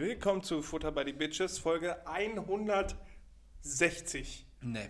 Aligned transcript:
Willkommen 0.00 0.42
zu 0.42 0.62
Futter 0.62 0.90
by 0.92 1.02
the 1.04 1.12
Bitches, 1.12 1.58
Folge 1.58 1.94
160. 2.06 2.96
Nee, 4.62 4.88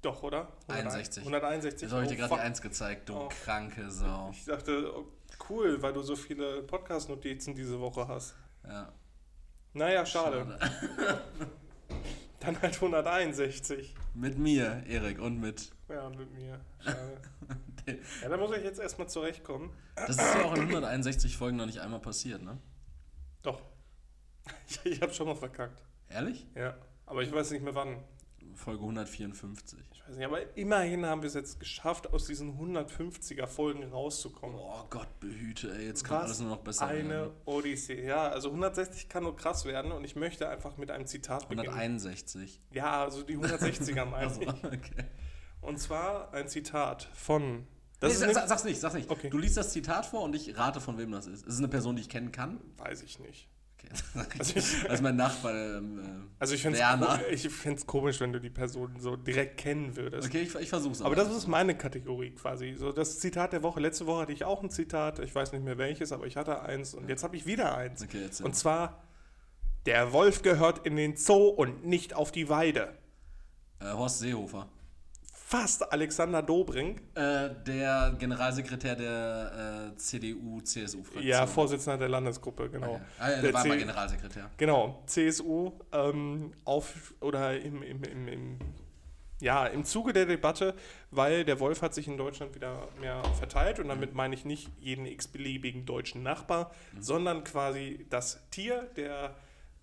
Doch, 0.00 0.22
oder? 0.22 0.56
61. 0.66 1.22
161. 1.26 1.82
jetzt 1.82 1.92
habe 1.92 2.04
ich 2.04 2.08
dir 2.08 2.14
Oh, 2.14 2.18
gerade 2.20 2.30
die 2.30 2.36
fuck. 2.36 2.46
1 2.46 2.62
gezeigt, 2.62 3.10
du 3.10 3.16
Oh. 3.16 3.28
kranke 3.44 3.90
Sau. 3.90 4.30
Ich 4.32 4.46
dachte, 4.46 4.96
oh, 4.96 5.12
cool, 5.50 5.82
weil 5.82 5.92
du 5.92 6.00
so 6.00 6.16
viele 6.16 6.62
Podcast-Notizen 6.62 7.54
diese 7.54 7.78
Woche 7.80 8.08
hast. 8.08 8.34
Ja, 8.66 8.90
Naja, 9.74 10.06
schade. 10.06 10.58
schade. 10.58 11.20
Dann 12.40 12.62
halt 12.62 12.76
161. 12.76 13.94
Mit 14.14 14.38
mir, 14.38 14.82
Erik, 14.88 15.20
und 15.20 15.38
mit. 15.38 15.70
Ja, 15.90 16.08
mit 16.08 16.32
mir. 16.32 16.58
Schade. 16.78 17.20
ja, 18.22 18.28
da 18.30 18.38
muss 18.38 18.56
ich 18.56 18.64
jetzt 18.64 18.80
erstmal 18.80 19.10
zurechtkommen. 19.10 19.70
Das 19.96 20.16
ist 20.16 20.34
ja 20.34 20.44
auch 20.46 20.54
in 20.54 20.62
161 20.62 21.36
Folgen 21.36 21.58
noch 21.58 21.66
nicht 21.66 21.80
einmal 21.80 22.00
passiert, 22.00 22.40
ne? 22.40 22.56
Doch. 23.42 23.60
Ich, 24.68 24.84
ich 24.86 25.00
habe 25.02 25.12
schon 25.12 25.26
mal 25.26 25.34
verkackt. 25.34 25.82
Ehrlich? 26.08 26.46
Ja. 26.54 26.76
Aber 27.06 27.22
ich 27.22 27.32
weiß 27.32 27.50
nicht 27.50 27.62
mehr 27.62 27.74
wann. 27.74 28.02
Folge 28.54 28.80
154. 28.82 29.78
Ich 29.92 30.08
weiß 30.08 30.16
nicht, 30.16 30.24
aber 30.24 30.56
immerhin 30.56 31.06
haben 31.06 31.22
wir 31.22 31.28
es 31.28 31.34
jetzt 31.34 31.60
geschafft, 31.60 32.12
aus 32.12 32.26
diesen 32.26 32.58
150er 32.58 33.46
Folgen 33.46 33.84
rauszukommen. 33.84 34.56
Oh 34.58 34.84
Gott 34.90 35.20
behüte, 35.20 35.72
ey, 35.74 35.86
jetzt 35.86 36.04
kann 36.04 36.18
Was 36.18 36.24
alles 36.24 36.40
nur 36.40 36.48
noch 36.50 36.58
besser 36.62 36.86
eine 36.86 37.08
werden. 37.08 37.32
Odyssee. 37.44 38.04
Ja, 38.04 38.28
also 38.28 38.48
160 38.48 39.08
kann 39.08 39.22
nur 39.22 39.36
krass 39.36 39.64
werden 39.64 39.92
und 39.92 40.04
ich 40.04 40.16
möchte 40.16 40.48
einfach 40.48 40.76
mit 40.76 40.90
einem 40.90 41.06
Zitat 41.06 41.48
beginnen. 41.48 41.68
161. 41.68 42.60
Ja, 42.72 43.02
also 43.04 43.22
die 43.22 43.36
160er 43.38 44.04
meine 44.06 44.32
ich. 44.32 44.48
okay. 44.48 45.04
Und 45.60 45.78
zwar 45.78 46.32
ein 46.34 46.48
Zitat 46.48 47.08
von. 47.14 47.66
Das 48.00 48.18
Nee, 48.18 48.26
ist 48.26 48.34
sag's 48.34 48.64
nicht, 48.64 48.80
sag's 48.80 48.94
nicht. 48.94 49.10
Okay. 49.10 49.28
Du 49.30 49.38
liest 49.38 49.56
das 49.58 49.72
Zitat 49.72 50.06
vor 50.06 50.22
und 50.22 50.34
ich 50.34 50.56
rate, 50.56 50.80
von 50.80 50.96
wem 50.98 51.12
das 51.12 51.26
ist. 51.26 51.46
Ist 51.46 51.54
es 51.54 51.58
eine 51.58 51.68
Person, 51.68 51.96
die 51.96 52.02
ich 52.02 52.08
kennen 52.08 52.32
kann? 52.32 52.58
weiß 52.78 53.02
ich 53.02 53.18
nicht. 53.20 53.48
Okay. 54.14 54.28
Also 54.38 54.56
ich- 54.56 54.82
Das 54.84 54.94
ist 54.94 55.02
mein 55.02 55.16
Nachbar. 55.16 55.54
Ähm, 55.54 56.28
Also 56.38 56.54
ich 56.54 56.62
finde 56.62 57.78
es 57.78 57.86
komisch, 57.86 58.20
wenn 58.20 58.32
du 58.32 58.38
die 58.40 58.50
Person 58.50 58.96
so 58.98 59.16
direkt 59.16 59.56
kennen 59.58 59.96
würdest. 59.96 60.28
okay, 60.28 60.40
ich, 60.42 60.54
ich 60.54 60.68
versuch's. 60.68 61.02
Aber 61.02 61.14
das 61.14 61.30
ist 61.34 61.46
meine 61.46 61.76
Kategorie 61.76 62.30
quasi. 62.30 62.74
So 62.78 62.92
das 62.92 63.18
Zitat 63.20 63.52
der 63.52 63.62
Woche. 63.62 63.80
Letzte 63.80 64.06
Woche 64.06 64.22
hatte 64.22 64.32
ich 64.32 64.44
auch 64.44 64.62
ein 64.62 64.70
Zitat. 64.70 65.18
Ich 65.18 65.34
weiß 65.34 65.52
nicht 65.52 65.64
mehr 65.64 65.78
welches, 65.78 66.12
aber 66.12 66.26
ich 66.26 66.36
hatte 66.36 66.62
eins 66.62 66.94
und 66.94 67.08
jetzt 67.08 67.24
habe 67.24 67.36
ich 67.36 67.46
wieder 67.46 67.76
eins. 67.76 68.02
Okay, 68.02 68.22
erzähl. 68.24 68.46
Und 68.46 68.54
zwar: 68.56 69.02
Der 69.86 70.12
Wolf 70.12 70.42
gehört 70.42 70.86
in 70.86 70.96
den 70.96 71.16
Zoo 71.16 71.48
und 71.48 71.84
nicht 71.86 72.14
auf 72.14 72.32
die 72.32 72.48
Weide. 72.48 72.94
Äh, 73.80 73.92
Horst 73.92 74.18
Seehofer. 74.20 74.68
Fast 75.50 75.92
Alexander 75.92 76.42
Dobrindt. 76.42 77.00
Äh, 77.16 77.50
der 77.66 78.14
Generalsekretär 78.16 78.94
der 78.94 79.90
äh, 79.92 79.96
CDU-CSU-Fraktion. 79.96 81.24
Ja, 81.26 81.44
Vorsitzender 81.44 81.98
der 81.98 82.08
Landesgruppe, 82.08 82.70
genau. 82.70 82.92
Okay. 82.94 83.02
Ah, 83.18 83.30
ja, 83.30 83.34
der 83.34 83.42
Der 83.42 83.54
war 83.54 83.66
mal 83.66 83.72
C- 83.74 83.78
Generalsekretär. 83.80 84.50
Genau, 84.56 85.02
CSU 85.06 85.72
ähm, 85.90 86.52
auf 86.64 87.14
oder 87.20 87.60
im, 87.60 87.82
im, 87.82 88.04
im, 88.04 88.28
im, 88.28 88.58
ja, 89.40 89.66
im 89.66 89.84
Zuge 89.84 90.12
der 90.12 90.26
Debatte, 90.26 90.76
weil 91.10 91.44
der 91.44 91.58
Wolf 91.58 91.82
hat 91.82 91.94
sich 91.94 92.06
in 92.06 92.16
Deutschland 92.16 92.54
wieder 92.54 92.86
mehr 93.00 93.20
verteilt 93.40 93.80
und 93.80 93.88
damit 93.88 94.14
meine 94.14 94.36
ich 94.36 94.44
nicht 94.44 94.70
jeden 94.78 95.04
x-beliebigen 95.04 95.84
deutschen 95.84 96.22
Nachbar, 96.22 96.70
sondern 97.00 97.42
quasi 97.42 98.06
das 98.08 98.38
Tier, 98.52 98.88
der 98.94 99.34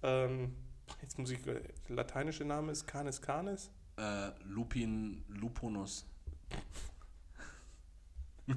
ähm, 0.02 0.56
jetzt 1.02 1.20
muss 1.20 1.30
ich 1.30 1.42
der 1.42 1.59
lateinische 1.90 2.46
Name 2.46 2.72
ist 2.72 2.88
Canis 2.88 3.22
canis. 3.22 3.70
Äh, 3.97 4.31
Lupin 4.46 5.24
Luponus. 5.28 6.06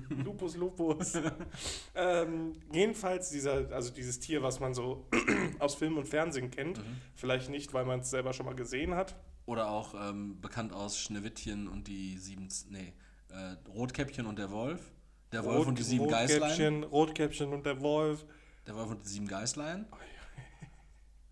Lupus 0.09 0.57
lupus. 0.57 1.15
ähm, 1.97 2.53
jedenfalls 2.73 3.31
dieser, 3.31 3.73
also 3.73 3.91
dieses 3.91 4.21
Tier, 4.21 4.43
was 4.43 4.61
man 4.61 4.73
so 4.73 5.09
aus 5.59 5.75
Film 5.75 5.99
und 5.99 6.07
Fernsehen 6.07 6.51
kennt, 6.51 6.81
vielleicht 7.17 7.51
nicht, 7.51 7.73
weil 7.75 7.85
man 7.85 8.01
es 8.01 8.11
selber 8.11 8.33
schon 8.33 8.47
mal 8.47 8.55
gesehen 8.55 8.95
hat. 8.95 9.17
Oder 9.47 9.69
auch 9.69 9.95
ähm, 9.95 10.41
bekannt 10.41 10.73
aus 10.73 10.99
Schneewittchen 10.99 11.67
und 11.67 11.89
die 11.89 12.19
sieben. 12.19 12.49
Nee, 12.69 12.93
äh, 13.31 13.57
Rotkäppchen 13.69 14.27
und 14.27 14.39
der 14.39 14.51
Wolf. 14.51 14.93
Der 15.33 15.45
Wolf 15.45 15.67
und 15.67 15.79
die 15.79 15.83
sieben 15.83 16.07
Geißlein. 16.07 16.41
Rotkäppchen, 16.43 16.85
Rotkäppchen 16.85 17.53
und 17.53 17.67
der 17.67 17.81
Wolf. 17.81 18.27
Der 18.67 18.77
Wolf 18.77 18.91
und 18.91 19.03
die 19.03 19.09
sieben 19.09 19.27
Geißlein. 19.27 19.87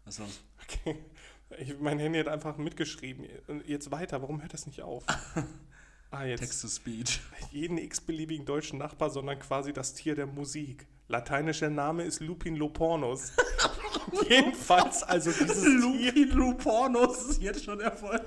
Was 0.04 0.16
sonst? 0.16 0.42
Okay. 0.62 0.96
Ich, 1.56 1.78
mein 1.78 1.98
Handy 1.98 2.18
hat 2.18 2.28
einfach 2.28 2.58
mitgeschrieben. 2.58 3.26
Jetzt 3.66 3.90
weiter, 3.90 4.20
warum 4.20 4.42
hört 4.42 4.52
das 4.52 4.66
nicht 4.66 4.82
auf? 4.82 5.04
Ah, 6.10 6.24
jetzt 6.24 6.40
Text-to-Speech. 6.40 7.20
jeden 7.52 7.76
x-beliebigen 7.76 8.46
deutschen 8.46 8.78
Nachbar, 8.78 9.10
sondern 9.10 9.38
quasi 9.40 9.74
das 9.74 9.92
Tier 9.92 10.14
der 10.14 10.24
Musik. 10.24 10.86
Lateinischer 11.06 11.68
Name 11.68 12.04
ist 12.04 12.20
Lupin 12.20 12.56
lopornus. 12.56 13.32
Jedenfalls, 14.26 15.02
also 15.02 15.30
dieses 15.30 15.64
Tier, 15.64 15.70
Lupin 15.70 16.30
Lupornus 16.30 17.24
ist 17.24 17.42
jetzt 17.42 17.62
schon 17.62 17.80
erfolgt. 17.80 18.24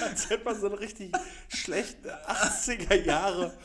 als 0.00 0.30
hätte 0.30 0.44
man 0.44 0.60
so 0.60 0.66
einen 0.66 0.74
richtig 0.78 1.12
schlechten 1.46 2.08
80er 2.08 3.04
Jahre 3.04 3.56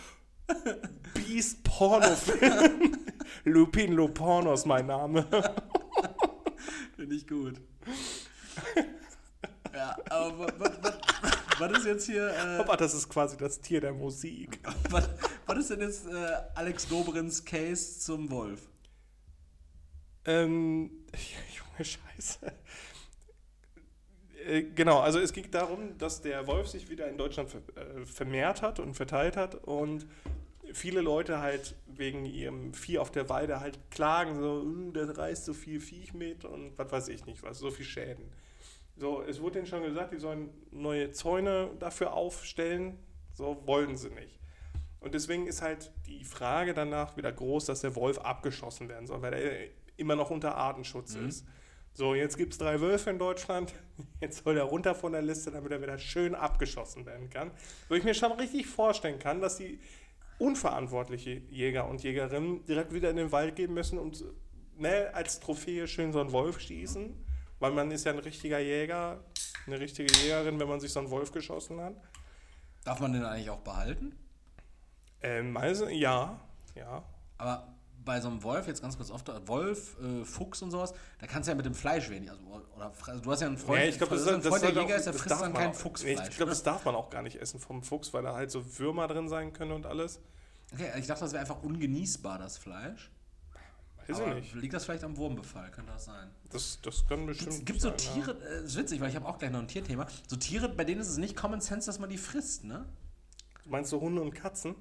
Beast 1.14 1.64
Porno-Film. 1.64 2.98
Lupin 3.44 3.94
lopornus, 3.94 4.66
mein 4.66 4.86
Name. 4.86 5.26
Finde 6.98 7.16
ich 7.16 7.26
gut. 7.28 7.62
ja, 9.74 9.96
aber 10.10 10.38
wa- 10.40 10.60
wa- 10.60 10.84
wa- 10.84 11.00
was 11.60 11.78
ist 11.80 11.86
jetzt 11.86 12.06
hier. 12.08 12.28
Äh, 12.30 12.60
Aber 12.60 12.76
das 12.76 12.94
ist 12.94 13.08
quasi 13.08 13.38
das 13.38 13.62
Tier 13.62 13.80
der 13.82 13.94
Musik. 13.94 14.60
was, 14.90 15.08
was 15.46 15.58
ist 15.60 15.70
denn 15.70 15.82
jetzt 15.82 16.08
äh, 16.08 16.38
Alex 16.56 16.88
Dobrins 16.88 17.46
Case 17.46 18.00
zum 18.00 18.30
Wolf? 18.32 18.62
Ähm, 20.26 21.06
Junge 21.56 21.86
Scheiße. 21.86 22.52
Äh, 24.46 24.64
Genau, 24.76 25.00
also 25.00 25.20
es 25.20 25.34
ging 25.34 25.50
darum, 25.52 25.98
dass 25.98 26.22
der 26.22 26.48
Wolf 26.48 26.68
sich 26.68 26.90
wieder 26.90 27.08
in 27.10 27.18
Deutschland 27.18 27.50
ver 27.50 27.62
äh, 27.76 28.06
vermehrt 28.06 28.62
hat 28.64 28.80
und 28.80 28.96
verteilt 28.96 29.38
hat 29.38 29.56
und 29.56 30.06
viele 30.74 31.02
Leute 31.02 31.40
halt 31.40 31.76
wegen 31.88 32.26
ihrem 32.26 32.74
Vieh 32.74 33.00
auf 33.00 33.12
der 33.12 33.30
Weide 33.30 33.60
halt 33.60 33.80
klagen, 33.92 34.40
so, 34.40 34.62
"Uh, 34.62 34.92
der 34.92 35.18
reißt 35.18 35.46
so 35.46 35.54
viel 35.54 35.80
Viech 35.80 36.14
mit 36.14 36.46
und 36.46 36.78
was 36.78 36.92
weiß 36.92 37.08
ich 37.10 37.26
nicht 37.26 37.44
was, 37.44 37.60
so 37.60 37.72
viel 37.72 37.86
Schäden. 37.86 38.32
So, 38.96 39.22
es 39.22 39.42
wurde 39.42 39.60
ihnen 39.60 39.68
schon 39.68 39.84
gesagt, 39.84 40.14
die 40.14 40.18
sollen 40.18 40.50
neue 40.72 41.12
Zäune 41.12 41.70
dafür 41.80 42.14
aufstellen, 42.14 42.98
so 43.34 43.62
wollen 43.66 43.96
sie 43.96 44.10
nicht. 44.10 44.40
Und 45.00 45.14
deswegen 45.14 45.46
ist 45.46 45.62
halt 45.62 45.92
die 46.08 46.24
Frage 46.24 46.74
danach 46.74 47.16
wieder 47.16 47.32
groß, 47.32 47.66
dass 47.66 47.82
der 47.82 47.96
Wolf 47.96 48.18
abgeschossen 48.18 48.90
werden 48.90 49.06
soll, 49.06 49.22
weil 49.22 49.34
er 49.34 49.70
immer 49.98 50.16
noch 50.16 50.32
unter 50.32 50.56
Artenschutz 50.56 51.16
ist. 51.16 51.46
So, 51.94 52.14
jetzt 52.14 52.38
gibt 52.38 52.54
es 52.54 52.60
drei 52.60 52.80
Wölfe 52.80 53.10
in 53.10 53.18
Deutschland. 53.18 53.74
Jetzt 54.22 54.44
soll 54.44 54.56
er 54.56 54.66
runter 54.66 54.94
von 54.94 55.14
der 55.14 55.24
Liste, 55.24 55.50
damit 55.50 55.72
er 55.72 55.82
wieder 55.82 55.98
schön 55.98 56.36
abgeschossen 56.36 57.08
werden 57.08 57.32
kann. 57.32 57.50
Wo 57.90 57.96
ich 57.96 58.04
mir 58.04 58.14
schon 58.14 58.34
richtig 58.34 58.68
vorstellen 58.68 59.18
kann, 59.18 59.42
dass 59.42 59.58
die 59.58 59.80
unverantwortliche 60.40 61.42
Jäger 61.50 61.88
und 61.88 62.04
Jägerinnen 62.04 62.66
direkt 62.66 62.94
wieder 62.94 63.10
in 63.10 63.18
den 63.18 63.32
Wald 63.32 63.56
gehen 63.56 63.74
müssen 63.74 63.98
und 63.98 64.24
ne, 64.78 65.10
als 65.14 65.40
Trophäe 65.40 65.88
schön 65.88 66.14
so 66.14 66.20
einen 66.20 66.32
Wolf 66.32 66.60
schießen. 66.60 67.26
Weil 67.60 67.72
man 67.72 67.90
ist 67.90 68.06
ja 68.06 68.12
ein 68.12 68.20
richtiger 68.20 68.60
Jäger, 68.60 69.24
eine 69.66 69.80
richtige 69.80 70.14
Jägerin, 70.22 70.60
wenn 70.60 70.68
man 70.68 70.80
sich 70.80 70.92
so 70.92 71.00
einen 71.00 71.10
Wolf 71.10 71.32
geschossen 71.32 71.82
hat. 71.82 71.96
Darf 72.84 73.00
man 73.00 73.14
den 73.14 73.24
eigentlich 73.24 73.50
auch 73.50 73.62
behalten? 73.62 74.16
Ähm, 75.22 75.52
meise, 75.52 75.92
ja, 75.92 76.40
ja. 76.76 77.04
Aber 77.38 77.77
bei 78.08 78.20
so 78.20 78.30
einem 78.30 78.42
Wolf, 78.42 78.66
jetzt 78.68 78.82
ganz 78.82 78.98
kurz 78.98 79.12
oft, 79.12 79.30
Wolf, 79.48 79.96
äh, 80.02 80.26
Fuchs 80.26 80.62
und 80.64 80.72
sowas, 80.72 80.94
da 81.20 81.28
kannst 81.28 81.48
du 81.48 81.52
ja 81.52 81.56
mit 81.56 81.66
dem 81.68 81.76
Fleisch 81.76 82.10
wenig. 82.10 82.32
Also, 82.32 82.42
oder, 82.76 82.92
also 83.06 83.22
du 83.22 83.32
hast 83.32 83.42
ja 83.42 83.48
einen 83.48 83.58
Freund, 83.58 83.82
Ja, 83.84 83.88
ich 83.90 83.98
glaube, 83.98 84.16
das, 84.16 84.24
ist 84.24 84.28
ein 84.30 84.36
das, 84.42 84.48
Freund 84.48 84.64
das 84.64 84.74
der 84.74 84.82
Jäger 84.82 84.94
auch- 84.96 84.98
ist, 84.98 85.04
der 85.06 85.14
das 85.14 85.22
frisst 85.22 85.42
dann 85.42 85.54
kein 85.54 85.70
auch- 85.70 85.76
Fuchsfleisch. 85.76 86.30
Ich 86.30 86.38
glaube, 86.38 86.50
das 86.50 86.64
darf 86.64 86.86
man 86.86 86.96
auch 86.96 87.10
gar 87.12 87.22
nicht 87.22 87.36
essen 87.40 87.60
vom 87.60 87.84
Fuchs, 87.84 88.12
weil 88.14 88.24
da 88.24 88.34
halt 88.34 88.50
so 88.50 88.80
Würmer 88.80 89.08
drin 89.08 89.30
sein 89.30 89.54
können 89.54 89.74
und 89.74 89.86
alles. 89.86 90.20
Okay, 90.74 90.90
ich 90.98 91.06
dachte, 91.06 91.22
das 91.22 91.34
wäre 91.34 91.42
einfach 91.42 91.62
ungenießbar, 91.62 92.40
das 92.40 92.58
Fleisch. 92.58 93.12
Weiß 94.08 94.22
Aber 94.22 94.38
ich 94.38 94.54
nicht. 94.54 94.56
liegt 94.56 94.74
das 94.74 94.86
vielleicht 94.86 95.04
am 95.04 95.18
Wurmbefall? 95.18 95.70
Könnte 95.72 95.92
das 95.92 96.06
sein? 96.06 96.30
Das, 96.50 96.80
das 96.82 97.06
kann 97.08 97.26
bestimmt. 97.26 97.66
Gibt 97.66 97.82
so 97.82 97.90
sein. 97.90 97.98
Tiere, 97.98 98.38
äh, 98.42 98.64
ist 98.66 98.78
witzig, 98.78 99.02
weil 99.02 99.10
ich 99.10 99.16
habe 99.18 99.26
auch 99.28 99.38
gleich 99.38 99.52
noch 99.52 99.60
ein 99.60 99.68
Tierthema. 99.68 100.08
So 100.28 100.38
Tiere, 100.38 100.70
bei 100.70 100.86
denen 100.86 101.02
ist 101.02 101.10
es 101.10 101.18
nicht 101.18 101.36
Common 101.36 101.60
Sense, 101.60 101.88
dass 101.88 102.00
man 102.00 102.10
die 102.10 102.18
frisst, 102.18 102.64
ne? 102.64 102.86
Meinst 103.66 103.92
du 103.92 104.00
Hunde 104.00 104.22
und 104.22 104.34
Katzen? 104.34 104.76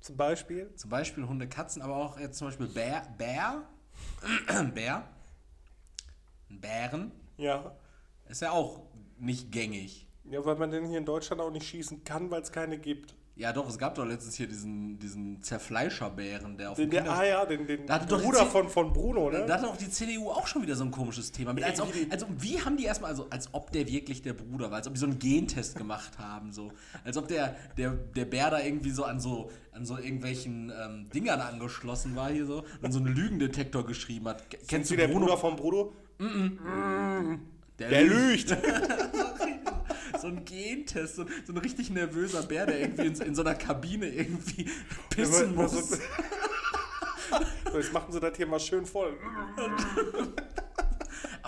Zum 0.00 0.16
Beispiel? 0.16 0.74
Zum 0.76 0.90
Beispiel 0.90 1.26
Hunde, 1.26 1.48
Katzen, 1.48 1.82
aber 1.82 1.96
auch 1.96 2.18
jetzt 2.18 2.38
zum 2.38 2.48
Beispiel 2.48 2.66
Bär, 2.68 3.02
Bär, 3.18 3.62
Bär, 4.74 5.04
ein 6.48 6.60
Bären, 6.60 7.12
Ja. 7.36 7.74
ist 8.28 8.42
ja 8.42 8.50
auch 8.50 8.82
nicht 9.18 9.52
gängig. 9.52 10.06
Ja, 10.24 10.44
weil 10.44 10.56
man 10.56 10.70
den 10.70 10.86
hier 10.86 10.98
in 10.98 11.04
Deutschland 11.04 11.40
auch 11.42 11.50
nicht 11.50 11.66
schießen 11.68 12.04
kann, 12.04 12.30
weil 12.30 12.42
es 12.42 12.52
keine 12.52 12.78
gibt. 12.78 13.14
Ja, 13.40 13.54
doch, 13.54 13.66
es 13.70 13.78
gab 13.78 13.94
doch 13.94 14.04
letztens 14.04 14.34
hier 14.34 14.46
diesen, 14.46 14.98
diesen 14.98 15.40
Zerfleischerbären, 15.42 16.58
der 16.58 16.72
auf 16.72 16.76
den, 16.76 16.90
dem 16.90 17.04
der, 17.04 17.10
Ah 17.10 17.24
ja, 17.24 17.46
den, 17.46 17.66
den 17.66 17.86
doch 17.86 18.20
Bruder 18.22 18.44
die- 18.44 18.50
von, 18.50 18.68
von 18.68 18.92
Bruno, 18.92 19.30
ne? 19.30 19.46
Da 19.48 19.54
hat 19.54 19.64
auch 19.64 19.78
die 19.78 19.88
CDU 19.88 20.28
auch 20.28 20.46
schon 20.46 20.60
wieder 20.60 20.76
so 20.76 20.84
ein 20.84 20.90
komisches 20.90 21.32
Thema. 21.32 21.54
Mit, 21.54 21.64
als 21.64 21.80
ob, 21.80 21.90
also 22.10 22.26
wie 22.38 22.60
haben 22.60 22.76
die 22.76 22.84
erstmal, 22.84 23.10
also 23.12 23.28
als 23.30 23.48
ob 23.52 23.72
der 23.72 23.88
wirklich 23.88 24.20
der 24.20 24.34
Bruder 24.34 24.70
war, 24.70 24.76
als 24.76 24.88
ob 24.88 24.92
die 24.92 25.00
so 25.00 25.06
einen 25.06 25.18
Gentest 25.18 25.74
gemacht 25.74 26.18
haben, 26.18 26.52
so. 26.52 26.70
Als 27.02 27.16
ob 27.16 27.28
der, 27.28 27.56
der, 27.78 27.92
der 27.92 28.26
Bär 28.26 28.50
da 28.50 28.60
irgendwie 28.60 28.90
so 28.90 29.04
an 29.04 29.20
so, 29.20 29.50
an 29.72 29.86
so 29.86 29.96
irgendwelchen 29.96 30.70
ähm, 30.78 31.08
Dingern 31.08 31.40
angeschlossen 31.40 32.14
war 32.16 32.30
hier 32.30 32.44
so 32.44 32.62
und 32.82 32.92
so 32.92 32.98
einen 32.98 33.14
Lügendetektor 33.14 33.86
geschrieben 33.86 34.28
hat. 34.28 34.44
Kennst 34.68 34.90
du 34.90 34.96
der 34.96 35.08
Bruder 35.08 35.38
von 35.38 35.56
Bruno? 35.56 35.94
Der 37.78 38.04
lügt! 38.04 38.54
so 40.20 40.28
ein 40.28 40.44
Gentest, 40.44 41.16
so, 41.16 41.24
so 41.46 41.52
ein 41.52 41.58
richtig 41.58 41.90
nervöser 41.90 42.42
Bär, 42.42 42.66
der 42.66 42.80
irgendwie 42.80 43.06
in, 43.06 43.14
in 43.20 43.34
so 43.34 43.42
einer 43.42 43.54
Kabine 43.54 44.08
irgendwie 44.08 44.70
pissen 45.10 45.54
muss. 45.54 45.72
So, 45.72 45.96
Jetzt 47.74 47.92
machen 47.92 48.12
sie 48.12 48.20
das 48.20 48.36
hier 48.36 48.46
mal 48.46 48.60
schön 48.60 48.86
voll. 48.86 49.16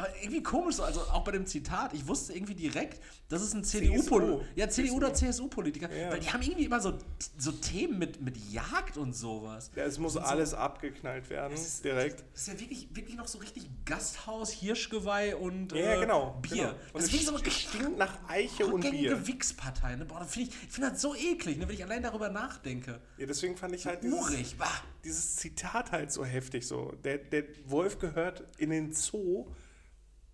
Aber 0.03 0.09
irgendwie 0.21 0.43
komisch 0.43 0.77
so, 0.77 0.83
also 0.83 1.01
auch 1.03 1.23
bei 1.23 1.31
dem 1.31 1.47
Zitat, 1.47 1.95
ich 1.95 2.09
wusste 2.09 2.33
irgendwie 2.33 2.55
direkt, 2.57 3.01
das 3.29 3.41
ist 3.41 3.55
ein. 3.55 3.63
CDU-Politiker. 3.63 4.45
Ja, 4.57 4.69
CDU 4.69 4.97
oder 4.97 5.15
CSU-Politiker. 5.15 5.93
Ja. 5.95 6.11
Weil 6.11 6.19
die 6.21 6.29
haben 6.31 6.43
irgendwie 6.43 6.65
immer 6.65 6.81
so, 6.81 6.99
so 7.39 7.53
Themen 7.53 7.99
mit, 7.99 8.21
mit 8.21 8.37
Jagd 8.51 8.97
und 8.99 9.15
sowas. 9.15 9.71
Ja, 9.77 9.85
es 9.85 9.99
muss 9.99 10.17
Und 10.17 10.23
so- 10.25 10.29
alles 10.29 10.55
abgeknallt 10.55 11.31
werden, 11.31 11.57
direkt. 11.85 12.25
Das 12.33 12.43
ist 12.43 12.49
ja 12.49 12.59
wirklich, 12.61 12.89
wirklich 12.95 13.17
noch 13.17 13.29
so 13.29 13.39
richtig 13.39 13.65
Gasthaus, 13.85 14.51
Hirschgeweih 14.51 15.37
und 15.37 15.73
Ja, 15.73 15.79
ja, 15.79 15.95
äh, 15.95 16.01
genau. 16.01 16.37
Bier. 16.43 16.57
Genau. 16.57 16.75
Das 16.95 17.05
Und 17.05 17.15
ist 17.15 17.21
es 17.23 17.27
so 17.29 17.39
stinkt 17.39 17.99
nach 17.99 18.19
Eiche 18.29 18.67
und 18.67 18.81
Bier. 18.81 19.25
Wichspartei. 19.27 19.95
Ne? 19.97 20.05
Boah, 20.05 20.19
das 20.21 20.33
find 20.33 20.49
ich 20.49 20.55
ich 20.65 20.69
finde 20.71 20.91
das 20.91 21.01
so 21.01 21.15
eklig, 21.15 21.59
ne, 21.59 21.69
wenn 21.69 21.75
ich 21.75 21.85
allein 21.85 22.03
darüber 22.03 22.29
nachdenke. 22.29 23.01
Ja, 23.19 23.27
deswegen 23.27 23.57
fand 23.57 23.75
ich 23.75 23.87
halt 23.87 24.03
dieses, 24.03 24.19
Urig, 24.19 24.57
bah. 24.59 24.69
dieses 25.05 25.37
Zitat 25.37 25.93
halt 25.93 26.11
so 26.11 26.25
heftig 26.25 26.67
so. 26.67 26.93
Der, 27.05 27.19
der 27.19 27.45
Wolf 27.67 27.99
gehört 27.99 28.43
in 28.59 28.71
den 28.71 28.93
Zoo 28.93 29.47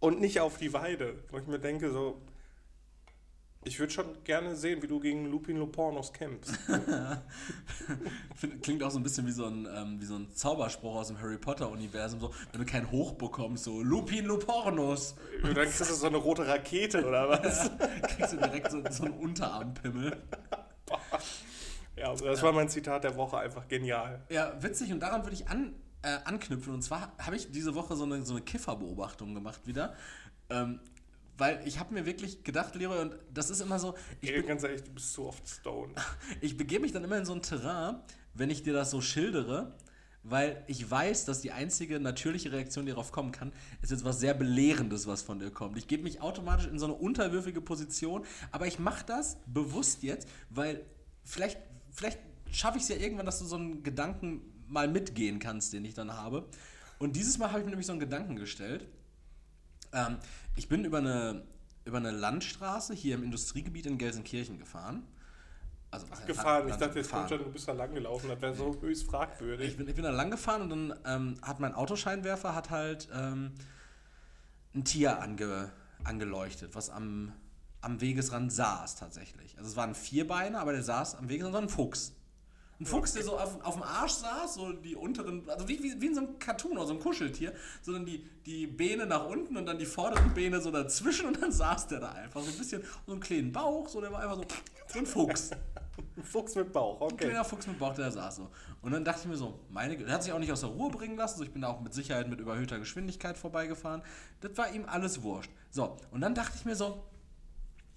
und 0.00 0.20
nicht 0.20 0.40
auf 0.40 0.58
die 0.58 0.72
Weide. 0.72 1.22
Wo 1.30 1.38
ich 1.38 1.46
mir 1.46 1.58
denke 1.58 1.90
so, 1.90 2.20
ich 3.64 3.78
würde 3.78 3.92
schon 3.92 4.06
gerne 4.24 4.54
sehen, 4.56 4.82
wie 4.82 4.86
du 4.86 5.00
gegen 5.00 5.26
Lupin 5.26 5.56
Lopornos 5.56 6.12
kämpfst. 6.12 6.58
Klingt 8.62 8.82
auch 8.82 8.90
so 8.90 8.98
ein 8.98 9.02
bisschen 9.02 9.26
wie 9.26 9.32
so 9.32 9.46
ein, 9.46 9.68
ähm, 9.74 10.00
wie 10.00 10.04
so 10.04 10.14
ein 10.14 10.30
Zauberspruch 10.32 10.94
aus 10.94 11.08
dem 11.08 11.20
Harry 11.20 11.38
Potter-Universum, 11.38 12.20
so, 12.20 12.32
wenn 12.52 12.60
du 12.60 12.66
kein 12.66 12.90
Hoch 12.90 13.12
bekommst, 13.14 13.64
so 13.64 13.82
Lupin 13.82 14.26
Lupornus. 14.26 15.16
Und 15.42 15.56
dann 15.56 15.64
kriegst 15.64 15.80
du 15.80 15.84
so 15.84 16.06
eine 16.06 16.18
rote 16.18 16.46
Rakete 16.46 17.04
oder 17.04 17.28
was? 17.42 17.70
Kriegst 18.14 18.32
du 18.32 18.36
direkt 18.38 18.70
so, 18.70 18.82
so 18.90 19.04
einen 19.04 19.14
Unterarmpimmel. 19.14 20.16
Ja, 21.96 22.14
das 22.14 22.42
war 22.42 22.52
mein 22.52 22.68
Zitat 22.68 23.02
der 23.02 23.16
Woche, 23.16 23.38
einfach 23.38 23.66
genial. 23.66 24.22
Ja, 24.30 24.62
witzig 24.62 24.92
und 24.92 25.00
daran 25.00 25.24
würde 25.24 25.34
ich 25.34 25.48
an, 25.48 25.74
äh, 26.02 26.18
anknüpfen. 26.24 26.74
Und 26.74 26.82
zwar 26.82 27.12
habe 27.18 27.36
ich 27.36 27.50
diese 27.50 27.74
Woche 27.74 27.96
so 27.96 28.04
eine, 28.04 28.24
so 28.24 28.34
eine 28.34 28.42
Kifferbeobachtung 28.42 29.34
gemacht 29.34 29.66
wieder. 29.66 29.94
Ähm, 30.50 30.80
weil 31.38 31.62
ich 31.66 31.78
habe 31.78 31.94
mir 31.94 32.04
wirklich 32.04 32.42
gedacht, 32.42 32.74
Leroy, 32.74 33.00
und 33.00 33.14
das 33.32 33.48
ist 33.48 33.60
immer 33.60 33.78
so, 33.78 33.94
ich, 34.20 34.30
Ich 34.30 34.46
ganz 34.46 34.64
ehrlich, 34.64 34.82
du 34.82 34.90
bist 34.90 35.12
zu 35.12 35.26
oft 35.26 35.48
stoned. 35.48 35.96
ich 36.40 36.56
begebe 36.56 36.82
mich 36.82 36.92
dann 36.92 37.04
immer 37.04 37.16
in 37.16 37.24
so 37.24 37.32
ein 37.32 37.42
Terrain, 37.42 37.96
wenn 38.34 38.50
ich 38.50 38.64
dir 38.64 38.72
das 38.72 38.90
so 38.90 39.00
schildere, 39.00 39.72
weil 40.24 40.62
ich 40.66 40.90
weiß, 40.90 41.24
dass 41.26 41.40
die 41.40 41.52
einzige 41.52 42.00
natürliche 42.00 42.50
Reaktion, 42.50 42.86
die 42.86 42.90
darauf 42.90 43.12
kommen 43.12 43.30
kann, 43.30 43.52
ist 43.82 43.90
jetzt 43.90 44.04
was 44.04 44.18
sehr 44.18 44.34
Belehrendes, 44.34 45.06
was 45.06 45.22
von 45.22 45.38
dir 45.38 45.50
kommt. 45.50 45.78
Ich 45.78 45.86
gebe 45.86 46.02
mich 46.02 46.20
automatisch 46.20 46.66
in 46.66 46.78
so 46.78 46.86
eine 46.86 46.94
unterwürfige 46.94 47.60
Position, 47.60 48.24
aber 48.50 48.66
ich 48.66 48.80
mache 48.80 49.06
das 49.06 49.38
bewusst 49.46 50.02
jetzt, 50.02 50.28
weil 50.50 50.84
vielleicht, 51.24 51.58
vielleicht 51.90 52.18
schaffe 52.50 52.78
ich 52.78 52.82
es 52.82 52.88
ja 52.88 52.96
irgendwann, 52.96 53.26
dass 53.26 53.38
du 53.38 53.44
so 53.44 53.56
einen 53.56 53.84
Gedanken 53.84 54.42
mal 54.68 54.88
mitgehen 54.88 55.38
kannst, 55.38 55.72
den 55.72 55.84
ich 55.84 55.94
dann 55.94 56.12
habe. 56.12 56.48
Und 56.98 57.16
dieses 57.16 57.38
Mal 57.38 57.48
habe 57.48 57.60
ich 57.60 57.64
mir 57.64 57.70
nämlich 57.70 57.86
so 57.86 57.92
einen 57.92 58.00
Gedanken 58.00 58.36
gestellt. 58.36 58.86
Ähm, 59.92 60.18
ich 60.56 60.68
bin 60.68 60.84
über 60.84 60.98
eine, 60.98 61.44
über 61.84 61.98
eine 61.98 62.10
Landstraße 62.10 62.94
hier 62.94 63.14
im 63.14 63.22
Industriegebiet 63.22 63.86
in 63.86 63.98
Gelsenkirchen 63.98 64.58
gefahren. 64.58 65.06
Also, 65.90 66.10
heißt 66.10 66.26
Gefahren. 66.26 66.64
Ich 66.64 66.70
Land- 66.70 66.82
dachte, 66.82 66.98
jetzt 66.98 67.10
kommt 67.10 67.28
schon, 67.30 67.38
du 67.38 67.50
bist 67.50 67.66
da 67.66 67.72
lang 67.72 67.94
gelaufen. 67.94 68.28
Das 68.28 68.40
wäre 68.42 68.54
so 68.54 68.76
höchst 68.80 69.04
fragwürdig. 69.04 69.70
Ich 69.70 69.76
bin, 69.76 69.88
ich 69.88 69.94
bin 69.94 70.04
da 70.04 70.10
lang 70.10 70.30
gefahren 70.30 70.62
und 70.62 70.70
dann 70.70 70.98
ähm, 71.06 71.34
hat 71.40 71.60
mein 71.60 71.74
Autoscheinwerfer 71.74 72.54
hat 72.54 72.70
halt 72.70 73.08
ähm, 73.14 73.52
ein 74.74 74.84
Tier 74.84 75.22
ange, 75.22 75.72
angeleuchtet, 76.04 76.74
was 76.74 76.90
am, 76.90 77.32
am 77.80 78.00
Wegesrand 78.02 78.52
saß 78.52 78.96
tatsächlich. 78.96 79.56
Also 79.56 79.70
es 79.70 79.76
war 79.76 79.86
ein 79.86 79.94
Vierbeiner, 79.94 80.60
aber 80.60 80.72
der 80.72 80.82
saß 80.82 81.14
am 81.14 81.30
Wegesrand, 81.30 81.54
so 81.54 81.60
ein 81.62 81.68
Fuchs. 81.70 82.12
Ein 82.80 82.86
Fuchs, 82.86 83.12
der 83.12 83.24
so 83.24 83.36
auf, 83.36 83.60
auf 83.64 83.74
dem 83.74 83.82
Arsch 83.82 84.12
saß, 84.12 84.54
so 84.54 84.72
die 84.72 84.94
unteren, 84.94 85.48
also 85.48 85.66
wie, 85.66 85.82
wie, 85.82 86.00
wie 86.00 86.06
in 86.06 86.14
so 86.14 86.20
einem 86.20 86.38
Cartoon 86.38 86.78
oder 86.78 86.86
so 86.86 86.94
ein 86.94 87.00
Kuscheltier, 87.00 87.52
sondern 87.82 88.06
die, 88.06 88.24
die 88.46 88.68
Beine 88.68 89.04
nach 89.04 89.26
unten 89.26 89.56
und 89.56 89.66
dann 89.66 89.78
die 89.78 89.86
vorderen 89.86 90.32
Beine 90.32 90.60
so 90.60 90.70
dazwischen 90.70 91.26
und 91.26 91.42
dann 91.42 91.50
saß 91.50 91.88
der 91.88 91.98
da 91.98 92.12
einfach. 92.12 92.40
So 92.40 92.50
ein 92.50 92.56
bisschen, 92.56 92.82
so 93.04 93.12
einen 93.12 93.20
kleinen 93.20 93.50
Bauch, 93.50 93.88
so 93.88 94.00
der 94.00 94.12
war 94.12 94.20
einfach 94.20 94.36
so, 94.36 94.44
so 94.92 94.98
ein 95.00 95.06
Fuchs. 95.06 95.50
Ein 96.16 96.22
Fuchs 96.22 96.54
mit 96.54 96.72
Bauch, 96.72 97.00
Ein 97.00 97.12
okay. 97.12 97.24
kleiner 97.26 97.44
Fuchs 97.44 97.66
mit 97.66 97.80
Bauch, 97.80 97.94
der 97.94 98.12
saß 98.12 98.36
so. 98.36 98.48
Und 98.80 98.92
dann 98.92 99.04
dachte 99.04 99.22
ich 99.22 99.28
mir 99.28 99.36
so, 99.36 99.58
meine, 99.70 99.96
der 99.96 100.14
hat 100.14 100.22
sich 100.22 100.32
auch 100.32 100.38
nicht 100.38 100.52
aus 100.52 100.60
der 100.60 100.70
Ruhe 100.70 100.90
bringen 100.90 101.16
lassen, 101.16 101.38
so 101.38 101.44
ich 101.44 101.52
bin 101.52 101.62
da 101.62 101.68
auch 101.68 101.80
mit 101.80 101.92
Sicherheit 101.92 102.28
mit 102.28 102.38
überhöhter 102.38 102.78
Geschwindigkeit 102.78 103.36
vorbeigefahren. 103.36 104.02
Das 104.40 104.56
war 104.56 104.72
ihm 104.72 104.84
alles 104.86 105.22
wurscht. 105.22 105.50
So, 105.70 105.96
und 106.12 106.20
dann 106.20 106.36
dachte 106.36 106.52
ich 106.56 106.64
mir 106.64 106.76
so, 106.76 107.02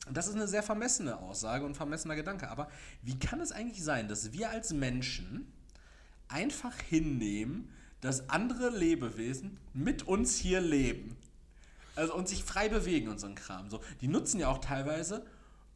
das 0.09 0.27
ist 0.27 0.35
eine 0.35 0.47
sehr 0.47 0.63
vermessene 0.63 1.17
Aussage 1.19 1.65
und 1.65 1.75
vermessener 1.75 2.15
Gedanke, 2.15 2.49
aber 2.49 2.69
wie 3.01 3.19
kann 3.19 3.39
es 3.39 3.51
eigentlich 3.51 3.83
sein, 3.83 4.07
dass 4.07 4.33
wir 4.33 4.49
als 4.49 4.73
Menschen 4.73 5.51
einfach 6.27 6.75
hinnehmen, 6.79 7.69
dass 8.01 8.29
andere 8.29 8.69
Lebewesen 8.69 9.57
mit 9.73 10.07
uns 10.07 10.37
hier 10.37 10.59
leben? 10.59 11.17
Also 11.95 12.15
und 12.15 12.27
sich 12.27 12.43
frei 12.43 12.69
bewegen 12.69 13.09
und 13.09 13.19
so 13.19 13.27
ein 13.27 13.35
Kram. 13.35 13.69
So, 13.69 13.81
die 13.99 14.07
nutzen 14.07 14.39
ja 14.39 14.47
auch 14.47 14.59
teilweise 14.59 15.25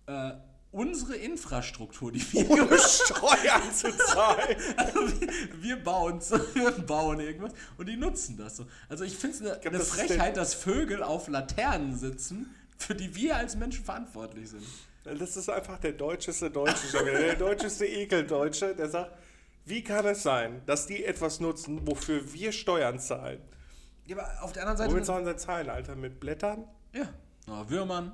äh, 0.07 0.31
unsere 0.71 1.15
Infrastruktur, 1.15 2.11
die 2.11 2.33
wir 2.33 2.49
Ohne 2.49 2.77
Steuern 2.77 3.71
zu 3.73 3.95
zahlen. 3.95 4.57
also 4.75 5.21
wir, 5.21 5.29
wir 5.61 5.83
bauen 5.83 6.19
wir 6.53 6.71
bauen 6.71 7.19
irgendwas 7.19 7.53
und 7.77 7.87
die 7.87 7.95
nutzen 7.95 8.37
das 8.37 8.57
so. 8.57 8.65
Also 8.89 9.03
ich 9.03 9.15
finde 9.15 9.37
es 9.37 9.65
eine, 9.65 9.77
das 9.77 9.89
Frechheit, 9.89 10.35
dass 10.35 10.53
Vögel 10.53 11.01
auf 11.01 11.27
Laternen 11.27 11.97
sitzen, 11.97 12.53
für 12.77 12.95
die 12.95 13.15
wir 13.15 13.35
als 13.37 13.55
Menschen 13.55 13.83
verantwortlich 13.83 14.49
sind. 14.49 14.63
Das 15.03 15.37
ist 15.37 15.49
einfach 15.49 15.77
der 15.79 15.93
deutscheste 15.93 16.49
Deutsche, 16.49 17.03
der 17.03 17.35
deutscheste 17.35 17.85
Ekeldeutsche, 17.85 18.75
der 18.75 18.89
sagt, 18.89 19.11
wie 19.65 19.83
kann 19.83 20.05
es 20.05 20.23
sein, 20.23 20.61
dass 20.65 20.87
die 20.87 21.05
etwas 21.05 21.39
nutzen, 21.39 21.87
wofür 21.87 22.33
wir 22.33 22.51
Steuern 22.51 22.99
zahlen? 22.99 23.41
Ja, 24.05 24.17
aber 24.17 24.43
auf 24.43 24.51
der 24.51 24.67
anderen 24.67 24.91
Womit 24.91 25.05
Seite. 25.05 25.23
sollen 25.23 25.25
sie 25.25 25.43
zahlen, 25.43 25.69
Alter? 25.69 25.95
Mit 25.95 26.19
Blättern? 26.19 26.67
Ja, 26.93 27.09
oh, 27.47 27.69
Würmern. 27.69 28.11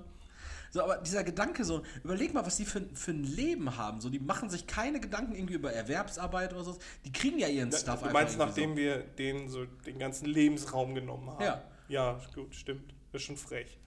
So, 0.71 0.81
aber 0.81 0.97
dieser 0.97 1.25
Gedanke 1.25 1.65
so, 1.65 1.83
überleg 2.01 2.33
mal, 2.33 2.45
was 2.45 2.55
die 2.55 2.63
für, 2.63 2.81
für 2.93 3.11
ein 3.11 3.25
Leben 3.25 3.75
haben. 3.75 3.99
So, 3.99 4.09
die 4.09 4.19
machen 4.19 4.49
sich 4.49 4.67
keine 4.67 5.01
Gedanken 5.01 5.35
irgendwie 5.35 5.55
über 5.55 5.73
Erwerbsarbeit 5.73 6.53
oder 6.53 6.63
so. 6.63 6.77
Die 7.03 7.11
kriegen 7.11 7.37
ja 7.39 7.49
ihren 7.49 7.73
Stuff 7.73 8.01
du 8.03 8.09
meinst, 8.09 8.37
nachdem 8.37 8.77
wir 8.77 8.99
denen 8.99 9.49
so 9.49 9.65
den 9.65 9.99
ganzen 9.99 10.25
Lebensraum 10.27 10.95
genommen 10.95 11.29
haben? 11.29 11.43
Ja. 11.43 11.61
Ja, 11.89 12.21
gut, 12.33 12.55
stimmt. 12.55 12.93
Das 13.11 13.21
ist 13.21 13.27
schon 13.27 13.35
frech. 13.35 13.80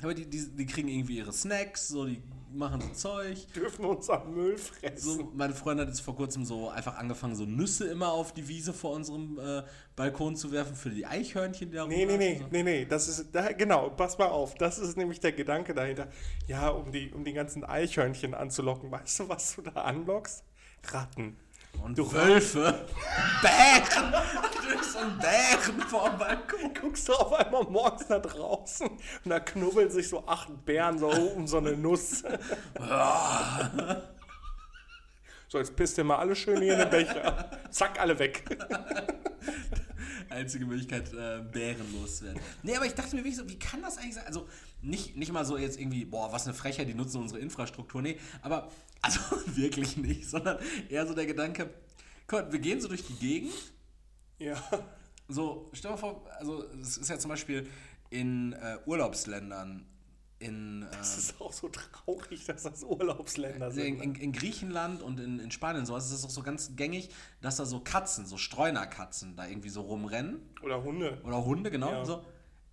So. 0.00 0.02
Aber 0.02 0.14
die, 0.14 0.26
die, 0.26 0.48
die 0.48 0.66
kriegen 0.66 0.88
irgendwie 0.88 1.18
ihre 1.18 1.32
Snacks, 1.32 1.88
so, 1.88 2.06
die 2.06 2.22
machen 2.52 2.80
so 2.80 2.88
Zeug. 3.10 3.52
Dürfen 3.54 3.84
uns 3.84 4.08
am 4.10 4.34
Müll 4.34 4.56
fressen. 4.56 4.98
So, 4.98 5.32
meine 5.34 5.54
Freundin 5.54 5.86
hat 5.86 5.94
jetzt 5.94 6.02
vor 6.02 6.16
kurzem 6.16 6.44
so 6.44 6.68
einfach 6.68 6.96
angefangen, 6.96 7.34
so 7.34 7.44
Nüsse 7.44 7.86
immer 7.88 8.10
auf 8.12 8.32
die 8.32 8.46
Wiese 8.48 8.72
vor 8.72 8.92
unserem 8.92 9.38
äh, 9.38 9.62
Balkon 9.94 10.36
zu 10.36 10.52
werfen 10.52 10.74
für 10.74 10.90
die 10.90 11.06
Eichhörnchen, 11.06 11.70
die 11.70 11.76
da 11.76 11.86
Nee, 11.86 12.06
nee, 12.06 12.16
nee, 12.16 12.32
rumlaufen, 12.32 12.52
nee, 12.52 12.62
nee, 12.62 12.84
das 12.84 13.08
ist, 13.08 13.34
da, 13.34 13.52
genau, 13.52 13.90
pass 13.90 14.18
mal 14.18 14.28
auf, 14.28 14.54
das 14.54 14.78
ist 14.78 14.96
nämlich 14.96 15.20
der 15.20 15.32
Gedanke 15.32 15.74
dahinter. 15.74 16.08
Ja, 16.46 16.68
um 16.68 16.92
die, 16.92 17.12
um 17.12 17.24
die 17.24 17.32
ganzen 17.32 17.64
Eichhörnchen 17.64 18.34
anzulocken, 18.34 18.90
weißt 18.90 19.20
du, 19.20 19.28
was 19.28 19.56
du 19.56 19.62
da 19.62 19.82
anlockst? 19.82 20.44
Ratten. 20.92 21.36
Und 21.82 21.96
Du 21.96 22.12
Wölfe, 22.12 22.86
Bären, 23.42 24.12
durch 24.68 24.82
so 24.82 24.98
einen 24.98 25.18
Bären 25.18 25.80
vor 25.88 26.10
dem 26.10 26.18
Balkon. 26.18 26.74
Guckst 26.74 27.08
du 27.08 27.12
auf 27.12 27.32
einmal 27.32 27.64
morgens 27.64 28.08
nach 28.08 28.22
draußen 28.22 28.88
und 28.88 29.00
da 29.24 29.40
knubbeln 29.40 29.90
sich 29.90 30.08
so 30.08 30.26
acht 30.26 30.48
Bären 30.64 30.98
so 30.98 31.08
um 31.08 31.46
so 31.46 31.58
eine 31.58 31.76
Nuss. 31.76 32.22
so, 35.48 35.58
jetzt 35.58 35.76
pisst 35.76 35.98
ihr 35.98 36.04
mal 36.04 36.16
alle 36.16 36.34
schön 36.34 36.60
hier 36.60 36.72
in 36.74 36.80
den 36.80 36.90
Becher. 36.90 37.50
Zack, 37.70 38.00
alle 38.00 38.18
weg. 38.18 38.44
Einzige 40.30 40.66
Möglichkeit, 40.66 41.12
äh, 41.12 41.42
Bären 41.52 41.92
loszuwerden. 41.92 42.40
Nee, 42.62 42.76
aber 42.76 42.86
ich 42.86 42.94
dachte 42.94 43.16
mir 43.16 43.22
wirklich 43.22 43.36
so, 43.36 43.48
wie 43.48 43.58
kann 43.58 43.82
das 43.82 43.98
eigentlich 43.98 44.14
sein? 44.14 44.26
Also, 44.26 44.48
nicht, 44.82 45.16
nicht 45.16 45.32
mal 45.32 45.44
so 45.44 45.56
jetzt 45.56 45.80
irgendwie, 45.80 46.04
boah, 46.04 46.32
was 46.32 46.46
eine 46.46 46.54
Frechheit, 46.54 46.88
die 46.88 46.94
nutzen 46.94 47.20
unsere 47.20 47.40
Infrastruktur. 47.40 48.02
Nee, 48.02 48.18
aber, 48.42 48.70
also 49.02 49.20
wirklich 49.46 49.96
nicht, 49.96 50.28
sondern 50.28 50.58
eher 50.88 51.06
so 51.06 51.14
der 51.14 51.26
Gedanke, 51.26 51.70
mal, 52.26 52.50
wir 52.50 52.58
gehen 52.58 52.80
so 52.80 52.88
durch 52.88 53.06
die 53.06 53.14
Gegend 53.14 53.54
Ja. 54.38 54.62
So, 55.28 55.68
stell 55.72 55.90
dir 55.90 55.96
mal 55.96 56.00
vor, 56.00 56.26
also 56.38 56.64
es 56.80 56.98
ist 56.98 57.10
ja 57.10 57.18
zum 57.18 57.30
Beispiel 57.30 57.68
in 58.10 58.52
äh, 58.52 58.78
Urlaubsländern 58.86 59.84
in, 60.38 60.86
Das 60.92 61.14
ähm, 61.14 61.18
ist 61.18 61.40
auch 61.40 61.52
so 61.52 61.68
traurig, 61.68 62.44
dass 62.44 62.64
das 62.64 62.84
Urlaubsländer 62.84 63.68
in, 63.68 63.72
sind. 63.72 64.02
in, 64.02 64.14
in 64.16 64.32
Griechenland 64.32 65.02
und 65.02 65.18
in, 65.18 65.38
in 65.38 65.50
Spanien 65.50 65.86
sowas 65.86 66.06
ist 66.06 66.12
es 66.12 66.24
auch 66.24 66.30
so 66.30 66.42
ganz 66.42 66.76
gängig, 66.76 67.10
dass 67.40 67.56
da 67.56 67.64
so 67.64 67.80
Katzen, 67.80 68.26
so 68.26 68.36
Streunerkatzen 68.36 69.36
da 69.36 69.46
irgendwie 69.46 69.70
so 69.70 69.82
rumrennen. 69.82 70.40
Oder 70.62 70.82
Hunde. 70.82 71.20
Oder 71.24 71.44
Hunde, 71.44 71.70
genau. 71.70 71.90
Ja. 71.90 72.04
So. 72.04 72.22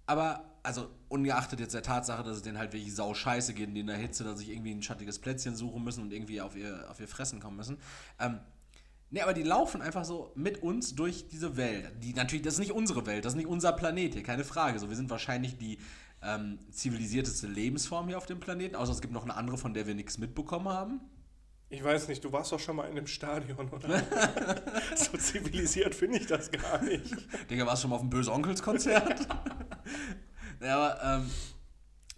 Aber, 0.05 0.43
also, 0.63 0.89
ungeachtet 1.07 1.61
jetzt 1.61 1.73
der 1.73 1.83
Tatsache, 1.83 2.23
dass 2.23 2.37
es 2.37 2.41
denen 2.41 2.57
halt 2.57 2.73
wirklich 2.73 2.93
sau 2.93 3.13
scheiße 3.13 3.53
geht, 3.53 3.73
die 3.73 3.79
in 3.79 3.87
der 3.87 3.97
Hitze, 3.97 4.25
dass 4.25 4.39
sich 4.39 4.49
irgendwie 4.49 4.71
ein 4.73 4.83
schattiges 4.83 5.19
Plätzchen 5.19 5.55
suchen 5.55 5.83
müssen 5.83 6.03
und 6.03 6.11
irgendwie 6.11 6.41
auf 6.41 6.57
ihr, 6.57 6.89
auf 6.89 6.99
ihr 6.99 7.07
Fressen 7.07 7.39
kommen 7.39 7.55
müssen. 7.55 7.77
Ähm, 8.19 8.39
ne, 9.09 9.23
aber 9.23 9.33
die 9.33 9.43
laufen 9.43 9.81
einfach 9.81 10.03
so 10.03 10.33
mit 10.35 10.61
uns 10.61 10.95
durch 10.95 11.29
diese 11.29 11.55
Welt. 11.55 11.93
Die 12.03 12.13
natürlich, 12.13 12.43
das 12.43 12.55
ist 12.55 12.59
nicht 12.59 12.73
unsere 12.73 13.05
Welt, 13.05 13.23
das 13.23 13.33
ist 13.33 13.37
nicht 13.37 13.47
unser 13.47 13.71
Planet 13.71 14.13
hier, 14.15 14.23
keine 14.23 14.43
Frage. 14.43 14.79
So, 14.79 14.89
wir 14.89 14.97
sind 14.97 15.09
wahrscheinlich 15.09 15.57
die 15.57 15.77
ähm, 16.23 16.59
zivilisierteste 16.71 17.47
Lebensform 17.47 18.07
hier 18.07 18.17
auf 18.17 18.25
dem 18.25 18.39
Planeten, 18.39 18.75
außer 18.75 18.91
es 18.91 19.01
gibt 19.01 19.13
noch 19.13 19.23
eine 19.23 19.35
andere, 19.35 19.57
von 19.57 19.73
der 19.73 19.87
wir 19.87 19.95
nichts 19.95 20.17
mitbekommen 20.17 20.69
haben. 20.69 21.01
Ich 21.69 21.83
weiß 21.83 22.07
nicht, 22.07 22.23
du 22.23 22.31
warst 22.31 22.51
doch 22.51 22.59
schon 22.59 22.75
mal 22.75 22.83
in 22.83 22.91
einem 22.91 23.07
Stadion, 23.07 23.67
oder? 23.69 24.03
so 24.95 25.17
zivilisiert 25.17 25.95
finde 25.95 26.19
ich 26.19 26.27
das 26.27 26.51
gar 26.51 26.81
nicht. 26.83 27.15
Digga, 27.49 27.65
warst 27.65 27.81
du 27.81 27.81
schon 27.83 27.89
mal 27.89 27.95
auf 27.95 28.03
dem 28.03 28.11
Böse 28.11 28.31
Onkels 28.31 28.61
Konzert? 28.61 29.27
ja, 30.61 30.75
aber, 30.77 31.03
ähm, 31.23 31.31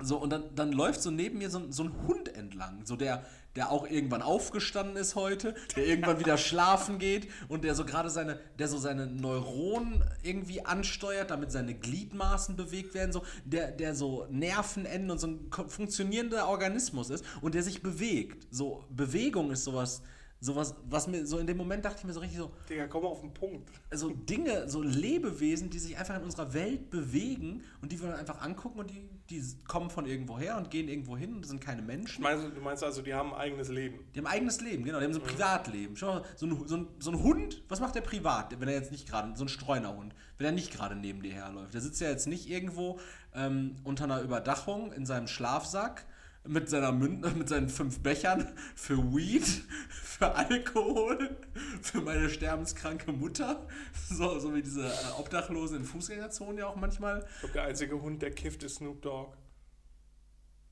so, 0.01 0.17
und 0.17 0.29
dann, 0.29 0.43
dann 0.55 0.71
läuft 0.71 1.01
so 1.01 1.09
neben 1.11 1.37
mir 1.37 1.49
so, 1.49 1.59
ein- 1.59 1.71
so 1.71 1.83
ein 1.83 1.93
Hund 2.07 2.35
entlang, 2.35 2.85
so 2.85 2.95
der, 2.95 3.23
der 3.55 3.71
auch 3.71 3.87
irgendwann 3.89 4.21
aufgestanden 4.21 4.97
ist 4.97 5.15
heute, 5.15 5.55
der 5.77 5.85
irgendwann 5.87 6.19
wieder 6.19 6.37
schlafen 6.37 6.99
geht 6.99 7.29
und 7.47 7.63
der 7.63 7.75
so 7.75 7.85
gerade 7.85 8.09
seine, 8.09 8.39
der 8.59 8.67
so 8.67 8.77
seine 8.77 9.07
Neuronen 9.07 10.03
irgendwie 10.23 10.65
ansteuert, 10.65 11.31
damit 11.31 11.51
seine 11.51 11.73
Gliedmaßen 11.75 12.57
bewegt 12.57 12.93
werden, 12.93 13.13
so, 13.13 13.23
der, 13.45 13.71
der 13.71 13.95
so 13.95 14.27
Nervenenden 14.29 15.09
und 15.11 15.19
so 15.19 15.27
ein 15.27 15.49
funktionierender 15.69 16.47
Organismus 16.49 17.09
ist 17.09 17.23
und 17.41 17.55
der 17.55 17.63
sich 17.63 17.81
bewegt. 17.81 18.47
So, 18.51 18.83
Bewegung 18.89 19.51
ist 19.51 19.63
sowas, 19.63 20.01
sowas, 20.45 20.75
was 20.89 21.07
mir 21.07 21.25
so 21.25 21.37
in 21.39 21.47
dem 21.47 21.57
Moment 21.57 21.83
dachte 21.83 21.97
ich 21.99 22.03
mir 22.05 22.13
so 22.13 22.19
richtig 22.19 22.37
so, 22.37 22.51
Digga, 22.69 22.87
komm 22.87 23.05
auf 23.05 23.21
den 23.21 23.33
Punkt. 23.33 23.69
so 23.93 24.09
Dinge, 24.09 24.69
so 24.69 24.81
Lebewesen, 24.81 25.69
die 25.69 25.79
sich 25.79 25.97
einfach 25.97 26.15
in 26.17 26.23
unserer 26.23 26.53
Welt 26.53 26.89
bewegen 26.89 27.63
und 27.81 27.91
die 27.91 27.99
wir 28.01 28.09
dann 28.09 28.19
einfach 28.19 28.41
angucken 28.41 28.79
und 28.79 28.89
die, 28.91 29.09
die 29.29 29.41
kommen 29.67 29.89
von 29.89 30.05
irgendwo 30.05 30.37
her 30.37 30.57
und 30.57 30.69
gehen 30.71 30.87
irgendwo 30.87 31.17
hin 31.17 31.33
und 31.33 31.45
sind 31.45 31.59
keine 31.61 31.81
Menschen. 31.81 32.21
Meinst, 32.21 32.45
du- 32.45 32.49
du 32.51 32.61
meinst 32.61 32.83
also, 32.83 33.01
die 33.01 33.13
haben 33.13 33.33
ein 33.33 33.39
eigenes 33.39 33.69
Leben? 33.69 33.99
Die 34.13 34.19
haben 34.19 34.27
ein 34.27 34.33
eigenes 34.33 34.61
Leben, 34.61 34.83
genau, 34.83 34.99
die 34.99 35.05
haben 35.05 35.13
so 35.13 35.19
ein 35.19 35.25
Privatleben. 35.25 35.97
Schau 35.97 36.13
mal, 36.15 36.23
so 36.35 36.45
ein, 36.45 36.67
so, 36.67 36.77
ein, 36.77 36.87
so 36.99 37.11
ein 37.11 37.23
Hund, 37.23 37.63
was 37.67 37.79
macht 37.79 37.95
der 37.95 38.01
privat, 38.01 38.59
wenn 38.59 38.67
er 38.67 38.75
jetzt 38.75 38.91
nicht 38.91 39.07
gerade, 39.09 39.35
so 39.35 39.43
ein 39.45 39.49
Streunerhund, 39.49 40.13
wenn 40.37 40.45
er 40.45 40.51
nicht 40.51 40.71
gerade 40.71 40.95
neben 40.95 41.21
dir 41.23 41.33
herläuft? 41.33 41.73
Der 41.73 41.81
sitzt 41.81 41.99
ja 42.01 42.09
jetzt 42.09 42.27
nicht 42.27 42.49
irgendwo 42.49 42.99
ähm, 43.33 43.75
unter 43.83 44.03
einer 44.05 44.21
Überdachung 44.21 44.91
in 44.93 45.05
seinem 45.05 45.27
Schlafsack 45.27 46.05
mit, 46.47 46.69
seiner 46.69 46.91
Mün 46.91 47.21
mit 47.37 47.49
seinen 47.49 47.69
fünf 47.69 47.99
Bechern 47.99 48.47
für 48.75 48.97
Weed, 49.15 49.45
für 49.89 50.33
Alkohol, 50.35 51.37
für 51.81 52.01
meine 52.01 52.29
sterbenskranke 52.29 53.11
Mutter. 53.11 53.67
So, 54.07 54.37
so 54.37 54.53
wie 54.53 54.61
diese 54.61 54.85
äh, 54.85 54.91
Obdachlosen 55.17 55.77
in 55.77 55.83
Fußgängerzonen 55.83 56.59
ja 56.59 56.67
auch 56.67 56.75
manchmal. 56.75 57.25
Ich 57.33 57.39
glaube, 57.39 57.53
der 57.53 57.63
einzige 57.63 57.99
Hund, 57.99 58.21
der 58.21 58.29
kifft, 58.29 58.61
ist 58.61 58.75
Snoop 58.75 59.01
Dogg. 59.01 59.35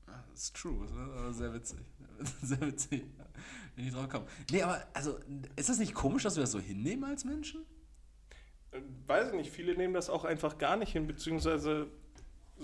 Ah, 0.06 0.22
Das 0.30 0.44
ist 0.44 0.56
true, 0.56 0.86
das 0.86 0.92
aber 0.96 1.32
sehr 1.32 1.52
witzig. 1.52 1.80
Sehr 2.42 2.60
witzig. 2.60 3.02
Wenn 3.74 3.86
ich 3.86 3.92
drauf 3.92 4.08
komme. 4.08 4.26
Nee, 4.52 4.62
aber 4.62 4.86
also, 4.92 5.18
ist 5.56 5.68
das 5.68 5.78
nicht 5.78 5.94
komisch, 5.94 6.22
dass 6.22 6.36
wir 6.36 6.42
das 6.42 6.52
so 6.52 6.60
hinnehmen 6.60 7.02
als 7.04 7.24
Menschen? 7.24 7.64
Äh, 8.70 8.80
Weiß 9.08 9.28
ich 9.30 9.34
nicht, 9.34 9.50
viele 9.50 9.76
nehmen 9.76 9.94
das 9.94 10.08
auch 10.08 10.24
einfach 10.24 10.58
gar 10.58 10.76
nicht 10.76 10.92
hin, 10.92 11.08
beziehungsweise, 11.08 11.88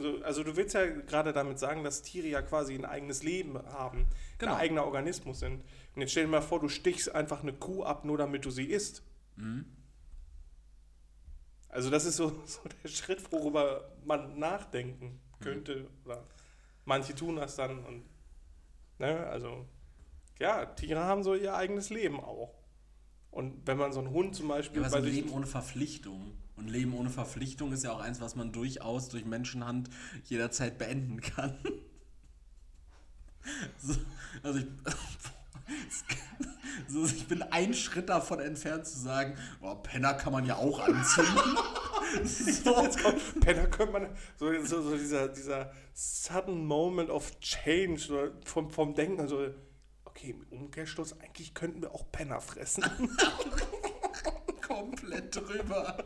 so, 0.00 0.22
also 0.24 0.42
du 0.42 0.56
willst 0.56 0.74
ja 0.74 0.86
gerade 0.86 1.32
damit 1.32 1.58
sagen, 1.58 1.84
dass 1.84 2.02
Tiere 2.02 2.26
ja 2.26 2.42
quasi 2.42 2.74
ein 2.74 2.84
eigenes 2.84 3.22
Leben 3.22 3.58
haben, 3.72 4.06
Genau. 4.38 4.54
ein 4.54 4.58
eigener 4.60 4.84
Organismus 4.84 5.40
sind. 5.40 5.62
Und 5.94 6.00
jetzt 6.00 6.12
stell 6.12 6.24
dir 6.24 6.30
mal 6.30 6.40
vor, 6.42 6.60
du 6.60 6.68
stichst 6.68 7.14
einfach 7.14 7.42
eine 7.42 7.52
Kuh 7.52 7.84
ab, 7.84 8.04
nur 8.04 8.16
damit 8.18 8.44
du 8.44 8.50
sie 8.50 8.64
isst. 8.64 9.02
Also 11.68 11.90
das 11.90 12.04
ist 12.04 12.16
so, 12.16 12.30
so 12.46 12.60
der 12.82 12.88
Schritt, 12.88 13.30
worüber 13.32 13.90
man 14.04 14.38
nachdenken 14.38 15.20
könnte. 15.40 15.86
Oder 16.04 16.24
manche 16.84 17.14
tun 17.14 17.36
das 17.36 17.56
dann 17.56 17.84
und 17.84 18.04
ne, 18.98 19.26
also 19.26 19.66
ja, 20.38 20.64
Tiere 20.66 21.00
haben 21.00 21.22
so 21.22 21.34
ihr 21.34 21.54
eigenes 21.54 21.90
Leben 21.90 22.18
auch. 22.20 22.54
Und 23.30 23.66
wenn 23.66 23.76
man 23.76 23.92
so 23.92 24.00
einen 24.00 24.10
Hund 24.10 24.34
zum 24.34 24.48
Beispiel 24.48 24.80
Ja, 24.80 24.88
aber 24.88 25.00
so 25.02 25.06
ein 25.06 25.12
Leben 25.12 25.30
ohne 25.30 25.46
Verpflichtung. 25.46 26.36
Und 26.60 26.68
Leben 26.68 26.92
ohne 26.92 27.08
Verpflichtung 27.08 27.72
ist 27.72 27.84
ja 27.84 27.92
auch 27.92 28.00
eins, 28.00 28.20
was 28.20 28.36
man 28.36 28.52
durchaus 28.52 29.08
durch 29.08 29.24
Menschenhand 29.24 29.88
jederzeit 30.24 30.78
beenden 30.78 31.20
kann. 31.20 31.56
So, 33.78 33.94
also 34.42 34.58
ich, 34.58 34.66
so, 36.88 37.06
ich 37.06 37.26
bin 37.26 37.40
einen 37.40 37.72
Schritt 37.72 38.10
davon 38.10 38.38
entfernt 38.38 38.84
zu 38.84 39.00
sagen, 39.00 39.34
oh, 39.62 39.74
Penner 39.76 40.12
kann 40.12 40.34
man 40.34 40.44
ja 40.44 40.56
auch 40.56 40.78
anzünden. 40.78 41.56
so, 42.24 42.86
Penner 43.40 43.66
könnte 43.68 43.92
man, 43.94 44.08
so, 44.36 44.52
so, 44.62 44.82
so 44.82 44.94
dieser, 44.94 45.28
dieser 45.28 45.72
sudden 45.94 46.66
moment 46.66 47.08
of 47.08 47.40
change 47.40 47.98
so 47.98 48.28
vom, 48.44 48.70
vom 48.70 48.94
Denken, 48.94 49.22
also, 49.22 49.54
okay, 50.04 50.32
im 50.32 50.42
Umkehrschluss, 50.50 51.18
eigentlich 51.18 51.54
könnten 51.54 51.80
wir 51.80 51.94
auch 51.94 52.12
Penner 52.12 52.42
fressen. 52.42 52.84
komplett 54.60 55.34
drüber. 55.34 55.96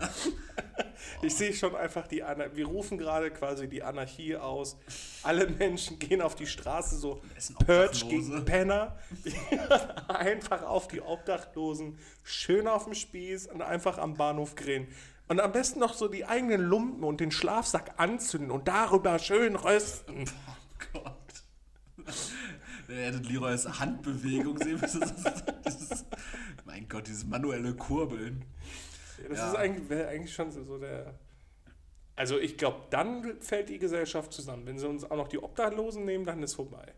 Ich 1.22 1.34
sehe 1.34 1.52
schon 1.52 1.76
einfach 1.76 2.06
die 2.06 2.22
Anarchie, 2.22 2.56
wir 2.56 2.66
rufen 2.66 2.96
gerade 2.96 3.30
quasi 3.30 3.68
die 3.68 3.82
Anarchie 3.82 4.36
aus. 4.36 4.78
Alle 5.22 5.46
Menschen 5.48 5.98
gehen 5.98 6.22
auf 6.22 6.34
die 6.34 6.46
Straße, 6.46 6.96
so 6.96 7.20
Purge 7.66 8.06
gegen 8.08 8.44
Penner. 8.46 8.96
einfach 10.08 10.62
auf 10.62 10.88
die 10.88 11.02
Obdachlosen, 11.02 11.98
schön 12.22 12.66
auf 12.66 12.84
dem 12.84 12.94
Spieß 12.94 13.48
und 13.48 13.60
einfach 13.60 13.98
am 13.98 14.14
Bahnhof 14.14 14.54
grillen. 14.54 14.88
Und 15.28 15.40
am 15.40 15.52
besten 15.52 15.78
noch 15.78 15.94
so 15.94 16.08
die 16.08 16.24
eigenen 16.24 16.62
Lumpen 16.62 17.04
und 17.04 17.20
den 17.20 17.30
Schlafsack 17.30 17.94
anzünden 17.98 18.50
und 18.50 18.66
darüber 18.66 19.18
schön 19.18 19.56
rösten. 19.56 20.24
Oh 20.48 21.00
Gott. 21.00 21.16
Ihr 22.88 22.96
hättet 22.96 23.28
Leroys 23.28 23.66
Handbewegung 23.78 24.58
sehen 24.58 24.80
müssen. 24.80 25.04
Mein 26.64 26.88
Gott, 26.88 27.06
dieses 27.06 27.24
manuelle 27.26 27.74
Kurbeln. 27.74 28.44
Das 29.28 29.38
Ja. 29.38 29.48
ist 29.50 29.56
eigentlich, 29.56 30.06
eigentlich 30.06 30.34
schon 30.34 30.50
so 30.52 30.78
der. 30.78 31.14
Also 32.16 32.38
ich 32.38 32.58
glaube, 32.58 32.86
dann 32.90 33.40
fällt 33.40 33.68
die 33.70 33.78
Gesellschaft 33.78 34.32
zusammen. 34.32 34.66
Wenn 34.66 34.78
sie 34.78 34.86
uns 34.88 35.04
auch 35.04 35.16
noch 35.16 35.28
die 35.28 35.38
Obdachlosen 35.42 36.04
nehmen, 36.04 36.24
dann 36.26 36.42
ist 36.42 36.54
vorbei. 36.54 36.92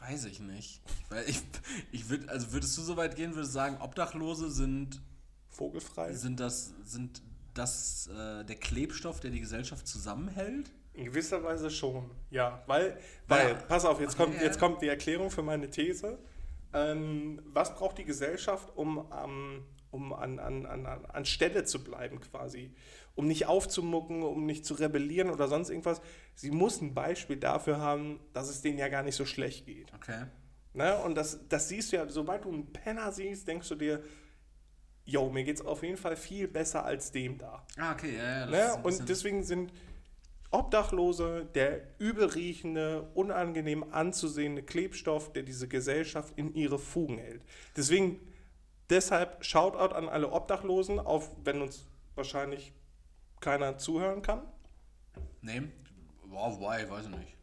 Weiß 0.00 0.24
ich 0.26 0.40
nicht. 0.40 0.80
Weil 1.10 1.28
ich, 1.28 1.42
ich 1.92 2.08
würd, 2.08 2.28
also 2.28 2.52
würdest 2.52 2.76
du 2.78 2.82
so 2.82 2.96
weit 2.96 3.16
gehen, 3.16 3.34
würdest 3.34 3.50
du 3.52 3.54
sagen, 3.54 3.76
Obdachlose 3.80 4.50
sind, 4.50 5.00
Vogelfrei. 5.50 6.12
sind 6.14 6.38
das, 6.40 6.72
sind 6.84 7.20
das 7.54 8.06
äh, 8.08 8.44
der 8.44 8.56
Klebstoff, 8.56 9.20
der 9.20 9.30
die 9.30 9.40
Gesellschaft 9.40 9.86
zusammenhält? 9.86 10.70
In 10.94 11.04
gewisser 11.06 11.42
Weise 11.42 11.70
schon, 11.70 12.10
ja. 12.30 12.62
Weil, 12.66 12.98
weil 13.26 13.50
Ja. 13.50 13.54
pass 13.54 13.84
auf, 13.84 14.00
jetzt 14.00 14.16
kommt, 14.16 14.40
jetzt 14.40 14.58
kommt 14.58 14.80
die 14.82 14.88
Erklärung 14.88 15.30
für 15.30 15.42
meine 15.42 15.68
These. 15.68 16.18
Ähm, 16.72 17.40
was 17.46 17.74
braucht 17.74 17.98
die 17.98 18.04
Gesellschaft, 18.04 18.70
um, 18.76 19.10
ähm, 19.24 19.64
um 19.90 20.12
an, 20.12 20.38
an, 20.38 20.66
an, 20.66 20.86
an- 20.86 21.24
Stelle 21.24 21.64
zu 21.64 21.82
bleiben 21.82 22.20
quasi? 22.20 22.74
Um 23.14 23.26
nicht 23.26 23.46
aufzumucken, 23.46 24.22
um 24.22 24.46
nicht 24.46 24.64
zu 24.64 24.74
rebellieren 24.74 25.30
oder 25.30 25.48
sonst 25.48 25.70
irgendwas. 25.70 26.00
Sie 26.34 26.50
muss 26.50 26.80
ein 26.80 26.94
Beispiel 26.94 27.36
dafür 27.36 27.80
haben, 27.80 28.20
dass 28.32 28.48
es 28.48 28.60
denen 28.60 28.78
ja 28.78 28.88
gar 28.88 29.02
nicht 29.02 29.16
so 29.16 29.24
schlecht 29.24 29.66
geht. 29.66 29.92
Okay. 29.94 30.26
Ne? 30.74 30.96
Und 30.98 31.16
das, 31.16 31.48
das 31.48 31.68
siehst 31.68 31.92
du 31.92 31.96
ja, 31.96 32.08
sobald 32.08 32.44
du 32.44 32.50
einen 32.50 32.72
Penner 32.72 33.10
siehst, 33.10 33.48
denkst 33.48 33.68
du 33.68 33.74
dir, 33.74 34.04
yo, 35.04 35.30
mir 35.30 35.42
geht's 35.42 35.62
auf 35.62 35.82
jeden 35.82 35.96
Fall 35.96 36.16
viel 36.16 36.46
besser 36.46 36.84
als 36.84 37.10
dem 37.10 37.38
da. 37.38 37.66
Ah, 37.78 37.92
okay, 37.92 38.14
ja, 38.16 38.40
ja. 38.40 38.46
das 38.46 38.70
ist 38.70 38.76
Ne? 38.76 38.82
Und 38.84 39.08
deswegen 39.08 39.42
sind 39.42 39.72
Obdachlose 40.50 41.46
der 41.54 41.82
übelriechende, 41.98 43.10
unangenehm 43.14 43.84
anzusehende 43.92 44.62
Klebstoff, 44.62 45.32
der 45.32 45.42
diese 45.42 45.68
Gesellschaft 45.68 46.32
in 46.36 46.54
ihre 46.54 46.78
Fugen 46.78 47.18
hält. 47.18 47.42
Deswegen, 47.76 48.20
deshalb 48.88 49.44
Shoutout 49.44 49.94
an 49.94 50.08
alle 50.08 50.32
Obdachlosen, 50.32 50.98
auch 50.98 51.24
wenn 51.44 51.60
uns 51.60 51.86
wahrscheinlich 52.14 52.72
keiner 53.40 53.76
zuhören 53.76 54.22
kann. 54.22 54.42
Nee, 55.42 55.62
wow, 56.26 56.58
why, 56.58 56.88
weiß 56.88 57.04
ich 57.04 57.16
nicht. 57.16 57.36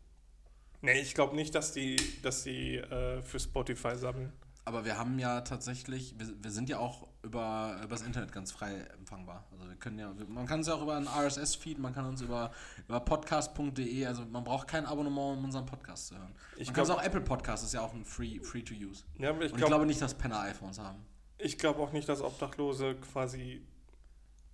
Nee, 0.81 0.99
ich 0.99 1.13
glaube 1.13 1.35
nicht, 1.35 1.55
dass 1.55 1.73
die, 1.73 1.95
dass 2.21 2.43
die 2.43 2.77
äh, 2.77 3.21
für 3.21 3.39
Spotify 3.39 3.95
sammeln. 3.95 4.33
Aber 4.67 4.83
wir 4.83 4.97
haben 4.97 5.19
ja 5.19 5.41
tatsächlich, 5.41 6.15
wir, 6.17 6.27
wir 6.43 6.49
sind 6.49 6.69
ja 6.69 6.79
auch 6.79 7.07
über, 7.21 7.77
über 7.83 7.87
das 7.95 8.01
Internet 8.01 8.31
ganz 8.31 8.51
frei 8.51 8.73
empfangbar. 8.97 9.45
Also 9.51 9.67
wir 9.69 9.75
können 9.75 9.99
ja, 9.99 10.11
man 10.27 10.47
kann 10.47 10.59
uns 10.59 10.67
ja 10.67 10.73
auch 10.73 10.81
über 10.81 10.95
einen 10.95 11.07
RSS-Feed, 11.07 11.77
man 11.77 11.93
kann 11.93 12.05
uns 12.07 12.21
über, 12.21 12.51
über 12.87 12.99
podcast.de, 12.99 14.05
also 14.07 14.25
man 14.25 14.43
braucht 14.43 14.67
kein 14.67 14.87
Abonnement, 14.87 15.37
um 15.37 15.45
unseren 15.45 15.67
Podcast 15.67 16.07
zu 16.07 16.17
hören. 16.17 16.33
Ich 16.57 16.67
man 16.67 16.75
kann 16.75 16.81
es 16.83 16.87
glaub- 16.89 16.99
auch 16.99 17.03
Apple 17.03 17.21
Podcast, 17.21 17.63
ist 17.63 17.73
ja 17.75 17.81
auch 17.81 17.93
ein 17.93 18.03
free, 18.05 18.39
free 18.39 18.63
to 18.63 18.73
use. 18.73 19.03
Ja, 19.19 19.29
ich, 19.31 19.37
Und 19.37 19.43
ich 19.45 19.53
glaub- 19.53 19.67
glaube 19.69 19.85
nicht, 19.85 20.01
dass 20.01 20.15
Penner 20.15 20.39
iPhones 20.39 20.79
haben. 20.79 21.05
Ich 21.37 21.59
glaube 21.59 21.79
auch 21.81 21.91
nicht, 21.91 22.09
dass 22.09 22.21
Obdachlose 22.21 22.95
quasi 22.95 23.61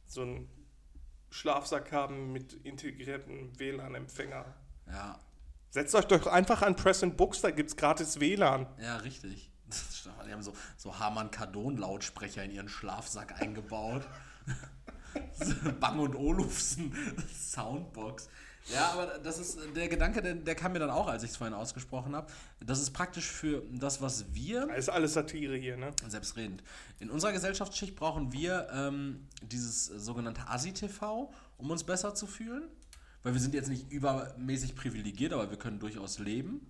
so 0.08 0.24
ein 0.24 0.50
Schlafsack 1.30 1.92
haben 1.94 2.34
mit 2.34 2.54
integriertem 2.66 3.58
WLAN-Empfänger. 3.58 4.44
Ja, 4.88 5.20
Setzt 5.70 5.96
euch 5.96 6.04
doch 6.04 6.28
einfach 6.28 6.64
an 6.64 6.76
Press 6.76 7.02
and 7.02 7.16
Books, 7.16 7.40
da 7.40 7.50
gibt's 7.52 7.78
gratis 7.78 8.20
WLAN. 8.20 8.68
ja, 8.82 8.98
richtig. 8.98 9.51
Die 10.28 10.32
haben 10.32 10.44
so, 10.44 10.54
so 10.78 11.00
Harman 11.00 11.32
Kardon-Lautsprecher 11.32 12.44
in 12.44 12.52
ihren 12.52 12.70
Schlafsack 12.70 13.42
eingebaut. 13.42 14.04
Bang 15.80 16.00
und 16.00 16.16
Olufsen 16.16 16.94
Soundbox. 17.34 18.30
Ja, 18.72 18.92
aber 18.92 19.18
das 19.20 19.40
ist 19.40 19.58
der 19.76 19.88
Gedanke, 19.88 20.22
der, 20.22 20.36
der 20.36 20.56
kam 20.56 20.74
mir 20.74 20.80
dann 20.80 20.92
auch, 20.92 21.08
als 21.08 21.24
ich 21.24 21.32
es 21.32 21.38
vorhin 21.38 21.56
ausgesprochen 21.56 22.16
habe. 22.16 22.32
Das 22.60 22.80
ist 22.80 22.92
praktisch 22.92 23.30
für 23.30 23.64
das, 23.72 24.02
was 24.02 24.34
wir 24.34 24.70
ist 24.76 24.90
alles 24.90 25.14
Satire 25.14 25.58
hier, 25.58 25.78
ne? 25.78 25.92
Selbstredend. 26.08 26.64
In 27.00 27.10
unserer 27.10 27.32
Gesellschaftsschicht 27.32 27.96
brauchen 27.96 28.32
wir 28.32 28.68
ähm, 28.72 29.28
dieses 29.42 29.86
sogenannte 29.88 30.48
ASI-TV, 30.48 31.34
um 31.58 31.72
uns 31.72 31.84
besser 31.84 32.14
zu 32.14 32.28
fühlen. 32.28 32.70
Weil 33.24 33.34
wir 33.34 33.42
sind 33.42 33.54
jetzt 33.54 33.70
nicht 33.70 33.92
übermäßig 33.92 34.76
privilegiert, 34.76 35.34
aber 35.34 35.50
wir 35.50 35.58
können 35.58 35.80
durchaus 35.80 36.20
leben. 36.20 36.66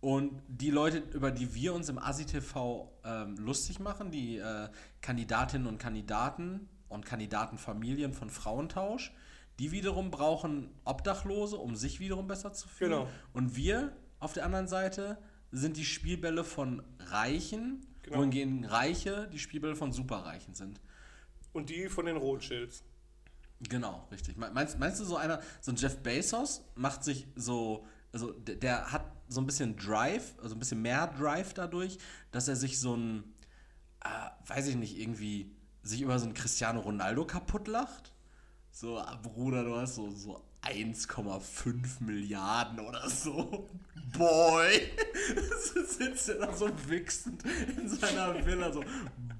Und 0.00 0.42
die 0.48 0.70
Leute, 0.70 0.98
über 1.12 1.30
die 1.30 1.54
wir 1.54 1.74
uns 1.74 1.88
im 1.90 1.98
ASI-TV 1.98 2.90
ähm, 3.04 3.36
lustig 3.36 3.80
machen, 3.80 4.10
die 4.10 4.38
äh, 4.38 4.68
Kandidatinnen 5.02 5.66
und 5.66 5.78
Kandidaten 5.78 6.68
und 6.88 7.04
Kandidatenfamilien 7.04 8.14
von 8.14 8.30
Frauentausch, 8.30 9.12
die 9.58 9.72
wiederum 9.72 10.10
brauchen 10.10 10.70
Obdachlose, 10.84 11.56
um 11.58 11.76
sich 11.76 12.00
wiederum 12.00 12.26
besser 12.26 12.52
zu 12.54 12.66
fühlen. 12.66 12.92
Genau. 12.92 13.08
Und 13.34 13.56
wir 13.56 13.92
auf 14.20 14.32
der 14.32 14.46
anderen 14.46 14.68
Seite 14.68 15.18
sind 15.52 15.76
die 15.76 15.84
Spielbälle 15.84 16.44
von 16.44 16.82
Reichen, 16.98 17.86
Genau. 18.02 18.18
wohingegen 18.20 18.64
Reiche 18.64 19.28
die 19.30 19.38
Spielbälle 19.38 19.76
von 19.76 19.92
Superreichen 19.92 20.54
sind. 20.54 20.80
Und 21.52 21.68
die 21.68 21.90
von 21.90 22.06
den 22.06 22.16
Rothschilds. 22.16 22.82
Genau, 23.68 24.06
richtig. 24.10 24.38
Me- 24.38 24.50
Meinst, 24.54 24.78
meinst 24.78 25.00
du, 25.00 25.04
so 25.04 25.16
einer, 25.16 25.40
so 25.60 25.72
ein 25.72 25.76
Jeff 25.76 25.98
Bezos 26.02 26.64
macht 26.74 27.04
sich 27.04 27.26
so, 27.36 27.84
also 28.12 28.32
der, 28.32 28.56
der 28.56 28.92
hat 28.92 29.04
so 29.28 29.40
ein 29.40 29.46
bisschen 29.46 29.76
Drive, 29.76 30.34
also 30.42 30.56
ein 30.56 30.58
bisschen 30.58 30.82
mehr 30.82 31.06
Drive 31.06 31.54
dadurch, 31.54 31.98
dass 32.32 32.48
er 32.48 32.56
sich 32.56 32.80
so 32.80 32.96
ein, 32.96 33.24
äh, 34.04 34.48
weiß 34.48 34.66
ich 34.68 34.76
nicht, 34.76 34.98
irgendwie 34.98 35.54
sich 35.82 36.02
über 36.02 36.18
so 36.18 36.24
einen 36.24 36.34
Cristiano 36.34 36.80
Ronaldo 36.80 37.24
kaputt 37.24 37.68
lacht? 37.68 38.12
So, 38.72 38.98
ah, 38.98 39.18
Bruder, 39.22 39.64
du 39.64 39.76
hast 39.76 39.96
so, 39.96 40.10
so 40.10 40.44
1,5 40.62 42.02
Milliarden 42.02 42.80
oder 42.80 43.08
so. 43.08 43.68
Boy! 44.18 44.88
So 45.62 45.84
sitzt 45.84 46.28
er 46.30 46.46
da 46.46 46.52
so 46.52 46.68
wichsend 46.88 47.44
in 47.76 47.88
seiner 47.88 48.44
Villa, 48.44 48.72
so, 48.72 48.82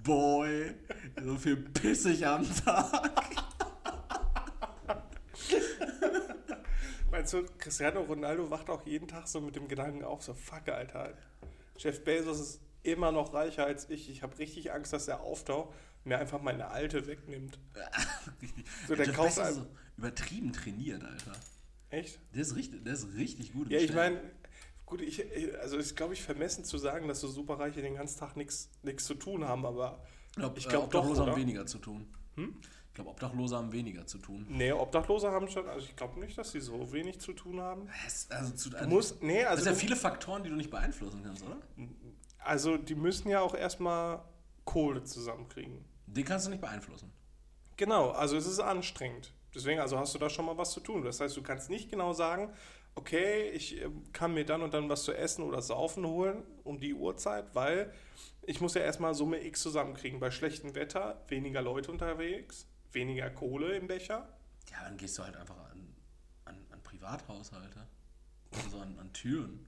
Boy! 0.04 0.74
So 1.20 1.36
viel 1.36 1.56
pissig 1.56 2.24
am 2.24 2.46
Tag. 2.64 3.10
Meinst 7.10 7.32
du, 7.32 7.44
Cristiano 7.58 8.02
Ronaldo 8.02 8.50
wacht 8.50 8.70
auch 8.70 8.86
jeden 8.86 9.08
Tag 9.08 9.26
so 9.26 9.40
mit 9.40 9.56
dem 9.56 9.66
Gedanken 9.66 10.04
auf, 10.04 10.22
so 10.22 10.32
fuck, 10.32 10.68
Alter. 10.68 11.14
Jeff 11.76 12.04
Bezos 12.04 12.40
ist 12.40 12.60
immer 12.82 13.10
noch 13.10 13.34
reicher 13.34 13.66
als 13.66 13.90
ich. 13.90 14.08
Ich 14.10 14.22
habe 14.22 14.38
richtig 14.38 14.72
Angst, 14.72 14.92
dass 14.92 15.08
er 15.08 15.20
auftaucht 15.20 15.74
und 16.04 16.10
mir 16.10 16.18
einfach 16.18 16.40
meine 16.40 16.68
alte 16.68 17.06
wegnimmt. 17.06 17.58
So, 18.88 18.94
der 18.94 19.06
Jeff 19.06 19.16
kauft 19.16 19.36
Bezos 19.36 19.54
so 19.56 19.66
übertrieben 19.96 20.52
trainiert, 20.52 21.02
Alter. 21.02 21.32
Echt? 21.90 22.20
Der 22.34 22.42
ist 22.42 22.56
richtig, 22.56 22.84
der 22.84 22.94
ist 22.94 23.08
richtig 23.14 23.52
gut. 23.52 23.66
im 23.66 23.72
Ja, 23.72 23.80
ich 23.80 23.92
meine, 23.92 24.20
gut, 24.86 25.00
ich, 25.00 25.24
also 25.58 25.76
ist, 25.76 25.96
glaube 25.96 26.14
ich, 26.14 26.22
vermessen 26.22 26.64
zu 26.64 26.78
sagen, 26.78 27.08
dass 27.08 27.20
so 27.20 27.28
Superreiche 27.28 27.82
den 27.82 27.96
ganzen 27.96 28.18
Tag 28.18 28.36
nichts 28.36 28.70
zu 28.98 29.14
tun 29.14 29.44
haben, 29.44 29.66
aber 29.66 30.02
ich 30.30 30.36
glaube, 30.36 30.58
äh, 30.58 30.70
doch, 30.70 30.84
Obdachlose 30.84 31.26
haben 31.26 31.36
weniger 31.36 31.66
zu 31.66 31.78
tun. 31.78 32.06
Ich 32.36 32.79
glaube, 33.02 33.10
Obdachlose 33.10 33.56
haben 33.56 33.72
weniger 33.72 34.06
zu 34.06 34.18
tun. 34.18 34.46
nee, 34.48 34.72
Obdachlose 34.72 35.30
haben 35.30 35.48
schon, 35.48 35.68
also 35.68 35.86
ich 35.86 35.96
glaube 35.96 36.20
nicht, 36.20 36.36
dass 36.38 36.52
sie 36.52 36.60
so 36.60 36.92
wenig 36.92 37.20
zu 37.20 37.32
tun 37.32 37.60
haben. 37.60 37.88
Es- 38.06 38.30
Also, 38.30 38.54
zu, 38.54 38.70
Du 38.70 38.86
musst, 38.88 39.22
nee, 39.22 39.44
also, 39.44 39.64
sind 39.64 39.72
ja 39.72 39.78
viele 39.78 39.96
Faktoren, 39.96 40.42
die 40.42 40.50
du 40.50 40.56
nicht 40.56 40.70
beeinflussen 40.70 41.22
kannst, 41.24 41.44
oder? 41.44 41.56
also 42.38 42.76
die 42.76 42.94
müssen 42.94 43.28
ja 43.28 43.40
auch 43.40 43.54
erstmal 43.54 44.22
Kohle 44.64 45.04
zusammenkriegen. 45.04 45.84
Den 46.06 46.24
kannst 46.24 46.46
du 46.46 46.50
nicht 46.50 46.60
beeinflussen. 46.60 47.12
Genau, 47.76 48.10
also 48.10 48.36
es 48.36 48.46
ist 48.46 48.60
anstrengend. 48.60 49.32
Deswegen, 49.54 49.80
also 49.80 49.98
hast 49.98 50.14
du 50.14 50.18
da 50.18 50.28
schon 50.30 50.44
mal 50.46 50.56
was 50.58 50.70
zu 50.72 50.80
tun. 50.80 51.02
Das 51.02 51.20
heißt, 51.20 51.36
du 51.36 51.42
kannst 51.42 51.70
nicht 51.70 51.90
genau 51.90 52.12
sagen, 52.12 52.52
okay, 52.94 53.48
ich 53.50 53.80
ähm, 53.80 54.04
kann 54.12 54.32
mir 54.34 54.44
dann 54.44 54.62
und 54.62 54.74
dann 54.74 54.88
was 54.88 55.02
zu 55.04 55.12
essen 55.12 55.42
oder 55.42 55.60
saufen 55.62 56.06
holen 56.06 56.42
um 56.64 56.78
die 56.80 56.94
Uhrzeit, 56.94 57.54
weil 57.54 57.92
ich 58.42 58.60
muss 58.60 58.74
ja 58.74 58.82
erstmal 58.82 59.14
Summe 59.14 59.44
X 59.44 59.60
zusammenkriegen. 59.62 60.20
Bei 60.20 60.30
schlechtem 60.30 60.74
Wetter 60.74 61.22
weniger 61.28 61.62
Leute 61.62 61.90
unterwegs, 61.90 62.66
weniger 62.92 63.30
Kohle 63.30 63.76
im 63.76 63.86
Becher. 63.86 64.28
Ja, 64.70 64.84
dann 64.84 64.96
gehst 64.96 65.18
du 65.18 65.24
halt 65.24 65.36
einfach 65.36 65.56
an, 65.70 65.94
an, 66.44 66.56
an 66.70 66.82
Privathaushalte. 66.82 67.86
Also 68.64 68.78
an, 68.78 68.98
an 68.98 69.12
Türen. 69.12 69.66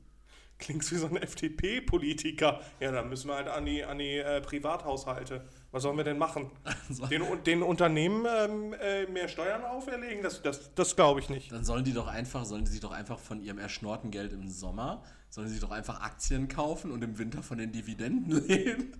Klingst 0.58 0.92
wie 0.92 0.96
so 0.96 1.08
ein 1.08 1.16
FDP-Politiker. 1.16 2.60
Ja, 2.78 2.92
dann 2.92 3.08
müssen 3.08 3.28
wir 3.28 3.34
halt 3.34 3.48
an 3.48 3.66
die, 3.66 3.84
an 3.84 3.98
die 3.98 4.18
äh, 4.18 4.40
Privathaushalte. 4.40 5.44
Was 5.72 5.82
sollen 5.82 5.96
wir 5.96 6.04
denn 6.04 6.18
machen? 6.18 6.50
So. 6.88 7.06
Den, 7.06 7.22
den 7.44 7.62
Unternehmen 7.62 8.26
ähm, 8.28 8.74
äh, 8.74 9.06
mehr 9.06 9.26
Steuern 9.26 9.64
auferlegen? 9.64 10.22
Das, 10.22 10.42
das, 10.42 10.74
das 10.74 10.94
glaube 10.94 11.20
ich 11.20 11.30
nicht. 11.30 11.50
Dann 11.50 11.64
sollen 11.64 11.84
die 11.84 11.94
doch 11.94 12.06
einfach, 12.06 12.44
sollen 12.44 12.64
die 12.64 12.70
sich 12.70 12.80
doch 12.80 12.92
einfach 12.92 13.18
von 13.18 13.40
ihrem 13.40 13.58
erschnorten 13.58 14.10
Geld 14.10 14.32
im 14.32 14.48
Sommer, 14.48 15.02
sollen 15.30 15.48
sie 15.48 15.54
sich 15.54 15.62
doch 15.62 15.70
einfach 15.70 16.00
Aktien 16.02 16.48
kaufen 16.48 16.90
und 16.92 17.02
im 17.02 17.18
Winter 17.18 17.42
von 17.42 17.58
den 17.58 17.72
Dividenden 17.72 18.46
leben. 18.46 18.92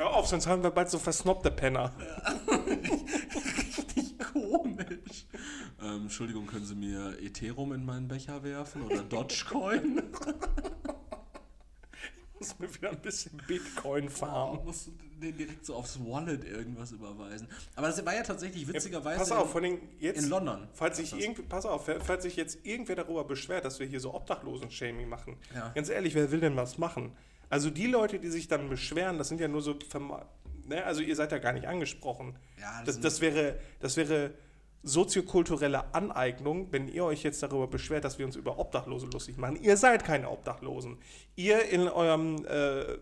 Hör 0.00 0.16
auf, 0.16 0.26
sonst 0.28 0.46
haben 0.46 0.62
wir 0.62 0.70
bald 0.70 0.88
so 0.88 0.98
versnobte 0.98 1.50
Penner. 1.50 1.92
Richtig 2.48 4.18
komisch. 4.18 5.26
Ähm, 5.82 6.04
Entschuldigung, 6.04 6.46
können 6.46 6.64
Sie 6.64 6.74
mir 6.74 7.18
Ethereum 7.20 7.74
in 7.74 7.84
meinen 7.84 8.08
Becher 8.08 8.42
werfen 8.42 8.80
oder 8.86 9.02
Dogecoin? 9.02 10.02
muss 12.38 12.58
mir 12.58 12.74
wieder 12.74 12.90
ein 12.90 13.00
bisschen 13.02 13.38
Bitcoin 13.46 14.08
farmen. 14.08 14.64
musst 14.64 14.86
du 14.86 14.92
den 15.20 15.36
direkt 15.36 15.66
so 15.66 15.74
aufs 15.74 16.00
Wallet 16.02 16.44
irgendwas 16.44 16.92
überweisen. 16.92 17.46
Aber 17.76 17.88
das 17.88 18.02
war 18.06 18.14
ja 18.14 18.22
tatsächlich 18.22 18.66
witzigerweise 18.66 19.18
pass 19.18 19.30
auf, 19.30 19.54
allem 19.54 19.80
jetzt, 19.98 20.22
in 20.24 20.30
London. 20.30 20.66
Falls 20.72 20.98
irgend, 21.12 21.46
pass 21.50 21.66
auf, 21.66 21.90
falls 22.00 22.22
sich 22.22 22.36
jetzt 22.36 22.64
irgendwer 22.64 22.96
darüber 22.96 23.24
beschwert, 23.24 23.66
dass 23.66 23.78
wir 23.78 23.86
hier 23.86 24.00
so 24.00 24.14
Obdachlosen-Shaming 24.14 25.10
machen. 25.10 25.36
Ja. 25.54 25.68
Ganz 25.74 25.90
ehrlich, 25.90 26.14
wer 26.14 26.32
will 26.32 26.40
denn 26.40 26.56
was 26.56 26.78
machen? 26.78 27.12
Also 27.50 27.68
die 27.68 27.88
Leute, 27.88 28.20
die 28.20 28.28
sich 28.28 28.48
dann 28.48 28.68
beschweren, 28.68 29.18
das 29.18 29.28
sind 29.28 29.40
ja 29.40 29.48
nur 29.48 29.60
so, 29.60 29.76
ne? 30.66 30.84
also 30.84 31.02
ihr 31.02 31.16
seid 31.16 31.32
ja 31.32 31.38
gar 31.38 31.52
nicht 31.52 31.66
angesprochen. 31.66 32.38
Ja, 32.58 32.82
das 32.84 32.94
das, 32.94 33.00
das, 33.00 33.20
wäre, 33.20 33.58
das 33.80 33.96
wäre 33.96 34.32
soziokulturelle 34.84 35.92
Aneignung, 35.92 36.72
wenn 36.72 36.88
ihr 36.88 37.04
euch 37.04 37.24
jetzt 37.24 37.42
darüber 37.42 37.66
beschwert, 37.66 38.04
dass 38.04 38.18
wir 38.18 38.24
uns 38.24 38.36
über 38.36 38.58
Obdachlose 38.58 39.06
lustig 39.06 39.36
machen. 39.36 39.56
Ihr 39.56 39.76
seid 39.76 40.04
keine 40.04 40.30
Obdachlosen. 40.30 40.98
Ihr 41.34 41.68
in 41.68 41.88
eurem 41.88 42.46
äh, 42.46 42.98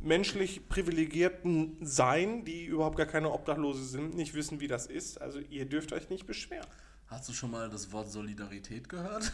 menschlich 0.00 0.68
privilegierten 0.68 1.76
Sein, 1.82 2.46
die 2.46 2.64
überhaupt 2.64 2.96
gar 2.96 3.06
keine 3.06 3.30
Obdachlose 3.30 3.84
sind, 3.84 4.16
nicht 4.16 4.34
wissen, 4.34 4.60
wie 4.60 4.66
das 4.66 4.86
ist. 4.86 5.20
Also 5.20 5.40
ihr 5.40 5.66
dürft 5.66 5.92
euch 5.92 6.08
nicht 6.08 6.26
beschweren. 6.26 6.66
Hast 7.06 7.28
du 7.28 7.34
schon 7.34 7.50
mal 7.50 7.68
das 7.68 7.92
Wort 7.92 8.10
Solidarität 8.10 8.88
gehört? 8.88 9.30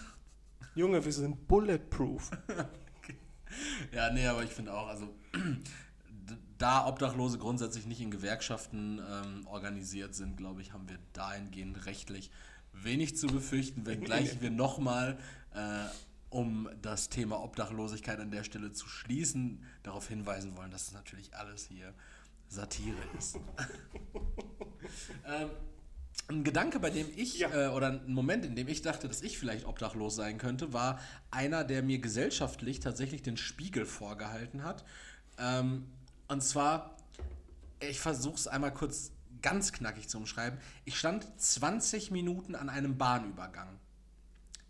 Junge, 0.74 1.04
wir 1.04 1.12
sind 1.12 1.46
bulletproof. 1.46 2.30
Ja, 3.92 4.10
nee, 4.10 4.26
aber 4.26 4.44
ich 4.44 4.50
finde 4.50 4.72
auch, 4.74 4.88
also 4.88 5.08
da 6.58 6.86
Obdachlose 6.86 7.38
grundsätzlich 7.38 7.86
nicht 7.86 8.00
in 8.00 8.10
Gewerkschaften 8.10 9.00
ähm, 9.00 9.46
organisiert 9.46 10.14
sind, 10.14 10.36
glaube 10.36 10.62
ich, 10.62 10.72
haben 10.72 10.88
wir 10.88 10.98
dahingehend 11.12 11.86
rechtlich 11.86 12.30
wenig 12.72 13.16
zu 13.16 13.26
befürchten, 13.26 13.86
wenngleich 13.86 14.40
wir 14.40 14.50
nochmal, 14.50 15.18
äh, 15.54 15.84
um 16.28 16.68
das 16.80 17.08
Thema 17.08 17.42
Obdachlosigkeit 17.42 18.20
an 18.20 18.30
der 18.30 18.44
Stelle 18.44 18.72
zu 18.72 18.88
schließen, 18.88 19.64
darauf 19.82 20.06
hinweisen 20.08 20.56
wollen, 20.56 20.70
dass 20.70 20.88
es 20.88 20.92
natürlich 20.92 21.34
alles 21.34 21.66
hier 21.66 21.92
Satire 22.48 22.98
ist. 23.18 23.36
ähm, 25.26 25.50
ein 26.30 26.44
Gedanke, 26.44 26.78
bei 26.80 26.90
dem 26.90 27.06
ich, 27.16 27.38
Ja. 27.38 27.50
äh, 27.68 27.68
oder 27.74 27.88
ein 28.04 28.12
Moment, 28.12 28.44
in 28.44 28.54
dem 28.56 28.68
ich 28.68 28.82
dachte, 28.82 29.08
dass 29.08 29.22
ich 29.22 29.38
vielleicht 29.38 29.66
obdachlos 29.66 30.16
sein 30.16 30.38
könnte, 30.38 30.72
war 30.72 30.98
einer, 31.30 31.64
der 31.64 31.82
mir 31.82 31.98
gesellschaftlich 31.98 32.80
tatsächlich 32.80 33.22
den 33.22 33.36
Spiegel 33.36 33.84
vorgehalten 33.86 34.64
hat. 34.64 34.84
Ähm, 35.38 35.86
und 36.28 36.42
zwar, 36.42 36.96
ich 37.80 38.00
versuche 38.00 38.36
es 38.36 38.46
einmal 38.46 38.72
kurz 38.72 39.12
ganz 39.42 39.72
knackig 39.72 40.08
zu 40.08 40.18
umschreiben. 40.18 40.58
Ich 40.84 40.98
stand 40.98 41.26
20 41.40 42.10
Minuten 42.10 42.54
an 42.54 42.68
einem 42.68 42.98
Bahnübergang. 42.98 43.78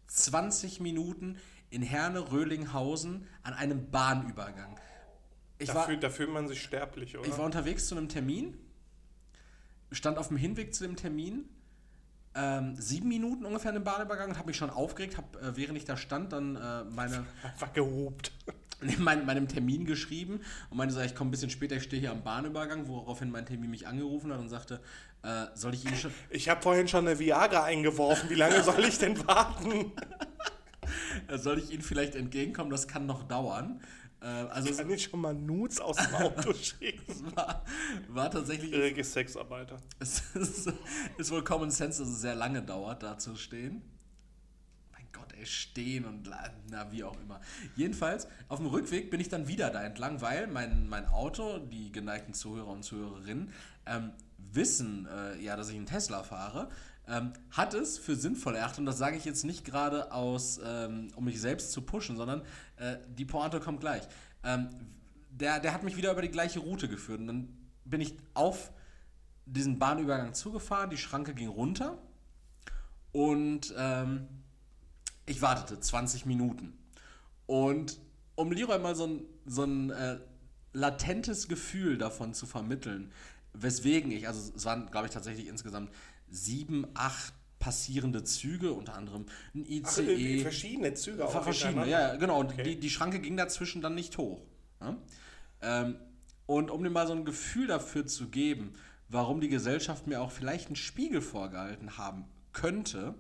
20 0.07 0.81
Minuten 0.81 1.37
in 1.71 1.83
Herne-Röhlinghausen 1.83 3.27
an 3.43 3.55
einem 3.55 3.91
Bahnübergang. 3.91 4.77
Ich 5.59 5.69
war, 5.69 5.75
Dafür, 5.83 5.97
da 5.99 6.11
fühlt 6.11 6.31
man 6.31 6.49
sich 6.49 6.63
sterblich, 6.63 7.17
oder? 7.19 7.29
ich 7.29 7.37
war 7.37 7.45
unterwegs 7.45 7.87
zu 7.87 7.97
einem 7.97 8.09
Termin, 8.09 8.57
stand 9.93 10.19
auf 10.19 10.29
dem 10.29 10.37
Hinweg 10.37 10.75
zu 10.75 10.85
dem 10.85 10.97
Termin, 10.97 11.49
ähm, 12.35 12.77
sieben 12.77 13.09
Minuten 13.09 13.45
ungefähr 13.45 13.71
in 13.71 13.77
dem 13.77 13.85
Bahnübergang 13.85 14.31
und 14.31 14.39
habe 14.39 14.47
mich 14.47 14.57
schon 14.57 14.71
aufgeregt, 14.71 15.17
habe, 15.17 15.39
äh, 15.41 15.57
während 15.57 15.77
ich 15.77 15.85
da 15.85 15.97
stand, 15.97 16.33
dann 16.33 16.57
äh, 16.57 16.85
meine, 16.85 17.25
einfach 17.43 17.73
gehobt. 17.73 18.33
mein, 18.99 19.27
meinem 19.27 19.47
Termin 19.47 19.85
geschrieben 19.85 20.41
und 20.71 20.79
meinte 20.79 20.95
so, 20.95 21.01
ich 21.01 21.15
komme 21.15 21.29
ein 21.29 21.31
bisschen 21.33 21.51
später, 21.51 21.77
ich 21.77 21.83
stehe 21.83 22.01
hier 22.01 22.13
am 22.13 22.23
Bahnübergang, 22.23 22.89
woraufhin 22.89 23.31
mein 23.31 23.45
Termin 23.45 23.71
mich 23.71 23.87
angerufen 23.87 24.33
hat 24.33 24.41
und 24.41 24.49
sagte, 24.49 24.81
äh, 25.23 25.47
soll 25.55 25.75
ich 25.75 25.85
Ihnen 25.85 25.97
schon... 25.97 26.13
Ich 26.31 26.49
habe 26.49 26.63
vorhin 26.63 26.89
schon 26.89 27.07
eine 27.07 27.19
Viagra 27.19 27.65
eingeworfen, 27.65 28.31
wie 28.31 28.35
lange 28.35 28.63
soll 28.63 28.85
ich 28.85 28.99
denn 28.99 29.27
warten? 29.27 29.93
Soll 31.37 31.59
ich 31.59 31.71
Ihnen 31.73 31.83
vielleicht 31.83 32.15
entgegenkommen? 32.15 32.71
Das 32.71 32.89
kann 32.89 33.07
noch 33.07 33.25
dauern. 33.25 33.81
Äh, 34.21 34.27
also 34.27 34.75
Kann 34.75 34.91
ich 34.91 35.05
schon 35.05 35.21
mal 35.21 35.35
Nudes 35.35 35.81
aus 35.81 35.97
dem 35.97 36.15
Auto 36.15 36.53
schicken? 36.53 37.03
es 37.09 37.37
war, 37.37 37.65
war 38.09 38.31
tatsächlich... 38.31 38.73
Irrige 38.73 39.03
Sexarbeiter. 39.03 39.79
Es 39.99 40.23
ist, 40.35 40.73
ist 41.17 41.31
wohl 41.31 41.43
Common 41.43 41.71
Sense, 41.71 42.03
dass 42.03 42.09
es 42.09 42.21
sehr 42.21 42.35
lange 42.35 42.63
dauert, 42.63 43.03
da 43.03 43.19
zu 43.19 43.37
stehen. 43.37 43.83
Mein 44.93 45.07
Gott, 45.13 45.33
ey, 45.39 45.47
stehen 45.47 46.05
und 46.05 46.31
na, 46.69 46.93
wie 46.93 47.05
auch 47.05 47.19
immer. 47.21 47.41
Jedenfalls, 47.77 48.29
auf 48.49 48.59
dem 48.59 48.67
Rückweg 48.67 49.11
bin 49.11 49.21
ich 49.21 49.29
dann 49.29 49.49
wieder 49.49 49.71
da 49.71 49.83
entlang, 49.83 50.21
weil 50.21 50.47
mein, 50.47 50.89
mein 50.89 51.07
Auto, 51.07 51.59
die 51.59 51.91
geneigten 51.91 52.35
Zuhörer 52.35 52.69
und 52.69 52.83
Zuhörerinnen, 52.83 53.53
ähm, 53.87 54.13
wissen 54.53 55.07
äh, 55.07 55.41
ja, 55.43 55.57
dass 55.57 55.71
ich 55.71 55.77
einen 55.77 55.87
Tesla 55.87 56.23
fahre, 56.23 56.69
ähm, 57.11 57.33
hat 57.51 57.75
es 57.75 57.99
für 57.99 58.15
sinnvoll 58.15 58.55
erachtet, 58.55 58.81
und 58.81 58.87
das 58.87 58.99
sage 58.99 59.17
ich 59.17 59.25
jetzt 59.25 59.45
nicht 59.45 59.65
gerade 59.65 60.13
aus, 60.13 60.61
ähm, 60.65 61.09
um 61.17 61.25
mich 61.25 61.41
selbst 61.41 61.73
zu 61.73 61.83
pushen, 61.83 62.17
sondern 62.17 62.43
äh, 62.77 62.97
die 63.09 63.25
Pointe 63.25 63.61
kommt 63.61 63.81
gleich. 63.81 64.05
Ähm, 64.45 64.71
der, 65.31 65.61
der 65.61 65.75
hat 65.75 65.83
mich 65.83 65.97
wieder 65.97 66.13
über 66.13 66.23
die 66.23 66.31
gleiche 66.31 66.61
Route 66.61 66.89
geführt 66.89 67.21
und 67.21 67.27
dann 67.27 67.57
bin 67.85 68.01
ich 68.01 68.15
auf 68.35 68.73
diesen 69.47 69.79
Bahnübergang 69.79 70.35
zugefahren, 70.35 70.91
die 70.91 70.97
Schranke 70.97 71.35
ging 71.35 71.49
runter 71.49 71.99
und 73.13 73.75
ähm, 73.77 74.29
ich 75.27 75.43
wartete 75.43 75.81
20 75.81 76.27
Minuten. 76.27 76.79
Und 77.47 77.99
um 78.37 78.53
Leroy 78.53 78.79
mal 78.79 78.95
so 78.95 79.07
ein, 79.07 79.23
so 79.47 79.65
ein 79.65 79.91
äh, 79.91 80.19
latentes 80.73 81.49
Gefühl 81.49 81.99
davon 81.99 82.35
zu 82.35 82.47
vermitteln, 82.47 83.11
weswegen 83.53 84.13
ich, 84.13 84.29
also 84.29 84.53
es 84.55 84.65
waren, 84.65 84.91
glaube 84.91 85.09
ich, 85.09 85.13
tatsächlich 85.13 85.49
insgesamt 85.49 85.91
sieben, 86.31 86.87
acht 86.95 87.33
passierende 87.59 88.25
Züge, 88.25 88.73
unter 88.73 88.95
anderem 88.95 89.27
ein 89.55 89.65
Ach, 89.85 89.99
ICE. 89.99 90.39
äh, 90.39 90.43
verschiedene 90.43 90.95
Züge 90.95 91.27
auch 91.27 91.33
Ver- 91.33 91.43
Verschiedene, 91.43 91.89
ja, 91.89 92.17
genau. 92.17 92.41
Und 92.41 92.53
Okay. 92.53 92.63
die, 92.63 92.81
die 92.81 92.91
Schranke 92.91 93.21
ging 93.21 93.37
dazwischen 93.37 93.83
dann 93.83 93.95
nicht 93.95 94.17
hoch. 94.17 94.41
Ja? 94.81 94.97
Ähm, 95.61 95.97
und 96.47 96.71
um 96.71 96.83
dir 96.83 96.91
mal 96.91 97.07
so 97.07 97.13
ein 97.13 97.25
Gefühl 97.25 97.67
dafür 97.67 98.07
zu 98.07 98.29
geben, 98.29 98.73
warum 99.09 99.41
die 99.41 99.49
Gesellschaft 99.49 100.07
mir 100.07 100.23
auch 100.23 100.31
vielleicht 100.33 100.67
einen 100.69 100.77
Spiegel 100.77 101.21
vorgehalten 101.21 101.99
haben 101.99 102.25
könnte, 102.53 103.15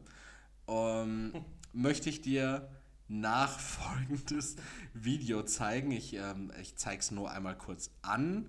ähm, 0.68 1.32
möchte 1.72 2.08
ich 2.08 2.22
dir 2.22 2.68
nachfolgendes 3.08 4.56
Video 4.94 5.42
zeigen. 5.42 5.90
Ich, 5.90 6.14
ähm, 6.14 6.50
ich 6.60 6.76
zeige 6.76 7.00
es 7.00 7.10
nur 7.10 7.30
einmal 7.30 7.56
kurz 7.58 7.90
an. 8.02 8.48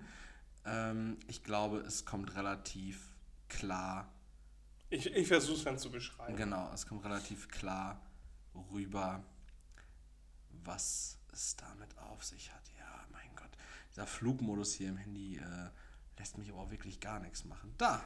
Ähm, 0.64 1.18
ich 1.28 1.42
glaube, 1.44 1.78
es 1.78 2.04
kommt 2.04 2.34
relativ 2.36 2.98
klar 3.48 4.08
Ich, 4.92 5.06
ich 5.06 5.26
versuche 5.26 5.56
es 5.56 5.64
dann 5.64 5.78
zu 5.78 5.90
beschreiben. 5.90 6.36
Genau, 6.36 6.70
es 6.74 6.86
kommt 6.86 7.02
relativ 7.02 7.48
klar 7.48 7.98
rüber, 8.70 9.24
was 10.50 11.18
es 11.32 11.56
damit 11.56 11.96
auf 11.96 12.22
sich 12.22 12.52
hat. 12.52 12.70
Ja, 12.78 13.06
mein 13.10 13.34
Gott. 13.34 13.48
Dieser 13.90 14.06
Flugmodus 14.06 14.74
hier 14.74 14.90
im 14.90 14.98
Handy 14.98 15.38
äh, 15.38 15.70
lässt 16.18 16.36
mich 16.36 16.50
aber 16.50 16.58
auch 16.58 16.70
wirklich 16.70 17.00
gar 17.00 17.20
nichts 17.20 17.46
machen. 17.46 17.74
Da! 17.78 18.02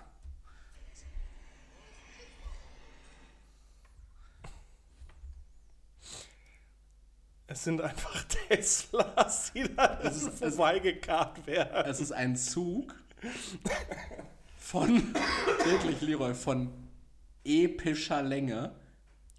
Es 7.49 7.65
sind 7.65 7.81
einfach 7.81 8.23
Teslas, 8.49 9.53
die 9.53 9.75
da 9.75 10.09
vorbeigekarrt 10.09 11.49
werden. 11.49 11.91
Es 11.91 11.99
ist 11.99 12.13
ein 12.13 12.37
Zug 12.37 12.95
von, 14.67 14.91
wirklich 15.65 16.01
Leroy, 16.01 16.35
von 16.35 16.71
epischer 17.45 18.23
Länge. 18.23 18.73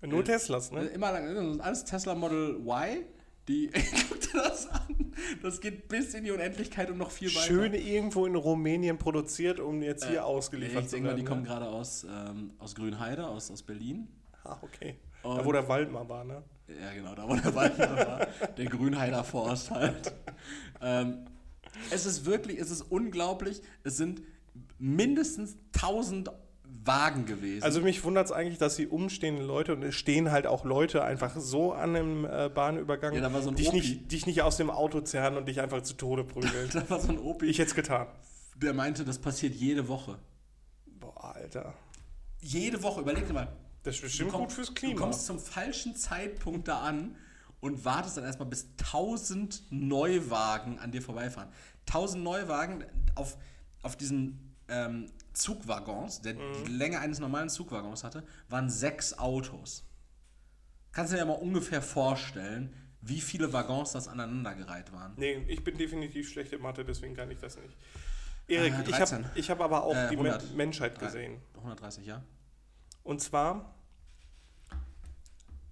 Nur 0.01 0.23
Teslas, 0.23 0.71
Äh, 0.71 0.75
ne? 0.75 0.81
Immer 0.87 1.11
lang, 1.11 1.53
ist 1.53 1.59
alles 1.59 1.83
Tesla 1.83 2.15
Model 2.15 2.61
Y. 2.65 3.03
Die, 3.49 3.69
guck 4.09 4.21
dir 4.21 4.41
das 4.41 4.67
an. 4.67 5.13
Das 5.41 5.59
geht 5.59 5.87
bis 5.89 6.13
in 6.13 6.23
die 6.23 6.31
Unendlichkeit 6.31 6.89
und 6.89 6.97
noch 6.97 7.11
viel 7.11 7.29
weiter. 7.29 7.45
Schön 7.45 7.73
irgendwo 7.73 8.25
in 8.25 8.35
Rumänien 8.35 8.97
produziert, 8.97 9.59
um 9.59 9.81
jetzt 9.81 10.05
hier 10.05 10.17
Äh, 10.17 10.19
ausgeliefert 10.19 10.83
ich 10.83 10.89
zu 10.89 10.95
denke 10.95 11.07
mal, 11.07 11.15
werden. 11.15 11.25
die 11.25 11.29
kommen 11.29 11.41
ne? 11.41 11.47
gerade 11.47 11.67
aus, 11.67 12.05
ähm, 12.09 12.51
aus 12.59 12.75
Grünheide, 12.75 13.27
aus, 13.27 13.51
aus 13.51 13.63
Berlin. 13.63 14.07
Ah, 14.43 14.57
okay. 14.61 14.95
Und- 15.23 15.37
da, 15.37 15.45
wo 15.45 15.51
der 15.51 15.67
Wald 15.67 15.91
mal 15.91 16.07
war, 16.07 16.23
ne? 16.23 16.43
Ja, 16.67 16.93
genau, 16.93 17.15
da 17.15 17.27
wo 17.27 17.35
der 17.35 17.55
Wald 17.55 17.77
war. 17.79 18.27
Der 18.57 18.65
Grünheider 18.65 19.23
Forst 19.25 19.71
halt. 19.71 20.13
Ähm, 20.79 21.25
es 21.89 22.05
ist 22.05 22.25
wirklich, 22.27 22.59
es 22.59 22.69
ist 22.69 22.81
unglaublich. 22.83 23.63
Es 23.83 23.97
sind 23.97 24.21
mindestens 24.79 25.57
1000 25.75 26.31
Wagen 26.83 27.25
gewesen. 27.25 27.63
Also 27.63 27.81
mich 27.81 28.03
wundert 28.03 28.25
es 28.27 28.31
eigentlich, 28.31 28.57
dass 28.57 28.75
die 28.75 28.87
umstehenden 28.87 29.45
Leute, 29.45 29.73
und 29.73 29.83
es 29.83 29.95
stehen 29.95 30.31
halt 30.31 30.47
auch 30.47 30.63
Leute 30.65 31.03
einfach 31.03 31.35
so 31.37 31.73
an 31.73 31.95
einem 31.95 32.25
äh, 32.25 32.49
Bahnübergang, 32.53 33.13
Ja, 33.13 33.21
da 33.21 33.33
war 33.33 33.41
so 33.41 33.49
ein 33.49 33.55
dich, 33.55 33.67
Opi. 33.69 33.77
nicht, 33.77 34.11
dich 34.11 34.25
nicht 34.25 34.41
aus 34.41 34.57
dem 34.57 34.69
Auto 34.69 35.01
zerren 35.01 35.37
und 35.37 35.47
dich 35.47 35.59
einfach 35.61 35.81
zu 35.81 35.95
Tode 35.95 36.23
prügeln. 36.23 36.69
da 36.73 36.89
war 36.89 36.99
so 36.99 37.09
ein 37.09 37.19
Opi, 37.19 37.45
ich 37.47 37.59
hätte 37.59 37.69
es 37.69 37.75
getan. 37.75 38.07
der 38.55 38.73
meinte, 38.73 39.03
das 39.05 39.17
passiert 39.19 39.53
jede 39.55 39.87
Woche. 39.87 40.17
Boah, 40.99 41.35
Alter. 41.35 41.73
Jede 42.41 42.81
Woche, 42.83 43.01
überleg 43.01 43.25
dir 43.27 43.33
mal. 43.33 43.47
Das 43.83 43.95
ist 43.95 44.01
bestimmt 44.01 44.31
komm- 44.31 44.41
gut 44.41 44.51
fürs 44.53 44.67
Du 44.67 44.73
Klima. 44.73 44.99
kommst 44.99 45.25
zum 45.25 45.39
falschen 45.39 45.95
Zeitpunkt 45.95 46.67
da 46.67 46.79
an 46.81 47.15
und 47.59 47.83
wartest 47.85 48.17
dann 48.17 48.23
erstmal, 48.25 48.47
bis 48.49 48.67
1000 48.79 49.63
Neuwagen 49.71 50.79
an 50.79 50.91
dir 50.91 51.01
vorbeifahren. 51.01 51.49
1000 51.87 52.23
Neuwagen 52.23 52.83
auf, 53.15 53.37
auf 53.81 53.95
diesen 53.95 54.46
ähm, 54.69 55.11
Zugwaggons, 55.33 56.21
der 56.21 56.33
die 56.33 56.71
Länge 56.71 56.99
eines 56.99 57.19
normalen 57.19 57.49
Zugwaggons 57.49 58.03
hatte, 58.03 58.23
waren 58.49 58.69
sechs 58.69 59.17
Autos. 59.17 59.85
Kannst 60.91 61.11
du 61.11 61.15
dir 61.15 61.19
ja 61.21 61.25
mal 61.25 61.33
ungefähr 61.33 61.81
vorstellen, 61.81 62.73
wie 63.01 63.21
viele 63.21 63.53
Waggons 63.53 63.91
das 63.91 64.07
aneinandergereiht 64.07 64.91
waren? 64.91 65.13
Nee, 65.15 65.45
ich 65.47 65.63
bin 65.63 65.77
definitiv 65.77 66.29
schlecht 66.29 66.51
in 66.53 66.61
Mathe, 66.61 66.83
deswegen 66.83 67.15
kann 67.15 67.29
ich 67.31 67.37
das 67.39 67.55
nicht. 67.57 67.77
Erik, 68.47 68.73
Äh, 68.73 68.81
ich 68.81 68.95
13. 68.95 69.25
habe 69.25 69.39
ich 69.39 69.49
hab 69.49 69.61
aber 69.61 69.83
auch 69.83 69.95
Äh, 69.95 70.09
die 70.09 70.17
Men 70.17 70.25
100. 70.33 70.55
Menschheit 70.55 70.99
gesehen. 70.99 71.39
130, 71.55 72.05
ja? 72.05 72.23
Und 73.03 73.21
zwar 73.21 73.75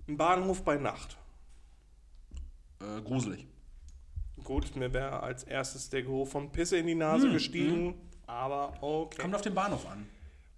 ein 0.08 0.18
Bahnhof 0.18 0.64
bei 0.64 0.76
Nacht. 0.78 1.18
Äh, 2.80 3.02
gruselig. 3.02 3.48
Gut, 4.44 4.76
mir 4.76 4.94
wäre 4.94 5.24
als 5.24 5.44
erstes 5.44 5.90
der 5.90 6.04
Geruch 6.04 6.28
von 6.28 6.52
Pisse 6.52 6.78
in 6.78 6.86
die 6.86 6.96
Nase 6.96 7.32
gestiegen, 7.32 7.96
aber 8.28 8.74
okay. 8.82 9.22
Kommt 9.22 9.36
auf 9.36 9.42
den 9.42 9.54
Bahnhof 9.54 9.86
an. 9.90 10.08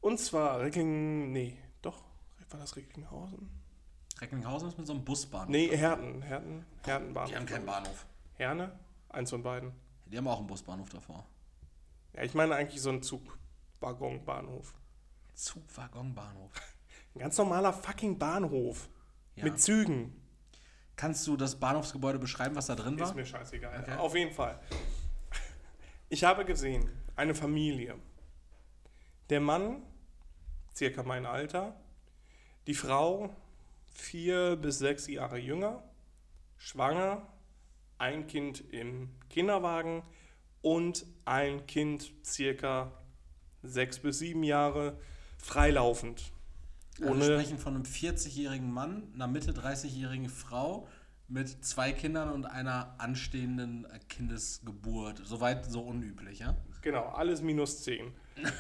Und 0.02 0.20
zwar 0.20 0.60
Reckling, 0.60 1.32
nee, 1.32 1.58
doch, 1.82 2.04
war 2.50 2.60
das 2.60 2.76
Recklinghausen? 2.76 3.50
Recklinghausen 4.20 4.70
ist 4.70 4.78
mit 4.78 4.88
so 4.88 4.94
einem 4.94 5.04
Busbahnhof. 5.04 5.50
Nee, 5.50 5.76
Herten, 5.76 6.22
Herten, 6.22 6.66
Herten 6.84 7.14
Bahnhof. 7.14 7.30
Die 7.30 7.36
haben 7.36 7.46
keinen. 7.46 7.66
Bahnhof. 7.66 8.06
Herne? 8.34 8.80
Eins 9.10 9.30
von 9.30 9.44
beiden. 9.44 9.74
Die 10.06 10.18
haben 10.18 10.28
auch 10.28 10.40
einen 10.40 10.48
Busbahnhof 10.48 10.90
davor. 10.90 11.26
Ja, 12.14 12.24
ich 12.24 12.34
meine 12.34 12.56
eigentlich 12.56 12.82
so 12.82 12.90
einen 12.90 13.04
Zugwaggonbahnhof. 13.04 14.74
Zugwaggonbahnhof. 15.34 16.52
Ein 17.16 17.20
ganz 17.20 17.38
normaler 17.38 17.74
fucking 17.74 18.18
Bahnhof. 18.18 18.90
Ja. 19.36 19.44
Mit 19.44 19.60
Zügen. 19.60 20.20
Kannst 20.96 21.28
du 21.28 21.38
das 21.38 21.60
Bahnhofsgebäude 21.60 22.18
beschreiben, 22.18 22.56
was 22.56 22.68
da 22.68 22.76
drin 22.76 23.00
war? 23.00 23.08
Ist 23.08 23.16
mir 23.16 23.26
scheißegal. 23.26 23.82
Okay. 23.82 23.98
Auf 23.98 24.16
jeden 24.16 24.34
Fall. 24.34 24.60
Ich 26.10 26.24
habe 26.24 26.44
gesehen, 26.46 26.90
eine 27.18 27.36
Familie. 27.36 27.96
Der 29.30 29.42
Mann, 29.42 29.82
circa 30.74 31.04
mein 31.04 31.26
Alter. 31.26 31.76
Die 32.68 32.76
Frau, 32.76 33.36
vier 33.92 34.56
bis 34.56 34.80
sechs 34.80 35.08
Jahre 35.08 35.38
jünger. 35.38 35.84
Schwanger. 36.58 37.28
Ein 37.98 38.28
Kind 38.28 38.64
im 38.72 39.10
Kinderwagen. 39.30 40.04
Und 40.62 41.06
ein 41.26 41.66
Kind, 41.66 42.14
circa 42.24 42.92
sechs 43.64 44.00
bis 44.00 44.20
sieben 44.20 44.44
Jahre, 44.44 45.00
freilaufend. 45.38 46.32
Also 47.02 47.16
wir 47.16 47.40
sprechen 47.40 47.58
von 47.58 47.76
einem 47.76 47.84
40-jährigen 47.84 48.72
Mann, 48.72 49.12
einer 49.14 49.28
Mitte 49.28 49.52
30-jährigen 49.52 50.30
Frau 50.30 50.88
mit 51.28 51.64
zwei 51.66 51.92
Kindern 51.92 52.30
und 52.32 52.46
einer 52.46 52.96
anstehenden 53.00 53.88
Kindesgeburt. 54.08 55.22
Soweit 55.24 55.66
so 55.66 55.82
unüblich, 55.82 56.40
ja? 56.40 56.56
Genau, 56.82 57.10
alles 57.10 57.42
minus 57.42 57.84
10. 57.84 58.14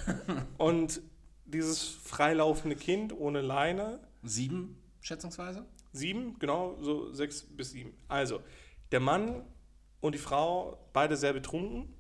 Und 0.58 1.01
dieses 1.45 1.88
freilaufende 1.88 2.75
Kind 2.75 3.13
ohne 3.17 3.41
Leine, 3.41 3.99
Sieben, 4.23 4.77
schätzungsweise? 4.99 5.65
sieben, 5.93 6.38
genau, 6.39 6.77
so 6.82 7.12
sechs 7.13 7.43
bis 7.43 7.71
sieben. 7.71 7.93
Also, 8.08 8.41
der 8.91 8.99
Mann 8.99 9.43
und 10.01 10.13
die 10.13 10.19
Frau, 10.19 10.77
beide 10.93 11.17
sehr 11.17 11.34
betrunken. 11.34 11.93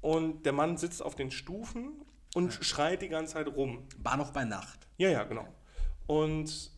Und 0.00 0.44
der 0.46 0.52
Mann 0.52 0.76
sitzt 0.76 1.02
auf 1.02 1.14
den 1.14 1.30
Stufen 1.30 1.92
und 2.34 2.52
schreit 2.52 3.02
die 3.02 3.08
ganze 3.08 3.34
Zeit 3.34 3.48
rum. 3.48 3.84
Bahnhof 3.98 4.32
bei 4.32 4.44
Nacht. 4.44 4.86
Ja, 4.96 5.10
ja, 5.10 5.24
genau. 5.24 5.46
Und 6.06 6.70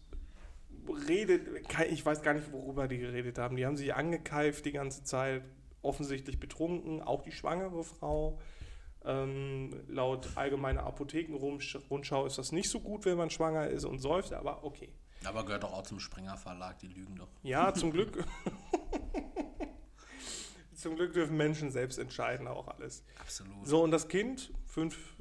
redet, 1.09 1.49
ich 1.90 2.05
weiß 2.05 2.23
gar 2.23 2.35
nicht, 2.35 2.53
worüber 2.53 2.88
die 2.88 2.99
geredet 2.99 3.38
haben. 3.38 3.57
Die 3.57 3.66
haben 3.66 3.77
sich 3.77 3.95
angekeift 3.95 4.64
die 4.64 4.73
ganze 4.73 5.05
Zeit, 5.05 5.42
offensichtlich 5.83 6.38
betrunken, 6.38 7.03
auch 7.03 7.23
die 7.23 7.33
schwangere 7.33 7.83
Frau. 7.85 8.38
Ähm, 9.05 9.83
laut 9.88 10.29
allgemeiner 10.37 10.85
Apothekenrundschau 10.85 12.25
ist 12.25 12.38
das 12.38 12.53
nicht 12.53 12.71
so 12.71 12.81
gut, 12.81 13.05
wenn 13.05 13.16
man 13.16 13.31
schwanger 13.31 13.66
ist 13.66 13.85
und 13.85 13.99
säuft, 13.99 14.33
aber 14.33 14.64
okay. 14.64 14.92
Aber 15.25 15.45
gehört 15.45 15.64
doch 15.64 15.73
auch 15.73 15.83
zum 15.83 15.99
Springer 15.99 16.37
Verlag, 16.37 16.79
die 16.79 16.88
lügen 16.88 17.16
doch. 17.16 17.29
Ja, 17.42 17.75
zum 17.75 17.90
Glück. 17.90 18.25
zum 20.75 20.97
Glück 20.97 21.12
dürfen 21.12 21.37
Menschen 21.37 21.71
selbst 21.71 21.99
entscheiden, 21.99 22.47
auch 22.47 22.68
alles. 22.68 23.05
Absolut. 23.21 23.66
So, 23.66 23.83
und 23.83 23.90
das 23.90 24.09
Kind, 24.09 24.53
fünf, 24.66 25.16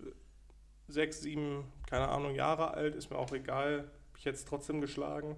sechs, 0.87 1.21
sieben, 1.21 1.71
keine 1.87 2.07
Ahnung, 2.09 2.35
Jahre 2.35 2.71
alt, 2.71 2.95
ist 2.95 3.09
mir 3.09 3.17
auch 3.17 3.31
egal, 3.31 3.91
ich 4.21 4.25
jetzt 4.25 4.47
trotzdem 4.47 4.81
geschlagen. 4.81 5.35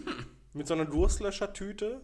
Mit 0.54 0.66
so 0.66 0.72
einer 0.74 0.86
Durstlöschertüte, 0.86 2.00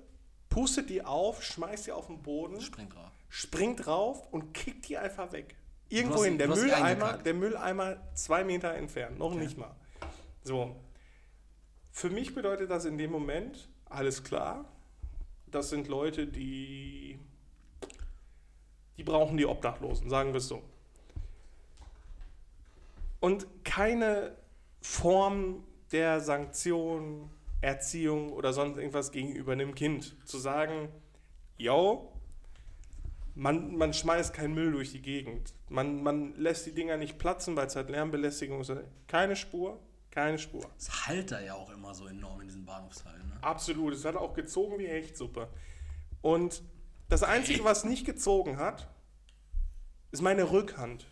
pustet 0.50 0.90
die 0.90 1.02
auf, 1.02 1.42
schmeißt 1.42 1.84
sie 1.84 1.92
auf 1.92 2.06
den 2.06 2.22
Boden, 2.22 2.60
Springt 2.60 2.94
drauf. 2.94 3.10
springt 3.30 3.86
drauf 3.86 4.30
und 4.30 4.52
kickt 4.52 4.88
die 4.88 4.98
einfach 4.98 5.32
weg. 5.32 5.56
Du 5.88 5.96
Irgendwo 5.96 6.16
hast- 6.18 6.24
hin, 6.24 6.36
der 6.38 6.48
Mülleimer, 6.48 7.16
der 7.18 7.32
Mülleimer 7.34 7.96
zwei 8.14 8.44
Meter 8.44 8.74
entfernt, 8.74 9.18
noch 9.18 9.32
Okay. 9.32 9.38
nicht 9.38 9.56
mal. 9.58 9.74
So. 10.44 10.76
Für 11.92 12.10
mich 12.10 12.34
bedeutet 12.34 12.70
das 12.70 12.84
in 12.84 12.98
dem 12.98 13.10
Moment, 13.10 13.68
alles 13.86 14.22
klar, 14.22 14.66
das 15.46 15.70
sind 15.70 15.88
Leute, 15.88 16.26
die, 16.26 17.18
die 18.98 19.02
brauchen 19.02 19.38
die 19.38 19.46
Obdachlosen, 19.46 20.10
sagen 20.10 20.32
wir 20.34 20.38
es 20.38 20.48
so. 20.48 20.62
Und 23.20 23.46
keine 23.64 24.36
Form 24.80 25.64
der 25.92 26.20
Sanktion, 26.20 27.30
Erziehung 27.60 28.32
oder 28.32 28.52
sonst 28.52 28.76
irgendwas 28.76 29.10
gegenüber 29.10 29.52
einem 29.52 29.74
Kind. 29.74 30.16
Zu 30.24 30.38
sagen, 30.38 30.88
yo, 31.56 32.12
man, 33.34 33.76
man 33.76 33.92
schmeißt 33.92 34.34
keinen 34.34 34.54
Müll 34.54 34.72
durch 34.72 34.92
die 34.92 35.02
Gegend. 35.02 35.54
Man, 35.68 36.02
man 36.02 36.34
lässt 36.36 36.66
die 36.66 36.72
Dinger 36.72 36.96
nicht 36.96 37.18
platzen, 37.18 37.56
weil 37.56 37.66
es 37.66 37.76
halt 37.76 37.90
Lärmbelästigung 37.90 38.60
ist. 38.60 38.72
Keine 39.06 39.36
Spur, 39.36 39.78
keine 40.10 40.38
Spur. 40.38 40.68
Das 40.76 41.06
halt 41.06 41.30
da 41.30 41.40
ja 41.40 41.54
auch 41.54 41.70
immer 41.70 41.94
so 41.94 42.06
enorm 42.06 42.40
in 42.40 42.48
diesen 42.48 42.64
Bahnhofshallen. 42.64 43.28
Ne? 43.28 43.38
Absolut. 43.40 43.94
Es 43.94 44.04
hat 44.04 44.16
auch 44.16 44.34
gezogen 44.34 44.78
wie 44.78 44.86
Hechtsuppe. 44.86 45.48
Und 46.20 46.62
das 47.08 47.22
Einzige, 47.22 47.64
was 47.64 47.84
nicht 47.84 48.04
gezogen 48.04 48.56
hat, 48.58 48.88
ist 50.10 50.20
meine 50.22 50.50
Rückhand. 50.50 51.06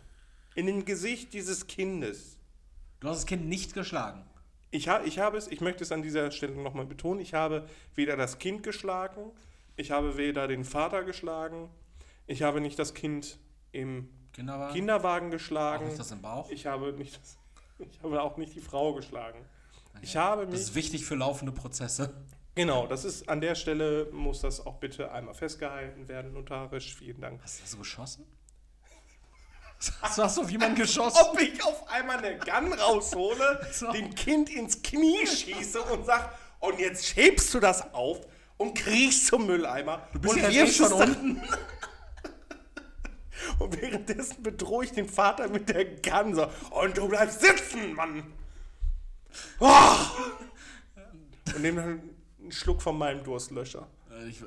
In 0.55 0.65
dem 0.65 0.85
Gesicht 0.85 1.33
dieses 1.33 1.67
Kindes. 1.67 2.37
Du 2.99 3.07
hast 3.07 3.17
das 3.17 3.25
Kind 3.25 3.47
nicht 3.47 3.73
geschlagen. 3.73 4.26
Ich, 4.69 4.89
ha 4.89 5.01
ich 5.05 5.19
habe 5.19 5.37
es, 5.37 5.47
ich 5.47 5.61
möchte 5.61 5.83
es 5.83 5.91
an 5.91 6.01
dieser 6.01 6.31
Stelle 6.31 6.55
nochmal 6.55 6.85
betonen, 6.85 7.21
ich 7.21 7.33
habe 7.33 7.67
weder 7.95 8.17
das 8.17 8.37
Kind 8.37 8.63
geschlagen, 8.63 9.31
ich 9.75 9.91
habe 9.91 10.17
weder 10.17 10.47
den 10.47 10.65
Vater 10.65 11.03
geschlagen, 11.03 11.69
ich 12.25 12.43
habe 12.43 12.59
nicht 12.59 12.77
das 12.77 12.93
Kind 12.93 13.39
im 13.71 14.09
Kinderwagen? 14.33 14.73
Kinderwagen 14.73 15.27
Auch 15.27 15.31
geschlagen, 15.31 15.85
nicht 15.87 15.99
das 15.99 16.11
im 16.11 16.21
Bauch? 16.21 16.49
ich 16.49 16.65
habe, 16.65 16.91
nicht 16.93 17.17
das, 17.17 17.37
ich 17.79 18.03
habe 18.03 18.21
auch 18.21 18.37
nicht 18.37 18.55
die 18.55 18.61
Frau 18.61 18.93
geschlagen. 18.93 19.39
Ich 20.01 20.15
habe 20.15 20.43
Das 20.43 20.51
mich 20.51 20.61
ist 20.61 20.75
wichtig 20.75 21.05
für 21.05 21.15
laufende 21.15 21.51
Prozesse. 21.51 22.13
Genau, 22.57 22.87
das 22.87 23.05
ist 23.05 23.29
an 23.29 23.39
der 23.39 23.55
Stelle 23.55 24.09
muss 24.11 24.41
das 24.41 24.65
auch 24.65 24.75
bitte 24.75 25.11
einmal 25.11 25.35
festgehalten 25.35 26.07
werden, 26.07 26.33
notarisch. 26.33 26.95
Vielen 26.95 27.21
Dank. 27.21 27.41
Hast, 27.43 27.71
du 27.71 27.77
geschossen? 27.77 28.25
Du, 29.79 30.23
hast 30.23 30.37
du 30.37 30.49
wie 30.49 30.57
man 30.57 30.73
geschossen? 30.75 31.19
Ob 31.21 31.39
ich 31.39 31.63
auf 31.63 31.87
einmal 31.89 32.17
eine 32.17 32.37
Gun 32.39 32.73
raushole, 32.73 33.67
So. 33.71 33.91
dem 33.91 34.13
Kind 34.15 34.49
ins 34.49 34.81
Knie 34.81 35.25
schieße 35.27 35.81
und 35.83 36.05
sag, 36.05 36.33
und 36.59 36.79
jetzt 36.79 37.05
schebst 37.05 37.53
du 37.53 37.59
das 37.59 37.93
auf 37.93 38.21
und 38.57 38.73
kriechst 38.75 39.27
zum 39.27 39.45
Mülleimer 39.45 40.07
du 40.13 40.19
bist 40.19 40.33
und 40.35 40.41
ja 40.41 40.49
jetzt 40.49 40.77
schon 40.77 40.89
dann- 40.97 41.43
Und 43.59 43.79
währenddessen 43.81 44.43
bedrohe 44.43 44.83
ich 44.85 44.91
den 44.91 45.07
Vater 45.07 45.47
mit 45.47 45.69
der 45.69 45.85
Gun 45.85 46.33
so, 46.35 46.47
und 46.71 46.97
du 46.97 47.07
bleibst 47.07 47.39
sitzen, 47.41 47.93
Mann. 47.93 48.33
Oh! 49.59 49.95
Und 51.53 51.61
nehme 51.61 51.81
dann 51.81 52.01
einen 52.41 52.51
Schluck 52.51 52.81
von 52.81 52.97
meinem 52.97 53.23
Durstlöscher. 53.23 53.87
Äh, 54.11 54.27
Ich, 54.29 54.41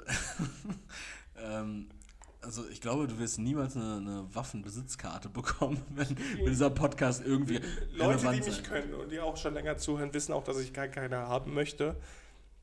ähm, 1.42 1.88
also 2.42 2.68
ich 2.68 2.80
glaube, 2.80 3.06
du 3.06 3.18
wirst 3.18 3.38
niemals 3.38 3.76
eine, 3.76 3.96
eine 3.96 4.26
Waffenbesitzkarte 4.34 5.28
bekommen, 5.28 5.82
wenn, 5.90 6.08
wenn 6.08 6.46
dieser 6.46 6.70
Podcast 6.70 7.22
irgendwie 7.24 7.60
Leute, 7.92 8.18
die 8.18 8.40
mich 8.40 8.44
sein 8.44 8.62
können 8.62 8.94
und 8.94 9.10
die 9.12 9.20
auch 9.20 9.36
schon 9.36 9.54
länger 9.54 9.76
zuhören, 9.76 10.12
wissen 10.14 10.32
auch, 10.32 10.44
dass 10.44 10.58
ich 10.58 10.72
gar 10.72 10.88
keine 10.88 11.18
haben 11.18 11.54
möchte. 11.54 11.96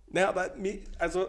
Naja, 0.09 0.29
aber 0.29 0.55
mir, 0.55 0.79
also, 0.99 1.27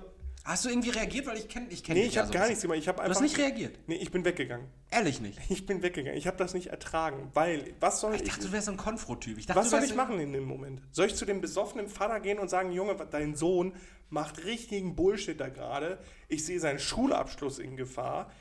Hast 0.49 0.65
du 0.65 0.71
irgendwie 0.71 0.89
reagiert, 0.89 1.27
weil 1.27 1.37
ich 1.37 1.47
kenne 1.47 1.67
ich 1.69 1.85
kenn 1.85 1.95
nee, 1.95 2.05
dich 2.05 2.13
ich 2.13 2.19
habe 2.19 2.29
so 2.29 2.33
ein 2.33 2.41
gar 2.41 2.49
nichts 2.49 2.63
gemacht. 2.63 2.79
Ich 2.79 2.89
habe 2.89 2.97
Du 2.97 3.03
einfach. 3.03 3.17
hast 3.17 3.21
nicht 3.21 3.37
reagiert. 3.37 3.79
Nee, 3.87 3.97
ich 3.97 4.11
bin 4.11 4.25
weggegangen. 4.25 4.67
Ehrlich 4.91 5.21
nicht. 5.21 5.39
Ich 5.51 5.67
bin 5.67 5.83
weggegangen. 5.83 6.17
Ich 6.17 6.27
habe 6.27 6.39
das 6.39 6.55
nicht 6.55 6.69
ertragen, 6.69 7.31
weil, 7.35 7.75
was 7.81 8.01
soll 8.01 8.15
Ich 8.15 8.23
ich, 8.23 8.29
dachte, 8.31 8.47
du 8.47 8.53
wärst 8.53 8.65
so 8.65 8.73
ein 8.73 8.79
Konfro-Typ. 8.79 9.37
Was 9.55 9.67
du 9.67 9.77
soll 9.77 9.85
ich 9.85 9.95
machen 9.95 10.19
in 10.19 10.33
dem 10.33 10.45
Moment? 10.45 10.81
Soll 10.91 11.07
ich 11.09 11.17
zu 11.17 11.27
dem 11.27 11.43
besoffenen 11.43 11.87
Vater 11.87 12.21
gehen 12.21 12.39
und 12.39 12.49
sagen, 12.49 12.73
Junge, 12.73 12.97
dein 13.11 13.35
Sohn 13.35 13.75
macht 14.09 14.47
richtigen 14.47 14.97
Bullshit 14.97 15.39
da 15.39 15.51
gerade. 15.51 15.99
Ich 16.29 16.47
sehe 16.47 16.59
seinen 16.61 16.79
Schulabschluss 16.79 17.59
in 17.59 17.77
Gefahr. 17.77 18.33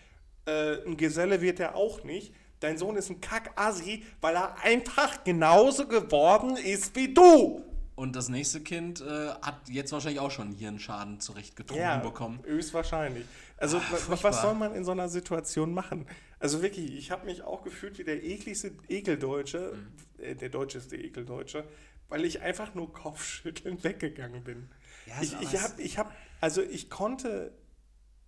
Äh, 0.45 0.85
ein 0.85 0.95
Geselle 0.95 1.41
wird 1.41 1.59
er 1.59 1.75
auch 1.75 2.05
nicht. 2.05 2.33
Dein 2.61 2.77
Sohn 2.77 2.95
ist 2.95 3.09
ein 3.09 3.19
Kack-Assi, 3.19 4.03
weil 4.21 4.35
er 4.35 4.63
einfach 4.63 5.25
genauso 5.25 5.87
geworden 5.87 6.55
ist 6.55 6.95
wie 6.95 7.13
du. 7.13 7.63
Und 7.97 8.15
das 8.15 8.29
nächste 8.29 8.61
Kind 8.61 9.01
äh, 9.01 9.29
hat 9.41 9.69
jetzt 9.69 9.91
wahrscheinlich 9.91 10.19
auch 10.19 10.29
schon 10.29 10.51
hier 10.51 10.67
einen 10.67 10.77
Schaden 10.77 11.19
zurechtgetrunken 11.19 12.03
bekommen. 12.03 12.39
höchstwahrscheinlich. 12.45 13.25
Also, 13.57 13.79
furchtbar. 13.79 14.23
was 14.31 14.41
soll 14.43 14.53
man 14.53 14.75
in 14.75 14.83
so 14.83 14.91
einer 14.91 15.09
Situation 15.09 15.73
machen? 15.73 16.05
Also 16.37 16.61
wirklich, 16.61 16.93
ich 16.95 17.09
habe 17.09 17.25
mich 17.25 17.41
auch 17.41 17.63
gefühlt 17.63 17.97
wie 17.97 18.03
der 18.03 18.23
ekligste 18.23 18.71
Ekeldeutsche, 18.87 19.73
Mhm. 20.19 20.23
äh, 20.23 20.35
der 20.35 20.49
deutscheste 20.49 20.95
Ekeldeutsche, 20.95 21.67
weil 22.07 22.23
ich 22.23 22.41
einfach 22.41 22.75
nur 22.75 22.93
kopfschüttelnd 22.93 23.83
weggegangen 23.83 24.43
bin. 24.43 24.69
Ja, 25.07 25.15
ich 25.19 25.33
ich 25.41 25.59
habe, 25.59 25.81
ich 25.81 25.97
hab, 25.97 26.15
also 26.39 26.61
ich 26.61 26.91
konnte, 26.91 27.51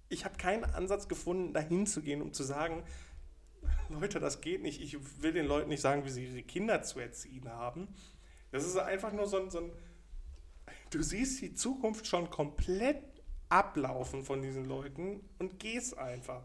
ich 0.10 0.26
habe 0.26 0.36
keinen 0.38 0.64
Ansatz 0.64 1.08
gefunden, 1.08 1.54
dahin 1.54 1.86
zu 1.86 2.02
gehen, 2.02 2.24
um 2.24 2.34
zu 2.34 2.42
sagen, 2.44 2.82
Leute, 3.90 4.20
das 4.20 4.42
geht 4.42 4.64
nicht. 4.64 4.82
Ich 4.82 4.98
will 5.22 5.32
den 5.34 5.46
Leuten 5.46 5.70
nicht 5.70 5.82
sagen, 5.82 6.06
wie 6.06 6.10
sie 6.10 6.26
ihre 6.26 6.42
Kinder 6.42 6.82
zu 6.82 7.00
erziehen 7.00 7.48
haben. 7.50 7.88
Das 8.52 8.66
ist 8.66 8.78
einfach 8.78 9.12
nur 9.14 9.28
so 9.28 9.40
ein, 9.42 9.50
so 9.50 9.60
ein 9.60 9.72
du 10.90 11.04
siehst 11.04 11.42
die 11.42 11.54
Zukunft 11.54 12.08
schon 12.08 12.30
komplett 12.30 13.04
ablaufen 13.50 14.24
von 14.24 14.42
diesen 14.42 14.66
Leuten 14.66 15.22
und 15.40 15.60
gehst 15.60 15.98
einfach. 15.98 16.44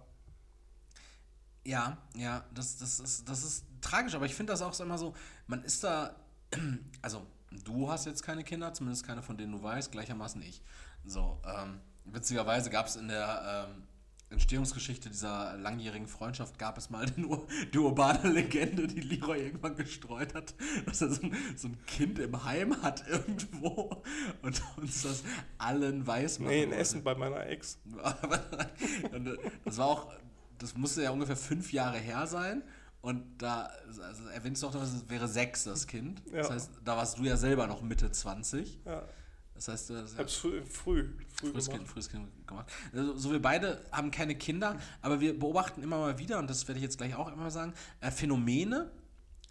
Ja, 1.64 1.98
ja, 2.14 2.44
das, 2.52 2.76
das, 2.76 3.00
ist, 3.00 3.28
das 3.28 3.42
ist 3.42 3.64
tragisch, 3.80 4.14
aber 4.14 4.26
ich 4.26 4.34
finde 4.34 4.52
das 4.52 4.62
auch 4.62 4.78
immer 4.80 4.98
so, 4.98 5.14
man 5.46 5.62
ist 5.64 5.82
da, 5.82 6.16
also 7.02 7.26
du 7.64 7.90
hast 7.90 8.04
jetzt 8.06 8.22
keine 8.22 8.44
Kinder, 8.44 8.72
zumindest 8.74 9.06
keine 9.06 9.22
von 9.22 9.38
denen 9.38 9.52
du 9.52 9.62
weißt, 9.62 9.90
gleichermaßen 9.92 10.42
ich. 10.42 10.62
So, 11.06 11.40
ähm, 11.44 11.80
witzigerweise 12.04 12.70
gab 12.70 12.86
es 12.86 12.96
in 12.96 13.08
der 13.08 13.68
ähm, 13.70 13.84
Entstehungsgeschichte 14.30 15.10
dieser 15.10 15.56
langjährigen 15.58 16.08
Freundschaft, 16.08 16.58
gab 16.58 16.76
es 16.78 16.90
mal 16.90 17.06
den, 17.10 17.28
die 17.72 17.78
urbane 17.78 18.28
Legende, 18.30 18.86
die 18.86 19.00
Leroy 19.00 19.40
irgendwann 19.42 19.76
gestreut 19.76 20.34
hat, 20.34 20.54
dass 20.86 21.00
er 21.02 21.10
so 21.10 21.22
ein, 21.22 21.36
so 21.56 21.68
ein 21.68 21.78
Kind 21.86 22.18
im 22.18 22.44
Heim 22.44 22.82
hat 22.82 23.06
irgendwo 23.08 24.02
und 24.42 24.62
uns 24.76 25.02
das 25.02 25.22
allen 25.58 26.06
weiß 26.06 26.40
machen 26.40 26.50
Nee, 26.50 26.64
in. 26.64 26.72
Essen 26.72 27.04
bei 27.04 27.14
meiner 27.14 27.46
Ex. 27.46 27.78
Und, 29.12 29.26
äh, 29.28 29.36
das 29.64 29.78
war 29.78 29.86
auch, 29.86 30.12
das 30.58 30.76
musste 30.76 31.02
ja 31.02 31.10
ungefähr 31.10 31.36
fünf 31.36 31.72
Jahre 31.72 31.98
her 31.98 32.26
sein. 32.26 32.62
Und 33.00 33.22
da 33.38 33.68
also 34.02 34.26
erwähnst 34.28 34.62
du 34.62 34.66
auch, 34.68 34.72
dass 34.72 34.92
es 34.94 35.10
wäre 35.10 35.28
sechs, 35.28 35.64
das 35.64 35.86
Kind. 35.86 36.22
Das 36.32 36.48
Ja. 36.48 36.54
heißt, 36.54 36.70
da 36.84 36.96
warst 36.96 37.18
du 37.18 37.22
ja 37.24 37.36
selber 37.36 37.66
noch 37.66 37.82
Mitte 37.82 38.10
20. 38.10 38.80
Ja, 38.86 39.02
Das 39.54 39.68
heißt, 39.68 39.90
du 39.90 39.96
hast 39.96 40.18
hab's 40.18 40.34
früh, 40.34 40.62
früh, 40.64 41.08
früh 41.32 41.50
frühes 41.50 41.66
gemacht. 41.66 41.78
kind, 41.78 41.88
frühes 41.88 42.08
kind 42.08 42.46
gemacht. 42.46 42.66
Also, 42.92 43.16
so 43.16 43.32
wir 43.32 43.40
beide 43.40 43.84
haben 43.92 44.10
keine 44.10 44.34
Kinder, 44.34 44.78
aber 45.00 45.20
wir 45.20 45.38
beobachten 45.38 45.82
immer 45.82 45.98
mal 45.98 46.18
wieder, 46.18 46.38
und 46.38 46.50
das 46.50 46.66
werde 46.66 46.78
ich 46.78 46.82
jetzt 46.82 46.98
gleich 46.98 47.14
auch 47.14 47.32
immer 47.32 47.50
sagen, 47.50 47.72
äh, 48.00 48.10
Phänomene, 48.10 48.90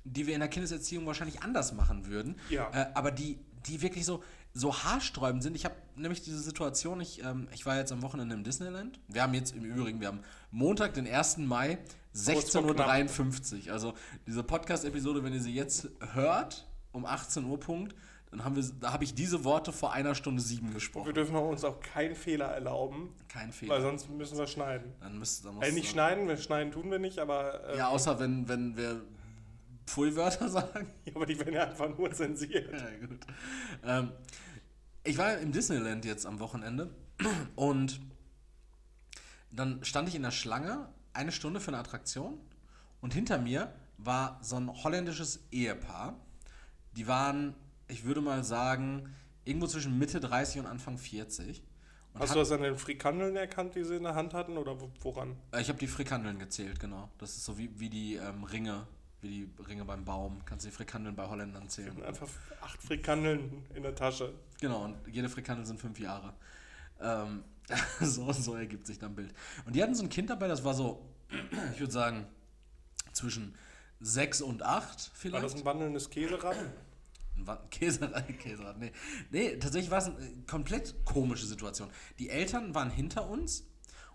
die 0.04 0.28
wir 0.28 0.34
in 0.34 0.42
der 0.42 0.50
Kindeserziehung 0.50 1.06
wahrscheinlich 1.06 1.42
anders 1.42 1.74
machen 1.74 2.08
würden. 2.08 2.36
Ja. 2.50 2.70
Äh, 2.74 2.92
aber 2.94 3.12
die, 3.12 3.40
die 3.66 3.82
wirklich 3.82 4.06
so, 4.06 4.22
so 4.54 4.76
haarsträubend 4.76 5.42
sind. 5.42 5.56
Ich 5.56 5.66
habe 5.66 5.76
nämlich 5.96 6.22
diese 6.22 6.40
Situation, 6.40 7.00
ich, 7.00 7.24
ähm, 7.24 7.48
ich 7.54 7.66
war 7.66 7.78
jetzt 7.78 7.92
am 7.92 8.02
Wochenende 8.02 8.36
im 8.36 8.44
Disneyland. 8.44 9.00
Wir 9.08 9.24
haben 9.24 9.34
jetzt 9.34 9.56
im 9.56 9.64
Übrigen, 9.64 10.02
wir 10.02 10.10
haben 10.10 10.20
Montag, 10.52 10.94
den 10.94 11.08
1. 11.08 11.38
Mai, 11.38 11.80
Kurz 12.14 12.52
vor 12.52 12.62
16.53 12.64 13.68
Uhr. 13.68 13.74
Also 13.74 13.94
diese 14.28 14.44
Podcast-Episode, 14.44 15.24
wenn 15.24 15.34
ihr 15.34 15.42
sie 15.42 15.54
jetzt 15.54 15.90
hört, 16.14 16.68
um 16.92 17.06
18 17.06 17.46
Uhr 17.46 17.60
Punkt, 17.60 17.96
dann 18.34 18.44
haben 18.44 18.56
wir, 18.56 18.64
da 18.80 18.92
habe 18.92 19.04
ich 19.04 19.14
diese 19.14 19.44
Worte 19.44 19.72
vor 19.72 19.94
einer 19.94 20.16
Stunde 20.16 20.42
sieben 20.42 20.68
Wir 20.70 20.74
gesprochen. 20.76 21.14
dürfen 21.14 21.36
uns 21.36 21.64
auch 21.64 21.80
keinen 21.80 22.16
Fehler 22.16 22.48
erlauben, 22.48 23.14
Kein 23.28 23.48
weil 23.50 23.52
Fehler. 23.54 23.82
sonst 23.82 24.10
müssen 24.10 24.38
wir 24.40 24.48
schneiden. 24.48 24.92
Dann 25.02 25.20
müsste, 25.20 25.48
dann 25.48 25.62
Äh, 25.62 25.72
nicht 25.72 25.90
schneiden, 25.92 26.28
wir 26.28 26.38
schneiden 26.38 26.72
tun 26.72 26.90
wir 26.90 26.98
nicht, 27.00 27.20
aber, 27.20 27.64
äh, 27.70 27.78
Ja, 27.78 27.90
außer 27.90 28.20
wenn, 28.20 28.48
wenn 28.48 28.76
wir 28.76 29.02
Pfui-Wörter 29.86 30.50
sagen. 30.50 30.88
aber 31.14 31.26
die 31.28 31.38
werden 31.38 31.54
ja 31.54 31.64
einfach 31.68 31.96
nur 31.96 32.12
zensiert. 32.12 32.72
Ja, 32.74 33.08
gut. 33.08 33.20
Ähm, 33.84 34.12
Ich 35.04 35.18
war 35.18 35.38
im 35.38 35.52
Disneyland 35.52 36.04
jetzt 36.06 36.26
am 36.26 36.40
Wochenende 36.40 36.90
und 37.56 38.00
dann 39.52 39.84
stand 39.86 40.10
ich 40.10 40.16
in 40.16 40.24
der 40.24 40.32
Schlange 40.32 40.90
eine 41.14 41.32
Stunde 41.32 41.60
für 41.60 41.68
eine 41.70 41.78
Attraktion 41.78 42.40
und 43.02 43.14
hinter 43.14 43.38
mir 43.38 43.72
war 44.00 44.40
so 44.42 44.56
ein 44.56 44.72
holländisches 44.84 45.40
Ehepaar. 45.52 46.16
Die 46.96 47.08
waren, 47.08 47.54
ich 47.94 48.04
würde 48.06 48.22
mal 48.22 48.44
sagen, 48.44 49.10
irgendwo 49.46 49.68
zwischen 49.68 49.98
Mitte 49.98 50.20
30 50.20 50.60
und 50.62 50.66
Anfang 50.66 50.98
40. 50.98 51.62
Und 52.14 52.22
Hast 52.22 52.36
du 52.36 52.40
das 52.40 52.52
an 52.52 52.62
den 52.62 52.78
Frikandeln 52.78 53.36
erkannt, 53.36 53.76
die 53.76 53.84
sie 53.84 53.96
in 53.96 54.04
der 54.04 54.16
Hand 54.16 54.34
hatten 54.34 54.58
oder 54.58 54.80
wo- 54.80 54.92
woran? 55.02 55.36
Äh, 55.52 55.62
Ich 55.62 55.70
habe 55.70 55.80
die 55.80 55.88
Frikandeln 55.88 56.38
gezählt, 56.40 56.80
genau. 56.80 57.10
Das 57.18 57.36
ist 57.36 57.46
so 57.46 57.58
wie, 57.58 57.70
wie 57.80 57.90
die 57.90 58.16
ähm, 58.16 58.44
Ringe, 58.44 58.86
wie 59.22 59.28
die 59.30 59.50
Ringe 59.68 59.86
beim 59.86 60.06
Baum. 60.06 60.42
Kannst 60.46 60.66
du 60.66 60.70
die 60.70 60.76
Frikandeln 60.76 61.16
bei 61.16 61.28
Holländern 61.28 61.70
zählen. 61.70 62.04
Einfach 62.04 62.28
acht 62.62 62.82
Frikandeln 62.84 63.64
in 63.74 63.82
der 63.84 63.96
Tasche. 63.96 64.34
Genau, 64.62 64.84
und 64.86 64.96
jede 65.08 65.28
Frikandel 65.30 65.66
sind 65.66 65.80
fünf 65.80 66.00
Jahre. 66.00 66.34
Ähm, 67.00 67.44
so, 68.02 68.32
so 68.32 68.56
ergibt 68.56 68.86
sich 68.88 69.00
dann 69.00 69.14
ein 69.14 69.16
Bild. 69.16 69.34
Und 69.66 69.76
die 69.76 69.82
hatten 69.82 69.96
so 69.96 70.04
ein 70.04 70.10
Kind 70.10 70.30
dabei, 70.30 70.48
das 70.48 70.64
war 70.64 70.74
so, 70.76 71.04
ich 71.74 71.80
würde 71.80 71.94
sagen, 71.94 72.28
zwischen 73.12 73.56
sechs 74.00 74.42
und 74.42 74.62
acht 74.64 74.98
War 75.10 75.16
vielleicht. 75.16 75.46
das 75.46 75.56
ein 75.56 75.66
wandelndes 75.66 76.10
Käserad? 76.10 76.56
Käserad, 77.72 78.40
Käserad, 78.40 78.80
nee. 78.80 78.92
Nee, 79.32 79.58
tatsächlich 79.58 79.92
war 79.92 80.00
es 80.00 80.06
eine 80.06 80.20
äh, 80.20 80.36
komplett 80.48 81.06
komische 81.06 81.46
Situation. 81.46 81.90
Die 82.20 82.30
Eltern 82.30 82.76
waren 82.76 82.90
hinter 82.90 83.30
uns 83.30 83.66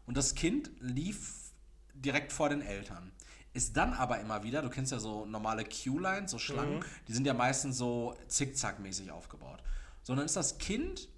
und 0.07 0.16
das 0.16 0.35
Kind 0.35 0.70
lief 0.81 1.52
direkt 1.94 2.33
vor 2.33 2.48
den 2.48 2.62
Eltern. 2.62 3.12
Ist 3.52 3.76
dann 3.76 3.92
aber 3.92 4.20
immer 4.20 4.44
wieder, 4.44 4.62
du 4.62 4.70
kennst 4.70 4.92
ja 4.92 4.98
so 4.98 5.24
normale 5.24 5.64
Q-Lines, 5.64 6.31
so 6.31 6.38
Schlangen, 6.38 6.85
die 7.09 7.12
sind 7.12 7.26
ja 7.26 7.35
meistens 7.35 7.76
so 7.76 8.16
zickzackmäßig 8.28 9.11
aufgebaut. 9.11 9.62
So, 10.02 10.14
dann 10.14 10.24
ist 10.24 10.37
das 10.37 10.59
Kind, 10.59 11.09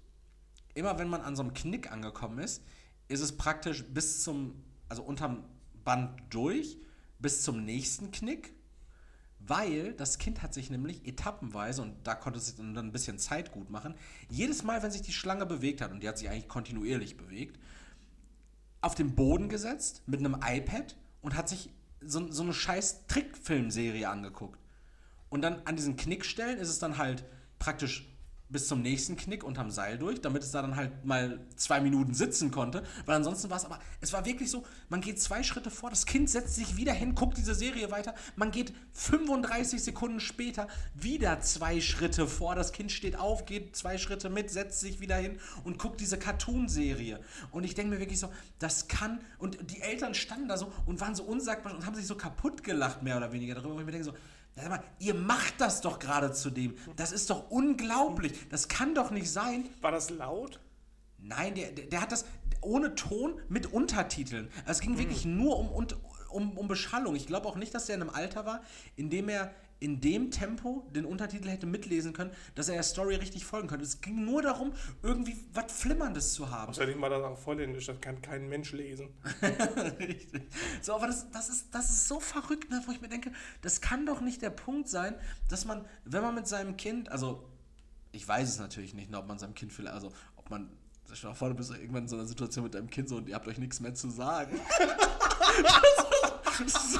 immer 0.73 0.97
wenn 0.97 1.09
man 1.09 1.21
an 1.21 1.35
so 1.35 1.43
einem 1.43 1.53
Knick 1.53 1.91
angekommen 1.91 2.39
ist, 2.39 2.63
ist 3.09 3.21
es 3.21 3.37
praktisch 3.37 3.83
bis 3.83 4.23
zum, 4.23 4.63
also 4.89 5.03
unterm 5.03 5.43
Band 5.83 6.21
durch, 6.29 6.77
bis 7.19 7.43
zum 7.43 7.63
nächsten 7.63 8.11
Knick 8.11 8.53
weil 9.47 9.93
das 9.93 10.17
Kind 10.17 10.41
hat 10.41 10.53
sich 10.53 10.69
nämlich 10.69 11.05
etappenweise, 11.07 11.81
und 11.81 11.95
da 12.03 12.15
konnte 12.15 12.39
es 12.39 12.47
sich 12.47 12.55
dann 12.55 12.77
ein 12.77 12.91
bisschen 12.91 13.17
Zeit 13.17 13.51
gut 13.51 13.69
machen, 13.69 13.95
jedes 14.29 14.63
Mal, 14.63 14.83
wenn 14.83 14.91
sich 14.91 15.01
die 15.01 15.13
Schlange 15.13 15.45
bewegt 15.45 15.81
hat, 15.81 15.91
und 15.91 16.01
die 16.03 16.07
hat 16.07 16.17
sich 16.17 16.29
eigentlich 16.29 16.47
kontinuierlich 16.47 17.17
bewegt, 17.17 17.59
auf 18.81 18.95
den 18.95 19.15
Boden 19.15 19.49
gesetzt 19.49 20.03
mit 20.07 20.19
einem 20.19 20.37
iPad 20.43 20.95
und 21.21 21.35
hat 21.35 21.49
sich 21.49 21.69
so, 22.01 22.31
so 22.31 22.43
eine 22.43 22.53
scheiß 22.53 23.07
Trickfilmserie 23.07 24.09
angeguckt. 24.09 24.59
Und 25.29 25.43
dann 25.43 25.61
an 25.65 25.75
diesen 25.75 25.95
Knickstellen 25.95 26.57
ist 26.57 26.69
es 26.69 26.79
dann 26.79 26.97
halt 26.97 27.23
praktisch 27.59 28.10
bis 28.51 28.67
zum 28.67 28.81
nächsten 28.81 29.15
Knick 29.15 29.43
unterm 29.43 29.71
Seil 29.71 29.97
durch, 29.97 30.21
damit 30.21 30.43
es 30.43 30.51
da 30.51 30.61
dann 30.61 30.75
halt 30.75 31.05
mal 31.05 31.39
zwei 31.55 31.79
Minuten 31.79 32.13
sitzen 32.13 32.51
konnte. 32.51 32.83
Weil 33.05 33.15
ansonsten 33.15 33.49
war 33.49 33.57
es 33.57 33.65
aber, 33.65 33.79
es 34.01 34.11
war 34.13 34.25
wirklich 34.25 34.51
so, 34.51 34.63
man 34.89 35.01
geht 35.01 35.21
zwei 35.21 35.43
Schritte 35.43 35.71
vor, 35.71 35.89
das 35.89 36.05
Kind 36.05 36.29
setzt 36.29 36.55
sich 36.55 36.75
wieder 36.75 36.93
hin, 36.93 37.15
guckt 37.15 37.37
diese 37.37 37.55
Serie 37.55 37.91
weiter, 37.91 38.13
man 38.35 38.51
geht 38.51 38.73
35 38.93 39.81
Sekunden 39.83 40.19
später 40.19 40.67
wieder 40.93 41.39
zwei 41.39 41.79
Schritte 41.81 42.27
vor, 42.27 42.55
das 42.55 42.71
Kind 42.71 42.91
steht 42.91 43.17
auf, 43.17 43.45
geht 43.45 43.75
zwei 43.75 43.97
Schritte 43.97 44.29
mit, 44.29 44.49
setzt 44.49 44.81
sich 44.81 44.99
wieder 44.99 45.15
hin 45.15 45.39
und 45.63 45.79
guckt 45.79 46.01
diese 46.01 46.19
Cartoon-Serie. 46.19 47.19
Und 47.51 47.63
ich 47.63 47.75
denke 47.75 47.93
mir 47.93 47.99
wirklich 47.99 48.19
so, 48.19 48.29
das 48.59 48.87
kann, 48.87 49.19
und 49.37 49.57
die 49.71 49.81
Eltern 49.81 50.13
standen 50.13 50.47
da 50.47 50.57
so 50.57 50.71
und 50.85 50.99
waren 50.99 51.15
so 51.15 51.23
unsagbar 51.23 51.73
und 51.73 51.85
haben 51.85 51.95
sich 51.95 52.07
so 52.07 52.15
kaputt 52.15 52.63
gelacht, 52.63 53.01
mehr 53.03 53.17
oder 53.17 53.31
weniger 53.31 53.55
darüber. 53.55 53.75
Und 53.75 53.79
ich 53.79 53.85
mir 53.85 53.91
denke 53.91 54.05
so, 54.05 54.13
mal, 54.55 54.83
ihr 54.99 55.13
macht 55.13 55.59
das 55.59 55.81
doch 55.81 55.99
gerade 55.99 56.31
zu 56.33 56.49
dem. 56.49 56.75
Das 56.95 57.11
ist 57.11 57.29
doch 57.29 57.49
unglaublich. 57.49 58.33
Das 58.49 58.67
kann 58.67 58.93
doch 58.95 59.11
nicht 59.11 59.31
sein. 59.31 59.65
War 59.81 59.91
das 59.91 60.09
laut? 60.09 60.59
Nein, 61.17 61.55
der, 61.55 61.71
der, 61.71 61.85
der 61.85 62.01
hat 62.01 62.11
das 62.11 62.25
ohne 62.61 62.95
Ton 62.95 63.39
mit 63.49 63.71
Untertiteln. 63.71 64.49
Also 64.65 64.71
es 64.71 64.81
ging 64.81 64.97
wirklich 64.97 65.25
nur 65.25 65.57
um, 65.57 65.69
um, 65.69 65.87
um, 66.29 66.57
um 66.57 66.67
Beschallung. 66.67 67.15
Ich 67.15 67.27
glaube 67.27 67.47
auch 67.47 67.55
nicht, 67.55 67.73
dass 67.73 67.89
er 67.89 67.95
in 67.95 68.01
einem 68.01 68.11
Alter 68.11 68.45
war, 68.45 68.61
in 68.95 69.09
dem 69.09 69.29
er 69.29 69.53
in 69.81 69.99
dem 69.99 70.29
Tempo 70.29 70.87
den 70.95 71.05
Untertitel 71.05 71.49
hätte 71.49 71.65
mitlesen 71.65 72.13
können, 72.13 72.31
dass 72.53 72.69
er 72.69 72.75
der 72.75 72.83
Story 72.83 73.15
richtig 73.15 73.45
folgen 73.45 73.67
könnte. 73.67 73.83
Es 73.83 73.99
ging 73.99 74.23
nur 74.23 74.43
darum, 74.43 74.73
irgendwie 75.01 75.35
was 75.53 75.71
Flimmerndes 75.71 76.33
zu 76.33 76.51
haben. 76.51 76.69
Außerdem 76.69 77.01
war 77.01 77.09
das 77.09 77.23
auch 77.23 77.45
Holländisch, 77.47 77.87
das 77.87 77.99
kann 77.99 78.21
kein 78.21 78.47
Mensch 78.47 78.71
lesen. 78.73 79.09
Richtig. 79.99 80.43
So, 80.83 80.93
aber 80.93 81.07
das, 81.07 81.31
das, 81.31 81.49
ist, 81.49 81.73
das 81.73 81.89
ist 81.89 82.07
so 82.07 82.19
verrückt, 82.19 82.69
ne, 82.69 82.79
wo 82.85 82.91
ich 82.91 83.01
mir 83.01 83.09
denke, 83.09 83.31
das 83.63 83.81
kann 83.81 84.05
doch 84.05 84.21
nicht 84.21 84.43
der 84.43 84.51
Punkt 84.51 84.87
sein, 84.87 85.15
dass 85.49 85.65
man, 85.65 85.83
wenn 86.05 86.21
man 86.21 86.35
mit 86.35 86.47
seinem 86.47 86.77
Kind, 86.77 87.11
also 87.11 87.49
ich 88.11 88.27
weiß 88.27 88.47
es 88.49 88.59
natürlich 88.59 88.93
nicht, 88.93 89.09
ne, 89.09 89.17
ob 89.17 89.27
man 89.27 89.39
seinem 89.39 89.55
Kind 89.55 89.73
vielleicht, 89.73 89.95
also 89.95 90.11
ob 90.35 90.51
man, 90.51 90.69
stell 91.15 91.27
dir 91.29 91.33
mal 91.33 91.35
vor, 91.35 91.49
du 91.49 91.55
bist 91.55 91.71
irgendwann 91.71 92.03
in 92.03 92.07
so 92.07 92.15
einer 92.15 92.25
Situation 92.25 92.63
mit 92.63 92.73
deinem 92.73 92.89
Kind 92.89 93.09
so 93.09 93.17
und 93.17 93.27
ihr 93.27 93.35
habt 93.35 93.47
euch 93.47 93.57
nichts 93.57 93.79
mehr 93.79 93.93
zu 93.93 94.09
sagen. 94.09 94.59
so, 96.67 96.99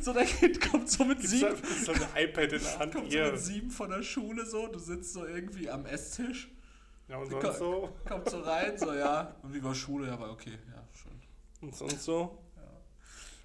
so, 0.00 0.12
dein 0.12 0.26
Kind 0.26 0.60
kommt 0.60 0.90
so 0.90 1.04
mit 1.04 1.18
Gibt's 1.20 1.30
sieben, 1.30 1.56
so 1.84 1.92
ein 1.92 2.02
iPad 2.16 2.52
in 2.52 2.62
der 2.62 2.78
Hand 2.78 2.94
kommt 2.94 3.06
so 3.06 3.18
hier? 3.18 3.32
mit 3.32 3.40
sieben 3.40 3.70
von 3.70 3.90
der 3.90 4.02
Schule 4.02 4.46
so, 4.46 4.66
du 4.68 4.78
sitzt 4.78 5.12
so 5.12 5.26
irgendwie 5.26 5.70
am 5.70 5.86
Esstisch, 5.86 6.50
Ja, 7.08 7.16
und 7.18 7.30
sonst 7.30 7.58
so? 7.58 7.90
kommt 8.06 8.28
so 8.28 8.40
rein, 8.40 8.78
so 8.78 8.92
ja, 8.92 9.34
und 9.42 9.54
wie 9.54 9.62
war 9.62 9.74
Schule? 9.74 10.06
Ja, 10.08 10.18
war 10.18 10.30
okay, 10.30 10.58
ja, 10.72 10.82
schön. 10.92 11.12
Und 11.60 11.74
sonst 11.74 12.04
so? 12.04 12.38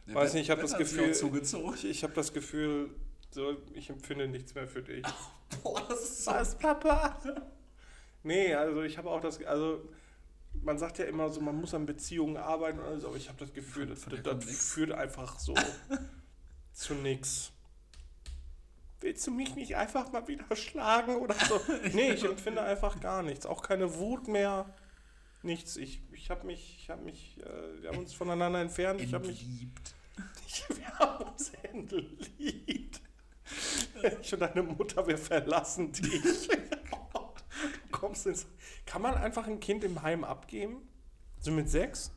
Nee, 0.06 0.14
Weiß 0.14 0.34
nicht, 0.34 0.44
ich 0.44 0.50
habe 0.52 0.62
das 0.62 0.78
Gefühl, 0.78 1.10
ich, 1.10 1.86
ich 1.86 2.04
habe 2.04 2.14
das 2.14 2.32
Gefühl, 2.32 2.92
so, 3.32 3.58
ich 3.74 3.90
empfinde 3.90 4.28
nichts 4.28 4.54
mehr 4.54 4.68
für 4.68 4.84
dich. 4.84 5.04
Boah, 5.64 5.82
das 5.90 6.04
ist 6.04 6.26
so 6.26 6.32
Was, 6.32 6.58
Papa? 6.58 7.18
Nee, 8.26 8.56
also 8.56 8.82
ich 8.82 8.98
habe 8.98 9.12
auch 9.12 9.22
das, 9.22 9.42
also 9.44 9.88
man 10.64 10.80
sagt 10.80 10.98
ja 10.98 11.06
immer 11.06 11.30
so, 11.30 11.42
man 11.42 11.56
muss 11.56 11.76
an 11.76 11.86
Beziehungen 11.86 12.38
arbeiten 12.38 12.80
und 12.80 12.86
alles, 12.86 13.06
aber 13.06 13.16
ich 13.16 13.30
habe 13.30 13.38
das 13.38 13.54
Gefühl, 13.54 13.86
das, 13.86 14.06
das, 14.06 14.24
das 14.24 14.44
führt 14.46 14.92
einfach 14.92 15.38
so 15.38 15.54
zu 16.74 16.96
nix. 16.96 17.52
Willst 19.00 19.28
du 19.28 19.32
mich 19.32 19.56
nicht 19.56 19.76
einfach 19.76 20.12
mal 20.12 20.28
wieder 20.28 20.56
schlagen 20.56 21.18
oder 21.18 21.36
so? 21.36 21.62
Nee, 21.94 22.14
ich 22.14 22.24
empfinde 22.24 22.64
einfach 22.64 23.00
gar 23.00 23.22
nichts. 23.22 23.46
Auch 23.46 23.62
keine 23.62 23.94
Wut 24.00 24.28
mehr. 24.28 24.74
Nichts. 25.44 25.78
Ich, 25.78 26.02
ich 26.12 26.32
habe 26.32 26.48
mich, 26.48 26.80
ich 26.80 26.90
habe 26.90 27.04
mich, 27.04 27.38
äh, 27.42 27.82
wir 27.84 27.90
haben 27.90 28.00
uns 28.00 28.14
voneinander 28.14 28.60
entfernt. 28.60 29.02
Ich 29.02 29.14
habe 29.14 29.28
mich, 29.28 29.44
entliebt. 29.44 29.96
ich, 30.48 30.64
wir 30.78 30.98
haben 30.98 31.26
uns 31.26 31.52
entliebt. 31.62 33.02
Ich 34.20 34.34
und 34.34 34.40
deine 34.40 34.64
Mutter, 34.64 35.06
wir 35.06 35.20
verlassen 35.20 35.92
dich. 35.92 36.50
Kommst 37.96 38.26
ins. 38.26 38.46
Kann 38.86 39.02
man 39.02 39.16
einfach 39.16 39.48
ein 39.48 39.60
Kind 39.60 39.84
im 39.84 40.02
Heim 40.02 40.24
abgeben? 40.24 40.78
So 41.40 41.52
mit 41.52 41.70
sechs? 41.70 42.12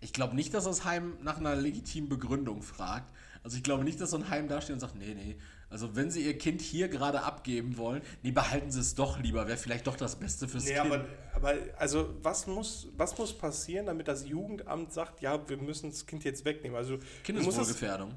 Ich 0.00 0.12
glaube 0.12 0.36
nicht, 0.36 0.54
dass 0.54 0.64
das 0.64 0.84
Heim 0.84 1.16
nach 1.22 1.38
einer 1.38 1.56
legitimen 1.56 2.08
Begründung 2.08 2.62
fragt. 2.62 3.12
Also 3.42 3.56
ich 3.56 3.62
glaube 3.62 3.84
nicht, 3.84 4.00
dass 4.00 4.10
so 4.10 4.18
ein 4.18 4.28
Heim 4.28 4.48
dasteht 4.48 4.74
und 4.74 4.80
sagt, 4.80 4.96
nee, 4.96 5.14
nee, 5.14 5.36
also 5.68 5.96
wenn 5.96 6.10
sie 6.10 6.24
ihr 6.24 6.38
Kind 6.38 6.60
hier 6.60 6.88
gerade 6.88 7.22
abgeben 7.22 7.76
wollen, 7.76 8.02
nee, 8.22 8.30
behalten 8.30 8.70
sie 8.70 8.80
es 8.80 8.94
doch 8.94 9.18
lieber, 9.18 9.48
wäre 9.48 9.56
vielleicht 9.56 9.86
doch 9.86 9.96
das 9.96 10.16
Beste 10.16 10.46
fürs 10.46 10.64
Nee, 10.64 10.74
Kind. 10.74 10.86
aber, 10.86 11.04
aber 11.34 11.54
also 11.76 12.14
was 12.22 12.46
muss, 12.46 12.88
was 12.96 13.18
muss 13.18 13.36
passieren, 13.36 13.86
damit 13.86 14.06
das 14.06 14.26
Jugendamt 14.28 14.92
sagt, 14.92 15.22
ja, 15.22 15.48
wir 15.48 15.56
müssen 15.56 15.90
das 15.90 16.06
Kind 16.06 16.24
jetzt 16.24 16.44
wegnehmen? 16.44 16.76
Also 16.76 16.98
Kindeswohlgefährdung. 17.24 18.14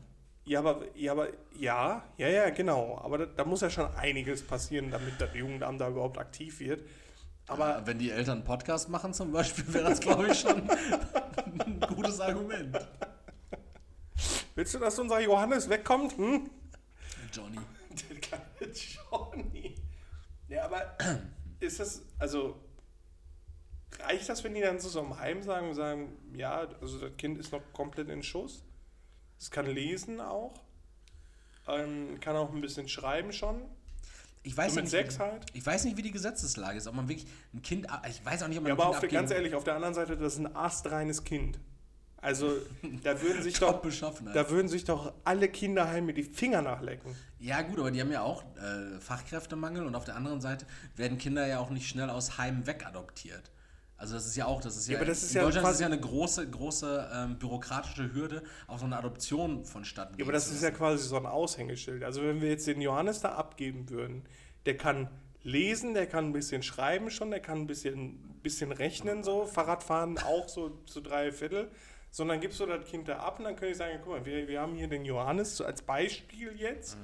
Ja, 0.50 0.60
aber, 0.60 0.82
ja, 0.96 1.12
aber 1.12 1.28
ja, 1.60 2.04
ja, 2.18 2.28
ja, 2.28 2.50
genau. 2.50 3.00
Aber 3.04 3.20
da, 3.20 3.26
da 3.28 3.46
muss 3.46 3.62
ja 3.62 3.70
schon 3.70 3.86
einiges 3.94 4.42
passieren, 4.42 4.90
damit 4.90 5.22
das 5.22 5.30
Jugendamt 5.36 5.80
da 5.80 5.90
überhaupt 5.90 6.18
aktiv 6.18 6.60
wird. 6.60 6.90
Aber 7.46 7.76
Aber 7.76 7.86
wenn 7.86 8.00
die 8.00 8.10
Eltern 8.10 8.40
einen 8.40 8.46
Podcast 8.46 8.90
machen 8.90 9.14
zum 9.14 9.32
Beispiel, 9.32 9.72
wäre 9.72 9.90
das, 9.90 10.00
glaube 10.00 10.30
ich, 10.30 10.40
schon 10.40 10.68
ein 10.68 11.80
gutes 11.96 12.20
Argument. 12.20 12.76
willst 14.56 14.74
du, 14.74 14.80
dass 14.80 14.98
unser 14.98 15.20
Johannes 15.20 15.70
wegkommt? 15.70 16.18
Hm? 16.18 16.50
Johnny. 17.32 17.60
Der 18.10 18.18
kleine 18.20 18.74
Johnny. 18.74 19.76
Ja, 20.48 20.66
aber 20.66 20.98
ist 21.60 21.80
das, 21.80 22.02
also 22.18 22.60
reicht 24.00 24.28
das, 24.28 24.44
wenn 24.44 24.56
die 24.56 24.62
dann 24.62 24.80
zu 24.80 24.90
so 24.90 25.02
einem 25.02 25.20
Heim 25.20 25.44
sagen, 25.44 25.76
sagen, 25.76 26.18
ja, 26.34 26.68
also 26.82 26.98
das 26.98 27.16
Kind 27.18 27.38
ist 27.38 27.52
noch 27.52 27.62
komplett 27.72 28.10
in 28.10 28.24
Schuss? 28.24 28.64
Es 29.39 29.52
kann 29.52 29.65
lesen 29.65 30.19
auch, 30.19 30.54
ähm, 31.67 32.19
kann 32.19 32.35
auch 32.35 32.54
ein 32.54 32.62
bisschen 32.62 32.90
schreiben 32.90 33.31
schon. 33.31 33.62
Ich 34.44 34.56
weiß 34.56 34.73
So 34.73 34.77
ja 34.79 34.81
nicht, 34.83 34.92
sechs 34.92 35.19
halt? 35.19 35.46
Ich 35.54 35.65
weiß 35.65 35.85
nicht, 35.85 35.98
wie 35.98 36.02
die 36.02 36.12
Gesetzeslage 36.12 36.77
ist, 36.77 36.87
ob 36.87 36.96
man 36.96 37.08
wirklich 37.10 37.27
ein 37.54 37.62
Kind, 37.62 37.87
ich 38.08 38.25
weiß 38.25 38.44
auch 38.44 38.48
nicht, 38.48 38.58
ob 38.58 38.63
man 38.63 38.69
Ja, 38.69 38.75
ein 38.75 38.81
aber 38.81 38.83
Kind 38.83 38.96
auf 38.96 39.00
der, 39.00 39.10
ganz 39.10 39.31
ehrlich, 39.31 39.56
auf 39.56 39.63
der 39.63 39.75
anderen 39.75 39.94
Seite, 39.94 40.17
das 40.17 40.33
ist 40.33 40.40
ein 40.40 40.56
astreines 40.56 41.23
Kind. 41.23 41.60
Also 42.21 42.54
da 43.04 43.21
würden 43.21 43.42
sich 43.44 43.60
doch, 43.60 43.81
da 44.33 44.50
würden 44.50 44.67
sich 44.67 44.83
doch 44.83 45.13
alle 45.23 45.48
Kinderheime 45.50 46.13
die 46.13 46.23
Finger 46.23 46.62
nachlecken. 46.62 47.15
Ja, 47.40 47.62
gut, 47.62 47.79
aber 47.79 47.92
die 47.92 48.02
haben 48.02 48.12
ja 48.12 48.21
auch 48.21 48.44
äh, 48.58 49.00
Fachkräftemangel 49.00 49.85
und 49.85 49.96
auf 49.96 50.04
der 50.04 50.15
anderen 50.15 50.42
Seite 50.42 50.65
werden 50.98 51.17
Kinder 51.17 51.48
ja 51.48 51.60
auch 51.60 51.69
nicht 51.69 51.87
schnell 51.87 52.10
aus 52.10 52.37
Heimen 52.37 52.67
wegadoptiert. 52.67 53.52
Also 54.00 54.15
das 54.15 54.25
ist 54.25 54.37
ja 54.37 54.45
auch, 54.45 54.62
das 54.62 54.77
ist 54.77 54.87
ja, 54.87 54.97
aber 54.97 55.06
das 55.06 55.23
ist 55.23 55.31
in 55.31 55.41
ja 55.41 55.43
Deutschland 55.43 55.67
ist 55.67 55.81
ja 55.81 55.87
eine 55.87 56.00
große, 56.00 56.50
große 56.50 57.10
ähm, 57.13 57.37
bürokratische 57.37 58.13
Hürde, 58.13 58.43
auch 58.67 58.79
so 58.79 58.85
eine 58.85 58.97
Adoption 58.97 59.65
vonstatten 59.65 60.17
Ja, 60.17 60.23
aber 60.23 60.31
das 60.31 60.50
ist 60.50 60.63
ja 60.63 60.71
quasi 60.71 61.06
so 61.06 61.17
ein 61.17 61.25
Aushängeschild. 61.25 62.06
Also 62.06 62.21
wenn 62.23 62.41
wir 62.41 62.50
jetzt 62.50 62.65
den 62.65 62.79
Johannes 62.79 63.19
da 63.19 63.33
abgeben 63.33 63.89
würden, 63.89 64.23
der 64.65 64.77
kann 64.77 65.10
lesen, 65.43 65.93
der 65.93 66.08
kann 66.08 66.27
ein 66.27 66.33
bisschen 66.33 66.63
schreiben 66.63 67.12
schon, 67.12 67.29
der 67.29 67.41
kann 67.41 67.60
ein 67.60 67.67
bisschen, 67.67 68.39
bisschen 68.41 68.71
rechnen, 68.71 69.21
so, 69.21 69.45
Fahrradfahren 69.45 70.17
auch 70.17 70.47
so 70.47 70.69
zu 70.85 71.02
drei 71.02 71.33
Viertel. 71.33 71.69
Sondern 72.12 72.39
gibst 72.39 72.60
du 72.60 72.65
das 72.65 72.85
Kind 72.85 73.08
da 73.08 73.17
ab 73.17 73.37
und 73.37 73.45
dann 73.45 73.56
kann 73.56 73.67
ich 73.67 73.77
sagen, 73.77 74.00
guck 74.02 74.13
mal, 74.13 74.25
wir, 74.25 74.47
wir 74.47 74.62
haben 74.62 74.75
hier 74.75 74.87
den 74.87 75.06
Johannes 75.06 75.58
so 75.58 75.63
als 75.65 75.83
Beispiel 75.83 76.54
jetzt. 76.58 76.97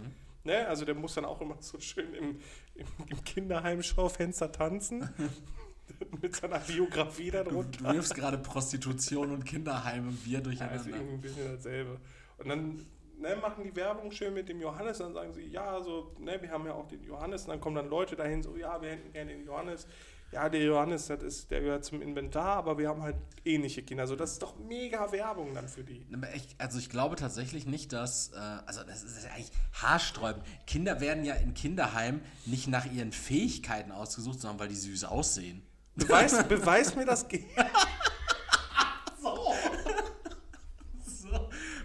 Ne? 0.43 0.65
Also 0.67 0.85
der 0.85 0.95
muss 0.95 1.13
dann 1.13 1.25
auch 1.25 1.41
immer 1.41 1.57
so 1.59 1.79
schön 1.79 2.13
im, 2.15 2.39
im, 2.73 2.87
im 3.09 3.23
Kinderheimschaufenster 3.23 4.51
tanzen. 4.51 5.09
mit 6.21 6.35
seiner 6.35 6.59
Biografie 6.59 7.31
Du, 7.31 7.43
darunter. 7.43 7.83
du 7.89 7.93
wirfst 7.95 8.15
gerade 8.15 8.37
Prostitution 8.37 9.31
und 9.31 9.45
Kinderheime 9.45 10.09
und 10.09 10.25
wir 10.25 10.33
Ja, 10.33 10.37
ist 10.39 10.45
durcheinander. 10.45 10.85
irgendwie 10.89 11.13
ein 11.13 11.21
bisschen 11.21 11.55
dasselbe. 11.55 11.99
Und 12.37 12.49
dann 12.49 12.85
ne, 13.19 13.35
machen 13.41 13.63
die 13.63 13.75
Werbung 13.75 14.11
schön 14.11 14.33
mit 14.33 14.49
dem 14.49 14.59
Johannes, 14.61 14.97
dann 14.97 15.13
sagen 15.13 15.33
sie, 15.33 15.45
ja, 15.47 15.81
so, 15.81 16.13
ne, 16.19 16.41
wir 16.41 16.49
haben 16.51 16.65
ja 16.65 16.73
auch 16.73 16.87
den 16.87 17.03
Johannes, 17.03 17.43
und 17.43 17.49
dann 17.49 17.61
kommen 17.61 17.75
dann 17.75 17.89
Leute 17.89 18.15
dahin, 18.15 18.43
so, 18.43 18.55
ja, 18.57 18.81
wir 18.81 18.89
hätten 18.89 19.11
gerne 19.13 19.31
den 19.31 19.45
Johannes. 19.45 19.87
Ja, 20.31 20.49
der 20.49 20.63
Johannes, 20.63 21.05
das 21.07 21.21
ist, 21.23 21.51
der 21.51 21.61
gehört 21.61 21.85
zum 21.85 22.01
Inventar, 22.01 22.57
aber 22.57 22.77
wir 22.77 22.89
haben 22.89 23.03
halt 23.03 23.15
ähnliche 23.45 23.83
Kinder. 23.83 24.01
Also 24.03 24.15
das 24.17 24.33
ist 24.33 24.41
doch 24.41 24.57
mega 24.57 25.09
Werbung 25.11 25.53
dann 25.53 25.69
für 25.69 25.83
die. 25.83 26.05
Ich, 26.33 26.55
also 26.57 26.79
ich 26.79 26.89
glaube 26.89 27.15
tatsächlich 27.15 27.67
nicht, 27.67 27.93
dass, 27.93 28.33
äh, 28.33 28.37
also 28.65 28.83
das 28.83 29.03
ist 29.03 29.23
ja 29.23 29.29
eigentlich 29.31 29.51
haarsträubend. 29.81 30.43
Kinder 30.65 30.99
werden 30.99 31.23
ja 31.23 31.35
in 31.35 31.53
Kinderheimen 31.53 32.21
nicht 32.47 32.67
nach 32.67 32.91
ihren 32.91 33.11
Fähigkeiten 33.13 33.91
ausgesucht, 33.91 34.41
sondern 34.41 34.59
weil 34.59 34.67
die 34.67 34.75
süß 34.75 35.05
aussehen. 35.05 35.61
Beweis, 35.95 36.47
beweis 36.47 36.95
mir 36.95 37.05
das 37.05 37.27
Ge- 37.27 37.43
So. 39.21 39.53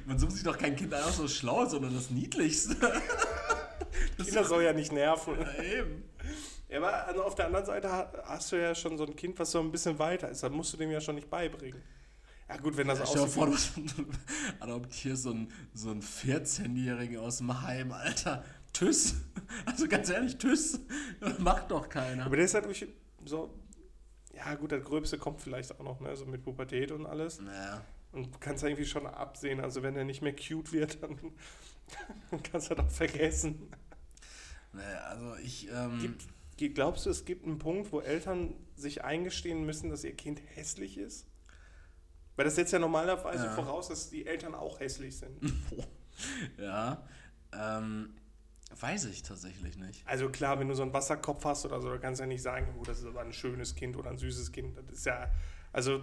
Man 0.07 0.19
sucht 0.19 0.33
sich 0.33 0.43
doch 0.43 0.59
kein 0.59 0.77
Kind 0.77 0.95
aus 0.95 1.17
so 1.17 1.29
schlau, 1.29 1.67
sondern 1.67 1.95
das 1.95 2.11
Niedlichste. 2.11 2.77
Das 4.19 4.27
Kinder 4.27 4.45
soll 4.45 4.65
ja 4.65 4.73
nicht 4.73 4.93
nerven. 4.93 5.37
Ja, 5.41 5.63
eben. 5.63 6.05
Ja, 6.69 6.79
aber 6.79 7.07
also 7.07 7.23
auf 7.25 7.35
der 7.35 7.47
anderen 7.47 7.67
Seite 7.67 7.91
ha- 7.91 8.13
hast 8.25 8.53
du 8.53 8.57
ja 8.61 8.75
schon 8.75 8.97
so 8.99 9.05
ein 9.05 9.17
Kind, 9.17 9.39
was 9.39 9.51
so 9.51 9.61
ein 9.61 9.73
bisschen 9.73 9.99
weiter 9.99 10.29
ist. 10.29 10.43
Dann 10.43 10.53
musst 10.53 10.73
du 10.73 10.77
dem 10.77 10.91
ja 10.91 11.01
schon 11.01 11.15
nicht 11.17 11.31
beibringen. 11.31 11.81
Ja 12.49 12.57
gut, 12.57 12.77
wenn 12.77 12.89
das 12.89 12.99
Stell 12.99 13.15
dir 13.15 13.23
aussieht 13.23 13.35
vor, 13.35 13.47
du 13.97 14.05
adoptierst 14.61 15.23
so 15.23 15.31
einen, 15.31 15.53
so 15.73 15.91
einen 15.91 16.03
14-Jährigen 16.03 17.19
aus 17.19 17.39
dem 17.39 17.63
Heim, 17.63 17.93
Alter. 17.93 18.45
Tschüss. 18.73 19.15
Also 19.67 19.89
ganz 19.89 20.11
ehrlich, 20.11 20.37
tschüss. 20.39 20.81
Macht 21.39 21.71
doch 21.71 21.89
keiner. 21.89 22.27
Aber 22.27 22.37
der 22.37 22.45
ist 22.45 22.55
halt 22.55 22.67
so. 23.25 23.55
Ja, 24.41 24.55
gut, 24.55 24.73
das 24.73 24.83
Gröbste 24.83 25.19
kommt 25.19 25.41
vielleicht 25.41 25.73
auch 25.79 25.85
noch, 25.85 26.01
ne? 26.01 26.17
So 26.17 26.25
mit 26.27 26.43
Pubertät 26.43 26.93
und 26.93 27.05
alles. 27.07 27.41
Naja. 27.41 27.85
Und 28.13 28.35
du 28.35 28.39
kannst 28.41 28.65
irgendwie 28.65 28.87
schon 28.87 29.07
absehen. 29.07 29.61
Also, 29.61 29.83
wenn 29.83 29.97
er 29.97 30.05
nicht 30.05 30.23
mehr 30.23 30.35
cute 30.35 30.73
wird, 30.73 31.03
dann, 31.03 31.19
dann 32.31 32.43
kannst 32.51 32.71
du 32.71 32.75
das 32.75 32.97
vergessen. 32.97 33.71
Naja, 34.73 34.99
also 35.01 35.37
ich. 35.37 35.69
Ähm, 35.71 36.17
Gibt, 36.57 36.75
glaubst 36.75 37.07
du, 37.07 37.11
es 37.11 37.25
gibt 37.25 37.47
einen 37.47 37.59
Punkt, 37.59 37.93
wo 37.93 38.01
Eltern 38.01 38.55
sich 38.77 39.05
eingestehen 39.05 39.65
müssen, 39.65 39.91
dass 39.91 40.05
ihr 40.05 40.15
Kind 40.15 40.41
hässlich 40.55 40.99
ist? 40.99 41.27
Weil 42.37 42.45
das 42.47 42.55
setzt 42.55 42.73
ja 42.73 42.79
normalerweise 42.79 43.47
Ja. 43.47 43.53
voraus, 43.53 43.89
dass 43.89 44.09
die 44.11 44.27
Eltern 44.27 44.55
auch 44.55 44.81
hässlich 44.81 45.17
sind. 45.19 45.39
ja. 46.59 47.07
Ähm, 47.53 48.15
weiß 48.79 49.07
ich 49.07 49.23
tatsächlich 49.23 49.77
nicht. 49.77 50.07
Also 50.07 50.29
klar, 50.29 50.59
wenn 50.61 50.69
du 50.69 50.75
so 50.75 50.83
einen 50.83 50.93
Wasserkopf 50.93 51.45
hast 51.45 51.65
oder 51.65 51.81
so, 51.81 51.91
dann 51.91 52.01
kannst 52.01 52.21
du 52.21 52.25
ja 52.25 52.29
nicht 52.29 52.43
sagen, 52.43 52.75
oh, 52.79 52.85
das 52.85 53.01
ist 53.01 53.07
aber 53.07 53.21
ein 53.21 53.33
schönes 53.33 53.75
Kind 53.75 53.97
oder 53.97 54.11
ein 54.11 54.19
süßes 54.19 54.53
Kind. 54.53 54.77
Das 54.77 54.87
ist 54.91 55.07
ja, 55.07 55.31
also 55.73 56.03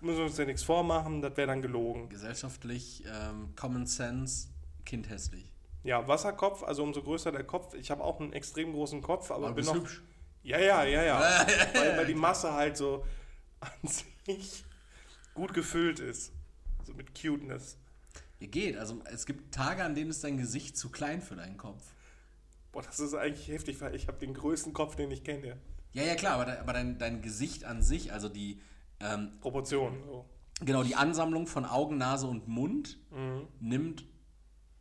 müssen 0.00 0.18
wir 0.18 0.24
uns 0.24 0.38
ja 0.38 0.44
nichts 0.44 0.62
vormachen, 0.62 1.22
das 1.22 1.36
wäre 1.36 1.46
dann 1.48 1.62
gelogen. 1.62 2.08
Gesellschaftlich, 2.08 3.04
ähm, 3.06 3.54
Common 3.56 3.86
Sense, 3.86 4.48
Kind 4.84 5.08
hässlich. 5.08 5.52
Ja, 5.82 6.06
Wasserkopf, 6.08 6.62
also 6.62 6.82
umso 6.82 7.02
größer 7.02 7.32
der 7.32 7.44
Kopf. 7.44 7.74
Ich 7.74 7.90
habe 7.90 8.02
auch 8.04 8.20
einen 8.20 8.32
extrem 8.32 8.72
großen 8.72 9.00
Kopf, 9.02 9.30
aber 9.30 9.46
Aber 9.46 9.54
bin 9.54 9.64
noch. 9.64 9.74
hübsch. 9.74 10.02
Ja, 10.42 10.58
ja, 10.58 10.84
ja, 10.84 11.02
ja. 11.02 11.20
weil, 11.74 11.96
weil 11.98 12.06
die 12.06 12.14
Masse 12.14 12.52
halt 12.52 12.76
so 12.76 13.04
an 13.60 13.88
sich 13.88 14.64
gut 15.34 15.54
gefüllt 15.54 16.00
ist. 16.00 16.32
So 16.84 16.92
mit 16.94 17.14
Cuteness. 17.14 17.78
Ihr 18.40 18.48
geht. 18.48 18.76
Also 18.78 19.00
es 19.04 19.26
gibt 19.26 19.54
Tage, 19.54 19.84
an 19.84 19.94
denen 19.94 20.10
ist 20.10 20.24
dein 20.24 20.38
Gesicht 20.38 20.76
zu 20.76 20.90
klein 20.90 21.20
für 21.20 21.36
deinen 21.36 21.56
Kopf. 21.56 21.82
Boah, 22.72 22.82
das 22.82 23.00
ist 23.00 23.14
eigentlich 23.14 23.48
heftig, 23.48 23.80
weil 23.80 23.94
ich 23.94 24.06
habe 24.08 24.18
den 24.18 24.34
größten 24.34 24.72
Kopf, 24.72 24.96
den 24.96 25.10
ich 25.10 25.24
kenne. 25.24 25.56
Ja, 25.92 26.04
ja, 26.04 26.14
klar, 26.14 26.34
aber, 26.34 26.44
de, 26.44 26.58
aber 26.58 26.72
dein, 26.72 26.98
dein 26.98 27.20
Gesicht 27.22 27.64
an 27.64 27.82
sich, 27.82 28.12
also 28.12 28.28
die, 28.28 28.60
ähm, 29.00 29.32
Proportionen. 29.40 30.02
So. 30.04 30.24
genau, 30.60 30.82
die 30.84 30.94
Ansammlung 30.94 31.46
von 31.46 31.64
Augen, 31.64 31.98
Nase 31.98 32.26
und 32.26 32.46
Mund 32.46 32.98
nimmt 33.58 34.04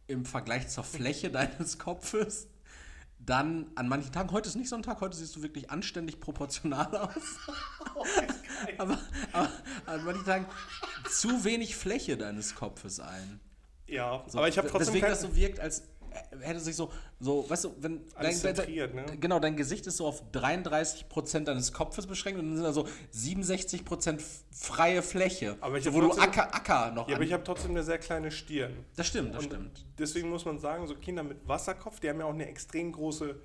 im 0.07 0.25
Vergleich 0.25 0.67
zur 0.67 0.83
Fläche 0.83 1.31
deines 1.31 1.79
Kopfes 1.79 2.47
dann 3.19 3.67
an 3.75 3.87
manchen 3.87 4.11
Tagen, 4.11 4.31
heute 4.31 4.47
ist 4.47 4.55
nicht 4.55 4.69
so 4.69 4.75
ein 4.75 4.81
Tag, 4.81 5.01
heute 5.01 5.15
siehst 5.15 5.35
du 5.35 5.41
wirklich 5.43 5.69
anständig 5.69 6.19
proportional 6.19 6.95
aus. 6.95 7.37
aber, 8.77 8.97
aber 9.33 9.49
an 9.85 10.05
manchen 10.05 10.25
Tagen 10.25 10.45
zu 11.11 11.43
wenig 11.43 11.75
Fläche 11.75 12.17
deines 12.17 12.55
Kopfes 12.55 12.99
ein. 12.99 13.39
Ja, 13.87 14.23
So, 14.27 14.37
aber 14.37 14.47
ich 14.47 14.57
habe 14.57 14.67
trotzdem 14.67 14.93
Deswegen 14.93 15.01
kein, 15.01 15.11
das 15.11 15.21
so 15.21 15.35
wirkt, 15.35 15.59
als 15.59 15.83
hätte 16.41 16.59
sich 16.59 16.75
so, 16.75 16.91
so, 17.19 17.49
weißt 17.49 17.65
du, 17.65 17.75
wenn 17.79 18.01
Alles 18.15 18.41
dein, 18.41 18.55
zentriert, 18.55 18.93
ne? 18.93 19.05
genau, 19.19 19.39
dein 19.39 19.55
Gesicht 19.55 19.87
ist 19.87 19.97
so 19.97 20.07
auf 20.07 20.23
33% 20.31 21.43
deines 21.45 21.73
Kopfes 21.73 22.07
beschränkt 22.07 22.39
und 22.39 22.47
dann 22.47 22.55
sind 22.55 22.63
da 22.65 22.73
so 22.73 22.87
67% 23.13 24.21
freie 24.51 25.01
Fläche. 25.01 25.57
Aber 25.61 25.77
ich 25.77 25.83
so, 25.83 25.93
wo 25.93 26.01
du 26.01 26.07
trotzdem- 26.07 26.23
Acker, 26.23 26.53
Acker 26.55 26.91
noch 26.91 27.07
Ja, 27.09 27.15
aber 27.15 27.23
ich 27.23 27.33
habe 27.33 27.43
trotzdem 27.43 27.71
eine 27.71 27.83
sehr 27.83 27.97
kleine 27.99 28.31
Stirn. 28.31 28.85
Das 28.95 29.07
stimmt, 29.07 29.33
das 29.35 29.43
Und 29.43 29.51
stimmt. 29.51 29.85
Deswegen 29.97 30.29
muss 30.29 30.45
man 30.45 30.59
sagen, 30.59 30.87
so 30.87 30.95
Kinder 30.95 31.23
mit 31.23 31.47
Wasserkopf, 31.47 31.99
die 31.99 32.09
haben 32.09 32.19
ja 32.19 32.25
auch 32.25 32.33
eine 32.33 32.47
extrem 32.47 32.91
große 32.91 33.35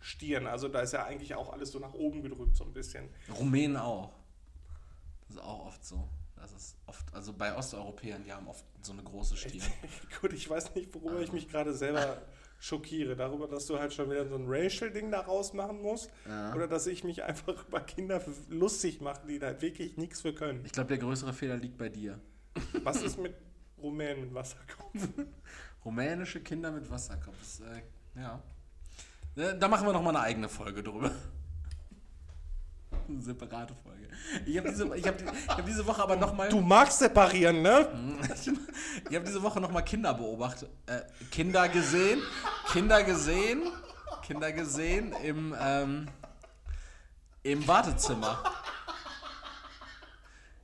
Stirn. 0.00 0.46
Also 0.46 0.68
da 0.68 0.80
ist 0.80 0.92
ja 0.92 1.04
eigentlich 1.04 1.34
auch 1.34 1.52
alles 1.52 1.72
so 1.72 1.78
nach 1.78 1.94
oben 1.94 2.22
gedrückt, 2.22 2.56
so 2.56 2.64
ein 2.64 2.72
bisschen. 2.72 3.08
Rumänen 3.38 3.76
auch. 3.76 4.12
Das 5.28 5.36
ist 5.36 5.42
auch 5.42 5.66
oft 5.66 5.84
so. 5.84 6.08
Das 6.44 6.52
ist 6.52 6.76
oft, 6.86 7.14
also 7.14 7.32
bei 7.32 7.56
Osteuropäern, 7.56 8.22
die 8.22 8.30
haben 8.32 8.46
oft 8.46 8.64
so 8.82 8.92
eine 8.92 9.02
große 9.02 9.34
Stirn. 9.34 9.62
Gut, 10.20 10.34
ich 10.34 10.48
weiß 10.50 10.74
nicht, 10.74 10.94
worüber 10.94 11.20
ich 11.22 11.32
mich 11.32 11.48
gerade 11.48 11.72
selber 11.72 12.20
schockiere. 12.60 13.16
Darüber, 13.16 13.48
dass 13.48 13.64
du 13.64 13.78
halt 13.78 13.94
schon 13.94 14.10
wieder 14.10 14.26
so 14.28 14.34
ein 14.36 14.44
Racial-Ding 14.46 15.10
daraus 15.10 15.54
machen 15.54 15.80
musst. 15.80 16.10
Ja. 16.28 16.54
Oder 16.54 16.68
dass 16.68 16.86
ich 16.86 17.02
mich 17.02 17.22
einfach 17.22 17.66
über 17.66 17.80
Kinder 17.80 18.22
lustig 18.50 19.00
mache, 19.00 19.26
die 19.26 19.38
da 19.38 19.58
wirklich 19.62 19.96
nichts 19.96 20.20
für 20.20 20.34
können. 20.34 20.62
Ich 20.66 20.72
glaube, 20.72 20.88
der 20.88 20.98
größere 20.98 21.32
Fehler 21.32 21.56
liegt 21.56 21.78
bei 21.78 21.88
dir. 21.88 22.20
Was 22.82 23.00
ist 23.00 23.18
mit 23.18 23.34
Rumänen 23.78 24.24
mit 24.26 24.34
Wasserkopf? 24.34 25.08
Rumänische 25.84 26.40
Kinder 26.40 26.70
mit 26.72 26.90
Wasserkopf. 26.90 27.38
Das, 27.38 27.60
äh, 27.60 28.20
ja. 28.20 28.42
Äh, 29.36 29.58
Da 29.58 29.68
machen 29.68 29.86
wir 29.86 29.94
noch 29.94 30.02
mal 30.02 30.10
eine 30.10 30.20
eigene 30.20 30.48
Folge 30.50 30.82
drüber. 30.82 31.10
Eine 33.08 33.20
separate 33.20 33.74
Folge. 33.82 34.08
Ich 34.46 34.56
habe 34.56 34.68
diese, 34.68 34.96
ich 34.96 35.06
hab, 35.06 35.20
ich 35.20 35.48
hab 35.48 35.66
diese 35.66 35.86
Woche 35.86 36.02
aber 36.02 36.16
noch 36.16 36.32
mal, 36.34 36.48
Du 36.48 36.60
magst 36.60 36.98
separieren, 36.98 37.62
ne? 37.62 37.88
ich 39.10 39.16
habe 39.16 39.26
diese 39.26 39.42
Woche 39.42 39.60
noch 39.60 39.70
mal 39.70 39.82
Kinder 39.82 40.14
beobachtet, 40.14 40.70
äh, 40.86 41.00
Kinder 41.30 41.68
gesehen, 41.68 42.22
Kinder 42.72 43.02
gesehen, 43.02 43.62
Kinder 44.22 44.52
gesehen 44.52 45.12
im 45.22 45.54
ähm, 45.60 46.08
im 47.42 47.68
Wartezimmer. 47.68 48.42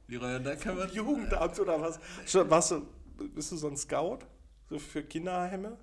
Leroy, 0.08 0.42
da 0.42 0.56
können 0.56 0.78
wir, 0.78 0.86
Jugendamt 0.86 1.60
oder 1.60 1.80
was? 1.80 2.00
Warst 2.34 2.70
du, 2.72 2.86
bist 3.34 3.52
du 3.52 3.56
so 3.56 3.68
ein 3.68 3.76
Scout? 3.76 4.20
So 4.68 4.78
für 4.78 5.02
Kinderheime? 5.02 5.76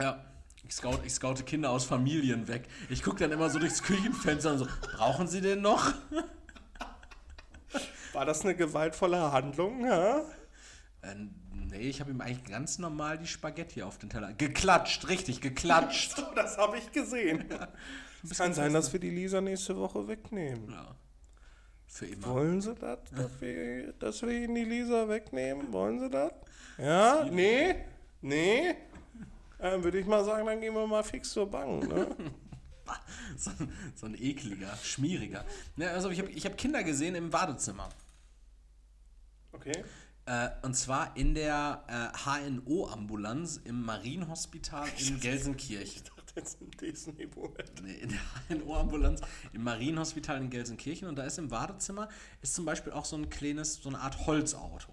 Ja. 0.00 0.24
Ich, 0.66 0.74
scout, 0.74 1.00
ich 1.04 1.12
scoute 1.12 1.44
Kinder 1.44 1.70
aus 1.70 1.84
Familien 1.84 2.48
weg. 2.48 2.66
Ich 2.88 3.02
gucke 3.02 3.18
dann 3.18 3.32
immer 3.32 3.50
so 3.50 3.58
durchs 3.58 3.82
Küchenfenster 3.82 4.52
und 4.52 4.58
so, 4.58 4.66
brauchen 4.96 5.28
sie 5.28 5.40
den 5.40 5.60
noch? 5.60 5.92
War 8.12 8.24
das 8.24 8.42
eine 8.42 8.54
gewaltvolle 8.54 9.32
Handlung? 9.32 9.84
Ja? 9.84 10.20
Äh, 11.02 11.14
nee, 11.52 11.88
ich 11.88 12.00
habe 12.00 12.12
ihm 12.12 12.20
eigentlich 12.20 12.44
ganz 12.44 12.78
normal 12.78 13.18
die 13.18 13.26
Spaghetti 13.26 13.82
auf 13.82 13.98
den 13.98 14.08
Teller. 14.08 14.32
Geklatscht, 14.32 15.08
richtig, 15.08 15.40
geklatscht. 15.40 16.14
Oh, 16.18 16.34
das 16.34 16.56
habe 16.56 16.78
ich 16.78 16.90
gesehen. 16.92 17.44
Es 18.30 18.38
kann 18.38 18.54
sein, 18.54 18.72
dass 18.72 18.90
wir 18.90 19.00
die 19.00 19.10
Lisa 19.10 19.42
nächste 19.42 19.76
Woche 19.76 20.08
wegnehmen. 20.08 20.70
Ja. 20.70 20.96
Für 21.86 22.06
immer. 22.06 22.26
Wollen 22.26 22.62
Sie 22.62 22.74
das, 22.74 23.00
dass 23.14 23.40
wir, 23.42 23.92
dass 23.92 24.22
wir 24.22 24.30
Ihnen 24.30 24.54
die 24.54 24.64
Lisa 24.64 25.06
wegnehmen? 25.10 25.70
Wollen 25.74 26.00
Sie 26.00 26.08
das? 26.08 26.32
Ja? 26.78 27.28
Nee? 27.30 27.84
Nee? 28.22 28.76
Dann 29.64 29.82
würde 29.82 29.98
ich 29.98 30.04
mal 30.06 30.22
sagen, 30.22 30.46
dann 30.46 30.60
gehen 30.60 30.74
wir 30.74 30.86
mal 30.86 31.02
fix 31.02 31.30
zur 31.32 31.50
Bank. 31.50 31.88
Ne? 31.88 32.06
So, 33.38 33.48
ein- 33.50 33.72
so 33.94 34.04
ein 34.06 34.14
ekliger, 34.14 34.76
schmieriger. 34.82 35.42
Ja, 35.78 35.92
also 35.92 36.10
ich 36.10 36.18
habe 36.20 36.30
ich 36.30 36.44
hab 36.44 36.58
Kinder 36.58 36.84
gesehen 36.84 37.14
im 37.14 37.30
Badezimmer. 37.30 37.88
Okay. 39.52 39.84
Äh, 40.26 40.50
und 40.62 40.74
zwar 40.74 41.16
in 41.16 41.34
der 41.34 41.82
äh, 41.88 42.50
HNO-Ambulanz 42.50 43.56
im 43.64 43.82
Marienhospital 43.86 44.86
in 44.98 45.18
Gelsenkirchen. 45.20 46.02
Ich 46.02 46.02
dachte 46.02 46.32
jetzt 46.36 46.60
ein 46.60 46.70
Disney 46.72 47.34
World. 47.34 47.72
Nee, 47.82 47.94
in 47.94 48.10
der 48.10 48.20
HNO-Ambulanz 48.58 49.22
im 49.54 49.64
Marienhospital 49.64 50.36
in 50.42 50.50
Gelsenkirchen. 50.50 51.08
Und 51.08 51.16
da 51.16 51.24
ist 51.24 51.38
im 51.38 51.48
Badezimmer 51.48 52.10
ist 52.42 52.52
zum 52.54 52.66
Beispiel 52.66 52.92
auch 52.92 53.06
so 53.06 53.16
ein 53.16 53.30
kleines, 53.30 53.76
so 53.82 53.88
eine 53.88 53.98
Art 53.98 54.26
Holzauto. 54.26 54.92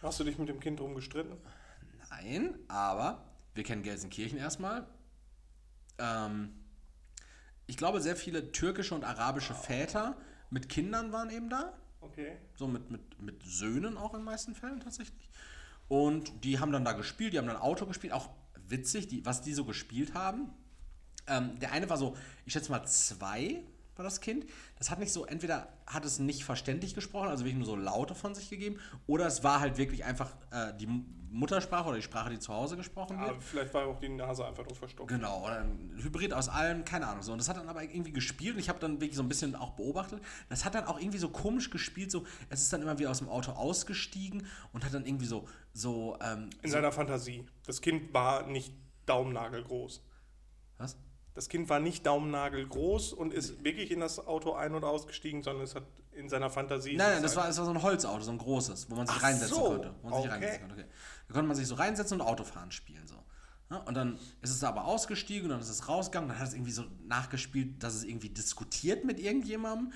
Hast 0.00 0.20
du 0.20 0.24
dich 0.24 0.38
mit 0.38 0.48
dem 0.48 0.60
Kind 0.60 0.78
drum 0.78 0.94
gestritten? 0.94 1.36
Nein, 2.08 2.54
aber 2.68 3.24
wir 3.54 3.64
kennen 3.64 3.82
Gelsenkirchen 3.82 4.38
erstmal. 4.38 4.86
Ähm, 5.98 6.54
ich 7.66 7.76
glaube, 7.76 8.00
sehr 8.00 8.16
viele 8.16 8.52
türkische 8.52 8.94
und 8.94 9.04
arabische 9.04 9.54
Väter 9.54 10.16
mit 10.50 10.68
Kindern 10.68 11.12
waren 11.12 11.30
eben 11.30 11.48
da. 11.48 11.72
Okay. 12.00 12.36
So 12.56 12.66
mit, 12.66 12.90
mit, 12.90 13.20
mit 13.20 13.42
Söhnen 13.44 13.96
auch 13.96 14.12
in 14.12 14.20
den 14.20 14.24
meisten 14.24 14.54
Fällen 14.54 14.80
tatsächlich. 14.80 15.30
Und 15.88 16.44
die 16.44 16.58
haben 16.58 16.72
dann 16.72 16.84
da 16.84 16.92
gespielt, 16.92 17.32
die 17.32 17.38
haben 17.38 17.46
dann 17.46 17.56
Auto 17.56 17.86
gespielt. 17.86 18.12
Auch 18.12 18.30
witzig, 18.68 19.08
die, 19.08 19.24
was 19.24 19.42
die 19.42 19.54
so 19.54 19.64
gespielt 19.64 20.14
haben. 20.14 20.52
Ähm, 21.26 21.58
der 21.58 21.72
eine 21.72 21.88
war 21.88 21.96
so, 21.96 22.16
ich 22.44 22.52
schätze 22.52 22.70
mal 22.70 22.84
zwei 22.84 23.64
war 23.96 24.04
das 24.04 24.20
Kind. 24.20 24.46
Das 24.78 24.90
hat 24.90 24.98
nicht 24.98 25.12
so, 25.12 25.24
entweder 25.24 25.68
hat 25.86 26.04
es 26.04 26.18
nicht 26.18 26.44
verständlich 26.44 26.94
gesprochen, 26.94 27.28
also 27.28 27.44
wirklich 27.44 27.58
nur 27.58 27.66
so 27.66 27.76
Laute 27.76 28.14
von 28.14 28.34
sich 28.34 28.50
gegeben, 28.50 28.78
oder 29.06 29.26
es 29.26 29.44
war 29.44 29.60
halt 29.60 29.76
wirklich 29.78 30.04
einfach 30.04 30.32
äh, 30.50 30.72
die 30.78 30.88
Muttersprache 31.34 31.88
oder 31.88 31.96
die 31.96 32.02
Sprache, 32.02 32.30
die 32.30 32.38
zu 32.38 32.54
Hause 32.54 32.76
gesprochen 32.76 33.18
wird. 33.18 33.30
Aber 33.30 33.40
vielleicht 33.40 33.74
war 33.74 33.86
auch 33.86 33.98
die 33.98 34.08
Nase 34.08 34.46
einfach 34.46 34.64
nur 34.64 34.76
verstopft. 34.76 35.08
Genau, 35.08 35.44
oder 35.44 35.62
ein 35.62 35.92
Hybrid 36.00 36.32
aus 36.32 36.48
allem, 36.48 36.84
keine 36.84 37.08
Ahnung. 37.08 37.22
So. 37.24 37.32
Und 37.32 37.38
das 37.38 37.48
hat 37.48 37.56
dann 37.56 37.68
aber 37.68 37.82
irgendwie 37.82 38.12
gespielt 38.12 38.54
und 38.54 38.60
ich 38.60 38.68
habe 38.68 38.78
dann 38.78 39.00
wirklich 39.00 39.16
so 39.16 39.22
ein 39.22 39.28
bisschen 39.28 39.56
auch 39.56 39.70
beobachtet. 39.70 40.22
Das 40.48 40.64
hat 40.64 40.76
dann 40.76 40.84
auch 40.84 41.00
irgendwie 41.00 41.18
so 41.18 41.28
komisch 41.28 41.70
gespielt, 41.70 42.12
so, 42.12 42.24
es 42.50 42.62
ist 42.62 42.72
dann 42.72 42.82
immer 42.82 43.00
wieder 43.00 43.10
aus 43.10 43.18
dem 43.18 43.28
Auto 43.28 43.50
ausgestiegen 43.50 44.46
und 44.72 44.84
hat 44.84 44.94
dann 44.94 45.04
irgendwie 45.04 45.26
so, 45.26 45.48
so, 45.72 46.16
ähm, 46.20 46.50
In 46.62 46.70
so 46.70 46.74
seiner 46.74 46.92
Fantasie. 46.92 47.44
Das 47.66 47.80
Kind 47.80 48.14
war 48.14 48.46
nicht 48.46 48.72
daumennagelgroß. 49.06 50.02
was? 50.78 50.96
Das 51.34 51.48
Kind 51.48 51.68
war 51.68 51.80
nicht 51.80 52.06
daumennagelgroß 52.06 53.12
und 53.12 53.34
ist 53.34 53.64
wirklich 53.64 53.90
in 53.90 54.00
das 54.00 54.24
Auto 54.24 54.52
ein- 54.52 54.74
und 54.74 54.84
ausgestiegen, 54.84 55.42
sondern 55.42 55.64
es 55.64 55.74
hat 55.74 55.82
in 56.12 56.28
seiner 56.28 56.48
Fantasie. 56.48 56.96
Nein, 56.96 57.14
nein, 57.14 57.22
das 57.22 57.32
halt- 57.32 57.42
war, 57.42 57.46
das 57.48 57.58
war 57.58 57.64
so 57.64 57.72
ein 57.72 57.82
Holzauto, 57.82 58.22
so 58.22 58.30
ein 58.30 58.38
großes, 58.38 58.88
wo 58.88 58.94
man 58.94 59.06
sich 59.06 59.16
Ach 59.18 59.22
reinsetzen 59.24 59.56
so, 59.56 59.62
konnte. 59.62 59.94
Wo 60.02 60.10
man 60.10 60.22
sich 60.22 60.30
okay. 60.30 60.40
reinsetzen 60.40 60.68
konnte. 60.68 60.82
Okay. 60.84 60.92
Da 61.26 61.34
konnte 61.34 61.48
man 61.48 61.56
sich 61.56 61.66
so 61.66 61.74
reinsetzen 61.74 62.20
und 62.20 62.26
Autofahren 62.26 62.70
spielen. 62.70 63.06
So. 63.06 63.16
Und 63.86 63.94
dann 63.94 64.18
ist 64.42 64.50
es 64.50 64.62
aber 64.62 64.84
ausgestiegen 64.84 65.44
und 65.44 65.50
dann 65.50 65.60
ist 65.60 65.70
es 65.70 65.88
rausgegangen. 65.88 66.28
Dann 66.28 66.38
hat 66.38 66.48
es 66.48 66.54
irgendwie 66.54 66.70
so 66.70 66.84
nachgespielt, 67.06 67.82
dass 67.82 67.94
es 67.94 68.04
irgendwie 68.04 68.28
diskutiert 68.28 69.04
mit 69.04 69.18
irgendjemandem. 69.18 69.92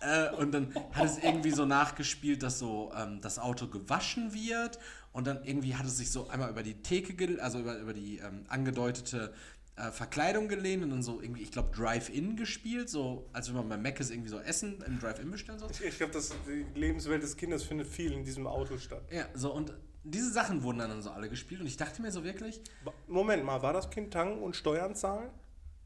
Äh, 0.00 0.30
und 0.34 0.52
dann 0.52 0.74
hat 0.92 1.06
es 1.06 1.18
irgendwie 1.18 1.52
so 1.52 1.64
nachgespielt, 1.64 2.42
dass 2.42 2.58
so 2.58 2.92
ähm, 2.94 3.20
das 3.20 3.38
Auto 3.38 3.68
gewaschen 3.68 4.34
wird. 4.34 4.78
Und 5.12 5.26
dann 5.26 5.44
irgendwie 5.44 5.74
hat 5.76 5.86
es 5.86 5.96
sich 5.96 6.10
so 6.10 6.28
einmal 6.28 6.50
über 6.50 6.62
die 6.62 6.82
Theke, 6.82 7.42
also 7.42 7.60
über, 7.60 7.78
über 7.78 7.94
die 7.94 8.18
ähm, 8.18 8.44
angedeutete 8.48 9.32
äh, 9.76 9.90
Verkleidung 9.90 10.48
gelehnt 10.48 10.82
und 10.82 10.90
dann 10.90 11.02
so 11.02 11.20
irgendwie, 11.20 11.42
ich 11.42 11.52
glaube, 11.52 11.74
Drive-In 11.76 12.36
gespielt. 12.36 12.88
So, 12.88 13.28
als 13.32 13.48
wenn 13.48 13.56
man 13.56 13.68
bei 13.68 13.76
Mac 13.76 14.00
ist 14.00 14.10
irgendwie 14.10 14.30
so 14.30 14.38
Essen 14.40 14.82
im 14.82 14.98
Drive-In 14.98 15.30
bestellen 15.30 15.58
soll. 15.58 15.70
Ich, 15.70 15.82
ich 15.82 15.96
glaube, 15.98 16.18
die 16.46 16.66
Lebenswelt 16.78 17.22
des 17.22 17.36
Kindes 17.36 17.62
findet 17.64 17.86
viel 17.86 18.12
in 18.12 18.24
diesem 18.24 18.46
Auto 18.46 18.78
statt. 18.78 19.02
Ja, 19.12 19.26
so 19.34 19.52
und 19.52 19.72
diese 20.04 20.30
Sachen 20.30 20.62
wurden 20.62 20.78
dann 20.78 21.02
so 21.02 21.10
alle 21.10 21.28
gespielt 21.28 21.60
und 21.60 21.66
ich 21.66 21.76
dachte 21.76 22.00
mir 22.00 22.12
so 22.12 22.22
wirklich, 22.24 22.60
Moment 23.08 23.44
mal, 23.44 23.60
war 23.62 23.72
das 23.72 23.90
Kind 23.90 24.12
tanken 24.12 24.42
und 24.42 24.54
Steuern 24.56 24.94
zahlen? 24.94 25.30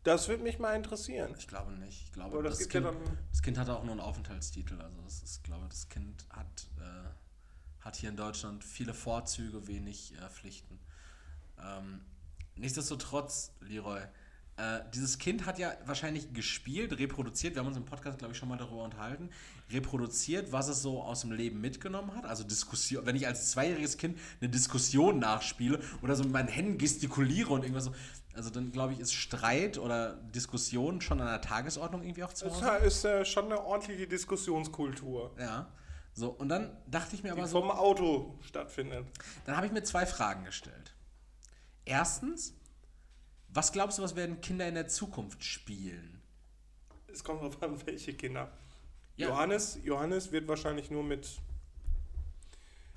Das 0.03 0.29
würde 0.29 0.43
mich 0.43 0.59
mal 0.59 0.75
interessieren. 0.77 1.35
ich 1.39 1.47
glaube 1.49 1.73
nicht. 1.73 2.05
Ich 2.05 2.13
glaube, 2.13 2.43
das 2.43 2.59
das, 2.59 2.67
ja 2.67 2.81
kind, 2.81 2.87
dann- 2.87 3.19
das 3.31 3.43
Kind 3.43 3.59
hatte 3.59 3.75
auch 3.77 3.83
nur 3.83 3.93
einen 3.93 4.01
Aufenthaltstitel. 4.01 4.81
Also 4.81 5.01
das 5.03 5.23
ist, 5.23 5.43
glaube 5.45 5.67
das 5.69 5.89
Kind 5.89 6.27
hat, 6.31 6.69
äh, 6.79 7.83
hat 7.85 7.97
hier 7.97 8.11
in 8.11 8.17
Deutschland 8.17 8.63
viele 8.65 8.95
Vorzüge, 8.95 9.67
wenig 9.67 10.15
äh, 10.19 10.29
Pflichten. 10.31 10.79
Ähm, 11.63 12.01
nichtsdestotrotz, 12.61 13.53
Leroy, 13.61 14.01
äh, 14.57 14.81
dieses 14.95 15.19
Kind 15.19 15.47
hat 15.47 15.59
ja 15.59 15.73
wahrscheinlich 15.87 16.33
gespielt, 16.33 16.99
reproduziert, 16.99 17.55
wir 17.55 17.61
haben 17.61 17.69
uns 17.69 17.77
im 17.77 17.85
Podcast, 17.87 18.19
glaube 18.19 18.33
ich, 18.33 18.39
schon 18.39 18.49
mal 18.49 18.59
darüber 18.59 18.85
unterhalten, 18.85 19.31
reproduziert, 19.71 20.53
was 20.53 20.69
es 20.69 20.83
so 20.83 21.03
aus 21.03 21.23
dem 21.23 21.33
Leben 21.33 21.61
mitgenommen 21.61 22.15
hat. 22.15 22.25
Also 22.27 22.45
Diskussion, 22.45 23.07
wenn 23.07 23.17
ich 23.17 23.27
als 23.27 23.51
zweijähriges 23.53 23.97
Kind 23.97 24.19
eine 24.41 24.51
Diskussion 24.51 25.19
nachspiele 25.19 25.81
oder 26.03 26.15
so 26.15 26.25
mit 26.25 26.33
meinen 26.33 26.49
Händen 26.49 26.79
gestikuliere 26.79 27.53
und 27.53 27.63
irgendwas 27.63 27.85
so, 27.85 27.95
also 28.35 28.51
dann 28.51 28.71
glaube 28.71 28.93
ich, 28.93 29.01
ist 29.01 29.13
Streit 29.13 29.79
oder 29.79 30.15
Diskussion 30.35 31.01
schon 31.01 31.21
an 31.21 31.27
der 31.27 31.41
Tagesordnung 31.41 32.03
irgendwie 32.03 32.23
auch 32.25 32.33
zu 32.33 32.45
Das 32.45 32.63
Hause. 32.63 32.85
ist 32.87 33.05
äh, 33.05 33.25
schon 33.25 33.47
eine 33.47 33.61
ordentliche 33.65 34.07
Diskussionskultur, 34.07 35.35
Ja. 35.39 35.69
So, 36.13 36.29
und 36.31 36.49
dann 36.49 36.77
dachte 36.89 37.15
ich 37.15 37.23
mir 37.23 37.33
die 37.33 37.39
aber 37.39 37.49
so, 37.49 37.61
vom 37.61 37.71
Auto 37.71 38.37
stattfindet. 38.43 39.07
dann 39.47 39.57
habe 39.57 39.67
ich 39.67 39.73
mir 39.73 39.85
zwei 39.85 40.05
Fragen 40.07 40.45
gestellt. 40.45 40.93
Erstens, 41.91 42.55
was 43.49 43.73
glaubst 43.73 43.99
du, 43.99 44.03
was 44.03 44.15
werden 44.15 44.41
Kinder 44.41 44.69
in 44.69 44.75
der 44.75 44.87
Zukunft 44.87 45.43
spielen? 45.43 46.23
Es 47.13 47.25
kommt 47.25 47.43
darauf 47.43 47.61
an, 47.63 47.81
welche 47.87 48.15
Kinder. 48.15 48.53
Ja. 49.17 49.31
Johannes, 49.31 49.81
Johannes 49.83 50.31
wird 50.31 50.47
wahrscheinlich 50.47 50.93
nur 50.93 51.03
mit 51.03 51.29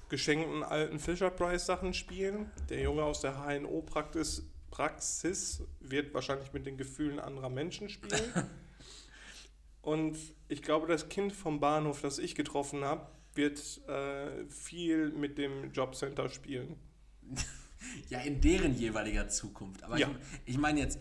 geschenkten 0.10 0.64
alten 0.64 1.00
Fisher-Price-Sachen 1.00 1.96
spielen. 1.96 2.52
Der 2.70 2.82
Junge 2.82 3.04
aus 3.04 3.22
der 3.22 3.44
HNO-Praxis 3.44 4.44
Praxis 4.70 5.64
wird 5.80 6.14
wahrscheinlich 6.14 6.54
mit 6.54 6.68
den 6.68 6.78
Gefühlen 6.78 7.20
anderer 7.20 7.50
Menschen 7.50 7.90
spielen. 7.90 8.32
Und 9.82 10.18
ich 10.48 10.62
glaube, 10.62 10.88
das 10.88 11.10
Kind 11.10 11.34
vom 11.34 11.60
Bahnhof, 11.60 12.02
das 12.02 12.20
ich 12.20 12.36
getroffen 12.36 12.84
habe, 12.84 13.08
wird 13.34 13.60
äh, 13.88 14.46
viel 14.50 15.10
mit 15.12 15.40
dem 15.40 15.72
Jobcenter 15.72 16.30
spielen. 16.30 16.76
Ja, 18.10 18.20
in 18.20 18.42
deren 18.42 18.74
jeweiliger 18.76 19.28
Zukunft. 19.30 19.84
Aber 19.84 19.98
Ja. 19.98 20.10
ich, 20.46 20.54
ich 20.54 20.58
meine 20.58 20.80
jetzt 20.80 21.00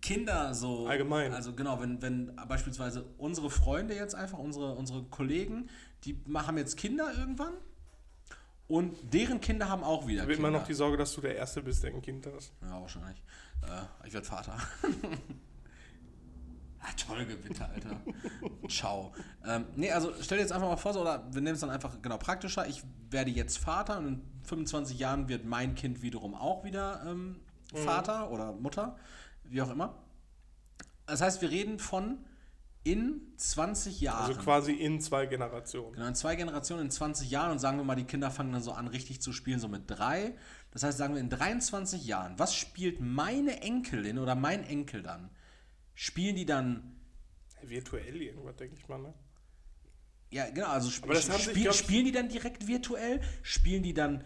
Kinder 0.00 0.54
so. 0.54 0.86
Allgemein. 0.86 1.32
Also 1.32 1.54
genau, 1.54 1.80
wenn, 1.80 2.00
wenn 2.02 2.36
beispielsweise 2.48 3.04
unsere 3.18 3.50
Freunde 3.50 3.94
jetzt 3.94 4.14
einfach, 4.14 4.38
unsere, 4.38 4.74
unsere 4.74 5.02
Kollegen, 5.04 5.68
die 6.04 6.16
haben 6.34 6.56
jetzt 6.58 6.76
Kinder 6.76 7.12
irgendwann 7.18 7.54
und 8.68 8.96
deren 9.12 9.40
Kinder 9.40 9.68
haben 9.68 9.82
auch 9.82 10.06
wieder 10.06 10.26
wird 10.26 10.36
Kinder. 10.36 10.48
immer 10.50 10.58
noch 10.58 10.66
die 10.66 10.74
Sorge, 10.74 10.96
dass 10.96 11.12
du 11.14 11.20
der 11.20 11.34
Erste 11.36 11.62
bist, 11.62 11.82
der 11.82 11.92
ein 11.92 12.02
Kind 12.02 12.26
hast. 12.32 12.52
Ja, 12.62 12.80
wahrscheinlich. 12.80 13.20
Äh, 13.62 14.06
ich 14.06 14.12
werde 14.12 14.26
Vater. 14.26 14.56
ah, 16.80 16.92
toll, 16.96 17.24
bitte, 17.24 17.64
Alter. 17.68 18.00
Ciao. 18.68 19.12
Ähm, 19.46 19.66
nee, 19.76 19.90
also 19.90 20.12
stell 20.20 20.38
dir 20.38 20.42
jetzt 20.42 20.52
einfach 20.52 20.68
mal 20.68 20.76
vor, 20.76 20.92
so, 20.92 21.00
oder 21.00 21.24
wir 21.32 21.40
nehmen 21.40 21.54
es 21.54 21.60
dann 21.60 21.70
einfach 21.70 22.00
genau 22.02 22.18
praktischer. 22.18 22.66
Ich 22.66 22.82
werde 23.10 23.30
jetzt 23.30 23.58
Vater 23.58 23.98
und 23.98 24.06
in 24.06 24.22
25 24.44 24.98
Jahren 24.98 25.28
wird 25.28 25.44
mein 25.44 25.74
Kind 25.74 26.02
wiederum 26.02 26.34
auch 26.34 26.64
wieder 26.64 27.02
ähm, 27.06 27.40
Vater 27.74 28.30
oder 28.30 28.52
Mutter, 28.52 28.96
wie 29.44 29.62
auch 29.62 29.70
immer. 29.70 29.94
Das 31.06 31.20
heißt, 31.20 31.40
wir 31.40 31.50
reden 31.50 31.78
von 31.78 32.18
in 32.84 33.20
20 33.36 34.00
Jahren. 34.00 34.28
Also 34.30 34.40
quasi 34.40 34.72
in 34.72 35.00
zwei 35.00 35.26
Generationen. 35.26 35.92
Genau, 35.92 36.06
in 36.06 36.14
zwei 36.14 36.36
Generationen, 36.36 36.84
in 36.84 36.90
20 36.90 37.30
Jahren 37.30 37.52
und 37.52 37.58
sagen 37.58 37.76
wir 37.76 37.84
mal, 37.84 37.96
die 37.96 38.04
Kinder 38.04 38.30
fangen 38.30 38.52
dann 38.52 38.62
so 38.62 38.72
an, 38.72 38.88
richtig 38.88 39.20
zu 39.20 39.32
spielen, 39.32 39.60
so 39.60 39.68
mit 39.68 39.82
drei. 39.86 40.34
Das 40.70 40.82
heißt, 40.82 40.96
sagen 40.96 41.14
wir 41.14 41.20
in 41.20 41.30
23 41.30 42.06
Jahren, 42.06 42.38
was 42.38 42.54
spielt 42.54 43.00
meine 43.00 43.62
Enkelin 43.62 44.18
oder 44.18 44.34
mein 44.34 44.64
Enkel 44.64 45.02
dann? 45.02 45.30
Spielen 46.00 46.36
die 46.36 46.46
dann, 46.46 46.94
Virtuell 47.60 48.22
irgendwas, 48.22 48.54
denke 48.54 48.76
ich 48.78 48.86
mal, 48.86 48.98
ne? 48.98 49.12
ja 50.30 50.48
genau, 50.48 50.68
also 50.68 50.90
sp 50.94 51.10
spiel, 51.10 51.72
spielen 51.72 52.04
die 52.04 52.12
dann 52.12 52.28
direkt 52.28 52.68
virtuell? 52.68 53.20
Spielen 53.42 53.82
die 53.82 53.94
dann, 53.94 54.22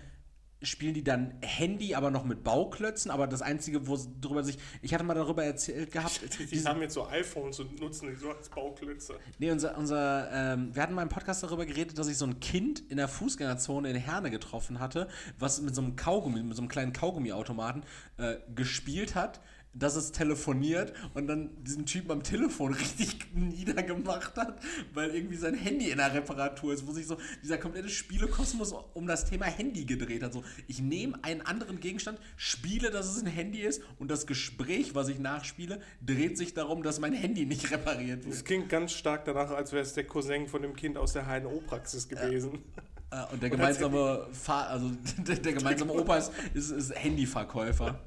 spielen 0.60 0.92
die 0.92 1.02
dann 1.02 1.38
Handy, 1.40 1.94
aber 1.94 2.10
noch 2.10 2.26
mit 2.26 2.44
Bauklötzen? 2.44 3.10
Aber 3.10 3.26
das 3.26 3.40
Einzige, 3.40 3.86
wo 3.86 3.98
drüber 4.20 4.44
sich, 4.44 4.58
ich 4.82 4.92
hatte 4.92 5.02
mal 5.02 5.14
darüber 5.14 5.44
erzählt 5.44 5.92
gehabt, 5.92 6.20
Die 6.50 6.62
haben 6.62 6.82
jetzt 6.82 6.92
so 6.92 7.06
iPhones 7.06 7.58
und 7.60 7.80
nutzen 7.80 8.10
die 8.10 8.16
so 8.16 8.30
als 8.32 8.50
Bauklötze. 8.50 9.18
Nee, 9.38 9.50
unser, 9.50 9.78
unser 9.78 10.30
ähm, 10.30 10.74
wir 10.74 10.82
hatten 10.82 10.92
mal 10.92 11.00
im 11.00 11.08
Podcast 11.08 11.42
darüber 11.42 11.64
geredet, 11.64 11.96
dass 11.96 12.06
ich 12.06 12.18
so 12.18 12.26
ein 12.26 12.38
Kind 12.40 12.80
in 12.90 12.98
der 12.98 13.08
Fußgängerzone 13.08 13.88
in 13.88 13.96
Herne 13.96 14.30
getroffen 14.30 14.78
hatte, 14.78 15.08
was 15.38 15.62
mit 15.62 15.74
so 15.74 15.80
einem 15.80 15.96
Kaugummi, 15.96 16.42
mit 16.42 16.54
so 16.54 16.60
einem 16.60 16.68
kleinen 16.68 16.92
Kaugummiautomaten 16.92 17.82
äh, 18.18 18.34
gespielt 18.54 19.14
hat, 19.14 19.40
dass 19.74 19.96
es 19.96 20.12
telefoniert 20.12 20.92
und 21.14 21.26
dann 21.26 21.50
diesen 21.64 21.86
Typen 21.86 22.10
am 22.10 22.22
Telefon 22.22 22.74
richtig 22.74 23.34
niedergemacht 23.34 24.36
hat, 24.36 24.60
weil 24.92 25.14
irgendwie 25.14 25.36
sein 25.36 25.54
Handy 25.54 25.90
in 25.90 25.98
der 25.98 26.12
Reparatur 26.12 26.72
ist, 26.74 26.86
wo 26.86 26.92
sich 26.92 27.06
so 27.06 27.16
dieser 27.42 27.58
komplette 27.58 27.88
Spielekosmos 27.88 28.74
um 28.94 29.06
das 29.06 29.24
Thema 29.24 29.46
Handy 29.46 29.84
gedreht 29.84 30.22
hat. 30.22 30.32
So, 30.32 30.44
ich 30.66 30.80
nehme 30.80 31.18
einen 31.22 31.40
anderen 31.42 31.80
Gegenstand, 31.80 32.18
spiele, 32.36 32.90
dass 32.90 33.06
es 33.06 33.22
ein 33.22 33.28
Handy 33.28 33.60
ist 33.60 33.82
und 33.98 34.10
das 34.10 34.26
Gespräch, 34.26 34.94
was 34.94 35.08
ich 35.08 35.18
nachspiele, 35.18 35.80
dreht 36.04 36.36
sich 36.36 36.54
darum, 36.54 36.82
dass 36.82 37.00
mein 37.00 37.12
Handy 37.12 37.46
nicht 37.46 37.70
repariert 37.70 38.24
wird. 38.24 38.34
Das 38.34 38.44
klingt 38.44 38.68
ganz 38.68 38.92
stark 38.92 39.24
danach, 39.24 39.50
als 39.50 39.72
wäre 39.72 39.82
es 39.82 39.94
der 39.94 40.04
Cousin 40.04 40.48
von 40.48 40.62
dem 40.62 40.76
Kind 40.76 40.98
aus 40.98 41.12
der 41.12 41.26
HNO-Praxis 41.26 42.08
gewesen. 42.08 42.62
Äh, 43.10 43.32
und 43.32 43.42
der 43.42 43.50
gemeinsame 43.50 44.26
Fahr 44.32 44.68
also 44.68 44.90
der, 45.18 45.36
der 45.36 45.52
gemeinsame 45.52 45.92
Opa 45.92 46.16
ist, 46.16 46.32
ist, 46.54 46.70
ist 46.70 46.94
Handyverkäufer. 46.94 48.00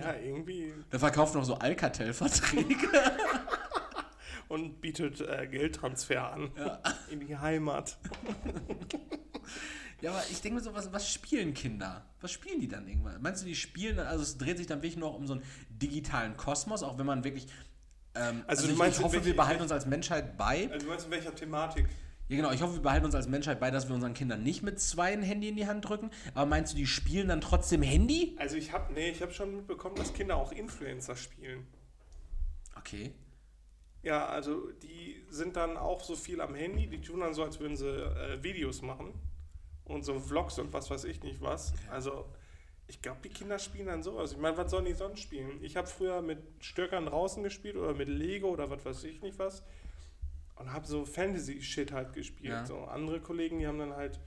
Ja, 0.00 0.14
irgendwie. 0.14 0.72
Der 0.92 0.98
verkauft 1.00 1.34
noch 1.34 1.44
so 1.44 1.54
Alcatel-Verträge. 1.56 2.88
Und 4.48 4.80
bietet 4.80 5.20
äh, 5.20 5.46
Geldtransfer 5.50 6.32
an. 6.32 6.50
In 7.10 7.20
die 7.20 7.36
Heimat. 7.36 7.96
ja, 10.00 10.10
aber 10.10 10.22
ich 10.30 10.40
denke 10.42 10.56
mir 10.56 10.62
so, 10.62 10.74
was, 10.74 10.92
was 10.92 11.10
spielen 11.10 11.54
Kinder? 11.54 12.04
Was 12.20 12.32
spielen 12.32 12.60
die 12.60 12.68
dann 12.68 12.86
irgendwann? 12.86 13.20
Meinst 13.22 13.42
du, 13.42 13.46
die 13.46 13.54
spielen, 13.54 13.96
dann- 13.96 14.06
also 14.06 14.22
es 14.22 14.36
dreht 14.36 14.58
sich 14.58 14.66
dann 14.66 14.78
wirklich 14.82 14.96
nur 14.96 15.14
um 15.14 15.26
so 15.26 15.34
einen 15.34 15.42
digitalen 15.70 16.36
Kosmos, 16.36 16.82
auch 16.82 16.98
wenn 16.98 17.06
man 17.06 17.24
wirklich. 17.24 17.46
Ähm, 18.14 18.44
Also 18.46 18.62
also, 18.62 18.68
ich, 18.72 18.78
meinst, 18.78 18.98
ich 18.98 19.04
hoffe, 19.04 19.14
welche- 19.14 19.26
wir 19.28 19.36
behalten 19.36 19.62
uns 19.62 19.72
als 19.72 19.86
Menschheit 19.86 20.36
bei. 20.36 20.68
Also, 20.70 20.84
du 20.86 20.90
meinst 20.90 21.06
in 21.06 21.10
welcher 21.10 21.34
Thematik? 21.34 21.88
Ja, 22.34 22.40
genau, 22.40 22.52
ich 22.52 22.62
hoffe, 22.62 22.74
wir 22.74 22.82
behalten 22.82 23.06
uns 23.06 23.14
als 23.14 23.28
Menschheit 23.28 23.60
bei, 23.60 23.70
dass 23.70 23.88
wir 23.88 23.94
unseren 23.94 24.12
Kindern 24.12 24.42
nicht 24.42 24.64
mit 24.64 24.80
zwei 24.80 25.12
ein 25.12 25.22
Handy 25.22 25.50
in 25.50 25.54
die 25.54 25.68
Hand 25.68 25.88
drücken. 25.88 26.10
Aber 26.34 26.46
meinst 26.46 26.72
du, 26.72 26.76
die 26.76 26.86
spielen 26.86 27.28
dann 27.28 27.40
trotzdem 27.40 27.80
Handy? 27.80 28.34
Also, 28.40 28.56
ich 28.56 28.72
habe 28.72 28.92
nee, 28.92 29.10
ich 29.10 29.36
schon 29.36 29.54
mitbekommen, 29.54 29.94
dass 29.94 30.12
Kinder 30.12 30.34
auch 30.34 30.50
Influencer 30.50 31.14
spielen. 31.14 31.64
Okay. 32.76 33.12
Ja, 34.02 34.26
also 34.26 34.68
die 34.82 35.22
sind 35.30 35.54
dann 35.54 35.76
auch 35.76 36.02
so 36.02 36.16
viel 36.16 36.40
am 36.40 36.56
Handy, 36.56 36.88
die 36.88 37.00
tun 37.00 37.20
dann 37.20 37.34
so, 37.34 37.44
als 37.44 37.60
würden 37.60 37.76
sie 37.76 37.88
äh, 37.88 38.42
Videos 38.42 38.82
machen 38.82 39.14
und 39.84 40.04
so 40.04 40.18
Vlogs 40.18 40.58
und 40.58 40.72
was 40.72 40.90
weiß 40.90 41.04
ich 41.04 41.22
nicht 41.22 41.40
was. 41.40 41.72
Also 41.88 42.26
ich 42.88 43.00
glaube, 43.00 43.20
die 43.22 43.28
Kinder 43.28 43.60
spielen 43.60 43.86
dann 43.86 44.02
sowas. 44.02 44.32
Ich 44.32 44.38
meine, 44.38 44.56
was 44.56 44.72
sollen 44.72 44.86
die 44.86 44.92
sonst 44.92 45.20
spielen? 45.20 45.62
Ich 45.62 45.76
habe 45.76 45.86
früher 45.86 46.20
mit 46.20 46.38
Stöckern 46.58 47.06
draußen 47.06 47.44
gespielt 47.44 47.76
oder 47.76 47.94
mit 47.94 48.08
Lego 48.08 48.48
oder 48.48 48.68
was 48.70 48.84
weiß 48.84 49.04
ich 49.04 49.22
nicht 49.22 49.38
was 49.38 49.62
und 50.56 50.72
habe 50.72 50.86
so 50.86 51.04
Fantasy-Shit 51.04 51.92
halt 51.92 52.12
gespielt. 52.12 52.52
Ja. 52.52 52.66
So 52.66 52.78
andere 52.84 53.20
Kollegen, 53.20 53.58
die 53.58 53.66
haben 53.66 53.78
dann 53.78 53.94
halt, 53.94 54.20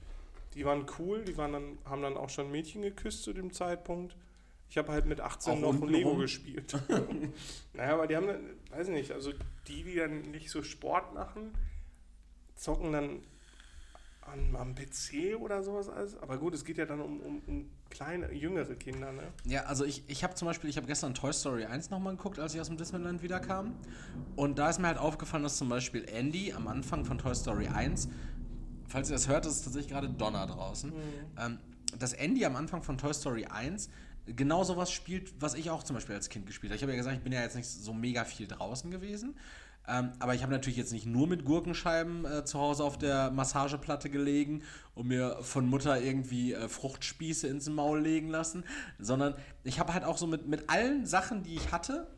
die 0.54 0.64
waren 0.64 0.86
cool, 0.98 1.24
die 1.24 1.36
waren 1.36 1.52
dann, 1.52 1.78
haben 1.84 2.02
dann 2.02 2.16
auch 2.16 2.30
schon 2.30 2.50
Mädchen 2.50 2.82
geküsst 2.82 3.22
zu 3.22 3.32
dem 3.32 3.52
Zeitpunkt. 3.52 4.16
Ich 4.70 4.76
habe 4.76 4.92
halt 4.92 5.06
mit 5.06 5.20
18 5.20 5.64
Auch 5.64 5.72
noch 5.72 5.88
Lego 5.88 6.10
rum? 6.10 6.18
gespielt. 6.20 6.76
naja, 7.72 7.94
aber 7.94 8.06
die 8.06 8.16
haben 8.16 8.26
dann, 8.26 8.40
weiß 8.70 8.88
ich 8.88 8.94
nicht, 8.94 9.12
also 9.12 9.32
die, 9.66 9.82
die 9.82 9.94
dann 9.94 10.30
nicht 10.30 10.50
so 10.50 10.62
Sport 10.62 11.14
machen, 11.14 11.54
zocken 12.54 12.92
dann 12.92 13.22
an, 14.28 14.54
am 14.56 14.74
PC 14.74 15.36
oder 15.40 15.62
sowas 15.62 15.88
alles. 15.88 16.16
Aber 16.16 16.38
gut, 16.38 16.54
es 16.54 16.64
geht 16.64 16.78
ja 16.78 16.86
dann 16.86 17.00
um, 17.00 17.20
um, 17.20 17.42
um 17.46 17.70
kleine, 17.90 18.32
jüngere 18.32 18.74
Kinder, 18.74 19.12
ne? 19.12 19.22
Ja, 19.44 19.64
also 19.64 19.84
ich, 19.84 20.04
ich 20.08 20.24
habe 20.24 20.34
zum 20.34 20.46
Beispiel, 20.46 20.70
ich 20.70 20.76
habe 20.76 20.86
gestern 20.86 21.14
Toy 21.14 21.32
Story 21.32 21.64
1 21.64 21.90
nochmal 21.90 22.16
geguckt, 22.16 22.38
als 22.38 22.54
ich 22.54 22.60
aus 22.60 22.68
dem 22.68 22.76
Disneyland 22.76 23.22
wiederkam. 23.22 23.74
Und 24.36 24.58
da 24.58 24.70
ist 24.70 24.78
mir 24.78 24.88
halt 24.88 24.98
aufgefallen, 24.98 25.42
dass 25.42 25.56
zum 25.56 25.68
Beispiel 25.68 26.04
Andy 26.08 26.52
am 26.52 26.68
Anfang 26.68 27.04
von 27.04 27.18
Toy 27.18 27.34
Story 27.34 27.68
1, 27.68 28.08
falls 28.86 29.10
ihr 29.10 29.14
das 29.14 29.28
hört, 29.28 29.46
ist 29.46 29.62
tatsächlich 29.62 29.90
gerade 29.90 30.08
Donner 30.08 30.46
draußen, 30.46 30.92
ähm, 31.38 31.58
dass 31.98 32.12
Andy 32.12 32.44
am 32.44 32.56
Anfang 32.56 32.82
von 32.82 32.98
Toy 32.98 33.14
Story 33.14 33.46
1 33.46 33.88
genau 34.26 34.64
sowas 34.64 34.90
spielt, 34.90 35.40
was 35.40 35.54
ich 35.54 35.70
auch 35.70 35.82
zum 35.82 35.94
Beispiel 35.94 36.14
als 36.14 36.28
Kind 36.28 36.46
gespielt 36.46 36.70
habe. 36.70 36.76
Ich 36.76 36.82
habe 36.82 36.92
ja 36.92 36.98
gesagt, 36.98 37.16
ich 37.16 37.22
bin 37.22 37.32
ja 37.32 37.40
jetzt 37.40 37.56
nicht 37.56 37.68
so 37.68 37.92
mega 37.92 38.24
viel 38.24 38.46
draußen 38.46 38.90
gewesen. 38.90 39.36
Ähm, 39.88 40.12
aber 40.18 40.34
ich 40.34 40.42
habe 40.42 40.52
natürlich 40.52 40.76
jetzt 40.76 40.92
nicht 40.92 41.06
nur 41.06 41.26
mit 41.26 41.44
Gurkenscheiben 41.44 42.24
äh, 42.24 42.44
zu 42.44 42.58
Hause 42.58 42.84
auf 42.84 42.98
der 42.98 43.30
Massageplatte 43.30 44.10
gelegen 44.10 44.62
und 44.94 45.08
mir 45.08 45.38
von 45.40 45.68
Mutter 45.68 46.00
irgendwie 46.00 46.52
äh, 46.52 46.68
Fruchtspieße 46.68 47.48
ins 47.48 47.68
Maul 47.68 48.00
legen 48.00 48.28
lassen, 48.28 48.64
sondern 48.98 49.34
ich 49.64 49.80
habe 49.80 49.94
halt 49.94 50.04
auch 50.04 50.18
so 50.18 50.26
mit, 50.26 50.46
mit 50.46 50.68
allen 50.68 51.06
Sachen, 51.06 51.42
die 51.42 51.54
ich 51.54 51.72
hatte, 51.72 52.08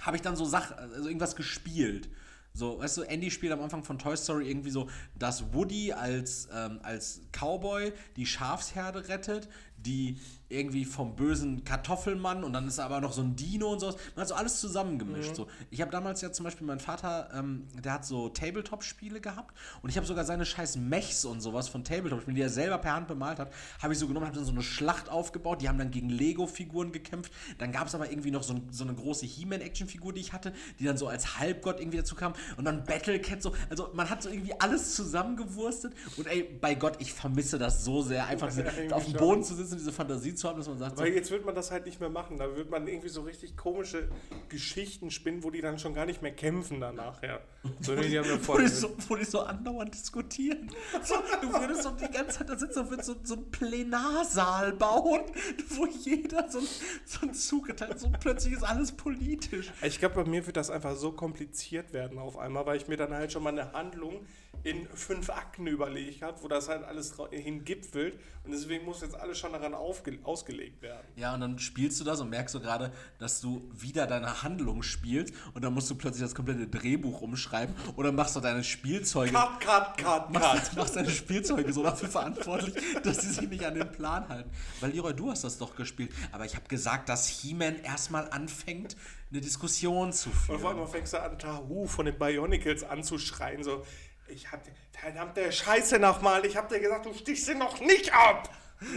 habe 0.00 0.16
ich 0.16 0.22
dann 0.22 0.36
so 0.36 0.44
Sach 0.44 0.76
also 0.76 1.06
irgendwas 1.06 1.36
gespielt. 1.36 2.08
So, 2.54 2.80
weißt 2.80 2.96
du, 2.98 3.02
Andy 3.02 3.30
spielt 3.30 3.52
am 3.52 3.60
Anfang 3.60 3.84
von 3.84 3.98
Toy 3.98 4.16
Story 4.16 4.50
irgendwie 4.50 4.70
so, 4.70 4.88
dass 5.16 5.52
Woody 5.52 5.92
als, 5.92 6.48
ähm, 6.52 6.80
als 6.82 7.20
Cowboy 7.30 7.92
die 8.16 8.26
Schafsherde 8.26 9.08
rettet, 9.08 9.48
die 9.78 10.18
irgendwie 10.50 10.84
vom 10.86 11.14
bösen 11.14 11.62
Kartoffelmann 11.64 12.42
und 12.42 12.54
dann 12.54 12.66
ist 12.66 12.78
aber 12.78 13.00
noch 13.00 13.12
so 13.12 13.20
ein 13.20 13.36
Dino 13.36 13.70
und 13.70 13.80
sowas. 13.80 13.96
Man 14.14 14.22
hat 14.22 14.28
so 14.28 14.34
alles 14.34 14.60
zusammengemischt. 14.60 15.36
So. 15.36 15.46
Ich 15.70 15.82
habe 15.82 15.90
damals 15.90 16.22
ja 16.22 16.32
zum 16.32 16.44
Beispiel, 16.44 16.66
mein 16.66 16.80
Vater, 16.80 17.28
ähm, 17.34 17.66
der 17.84 17.92
hat 17.92 18.06
so 18.06 18.30
Tabletop-Spiele 18.30 19.20
gehabt 19.20 19.54
und 19.82 19.90
ich 19.90 19.96
habe 19.96 20.06
sogar 20.06 20.24
seine 20.24 20.46
scheiß 20.46 20.76
Mechs 20.76 21.26
und 21.26 21.42
sowas 21.42 21.68
von 21.68 21.84
Tabletop-Spielen, 21.84 22.34
die 22.34 22.40
er 22.42 22.48
selber 22.48 22.78
per 22.78 22.94
Hand 22.94 23.08
bemalt 23.08 23.38
hat, 23.38 23.52
habe 23.82 23.92
ich 23.92 23.98
so 23.98 24.06
genommen, 24.08 24.24
habe 24.26 24.36
dann 24.36 24.46
so 24.46 24.52
eine 24.52 24.62
Schlacht 24.62 25.10
aufgebaut. 25.10 25.60
Die 25.60 25.68
haben 25.68 25.78
dann 25.78 25.90
gegen 25.90 26.08
Lego-Figuren 26.08 26.92
gekämpft. 26.92 27.30
Dann 27.58 27.70
gab 27.70 27.86
es 27.86 27.94
aber 27.94 28.10
irgendwie 28.10 28.30
noch 28.30 28.42
so, 28.42 28.54
ein, 28.54 28.68
so 28.70 28.84
eine 28.84 28.94
große 28.94 29.26
He-Man-Action-Figur, 29.26 30.14
die 30.14 30.20
ich 30.20 30.32
hatte, 30.32 30.54
die 30.78 30.84
dann 30.84 30.96
so 30.96 31.08
als 31.08 31.38
Halbgott 31.38 31.78
irgendwie 31.78 31.98
dazu 31.98 32.14
kam 32.14 32.32
und 32.56 32.64
dann 32.64 32.84
Battlecat 32.84 33.42
so. 33.42 33.52
Also 33.68 33.90
man 33.92 34.08
hat 34.08 34.22
so 34.22 34.30
irgendwie 34.30 34.58
alles 34.58 34.94
zusammengewurstet 34.94 35.92
und 36.16 36.26
ey, 36.26 36.42
bei 36.42 36.74
Gott, 36.74 36.96
ich 37.00 37.12
vermisse 37.12 37.58
das 37.58 37.84
so 37.84 38.00
sehr, 38.00 38.26
einfach 38.26 38.50
Ja, 38.56 38.96
auf 38.96 39.04
dem 39.04 39.10
schon. 39.12 39.20
Boden 39.20 39.44
zu 39.44 39.54
sitzen 39.54 39.67
und 39.72 39.78
diese 39.78 39.92
Fantasie 39.92 40.34
zu 40.34 40.48
haben, 40.48 40.58
dass 40.58 40.68
man 40.68 40.78
sagt, 40.78 40.96
so, 40.96 41.02
Weil 41.02 41.12
jetzt 41.12 41.30
wird 41.30 41.44
man 41.44 41.54
das 41.54 41.70
halt 41.70 41.86
nicht 41.86 42.00
mehr 42.00 42.10
machen. 42.10 42.38
Da 42.38 42.56
wird 42.56 42.70
man 42.70 42.86
irgendwie 42.86 43.08
so 43.08 43.22
richtig 43.22 43.56
komische 43.56 44.08
Geschichten 44.48 45.10
spinnen, 45.10 45.42
wo 45.42 45.50
die 45.50 45.60
dann 45.60 45.78
schon 45.78 45.94
gar 45.94 46.06
nicht 46.06 46.22
mehr 46.22 46.32
kämpfen 46.32 46.80
danach, 46.80 47.22
ja. 47.22 47.40
So, 47.80 47.94
nee, 47.94 48.08
die 48.08 48.14
ja 48.14 48.22
wo, 48.46 48.58
die 48.58 48.68
so, 48.68 48.94
wo 49.08 49.16
die 49.16 49.24
so 49.24 49.40
andauernd 49.40 49.94
diskutieren. 49.94 50.70
So, 51.02 51.14
du 51.40 51.52
würdest 51.52 51.82
so 51.82 51.90
die 51.90 52.10
ganze 52.10 52.38
Zeit 52.38 52.48
da 52.48 52.58
sitzen 52.58 52.80
und 52.80 52.90
würdest 52.90 53.08
so, 53.08 53.16
so 53.22 53.34
einen 53.34 53.50
Plenarsaal 53.50 54.72
bauen, 54.72 55.22
wo 55.70 55.86
jeder 55.86 56.50
so, 56.50 56.60
so 57.04 57.20
einen 57.22 57.34
zugeteilt 57.34 57.92
hat. 57.92 58.00
So 58.00 58.10
plötzlich 58.20 58.54
ist 58.54 58.62
alles 58.62 58.92
politisch. 58.92 59.72
Ich 59.82 59.98
glaube, 59.98 60.16
bei 60.16 60.24
mir 60.24 60.46
wird 60.46 60.56
das 60.56 60.70
einfach 60.70 60.96
so 60.96 61.12
kompliziert 61.12 61.92
werden 61.92 62.18
auf 62.18 62.38
einmal, 62.38 62.66
weil 62.66 62.76
ich 62.76 62.88
mir 62.88 62.96
dann 62.96 63.12
halt 63.12 63.32
schon 63.32 63.42
mal 63.42 63.50
eine 63.50 63.72
Handlung 63.72 64.26
in 64.64 64.86
fünf 64.94 65.30
Akten 65.30 65.66
überlegt 65.66 66.22
habe, 66.22 66.42
wo 66.42 66.48
das 66.48 66.68
halt 66.68 66.84
alles 66.84 67.14
hingipfelt. 67.30 68.18
Und 68.44 68.52
deswegen 68.52 68.84
muss 68.84 69.02
jetzt 69.02 69.14
alles 69.14 69.38
schon 69.38 69.52
daran 69.52 69.74
ausgelegt 69.74 70.80
werden. 70.80 71.06
Ja, 71.16 71.34
und 71.34 71.40
dann 71.40 71.58
spielst 71.58 72.00
du 72.00 72.04
das 72.04 72.20
und 72.20 72.30
merkst 72.30 72.54
du 72.54 72.60
gerade, 72.60 72.92
dass 73.18 73.40
du 73.40 73.70
wieder 73.74 74.06
deine 74.06 74.42
Handlung 74.42 74.82
spielst 74.82 75.34
und 75.54 75.62
dann 75.64 75.74
musst 75.74 75.90
du 75.90 75.94
plötzlich 75.94 76.22
das 76.22 76.34
komplette 76.34 76.66
Drehbuch 76.66 77.20
umschreiben 77.20 77.74
oder 77.96 78.10
machst 78.12 78.36
du 78.36 78.40
deine 78.40 78.64
Spielzeuge. 78.64 79.32
Cut, 79.32 79.60
cut, 79.60 79.98
cut, 79.98 80.30
Machst, 80.32 80.68
cut. 80.70 80.76
machst 80.78 80.96
deine 80.96 81.10
Spielzeuge 81.10 81.72
so 81.72 81.82
dafür 81.82 82.08
verantwortlich, 82.08 82.74
dass 83.02 83.20
sie 83.20 83.28
sich 83.32 83.48
nicht 83.48 83.64
an 83.66 83.74
den 83.74 83.90
Plan 83.92 84.26
halten. 84.28 84.50
Weil 84.80 84.92
Leroy, 84.92 85.12
du 85.14 85.30
hast 85.30 85.44
das 85.44 85.58
doch 85.58 85.76
gespielt. 85.76 86.10
Aber 86.32 86.44
ich 86.46 86.54
habe 86.56 86.66
gesagt, 86.68 87.08
dass 87.08 87.28
He-Man 87.28 87.80
erstmal 87.82 88.30
anfängt, 88.30 88.96
eine 89.30 89.42
Diskussion 89.42 90.10
zu 90.14 90.30
Und 90.30 90.34
auf 90.34 90.44
führen. 90.60 90.66
einmal 90.66 90.86
fängst 90.86 91.12
du 91.12 91.20
an, 91.22 91.38
Tahu 91.38 91.86
von 91.86 92.06
den 92.06 92.18
Bionicles 92.18 92.82
anzuschreien, 92.82 93.62
so, 93.62 93.84
ich 94.28 94.50
hab 94.50 94.64
dir, 94.64 94.72
verdammte 94.92 95.50
Scheiße 95.52 95.98
nochmal, 95.98 96.44
ich 96.44 96.56
hab 96.56 96.68
dir 96.68 96.80
gesagt, 96.80 97.06
du 97.06 97.14
stichst 97.14 97.46
sie 97.46 97.54
noch 97.54 97.80
nicht 97.80 98.12
ab! 98.12 98.50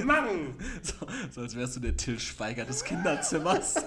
Mann! 0.03 0.55
So, 0.83 0.93
so 1.31 1.41
als 1.41 1.55
wärst 1.55 1.75
du 1.75 1.79
der 1.79 1.97
Till 1.97 2.19
Schweiger 2.19 2.65
des 2.65 2.83
Kinderzimmers. 2.83 3.75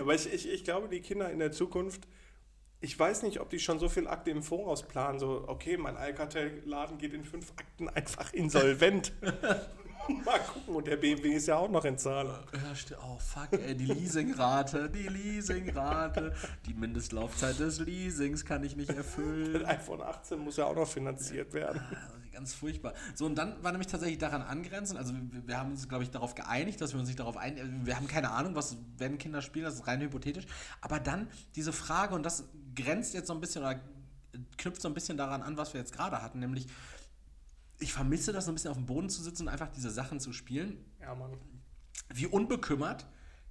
Aber 0.00 0.14
ich, 0.14 0.32
ich, 0.32 0.48
ich 0.48 0.64
glaube, 0.64 0.88
die 0.88 1.00
Kinder 1.00 1.30
in 1.30 1.38
der 1.38 1.52
Zukunft, 1.52 2.08
ich 2.80 2.98
weiß 2.98 3.22
nicht, 3.22 3.40
ob 3.40 3.48
die 3.50 3.58
schon 3.58 3.78
so 3.78 3.88
viel 3.88 4.08
Akte 4.08 4.30
im 4.30 4.42
Voraus 4.42 4.86
planen, 4.86 5.18
so, 5.18 5.44
okay, 5.46 5.76
mein 5.76 5.96
Alcatel-Laden 5.96 6.98
geht 6.98 7.14
in 7.14 7.24
fünf 7.24 7.52
Akten 7.56 7.88
einfach 7.88 8.32
insolvent. 8.32 9.12
Mal 10.24 10.40
gucken, 10.40 10.74
und 10.74 10.86
der 10.86 10.96
BMW 10.96 11.34
ist 11.34 11.46
ja 11.46 11.56
auch 11.56 11.70
noch 11.70 11.84
in 11.84 11.98
Zahlung. 11.98 12.36
Oh 13.02 13.18
fuck, 13.18 13.52
ey, 13.52 13.74
die 13.74 13.86
Leasingrate, 13.86 14.90
die 14.90 15.08
Leasingrate. 15.08 16.34
Die 16.66 16.74
Mindestlaufzeit 16.74 17.58
des 17.58 17.80
Leasings 17.80 18.44
kann 18.44 18.64
ich 18.64 18.76
nicht 18.76 18.90
erfüllen. 18.90 19.52
Das 19.54 19.64
iPhone 19.68 20.02
18 20.02 20.38
muss 20.38 20.56
ja 20.56 20.66
auch 20.66 20.74
noch 20.74 20.88
finanziert 20.88 21.52
werden. 21.52 21.80
Also 21.80 22.24
Ganz 22.34 22.52
furchtbar. 22.52 22.94
So, 23.14 23.26
und 23.26 23.36
dann 23.36 23.62
war 23.62 23.70
nämlich 23.70 23.86
tatsächlich 23.86 24.18
daran 24.18 24.42
angrenzend, 24.42 24.98
also 24.98 25.14
wir, 25.14 25.46
wir 25.46 25.56
haben 25.56 25.70
uns, 25.70 25.88
glaube 25.88 26.02
ich, 26.02 26.10
darauf 26.10 26.34
geeinigt, 26.34 26.80
dass 26.80 26.92
wir 26.92 26.98
uns 26.98 27.08
nicht 27.08 27.20
darauf 27.20 27.36
einigen, 27.36 27.86
wir 27.86 27.94
haben 27.94 28.08
keine 28.08 28.32
Ahnung, 28.32 28.56
was 28.56 28.76
werden 28.98 29.18
Kinder 29.18 29.40
spielen, 29.40 29.64
das 29.64 29.74
ist 29.74 29.86
rein 29.86 30.00
hypothetisch, 30.00 30.46
aber 30.80 30.98
dann 30.98 31.28
diese 31.54 31.72
Frage, 31.72 32.12
und 32.12 32.24
das 32.24 32.44
grenzt 32.74 33.14
jetzt 33.14 33.28
so 33.28 33.34
ein 33.34 33.40
bisschen 33.40 33.62
oder 33.62 33.78
knüpft 34.58 34.82
so 34.82 34.88
ein 34.88 34.94
bisschen 34.94 35.16
daran 35.16 35.42
an, 35.42 35.56
was 35.56 35.74
wir 35.74 35.80
jetzt 35.80 35.92
gerade 35.92 36.20
hatten, 36.22 36.40
nämlich 36.40 36.66
ich 37.78 37.92
vermisse 37.92 38.32
das 38.32 38.46
so 38.46 38.52
ein 38.52 38.54
bisschen 38.54 38.70
auf 38.70 38.76
dem 38.76 38.86
Boden 38.86 39.10
zu 39.10 39.22
sitzen 39.22 39.42
und 39.42 39.48
einfach 39.48 39.68
diese 39.68 39.90
Sachen 39.90 40.20
zu 40.20 40.32
spielen, 40.32 40.84
Ja, 41.00 41.14
Mann. 41.14 41.36
wie 42.12 42.26
unbekümmert 42.26 43.06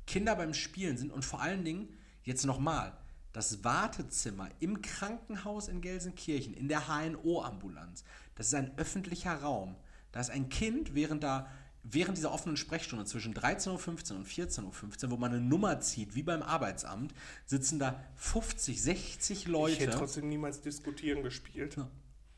Kinder 0.05 0.35
beim 0.35 0.53
Spielen 0.53 0.97
sind 0.97 1.11
und 1.11 1.23
vor 1.23 1.41
allen 1.41 1.63
Dingen, 1.63 1.89
jetzt 2.23 2.45
nochmal, 2.45 2.97
das 3.31 3.63
Wartezimmer 3.63 4.49
im 4.59 4.81
Krankenhaus 4.81 5.67
in 5.67 5.81
Gelsenkirchen, 5.81 6.53
in 6.53 6.67
der 6.67 6.87
HNO-Ambulanz, 6.87 8.03
das 8.35 8.47
ist 8.47 8.53
ein 8.53 8.77
öffentlicher 8.77 9.35
Raum. 9.35 9.75
Da 10.11 10.19
ist 10.19 10.29
ein 10.29 10.49
Kind 10.49 10.93
während 10.93 11.23
da 11.23 11.47
während 11.83 12.17
dieser 12.17 12.31
offenen 12.31 12.55
Sprechstunde 12.55 13.05
zwischen 13.05 13.33
13.15 13.33 14.11
Uhr 14.11 14.17
und 14.17 14.27
14.15 14.27 15.03
Uhr, 15.03 15.11
wo 15.11 15.17
man 15.17 15.33
eine 15.33 15.41
Nummer 15.41 15.81
zieht, 15.81 16.15
wie 16.15 16.23
beim 16.23 16.41
Arbeitsamt, 16.41 17.13
sitzen 17.45 17.77
da 17.77 18.01
50, 18.15 18.81
60 18.81 19.37
Ich 19.41 19.47
Leute 19.47 19.79
hätte 19.79 19.97
trotzdem 19.97 20.29
niemals 20.29 20.61
diskutieren 20.61 21.23
gespielt. 21.23 21.77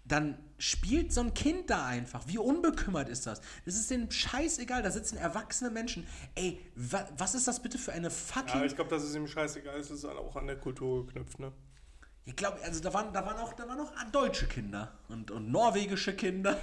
Dann 0.06 0.38
spielt 0.58 1.12
so 1.12 1.22
ein 1.22 1.34
Kind 1.34 1.70
da 1.70 1.86
einfach. 1.86 2.28
Wie 2.28 2.38
unbekümmert 2.38 3.10
ist 3.10 3.26
das? 3.28 3.42
Das 3.66 3.76
ist 3.76 3.90
denen 3.90 4.10
scheißegal, 4.12 4.84
da 4.84 4.92
sitzen 4.92 5.18
erwachsene 5.18 5.72
Menschen. 5.72 6.08
Ey, 6.36 6.62
wa 6.76 7.06
was 7.18 7.36
ist 7.36 7.48
das 7.48 7.62
bitte 7.62 7.78
für 7.78 7.92
eine 7.92 8.08
Ja, 8.08 8.14
fucking... 8.14 8.64
ich 8.64 8.76
glaube, 8.76 8.90
das 8.90 9.04
ist 9.04 9.16
ihm 9.16 9.28
scheißegal, 9.28 9.78
es 9.80 9.92
ist 9.92 10.06
auch 10.06 10.36
an 10.36 10.48
der 10.48 10.58
Kultur 10.58 11.06
geknüpft, 11.06 11.40
ne? 11.40 11.52
Ich 12.28 12.36
glaube, 12.36 12.60
also 12.64 12.82
da 12.82 12.92
waren, 12.94 13.14
da 13.14 13.24
waren 13.26 13.38
auch, 13.38 13.54
da 13.54 13.68
waren 13.68 13.80
auch 13.80 13.92
deutsche 14.12 14.48
Kinder 14.48 14.98
und, 15.10 15.30
und 15.30 15.52
norwegische 15.52 16.16
Kinder. 16.16 16.58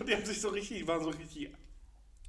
Und 0.00 0.08
die 0.08 0.14
haben 0.14 0.24
sich 0.24 0.40
so 0.40 0.48
richtig, 0.48 0.78
die 0.78 0.88
waren 0.88 1.02
so 1.02 1.10
richtig, 1.10 1.50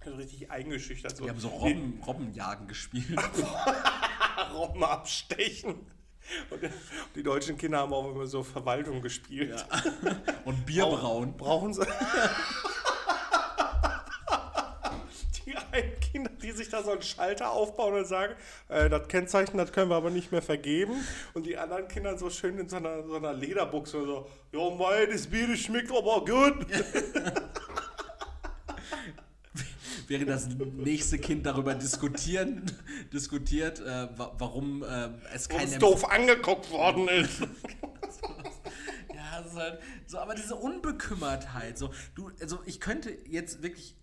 so 0.03 0.15
richtig 0.15 0.51
eingeschüchtert. 0.51 1.15
So. 1.15 1.23
Die 1.23 1.29
haben 1.29 1.39
so 1.39 1.47
Robben, 1.47 2.03
Robbenjagen 2.05 2.67
gespielt. 2.67 3.17
Robben 4.53 4.83
abstechen. 4.83 5.87
Und 6.49 6.61
die 7.15 7.23
deutschen 7.23 7.57
Kinder 7.57 7.79
haben 7.79 7.93
auch 7.93 8.11
immer 8.11 8.25
so 8.25 8.43
Verwaltung 8.43 9.01
gespielt. 9.01 9.65
Und 10.45 10.65
Bierbrauen. 10.65 11.35
Brauchen 11.37 11.73
sie. 11.73 11.85
Die 15.45 15.55
einen 15.71 15.99
Kinder, 16.01 16.29
die 16.41 16.51
sich 16.51 16.67
da 16.67 16.83
so 16.83 16.91
einen 16.91 17.01
Schalter 17.01 17.51
aufbauen 17.51 17.93
und 17.93 18.05
sagen, 18.05 18.33
äh, 18.67 18.89
das 18.89 19.07
Kennzeichen, 19.07 19.57
das 19.57 19.71
können 19.71 19.89
wir 19.89 19.95
aber 19.95 20.09
nicht 20.09 20.29
mehr 20.31 20.41
vergeben. 20.41 20.93
Und 21.33 21.45
die 21.45 21.57
anderen 21.57 21.87
Kinder 21.87 22.17
so 22.17 22.29
schön 22.29 22.57
in 22.57 22.67
so 22.67 22.75
einer, 22.75 23.03
so 23.03 23.15
einer 23.15 23.31
Lederbuchse 23.33 24.05
so, 24.05 24.27
jo 24.51 24.71
mei, 24.71 25.05
das 25.05 25.27
Bier 25.27 25.55
schmeckt 25.55 25.89
aber 25.89 26.25
gut. 26.25 26.67
während 30.07 30.29
das 30.29 30.47
nächste 30.47 31.17
Kind 31.19 31.45
darüber 31.45 31.75
diskutieren, 31.75 32.63
diskutiert, 33.13 33.79
äh, 33.79 34.07
wa- 34.17 34.33
warum 34.37 34.83
äh, 34.83 35.09
es 35.33 35.49
kein 35.49 35.67
Uns 35.67 35.77
doof 35.79 36.09
angeguckt 36.09 36.69
worden 36.71 37.07
ist. 37.09 37.41
Ja, 39.13 39.41
es 39.41 39.47
ist 39.51 39.55
halt 39.57 39.79
so, 40.07 40.19
aber 40.19 40.35
diese 40.35 40.55
Unbekümmertheit, 40.55 41.77
so, 41.77 41.91
du, 42.15 42.31
also 42.41 42.59
ich 42.65 42.79
könnte 42.79 43.11
jetzt 43.27 43.61
wirklich, 43.61 43.95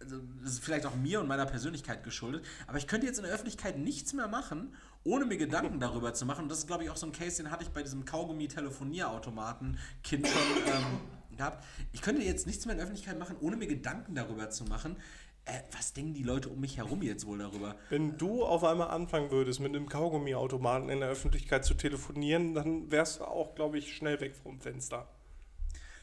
also 0.00 0.18
das 0.42 0.52
ist 0.54 0.64
vielleicht 0.64 0.86
auch 0.86 0.96
mir 0.96 1.20
und 1.20 1.28
meiner 1.28 1.46
Persönlichkeit 1.46 2.02
geschuldet, 2.04 2.44
aber 2.66 2.78
ich 2.78 2.86
könnte 2.86 3.06
jetzt 3.06 3.18
in 3.18 3.24
der 3.24 3.32
Öffentlichkeit 3.32 3.78
nichts 3.78 4.12
mehr 4.12 4.28
machen, 4.28 4.74
ohne 5.04 5.24
mir 5.24 5.36
Gedanken 5.36 5.80
darüber 5.80 6.14
zu 6.14 6.26
machen. 6.26 6.44
Und 6.44 6.48
das 6.48 6.58
ist, 6.58 6.66
glaube 6.68 6.84
ich, 6.84 6.90
auch 6.90 6.96
so 6.96 7.06
ein 7.06 7.12
Case, 7.12 7.42
den 7.42 7.50
hatte 7.50 7.64
ich 7.64 7.70
bei 7.70 7.82
diesem 7.82 8.04
Kaugummi-Telefonierautomaten-Kind 8.04 10.28
schon 10.28 10.42
ähm, 10.66 11.00
gehabt. 11.36 11.64
Ich 11.92 12.02
könnte 12.02 12.22
jetzt 12.22 12.46
nichts 12.46 12.66
mehr 12.66 12.74
in 12.74 12.78
der 12.78 12.84
Öffentlichkeit 12.86 13.18
machen, 13.18 13.34
ohne 13.40 13.56
mir 13.56 13.66
Gedanken 13.66 14.14
darüber 14.14 14.50
zu 14.50 14.64
machen. 14.64 14.96
Äh, 15.44 15.60
was 15.72 15.92
denken 15.92 16.14
die 16.14 16.22
Leute 16.22 16.48
um 16.48 16.60
mich 16.60 16.76
herum 16.76 17.02
jetzt 17.02 17.26
wohl 17.26 17.38
darüber? 17.38 17.74
Wenn 17.90 18.16
du 18.16 18.44
auf 18.44 18.62
einmal 18.62 18.88
anfangen 18.90 19.30
würdest, 19.30 19.58
mit 19.58 19.74
einem 19.74 19.88
Kaugummiautomaten 19.88 20.88
in 20.88 21.00
der 21.00 21.08
Öffentlichkeit 21.08 21.64
zu 21.64 21.74
telefonieren, 21.74 22.54
dann 22.54 22.90
wärst 22.92 23.20
du 23.20 23.24
auch, 23.24 23.54
glaube 23.54 23.78
ich, 23.78 23.96
schnell 23.96 24.20
weg 24.20 24.36
vom 24.36 24.60
Fenster. 24.60 25.08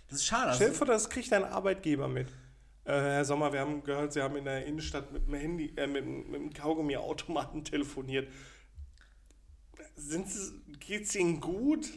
Das 0.10 0.20
ist 0.20 0.26
schade. 0.26 0.54
Stell 0.56 0.68
dir 0.68 0.72
Also, 0.72 0.78
vor, 0.78 0.88
das 0.88 1.10
kriegt 1.10 1.32
dein 1.32 1.46
Arbeitgeber 1.46 2.08
mit. 2.10 2.28
Äh, 2.84 2.92
Herr 2.92 3.26
Sommer, 3.26 3.54
wir 3.54 3.62
haben 3.62 3.84
gehört, 3.84 4.12
Sie 4.12 4.22
haben 4.22 4.36
in 4.36 4.46
der 4.46 4.66
Innenstadt 4.66 5.12
mit 5.14 5.28
dem 5.28 5.36
Handy, 5.36 5.74
äh, 5.78 5.88
mit, 5.88 6.06
mit 6.06 6.42
dem 6.42 6.54
Kaugummiautomaten 6.54 7.64
telefoniert. 7.64 8.28
Sind 9.96 10.30
Sie, 10.30 10.62
geht's 10.80 11.16
Ihnen 11.16 11.40
gut? 11.40 11.88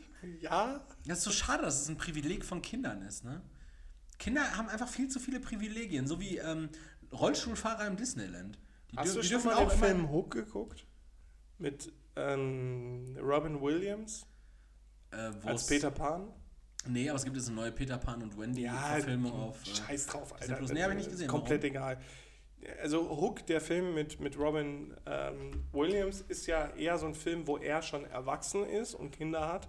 Ja? 0.40 0.86
Das 1.06 1.18
ist 1.18 1.24
so 1.24 1.30
schade, 1.32 1.62
dass 1.62 1.80
es 1.82 1.88
ein 1.88 1.96
Privileg 1.96 2.44
von 2.44 2.62
Kindern 2.62 3.02
ist, 3.02 3.24
ne? 3.24 3.42
Kinder 4.18 4.56
haben 4.56 4.68
einfach 4.68 4.88
viel 4.88 5.08
zu 5.08 5.18
viele 5.18 5.40
Privilegien, 5.40 6.06
so 6.06 6.20
wie 6.20 6.38
ähm, 6.38 6.68
Rollstuhlfahrer 7.12 7.86
im 7.86 7.96
Disneyland. 7.96 8.58
Die, 8.92 8.96
Hast 8.98 9.16
du 9.16 9.22
schon 9.22 9.44
mal 9.44 9.56
den 9.66 9.70
Film 9.70 10.10
Hook 10.10 10.30
geguckt? 10.32 10.86
Mit 11.58 11.92
ähm, 12.16 13.16
Robin 13.20 13.60
Williams 13.60 14.26
äh, 15.12 15.30
als 15.44 15.66
Peter 15.66 15.90
Pan? 15.90 16.28
Nee, 16.86 17.08
aber 17.08 17.16
es 17.16 17.24
gibt 17.24 17.36
jetzt 17.36 17.46
eine 17.46 17.56
neue 17.56 17.72
Peter 17.72 17.96
Pan 17.96 18.22
und 18.22 18.36
Wendy 18.36 18.68
Verfilmung 18.68 19.32
auf. 19.32 19.62
äh, 19.62 19.74
Scheiß 19.74 20.06
drauf, 20.06 20.34
Alter. 20.40 20.56
Plus. 20.56 20.72
Nee, 20.72 20.82
hab 20.82 20.90
ich 20.90 20.96
nicht 20.96 21.10
gesehen. 21.10 21.28
Komplett 21.28 21.64
egal. 21.64 21.98
Also 22.80 23.08
Hook, 23.20 23.46
der 23.46 23.60
Film 23.60 23.94
mit, 23.94 24.20
mit 24.20 24.38
Robin 24.38 24.94
ähm, 25.06 25.64
Williams, 25.72 26.20
ist 26.22 26.46
ja 26.46 26.68
eher 26.76 26.98
so 26.98 27.06
ein 27.06 27.14
Film, 27.14 27.46
wo 27.46 27.56
er 27.58 27.82
schon 27.82 28.04
erwachsen 28.04 28.64
ist 28.64 28.94
und 28.94 29.10
Kinder 29.12 29.48
hat 29.48 29.68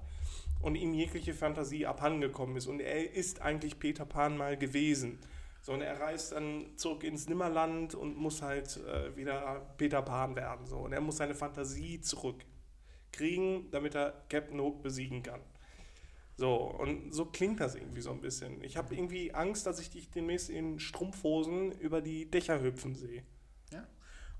und 0.61 0.75
ihm 0.75 0.93
jegliche 0.93 1.33
Fantasie 1.33 1.85
abhandengekommen 1.85 2.55
ist. 2.55 2.67
Und 2.67 2.79
er 2.79 3.13
ist 3.13 3.41
eigentlich 3.41 3.79
Peter 3.79 4.05
Pan 4.05 4.37
mal 4.37 4.57
gewesen. 4.57 5.19
So, 5.63 5.71
und 5.71 5.81
er 5.81 5.97
reist 5.97 6.33
dann 6.33 6.75
zurück 6.75 7.05
ins 7.05 7.29
Nimmerland 7.29 7.95
und 7.95 8.17
muss 8.17 8.41
halt 8.41 8.77
äh, 8.85 9.15
wieder 9.15 9.65
Peter 9.77 10.01
Pan 10.01 10.35
werden. 10.35 10.67
So. 10.67 10.79
Und 10.79 10.91
er 10.91 10.99
muss 10.99 11.17
seine 11.17 11.35
Fantasie 11.35 12.01
zurückkriegen, 12.01 13.71
damit 13.71 13.95
er 13.95 14.25
Captain 14.27 14.59
Hook 14.59 14.83
besiegen 14.83 15.23
kann. 15.23 15.39
So, 16.35 16.55
und 16.55 17.13
so 17.13 17.25
klingt 17.25 17.61
das 17.61 17.75
irgendwie 17.75 18.01
so 18.01 18.11
ein 18.11 18.19
bisschen. 18.19 18.61
Ich 18.61 18.75
habe 18.75 18.93
irgendwie 18.93 19.33
Angst, 19.33 19.65
dass 19.65 19.79
ich 19.79 19.89
dich 19.89 20.09
demnächst 20.09 20.49
in 20.49 20.79
Strumpfhosen 20.79 21.71
über 21.71 22.01
die 22.01 22.29
Dächer 22.29 22.61
hüpfen 22.61 22.95
sehe. 22.95 23.23
Ja. 23.71 23.87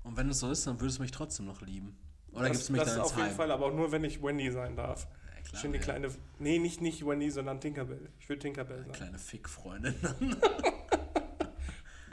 Und 0.02 0.18
wenn 0.18 0.28
es 0.28 0.40
so 0.40 0.50
ist, 0.50 0.66
dann 0.66 0.78
würdest 0.78 0.98
du 0.98 1.02
mich 1.02 1.12
trotzdem 1.12 1.46
noch 1.46 1.62
lieben. 1.62 1.96
Oder 2.32 2.48
das 2.48 2.50
gibst 2.50 2.68
du 2.68 2.72
mich 2.74 2.82
das 2.82 2.90
dann 2.90 3.00
ist 3.00 3.04
ins 3.04 3.12
auf 3.12 3.16
jeden 3.16 3.30
Heim? 3.30 3.36
Fall, 3.36 3.50
aber 3.50 3.66
auch 3.66 3.74
nur, 3.74 3.92
wenn 3.92 4.04
ich 4.04 4.22
Wendy 4.22 4.50
sein 4.50 4.76
darf. 4.76 5.08
Ja, 5.34 5.40
klar, 5.40 5.62
Schön 5.62 5.72
die 5.72 5.78
ja. 5.78 5.84
kleine. 5.84 6.08
Nee, 6.38 6.58
nicht, 6.58 6.82
nicht 6.82 7.06
Wendy, 7.06 7.30
sondern 7.30 7.62
Tinkerbell. 7.62 8.10
Ich 8.18 8.28
will 8.28 8.38
Tinkerbell 8.38 8.82
sein. 8.82 8.92
Kleine 8.92 9.18
Fickfreundin. 9.18 9.94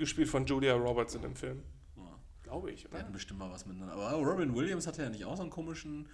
Gespielt 0.01 0.27
von 0.29 0.45
Julia 0.47 0.73
Roberts 0.73 1.13
in 1.13 1.21
dem 1.21 1.35
Film. 1.35 1.61
Ja. 1.95 2.03
Glaube 2.41 2.71
ich, 2.71 2.81
Die 2.81 2.87
oder? 2.87 2.99
hatten 2.99 3.11
bestimmt 3.13 3.39
mal 3.39 3.51
was 3.51 3.67
miteinander. 3.67 3.93
Aber 3.93 4.13
Robin 4.17 4.55
Williams 4.55 4.87
hatte 4.87 5.03
ja 5.03 5.09
nicht 5.09 5.25
auch 5.25 5.35
so 5.37 5.43
einen 5.43 5.51
komischen 5.51 6.09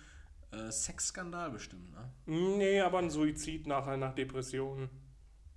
äh, 0.51 0.69
Sexskandal 0.69 1.51
bestimmt, 1.51 1.89
ne? 1.93 2.11
Nee, 2.25 2.81
aber 2.81 2.99
ein 2.99 3.09
Suizid 3.09 3.65
nachher 3.65 3.95
nach 3.95 4.13
Depressionen. 4.13 4.89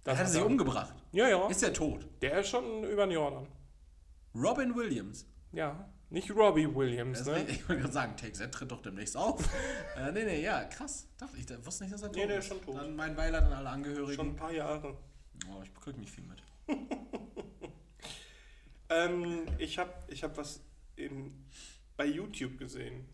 Er 0.05 0.13
hatte 0.13 0.21
hat 0.25 0.29
sich 0.31 0.41
er. 0.41 0.47
umgebracht. 0.47 0.95
Ja, 1.11 1.29
ja. 1.29 1.49
Ist 1.49 1.63
er 1.65 1.73
tot? 1.73 2.07
Der 2.23 2.39
ist 2.41 2.49
schon 2.51 2.85
über 2.85 3.05
den 3.07 3.13
Jordan. 3.15 3.49
Robin 4.35 4.75
Williams. 4.77 5.27
Ja. 5.53 5.89
Nicht 6.09 6.31
Robbie 6.31 6.73
Williams, 6.73 7.25
ne? 7.27 7.45
Ich 7.49 7.69
wollte 7.69 7.83
gerade 7.83 7.93
sagen, 7.93 8.17
Take 8.17 8.51
tritt 8.51 8.71
doch 8.71 8.81
demnächst 8.83 9.17
auf. 9.17 9.49
äh, 9.97 10.13
nee, 10.13 10.25
nee, 10.25 10.43
ja, 10.43 10.65
krass. 10.65 11.09
Dachte 11.19 11.37
ich, 11.37 11.47
da- 11.47 11.65
wusste 11.67 11.83
nicht, 11.85 11.93
dass 11.95 12.03
er 12.03 12.09
tot 12.09 12.17
Nee, 12.17 12.27
der 12.29 12.39
ist. 12.39 12.45
ist 12.45 12.49
schon 12.53 12.63
tot. 12.65 12.77
Dann 12.77 12.95
mein 12.95 13.15
Beileid 13.17 13.43
an 13.43 13.53
alle 13.53 13.71
Angehörigen. 13.71 14.15
Schon 14.15 14.29
ein 14.29 14.37
paar 14.37 14.53
Jahre. 14.53 14.97
Oh, 15.49 15.61
ich 15.65 15.75
krieg 15.75 15.97
nicht 15.99 16.13
viel 16.13 16.25
mit. 16.25 16.43
Ähm, 18.91 19.47
ich 19.59 19.79
habe 19.79 19.93
ich 20.09 20.23
hab 20.25 20.37
was 20.37 20.61
in, 20.97 21.33
bei 21.97 22.07
YouTube 22.07 22.59
gesehen. 22.59 23.07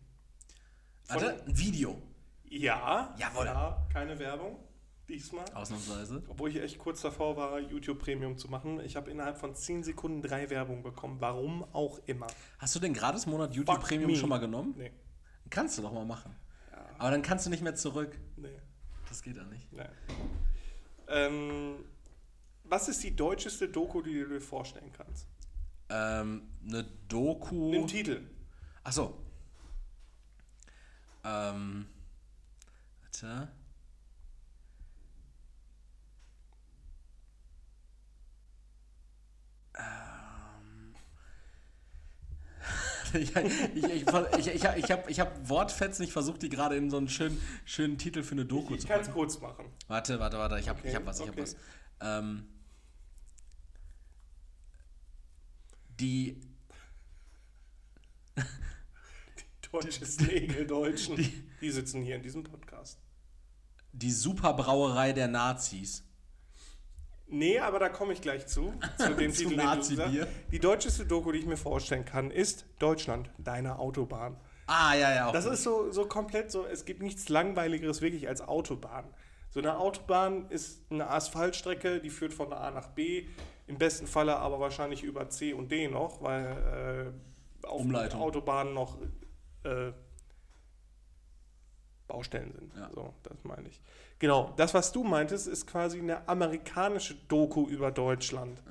Von- 1.03 1.21
Warte, 1.21 1.43
ein 1.45 1.57
Video. 1.57 2.01
Ja. 2.45 3.15
Jawohl. 3.17 3.45
Ja, 3.45 3.87
keine 3.93 4.17
Werbung. 4.19 4.57
Diesmal. 5.07 5.45
Ausnahmsweise. 5.53 6.21
Obwohl 6.27 6.49
ich 6.49 6.57
echt 6.61 6.79
kurz 6.79 7.01
davor 7.01 7.37
war, 7.37 7.59
YouTube 7.59 7.99
Premium 7.99 8.37
zu 8.37 8.49
machen. 8.49 8.81
Ich 8.81 8.97
habe 8.97 9.09
innerhalb 9.09 9.37
von 9.37 9.55
10 9.55 9.83
Sekunden 9.83 10.21
drei 10.21 10.49
Werbungen 10.49 10.83
bekommen. 10.83 11.21
Warum 11.21 11.63
auch 11.73 11.99
immer. 12.07 12.27
Hast 12.59 12.75
du 12.75 12.79
den 12.79 12.93
Gratis-Monat 12.93 13.53
YouTube 13.55 13.75
Fuck 13.77 13.87
Premium 13.87 14.11
me. 14.11 14.17
schon 14.17 14.27
mal 14.27 14.39
genommen? 14.39 14.73
Nee. 14.77 14.91
Kannst 15.49 15.77
du 15.77 15.81
doch 15.81 15.93
mal 15.93 16.03
machen. 16.05 16.35
Ja. 16.71 16.85
Aber 16.97 17.11
dann 17.11 17.21
kannst 17.21 17.45
du 17.45 17.49
nicht 17.49 17.63
mehr 17.63 17.75
zurück. 17.75 18.19
Nee. 18.35 18.59
Das 19.07 19.21
geht 19.21 19.37
ja 19.37 19.43
nicht. 19.45 19.71
nee. 19.71 19.83
Ähm, 21.07 21.85
was 22.65 22.89
ist 22.89 23.01
die 23.01 23.15
deutscheste 23.15 23.69
Doku, 23.69 24.01
die 24.01 24.13
du 24.19 24.27
dir 24.27 24.41
vorstellen 24.41 24.91
kannst? 24.91 25.25
Ähm, 25.89 26.41
eine 26.67 26.83
Doku. 27.07 27.71
Den 27.71 27.87
Titel. 27.87 28.21
Achso. 28.83 29.17
Ähm. 31.23 31.87
Warte. 33.01 33.47
Ähm. 39.75 40.93
Ich, 43.13 43.33
ich, 43.35 43.73
ich, 43.73 44.07
ich, 44.37 44.47
ich, 44.47 44.63
ich 44.65 44.91
habe 44.91 45.09
ich 45.09 45.19
hab 45.21 45.49
Wortfetzen, 45.49 46.03
ich 46.03 46.11
versuche 46.11 46.37
die 46.39 46.49
gerade 46.49 46.75
in 46.75 46.91
so 46.91 46.97
einen 46.97 47.07
schönen, 47.07 47.41
schönen 47.63 47.97
Titel 47.97 48.21
für 48.21 48.33
eine 48.33 48.45
Doku 48.45 48.75
Ich 48.75 48.81
zu 48.81 48.87
kann 48.87 48.99
es 48.99 49.07
packen. 49.07 49.17
kurz 49.17 49.39
machen. 49.39 49.65
Warte, 49.87 50.19
warte, 50.19 50.37
warte, 50.37 50.59
ich 50.59 50.67
habe 50.67 50.79
Okay, 50.79 50.89
ich 50.89 50.95
hab 50.95 51.05
was, 51.05 51.21
ich 51.21 51.23
okay. 51.23 51.31
habe 51.31 51.41
was. 51.41 51.55
Ähm, 52.01 52.45
die, 55.99 56.39
Deutschesten 59.71 60.29
Egeldeutschen. 60.29 61.15
Die 61.61 61.71
sitzen 61.71 62.01
hier 62.01 62.15
in 62.15 62.23
diesem 62.23 62.43
Podcast. 62.43 62.99
die 63.91 64.11
Superbrauerei 64.11 65.11
der 65.13 65.27
Nazis. 65.27 66.03
Nee, 67.29 67.59
aber 67.59 67.79
da 67.79 67.89
komme 67.89 68.13
ich 68.13 68.21
gleich 68.21 68.47
zu. 68.47 68.73
Zu 68.97 69.13
dem 69.15 69.33
Titel, 69.33 69.55
Nazi-Bier. 69.57 70.21
sagst. 70.23 70.33
Die 70.51 70.59
deutscheste 70.59 71.05
Doku, 71.05 71.31
die 71.33 71.39
ich 71.39 71.45
mir 71.45 71.57
vorstellen 71.57 72.05
kann, 72.05 72.31
ist 72.31 72.65
Deutschland, 72.79 73.29
deine 73.37 73.79
Autobahn. 73.79 74.37
Ah, 74.67 74.95
ja, 74.95 75.13
ja. 75.13 75.31
Das 75.33 75.43
gut. 75.45 75.53
ist 75.55 75.63
so, 75.63 75.91
so 75.91 76.05
komplett 76.07 76.51
so, 76.51 76.65
es 76.65 76.85
gibt 76.85 77.01
nichts 77.01 77.27
Langweiligeres 77.27 78.01
wirklich 78.01 78.29
als 78.29 78.41
Autobahn. 78.41 79.05
So 79.49 79.59
eine 79.59 79.77
Autobahn 79.77 80.49
ist 80.49 80.89
eine 80.89 81.09
Asphaltstrecke, 81.09 81.99
die 81.99 82.09
führt 82.09 82.33
von 82.33 82.53
A 82.53 82.71
nach 82.71 82.89
B, 82.89 83.27
im 83.67 83.77
besten 83.77 84.07
Falle 84.07 84.37
aber 84.37 84.59
wahrscheinlich 84.59 85.03
über 85.03 85.29
C 85.29 85.53
und 85.53 85.71
D 85.71 85.87
noch, 85.87 86.21
weil 86.21 87.13
äh, 87.63 87.65
auf 87.67 87.81
Umleitung. 87.81 88.21
Autobahnen 88.21 88.73
noch 88.73 88.97
äh, 89.63 89.91
Baustellen 92.07 92.53
sind. 92.53 92.73
Ja. 92.75 92.89
So, 92.93 93.13
das 93.23 93.43
meine 93.43 93.67
ich. 93.67 93.81
Genau, 94.19 94.53
das, 94.57 94.73
was 94.73 94.91
du 94.93 95.03
meintest, 95.03 95.47
ist 95.47 95.67
quasi 95.67 95.99
eine 95.99 96.27
amerikanische 96.27 97.15
Doku 97.27 97.67
über 97.67 97.91
Deutschland. 97.91 98.63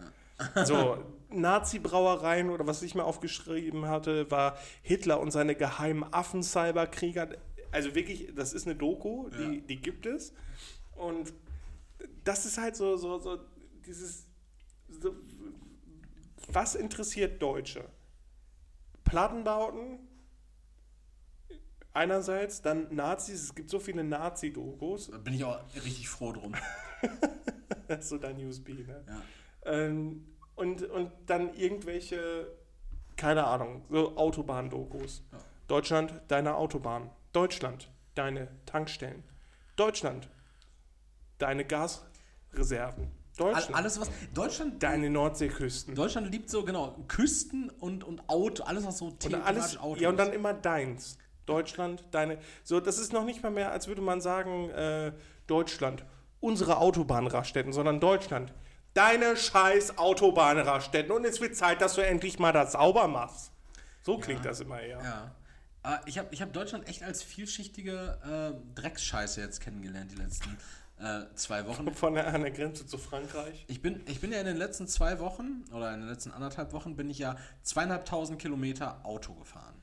So, 0.65 0.99
Nazi-Brauereien 1.31 2.51
oder 2.51 2.67
was 2.67 2.83
ich 2.83 2.95
mir 2.95 3.05
aufgeschrieben 3.05 3.87
hatte, 3.87 4.31
war 4.31 4.57
Hitler 4.83 5.21
und 5.21 5.31
seine 5.31 5.55
geheimen 5.55 6.05
Affen-Cyberkrieger. 6.13 7.29
Also 7.73 7.95
wirklich, 7.95 8.35
das 8.35 8.55
ist 8.55 8.67
eine 8.67 8.77
Doku, 8.77 9.29
die, 9.29 9.57
Ja. 9.57 9.61
die 9.69 9.77
gibt 9.83 10.07
es. 10.07 10.33
Und 10.97 11.33
das 12.25 12.47
ist 12.47 12.57
halt 12.59 12.75
so, 12.77 12.97
so, 12.97 13.19
so 13.19 13.39
dieses. 13.85 14.26
So, 14.89 15.15
was 16.49 16.75
interessiert 16.75 17.41
Deutsche? 17.43 17.85
Plattenbauten, 19.05 19.99
einerseits, 21.93 22.61
dann 22.63 22.95
Nazis, 22.95 23.43
es 23.45 23.55
gibt 23.55 23.71
so 23.71 23.79
viele 23.79 24.05
Nazi-Dokus, 24.05 25.11
Da 25.11 25.19
bin 25.19 25.35
ich 25.35 25.45
auch 25.45 25.59
richtig 25.75 26.09
froh 26.09 26.33
drum. 26.33 26.55
das 27.89 28.01
ist 28.01 28.09
so 28.11 28.19
dein 28.19 28.37
USB, 28.45 28.69
ne? 28.69 29.05
Ja. 29.07 29.23
Ähm, 29.65 30.27
und, 30.55 30.83
und 30.83 31.13
dann 31.27 31.55
irgendwelche, 31.55 32.53
keine 33.17 33.45
Ahnung, 33.47 33.85
so 33.91 34.17
Autobahn-Dokus. 34.17 35.25
Ja. 35.33 35.39
Deutschland, 35.69 36.15
deine 36.29 36.55
Autobahn. 36.55 37.11
Deutschland, 37.33 37.91
deine 38.15 38.49
Tankstellen. 38.67 39.23
Deutschland, 39.77 40.29
deine 41.39 41.65
Gasreserven. 41.65 43.11
Deutschland. 43.37 43.71
All, 43.71 43.75
alles 43.75 44.01
was. 44.01 44.11
Deutschland. 44.33 44.83
Deine 44.83 45.11
Nordseeküsten. 45.11 45.95
Deutschland 45.95 46.31
liebt 46.31 46.49
so, 46.51 46.65
genau, 46.65 46.97
Küsten 47.09 47.71
und, 47.71 48.03
und 48.03 48.29
Auto, 48.29 48.65
alles 48.65 48.87
was 48.87 48.99
so 48.99 49.11
thematisch 49.11 49.47
alles, 49.47 49.79
Auto 49.79 50.01
ja, 50.01 50.09
und 50.09 50.17
dann 50.17 50.33
immer 50.33 50.55
deins. 50.55 51.19
Deutschland, 51.45 52.05
deine. 52.11 52.39
So, 52.65 52.81
das 52.81 52.99
ist 52.99 53.13
noch 53.13 53.25
nicht 53.25 53.43
mal 53.43 53.51
mehr, 53.51 53.71
als 53.71 53.87
würde 53.87 54.01
man 54.01 54.21
sagen, 54.21 54.71
äh, 54.71 55.13
Deutschland, 55.47 56.05
unsere 56.41 56.79
Autobahnraststätten, 56.79 57.73
sondern 57.73 58.01
Deutschland, 58.01 58.53
deine 58.95 59.37
scheiß 59.37 59.99
Autobahnraststätten. 59.99 61.13
Und 61.13 61.25
es 61.25 61.41
wird 61.41 61.57
Zeit, 61.57 61.81
dass 61.81 61.95
du 61.95 62.01
endlich 62.01 62.39
mal 62.39 62.53
das 62.53 62.73
sauber 62.73 63.07
machst. 63.07 63.53
So 64.03 64.19
klingt 64.19 64.45
das 64.45 64.61
immer 64.61 64.81
eher. 64.81 65.03
Ja. 65.03 65.35
Aber 65.83 66.01
ich 66.07 66.19
habe 66.19 66.29
ich 66.33 66.43
hab 66.43 66.53
Deutschland 66.53 66.89
echt 66.89 67.05
als 67.05 67.23
vielschichtige 67.23 68.19
äh, 68.25 68.75
Drecksscheiße 68.81 69.41
jetzt 69.41 69.61
kennengelernt, 69.61 70.11
die 70.11 70.17
letzten 70.17 70.57
äh, 70.99 71.35
zwei 71.35 71.67
Wochen. 71.67 71.91
Von 71.95 72.15
der, 72.15 72.33
an 72.33 72.43
der 72.43 72.51
Grenze 72.51 72.87
zu 72.87 72.99
Frankreich. 72.99 73.65
Ich 73.69 73.83
bin, 73.83 74.03
ich 74.07 74.21
bin 74.21 74.33
ja 74.33 74.41
in 74.41 74.47
den 74.47 74.57
letzten 74.57 74.89
zwei 74.89 75.19
Wochen 75.19 75.65
oder 75.73 75.93
in 75.93 76.01
den 76.01 76.09
letzten 76.09 76.31
anderthalb 76.31 76.73
Wochen 76.73 76.97
bin 76.97 77.11
ich 77.11 77.19
ja 77.19 77.37
zweieinhalbtausend 77.63 78.41
Kilometer 78.41 79.05
Auto 79.05 79.35
gefahren. 79.35 79.83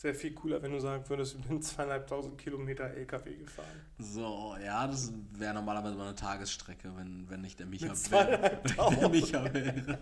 Sehr 0.00 0.14
viel 0.14 0.32
cooler, 0.32 0.62
wenn 0.62 0.72
du 0.72 0.80
sagen 0.80 1.06
würdest, 1.10 1.36
ich 1.38 1.46
bin 1.46 1.60
zweieinhalbtausend 1.60 2.38
Kilometer 2.38 2.84
LKW 2.84 3.36
gefahren. 3.36 3.68
So, 3.98 4.56
ja, 4.64 4.86
das 4.86 5.12
wäre 5.32 5.52
normalerweise 5.52 5.94
mal 5.94 6.06
eine 6.06 6.14
Tagesstrecke, 6.14 6.90
wenn, 6.96 7.28
wenn 7.28 7.42
nicht 7.42 7.58
der 7.58 7.66
Micha 7.66 7.92
wäre. 8.10 8.62
Der 8.98 9.08
Micha 9.10 9.52
wäre. 9.52 9.98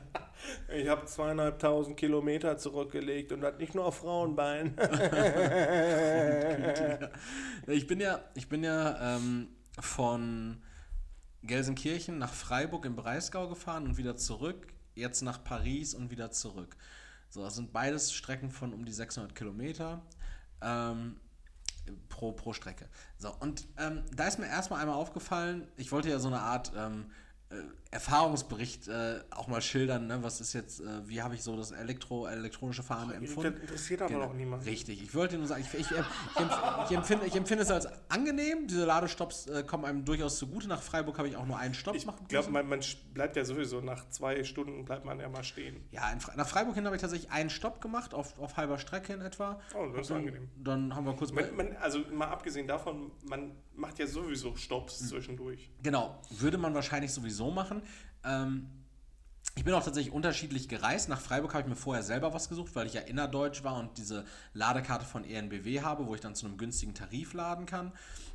Ich 0.73 0.89
habe 0.89 1.05
zweieinhalbtausend 1.05 1.97
Kilometer 1.97 2.57
zurückgelegt 2.59 3.33
und 3.33 3.41
das 3.41 3.59
nicht 3.59 3.75
nur 3.75 3.87
auf 3.87 3.99
Frauenbein. 3.99 4.77
Ich 7.67 7.87
bin 7.87 8.01
ja, 8.01 8.21
ich 8.35 8.49
bin 8.49 8.65
ja 8.65 9.17
ähm, 9.17 9.49
von 9.83 10.63
Gelsenkirchen 11.43 12.19
nach 12.19 12.33
Freiburg 12.33 12.85
im 12.85 12.97
Breisgau 12.97 13.49
gefahren 13.49 13.87
und 13.87 13.97
wieder 13.97 14.17
zurück, 14.17 14.67
jetzt 14.95 15.23
nach 15.23 15.43
Paris 15.43 15.95
und 15.95 16.11
wieder 16.11 16.31
zurück. 16.31 16.77
So, 17.31 17.43
das 17.43 17.57
sind 17.57 17.73
beides 17.73 18.13
Strecken 18.13 18.51
von 18.51 18.73
um 18.73 18.85
die 18.85 18.93
600 18.93 19.35
Kilometer 19.35 20.03
ähm, 20.61 21.21
pro, 22.09 22.33
pro 22.33 22.53
Strecke. 22.53 22.89
So, 23.19 23.33
und 23.41 23.67
ähm, 23.79 24.05
da 24.15 24.27
ist 24.27 24.39
mir 24.39 24.47
erstmal 24.47 24.81
einmal 24.81 24.97
aufgefallen, 24.97 25.69
ich 25.77 25.93
wollte 25.93 26.09
ja 26.09 26.19
so 26.19 26.29
eine 26.29 26.41
Art 26.41 26.73
ähm, 26.77 27.11
äh, 27.51 27.57
Erfahrungsbericht 27.91 28.89
äh, 28.89 29.21
auch 29.31 29.49
mal 29.49 29.63
schildern, 29.63 30.07
ne? 30.07 30.23
was 30.23 30.41
ist 30.41 30.53
jetzt, 30.53 30.81
äh, 30.81 30.85
wie 31.09 31.23
habe 31.23 31.35
ich 31.35 31.43
so 31.43 31.57
das 31.57 31.71
Elektro, 31.71 32.27
elektronische 32.27 32.83
Fahren 32.83 33.11
empfunden. 33.13 33.53
Das 33.55 33.63
interessiert 33.63 34.03
aber 34.03 34.13
Genau, 34.13 34.25
auch 34.27 34.35
niemand. 34.35 34.67
Richtig. 34.67 35.03
Ich 35.03 35.15
wollte 35.15 35.39
nur 35.39 35.47
sagen, 35.47 35.63
ich, 35.67 35.73
ich, 35.81 35.91
ich, 35.91 35.97
empf- 35.97 36.85
ich, 36.91 36.97
empfinde, 36.97 37.27
ich 37.27 37.35
empfinde 37.35 37.63
es 37.65 37.71
als 37.71 37.87
angenehm. 38.11 38.67
Diese 38.67 38.85
Ladestops 38.85 39.47
äh, 39.47 39.63
kommen 39.63 39.85
einem 39.85 40.05
durchaus 40.05 40.39
zugute. 40.39 40.69
Nach 40.69 40.83
Freiburg 40.83 41.17
habe 41.19 41.29
ich 41.29 41.37
auch 41.37 41.47
nur 41.47 41.59
einen 41.59 41.75
Stopp 41.75 41.95
Ich 41.95 42.05
machen 42.07 42.27
glaube, 42.29 42.51
müssen. 42.51 42.69
man, 42.69 42.69
man 42.69 42.81
bleibt 43.15 43.37
ja 43.37 43.45
sowieso 43.45 43.81
nach 43.81 44.09
zwei 44.11 44.45
Stunden 44.45 44.85
bleibt 44.85 45.05
man 45.05 45.19
ja 45.21 45.29
mal 45.29 45.43
stehen. 45.45 45.83
Ja, 45.91 46.03
nach 46.37 46.47
Freiburg 46.49 46.75
hin 46.75 46.85
habe 46.85 46.97
ich 46.97 47.03
tatsächlich 47.03 47.31
einen 47.31 47.51
Stopp 47.51 47.81
gemacht, 47.81 48.13
auf, 48.13 48.39
auf 48.39 48.57
halber 48.57 48.79
Strecke 48.79 49.13
in 49.15 49.23
etwa. 49.23 49.61
Oh, 49.75 49.87
das 49.93 50.03
ist 50.03 50.11
dann, 50.11 50.19
angenehm. 50.19 50.49
Dann 50.57 50.95
haben 50.95 51.07
wir 51.07 51.15
kurz 51.15 51.33
Man, 51.33 51.57
man, 51.57 51.77
also 51.77 52.01
mal 52.13 52.29
abgesehen 52.29 52.67
davon, 52.67 53.11
man 53.29 53.53
macht 53.75 53.99
ja 53.99 54.07
sowieso 54.07 54.57
Stops 54.57 55.01
Hm. 55.01 55.07
zwischendurch. 55.09 55.71
Genau, 55.83 56.21
würde 56.31 56.59
man 56.59 56.75
wahrscheinlich 56.75 57.13
sowieso 57.13 57.51
machen. 57.51 57.78
Ähm, 58.25 58.69
ich 59.59 59.65
bin 59.65 59.75
auch 59.75 59.83
tatsächlich 59.83 60.15
unterschiedlich 60.15 60.69
gereist. 60.69 61.09
Nach 61.09 61.21
Freiburg 61.21 61.53
habe 61.53 61.63
ich 61.63 61.69
mir 61.69 61.75
vorher 61.75 62.05
selber 62.05 62.33
was 62.33 62.49
gesucht, 62.49 62.77
weil 62.77 62.87
ich 62.87 62.95
ja 62.95 63.01
innerdeutsch 63.01 63.65
war 63.65 63.77
und 63.77 63.99
diese 63.99 64.25
Ladekarte 64.55 65.05
von 65.05 65.25
ENBW 65.25 65.81
habe, 65.81 66.07
wo 66.07 66.15
ich 66.15 66.21
dann 66.21 66.37
zu 66.37 66.47
einem 66.47 66.59
günstigen 66.59 66.95
Tarif 66.95 67.33
laden 67.33 67.67
kann. 67.67 67.93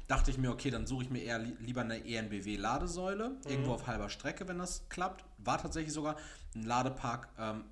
Dachte 0.09 0.31
ich 0.31 0.37
mir, 0.37 0.51
okay, 0.51 0.69
dann 0.69 0.85
suche 0.85 1.03
ich 1.03 1.09
mir 1.09 1.23
eher 1.23 1.39
li 1.39 1.55
lieber 1.61 1.79
eine 1.79 2.05
ENBW-Ladesäule, 2.05 3.37
irgendwo 3.45 3.71
auf 3.71 3.87
halber 3.87 4.09
Strecke, 4.09 4.49
wenn 4.49 4.57
das 4.57 4.89
klappt. 4.89 5.23
War 5.37 5.61
tatsächlich 5.61 5.93
sogar 5.93 6.17
ein 6.55 6.63
Ladepark 6.63 7.29
ähm, 7.39 7.63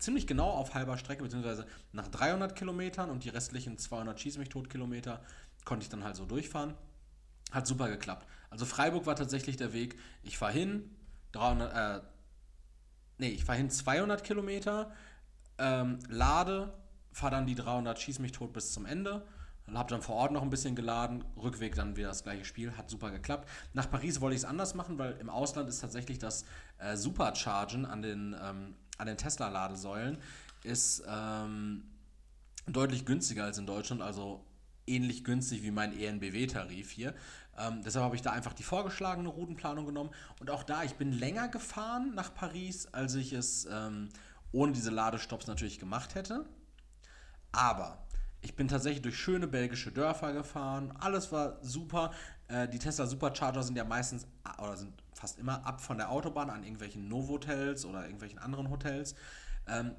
ziemlich 0.00 0.26
genau 0.26 0.50
auf 0.50 0.74
halber 0.74 0.98
Strecke, 0.98 1.22
beziehungsweise 1.22 1.66
nach 1.92 2.08
300 2.08 2.56
Kilometern 2.56 3.08
und 3.08 3.22
die 3.22 3.28
restlichen 3.28 3.78
200 3.78 4.18
Schieß 4.18 4.38
mich 4.38 4.48
tot 4.48 4.68
Kilometer 4.68 5.20
konnte 5.64 5.84
ich 5.84 5.90
dann 5.90 6.02
halt 6.02 6.16
so 6.16 6.24
durchfahren. 6.24 6.74
Hat 7.52 7.68
super 7.68 7.88
geklappt. 7.88 8.26
Also 8.48 8.66
Freiburg 8.66 9.06
war 9.06 9.14
tatsächlich 9.14 9.56
der 9.56 9.72
Weg. 9.72 9.96
Ich 10.24 10.38
fahre 10.38 10.52
hin, 10.52 10.90
300, 11.32 12.02
äh, 12.02 12.04
nee, 13.18 13.28
ich 13.28 13.44
fahre 13.44 13.58
hin 13.58 13.70
200 13.70 14.24
Kilometer, 14.24 14.92
ähm, 15.58 15.98
lade, 16.08 16.72
fahre 17.12 17.32
dann 17.32 17.46
die 17.46 17.54
300, 17.54 17.98
schieß 17.98 18.18
mich 18.18 18.32
tot 18.32 18.52
bis 18.52 18.72
zum 18.72 18.86
Ende. 18.86 19.26
Hab 19.72 19.86
dann 19.86 20.02
vor 20.02 20.16
Ort 20.16 20.32
noch 20.32 20.42
ein 20.42 20.50
bisschen 20.50 20.74
geladen, 20.74 21.24
Rückweg 21.36 21.76
dann 21.76 21.96
wieder 21.96 22.08
das 22.08 22.24
gleiche 22.24 22.44
Spiel, 22.44 22.76
hat 22.76 22.90
super 22.90 23.12
geklappt. 23.12 23.48
Nach 23.72 23.88
Paris 23.88 24.20
wollte 24.20 24.34
ich 24.34 24.42
es 24.42 24.44
anders 24.44 24.74
machen, 24.74 24.98
weil 24.98 25.12
im 25.20 25.30
Ausland 25.30 25.68
ist 25.68 25.80
tatsächlich 25.80 26.18
das 26.18 26.44
äh, 26.78 26.96
Superchargen 26.96 27.86
an 27.86 28.02
den, 28.02 28.34
ähm, 28.42 28.74
den 29.04 29.16
Tesla-Ladesäulen 29.16 30.18
ist 30.64 31.04
ähm, 31.08 31.84
deutlich 32.66 33.06
günstiger 33.06 33.44
als 33.44 33.58
in 33.58 33.66
Deutschland, 33.66 34.02
also 34.02 34.44
ähnlich 34.86 35.24
günstig 35.24 35.62
wie 35.62 35.70
mein 35.70 35.98
ENBW-Tarif 35.98 36.90
hier. 36.90 37.14
Ähm, 37.60 37.82
deshalb 37.84 38.04
habe 38.04 38.16
ich 38.16 38.22
da 38.22 38.30
einfach 38.30 38.52
die 38.52 38.62
vorgeschlagene 38.62 39.28
Routenplanung 39.28 39.86
genommen. 39.86 40.10
Und 40.40 40.50
auch 40.50 40.62
da, 40.62 40.82
ich 40.82 40.94
bin 40.94 41.12
länger 41.12 41.48
gefahren 41.48 42.14
nach 42.14 42.34
Paris, 42.34 42.86
als 42.92 43.14
ich 43.14 43.32
es 43.32 43.66
ähm, 43.70 44.08
ohne 44.52 44.72
diese 44.72 44.90
Ladestops 44.90 45.46
natürlich 45.46 45.78
gemacht 45.78 46.14
hätte. 46.14 46.46
Aber 47.52 48.06
ich 48.42 48.56
bin 48.56 48.68
tatsächlich 48.68 49.02
durch 49.02 49.18
schöne 49.18 49.46
belgische 49.46 49.92
Dörfer 49.92 50.32
gefahren. 50.32 50.92
Alles 50.98 51.30
war 51.32 51.58
super. 51.62 52.12
Äh, 52.48 52.68
die 52.68 52.78
Tesla 52.78 53.06
Supercharger 53.06 53.62
sind 53.62 53.76
ja 53.76 53.84
meistens 53.84 54.26
äh, 54.44 54.62
oder 54.62 54.76
sind 54.76 54.92
fast 55.14 55.38
immer 55.38 55.64
ab 55.66 55.80
von 55.80 55.98
der 55.98 56.10
Autobahn 56.10 56.48
an 56.48 56.62
irgendwelchen 56.62 57.08
Novotels 57.08 57.84
oder 57.84 58.04
irgendwelchen 58.04 58.38
anderen 58.38 58.70
Hotels. 58.70 59.14
Ähm, 59.66 59.92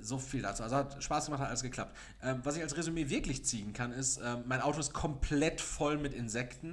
so 0.00 0.18
viel 0.18 0.42
dazu. 0.42 0.64
Also 0.64 0.76
hat 0.76 1.02
Spaß 1.02 1.26
gemacht, 1.26 1.40
hat 1.42 1.48
alles 1.48 1.62
geklappt. 1.62 1.96
Ähm, 2.22 2.40
was 2.42 2.56
ich 2.56 2.62
als 2.62 2.76
Resümee 2.76 3.08
wirklich 3.08 3.44
ziehen 3.44 3.72
kann, 3.72 3.92
ist, 3.92 4.20
ähm, 4.22 4.42
mein 4.46 4.60
Auto 4.60 4.80
ist 4.80 4.92
komplett 4.92 5.60
voll 5.60 5.98
mit 5.98 6.12
Insekten. 6.12 6.72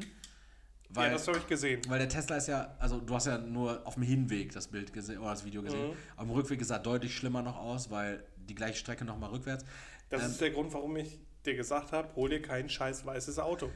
Weil, 0.93 1.07
ja, 1.07 1.13
das 1.13 1.27
habe 1.27 1.37
ich 1.39 1.47
gesehen. 1.47 1.81
weil 1.87 1.99
der 1.99 2.09
Tesla 2.09 2.35
ist 2.37 2.47
ja, 2.47 2.75
also 2.79 2.99
du 2.99 3.15
hast 3.15 3.25
ja 3.27 3.37
nur 3.37 3.85
auf 3.85 3.95
dem 3.95 4.03
Hinweg 4.03 4.51
das 4.53 4.67
Bild 4.67 4.93
gesehen 4.93 5.19
oder 5.19 5.31
das 5.31 5.43
Video 5.45 5.61
gesehen. 5.63 5.89
Mhm. 5.89 5.93
Am 6.17 6.29
Rückweg 6.29 6.63
sah 6.63 6.77
deutlich 6.79 7.15
schlimmer 7.15 7.41
noch 7.41 7.57
aus, 7.57 7.89
weil 7.89 8.23
die 8.37 8.55
gleiche 8.55 8.77
Strecke 8.77 9.03
nochmal 9.05 9.31
rückwärts. 9.31 9.65
Das 10.09 10.23
Ähm, 10.23 10.31
ist 10.31 10.41
der 10.41 10.51
Grund, 10.51 10.71
warum 10.73 10.95
ich 10.97 11.19
dir 11.45 11.55
gesagt 11.55 11.91
habe, 11.91 12.09
hol 12.15 12.29
dir 12.29 12.41
kein 12.41 12.69
scheiß 12.69 13.05
weißes 13.05 13.39
Auto. 13.39 13.69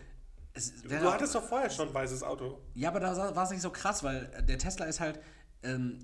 es 0.53 0.81
Du, 0.81 0.89
wäre 0.89 1.01
du 1.03 1.07
auch- 1.09 1.13
hattest 1.13 1.33
doch 1.35 1.43
vorher 1.43 1.69
schon 1.69 1.87
ein 1.89 1.93
weißes 1.93 2.23
Auto. 2.23 2.59
Ja, 2.75 2.89
aber 2.89 2.99
da 2.99 3.35
war 3.35 3.43
es 3.43 3.49
nicht 3.51 3.61
so 3.61 3.69
krass, 3.71 4.03
weil 4.03 4.25
der 4.47 4.57
Tesla 4.57 4.85
ist 4.85 4.99
halt 4.99 5.19
ähm, 5.63 5.99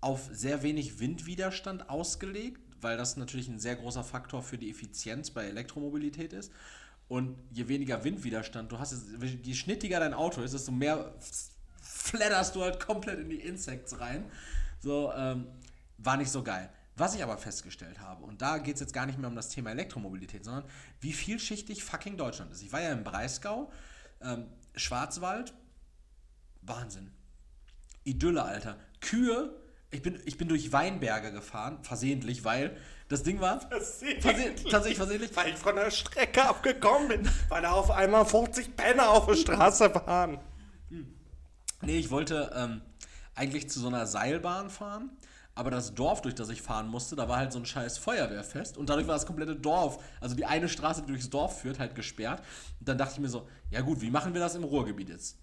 auf 0.00 0.28
sehr 0.32 0.62
wenig 0.62 0.98
Windwiderstand 1.00 1.90
ausgelegt, 1.90 2.60
weil 2.80 2.96
das 2.96 3.16
natürlich 3.18 3.48
ein 3.48 3.58
sehr 3.58 3.76
großer 3.76 4.04
Faktor 4.04 4.42
für 4.42 4.56
die 4.56 4.70
Effizienz 4.70 5.30
bei 5.30 5.44
Elektromobilität 5.44 6.32
ist. 6.32 6.50
Und 7.10 7.36
je 7.50 7.66
weniger 7.66 8.04
Windwiderstand 8.04 8.70
du 8.70 8.78
hast, 8.78 8.94
je 9.42 9.54
schnittiger 9.54 9.98
dein 9.98 10.14
Auto 10.14 10.42
ist, 10.42 10.54
desto 10.54 10.70
mehr 10.70 11.12
fledderst 11.82 12.54
du 12.54 12.62
halt 12.62 12.78
komplett 12.78 13.18
in 13.18 13.28
die 13.28 13.40
Insects 13.40 13.98
rein. 13.98 14.30
So, 14.78 15.12
ähm, 15.12 15.48
war 15.98 16.16
nicht 16.16 16.30
so 16.30 16.44
geil. 16.44 16.70
Was 16.94 17.16
ich 17.16 17.22
aber 17.24 17.36
festgestellt 17.36 17.98
habe, 17.98 18.22
und 18.22 18.40
da 18.42 18.58
geht 18.58 18.76
es 18.76 18.80
jetzt 18.80 18.92
gar 18.92 19.06
nicht 19.06 19.18
mehr 19.18 19.28
um 19.28 19.34
das 19.34 19.48
Thema 19.48 19.72
Elektromobilität, 19.72 20.44
sondern 20.44 20.62
wie 21.00 21.12
vielschichtig 21.12 21.82
fucking 21.82 22.16
Deutschland 22.16 22.52
ist. 22.52 22.62
Ich 22.62 22.72
war 22.72 22.80
ja 22.80 22.92
im 22.92 23.02
Breisgau, 23.02 23.72
ähm, 24.20 24.46
Schwarzwald, 24.76 25.52
Wahnsinn. 26.62 27.10
Idylle, 28.04 28.44
Alter. 28.44 28.78
Kühe, 29.00 29.59
ich 29.90 30.02
bin, 30.02 30.20
ich 30.24 30.38
bin 30.38 30.48
durch 30.48 30.72
Weinberge 30.72 31.32
gefahren, 31.32 31.78
versehentlich, 31.82 32.44
weil 32.44 32.76
das 33.08 33.22
Ding 33.22 33.40
war. 33.40 33.60
Versehentlich. 33.60 34.22
Verseh 34.22 34.70
tatsächlich 34.70 34.98
versehentlich. 34.98 35.36
Weil 35.36 35.48
ich 35.50 35.56
von 35.56 35.74
der 35.74 35.90
Strecke 35.90 36.44
abgekommen 36.44 37.08
bin, 37.08 37.28
weil 37.48 37.62
da 37.62 37.72
auf 37.72 37.90
einmal 37.90 38.24
40 38.24 38.76
Penner 38.76 39.10
auf 39.10 39.26
der 39.26 39.34
Straße 39.34 39.92
waren. 39.94 40.38
Nee, 41.82 41.98
ich 41.98 42.10
wollte 42.10 42.52
ähm, 42.54 42.82
eigentlich 43.34 43.68
zu 43.68 43.80
so 43.80 43.88
einer 43.88 44.06
Seilbahn 44.06 44.70
fahren, 44.70 45.10
aber 45.54 45.70
das 45.70 45.94
Dorf, 45.94 46.22
durch 46.22 46.34
das 46.34 46.50
ich 46.50 46.62
fahren 46.62 46.88
musste, 46.88 47.16
da 47.16 47.28
war 47.28 47.38
halt 47.38 47.52
so 47.52 47.58
ein 47.58 47.66
scheiß 47.66 47.98
Feuerwehrfest 47.98 48.76
und 48.76 48.88
dadurch 48.88 49.08
war 49.08 49.14
das 49.14 49.26
komplette 49.26 49.56
Dorf, 49.56 49.98
also 50.20 50.36
die 50.36 50.44
eine 50.44 50.68
Straße, 50.68 51.02
die 51.02 51.08
durchs 51.08 51.30
Dorf 51.30 51.60
führt, 51.60 51.78
halt 51.78 51.94
gesperrt. 51.94 52.42
Und 52.78 52.88
dann 52.88 52.98
dachte 52.98 53.14
ich 53.14 53.20
mir 53.20 53.28
so, 53.28 53.48
ja 53.70 53.80
gut, 53.80 54.02
wie 54.02 54.10
machen 54.10 54.34
wir 54.34 54.40
das 54.40 54.54
im 54.54 54.62
Ruhrgebiet 54.62 55.08
jetzt? 55.08 55.38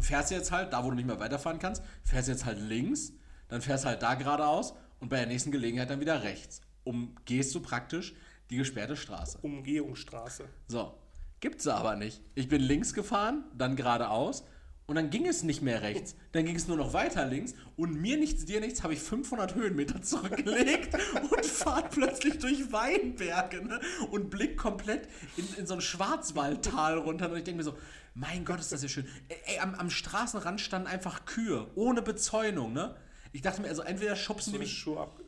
Fährst 0.00 0.30
du 0.30 0.34
jetzt 0.34 0.50
halt, 0.50 0.72
da 0.72 0.82
wo 0.82 0.90
du 0.90 0.96
nicht 0.96 1.06
mehr 1.06 1.20
weiterfahren 1.20 1.58
kannst, 1.58 1.82
fährst 2.04 2.28
du 2.28 2.32
jetzt 2.32 2.44
halt 2.44 2.58
links, 2.58 3.12
dann 3.50 3.60
fährst 3.60 3.84
du 3.84 3.88
halt 3.88 4.02
da 4.02 4.14
geradeaus 4.14 4.74
und 5.00 5.08
bei 5.08 5.16
der 5.18 5.26
nächsten 5.26 5.50
Gelegenheit 5.50 5.90
dann 5.90 6.00
wieder 6.00 6.22
rechts. 6.22 6.60
Umgehst 6.84 7.54
du 7.54 7.60
praktisch 7.60 8.14
die 8.50 8.56
gesperrte 8.56 8.96
Straße. 8.96 9.38
Umgehungsstraße. 9.42 10.44
So, 10.66 10.94
gibt's 11.40 11.66
aber 11.66 11.96
nicht. 11.96 12.20
Ich 12.34 12.48
bin 12.48 12.60
links 12.60 12.94
gefahren, 12.94 13.44
dann 13.56 13.76
geradeaus 13.76 14.44
Und 14.86 14.96
dann 14.96 15.10
ging 15.10 15.26
es 15.28 15.44
nicht 15.44 15.62
mehr 15.62 15.82
rechts. 15.82 16.16
Dann 16.32 16.44
ging 16.46 16.56
es 16.56 16.66
nur 16.66 16.76
noch 16.76 16.92
weiter 16.92 17.24
links. 17.24 17.54
Und 17.76 17.94
mir 17.94 18.16
nichts, 18.16 18.44
dir 18.44 18.60
nichts, 18.60 18.82
habe 18.82 18.92
ich 18.92 19.00
500 19.00 19.54
Höhenmeter 19.54 20.02
zurückgelegt 20.02 20.94
und 21.30 21.46
fahre 21.46 21.88
plötzlich 21.88 22.38
durch 22.38 22.72
Weinberge 22.72 23.64
ne? 23.64 23.80
und 24.10 24.30
blick 24.30 24.56
komplett 24.56 25.08
in, 25.36 25.46
in 25.58 25.66
so 25.66 25.74
ein 25.74 25.80
Schwarzwaldtal 25.80 26.98
runter. 26.98 27.30
Und 27.30 27.38
ich 27.38 27.44
denke 27.44 27.58
mir 27.58 27.64
so, 27.64 27.78
mein 28.14 28.44
Gott, 28.44 28.58
ist 28.58 28.72
das 28.72 28.80
hier 28.80 28.88
schön. 28.88 29.06
Ey, 29.46 29.60
am, 29.60 29.76
am 29.76 29.90
Straßenrand 29.90 30.60
standen 30.60 30.88
einfach 30.88 31.24
Kühe, 31.24 31.68
ohne 31.76 32.02
Bezäunung. 32.02 32.72
Ne? 32.72 32.96
Ich 33.32 33.42
dachte 33.42 33.62
mir, 33.62 33.68
also 33.68 33.82
entweder 33.82 34.16
schubsen 34.16 34.52
die 34.52 34.58
mich 34.58 34.72
Schuh, 34.72 34.98
ab, 34.98 35.20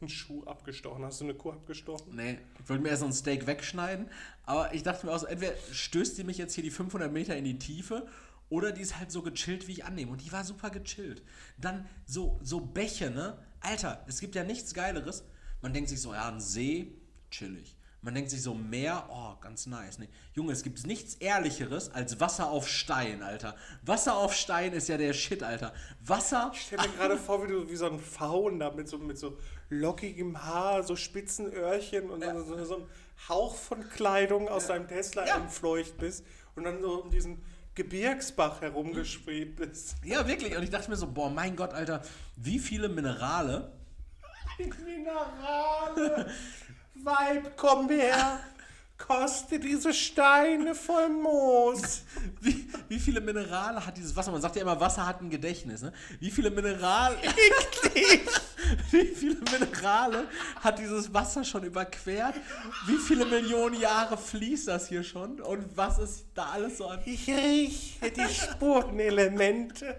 einen 0.00 0.08
Schuh 0.08 0.44
abgestochen. 0.44 1.04
Hast 1.04 1.20
du 1.20 1.24
eine 1.24 1.34
Kuh 1.34 1.52
abgestochen? 1.52 2.14
Nee, 2.14 2.38
ich 2.62 2.68
wollte 2.68 2.82
mir 2.82 2.90
erst 2.90 3.00
so 3.00 3.06
ein 3.06 3.12
Steak 3.12 3.46
wegschneiden, 3.46 4.08
aber 4.44 4.74
ich 4.74 4.82
dachte 4.82 5.06
mir 5.06 5.12
auch 5.12 5.18
so, 5.18 5.26
entweder 5.26 5.54
stößt 5.72 6.18
die 6.18 6.24
mich 6.24 6.38
jetzt 6.38 6.54
hier 6.54 6.64
die 6.64 6.70
500 6.70 7.12
Meter 7.12 7.36
in 7.36 7.44
die 7.44 7.58
Tiefe 7.58 8.06
oder 8.50 8.72
die 8.72 8.82
ist 8.82 8.98
halt 8.98 9.10
so 9.12 9.22
gechillt, 9.22 9.68
wie 9.68 9.72
ich 9.72 9.84
annehme. 9.84 10.12
Und 10.12 10.24
die 10.24 10.32
war 10.32 10.44
super 10.44 10.70
gechillt. 10.70 11.22
Dann 11.58 11.86
so, 12.06 12.38
so 12.42 12.60
Bäche, 12.60 13.10
ne? 13.10 13.38
Alter, 13.60 14.04
es 14.08 14.20
gibt 14.20 14.34
ja 14.34 14.44
nichts 14.44 14.72
Geileres. 14.74 15.24
Man 15.60 15.72
denkt 15.72 15.90
sich 15.90 16.00
so, 16.00 16.14
ja, 16.14 16.28
ein 16.28 16.40
See, 16.40 16.94
chillig. 17.30 17.76
Man 18.00 18.14
denkt 18.14 18.30
sich 18.30 18.42
so, 18.42 18.54
Meer, 18.54 19.08
oh, 19.10 19.34
ganz 19.40 19.66
nice. 19.66 19.98
Nee. 19.98 20.08
Junge, 20.32 20.52
es 20.52 20.62
gibt 20.62 20.86
nichts 20.86 21.14
Ehrlicheres 21.16 21.92
als 21.92 22.20
Wasser 22.20 22.48
auf 22.48 22.68
Stein, 22.68 23.22
Alter. 23.24 23.56
Wasser 23.82 24.16
auf 24.16 24.34
Stein 24.34 24.72
ist 24.72 24.88
ja 24.88 24.96
der 24.96 25.12
Shit, 25.12 25.42
Alter. 25.42 25.72
Wasser. 26.04 26.52
Ich 26.54 26.60
stelle 26.62 26.82
mir 26.88 26.94
gerade 26.96 27.16
vor, 27.16 27.42
wie 27.42 27.48
du 27.50 27.68
wie 27.68 27.74
so 27.76 27.86
ein 27.86 27.98
Faun 27.98 28.60
da 28.60 28.70
mit 28.70 28.88
so, 28.88 28.98
mit 28.98 29.18
so 29.18 29.36
lockigem 29.68 30.44
Haar, 30.44 30.84
so 30.84 30.94
spitzen 30.94 31.52
Öhrchen 31.52 32.08
und 32.10 32.22
so, 32.22 32.44
so, 32.44 32.64
so 32.64 32.76
ein 32.76 32.86
Hauch 33.28 33.56
von 33.56 33.88
Kleidung 33.88 34.48
aus 34.48 34.68
deinem 34.68 34.86
Tesla 34.86 35.26
Ja. 35.26 35.36
entfleucht 35.38 35.98
bist 35.98 36.24
und 36.54 36.64
dann 36.64 36.80
so 36.80 37.02
um 37.02 37.10
diesen 37.10 37.42
Gebirgsbach 37.74 38.60
herumgeschwebt 38.60 39.56
bist. 39.56 39.96
Ja, 40.04 40.26
wirklich. 40.26 40.56
Und 40.56 40.62
ich 40.62 40.70
dachte 40.70 40.88
mir 40.88 40.96
so, 40.96 41.06
boah, 41.12 41.30
mein 41.30 41.56
Gott, 41.56 41.72
Alter, 41.74 42.02
wie 42.36 42.60
viele 42.60 42.88
Minerale 42.88 43.72
Minerale, 44.84 46.26
Weib, 47.04 47.56
komm 47.56 47.88
her, 47.88 48.40
koste 48.98 49.58
diese 49.58 49.94
Steine 49.94 50.74
voll 50.74 51.08
Moos. 51.08 52.02
Wie, 52.40 52.68
wie 52.88 52.98
viele 52.98 53.20
Minerale 53.20 53.84
hat 53.84 53.96
dieses 53.96 54.14
Wasser? 54.14 54.32
Man 54.32 54.42
sagt 54.42 54.56
ja 54.56 54.62
immer, 54.62 54.78
Wasser 54.78 55.06
hat 55.06 55.22
ein 55.22 55.30
Gedächtnis. 55.30 55.82
Ne? 55.82 55.92
Wie 56.20 56.30
viele 56.30 56.50
Minerale, 56.50 57.16
wie 58.90 59.06
viele 59.06 59.36
Minerale 59.36 60.26
hat 60.60 60.78
dieses 60.78 61.12
Wasser 61.14 61.44
schon 61.44 61.64
überquert? 61.64 62.34
Wie 62.86 62.96
viele 62.96 63.24
Millionen 63.24 63.80
Jahre 63.80 64.18
fließt 64.18 64.68
das 64.68 64.88
hier 64.88 65.04
schon? 65.04 65.40
Und 65.40 65.76
was 65.76 65.98
ist 65.98 66.26
da 66.34 66.50
alles 66.50 66.78
so 66.78 66.88
an? 66.88 67.00
Ich 67.04 67.28
rieche 67.28 68.10
die 68.10 68.34
Spurenelemente 68.34 69.96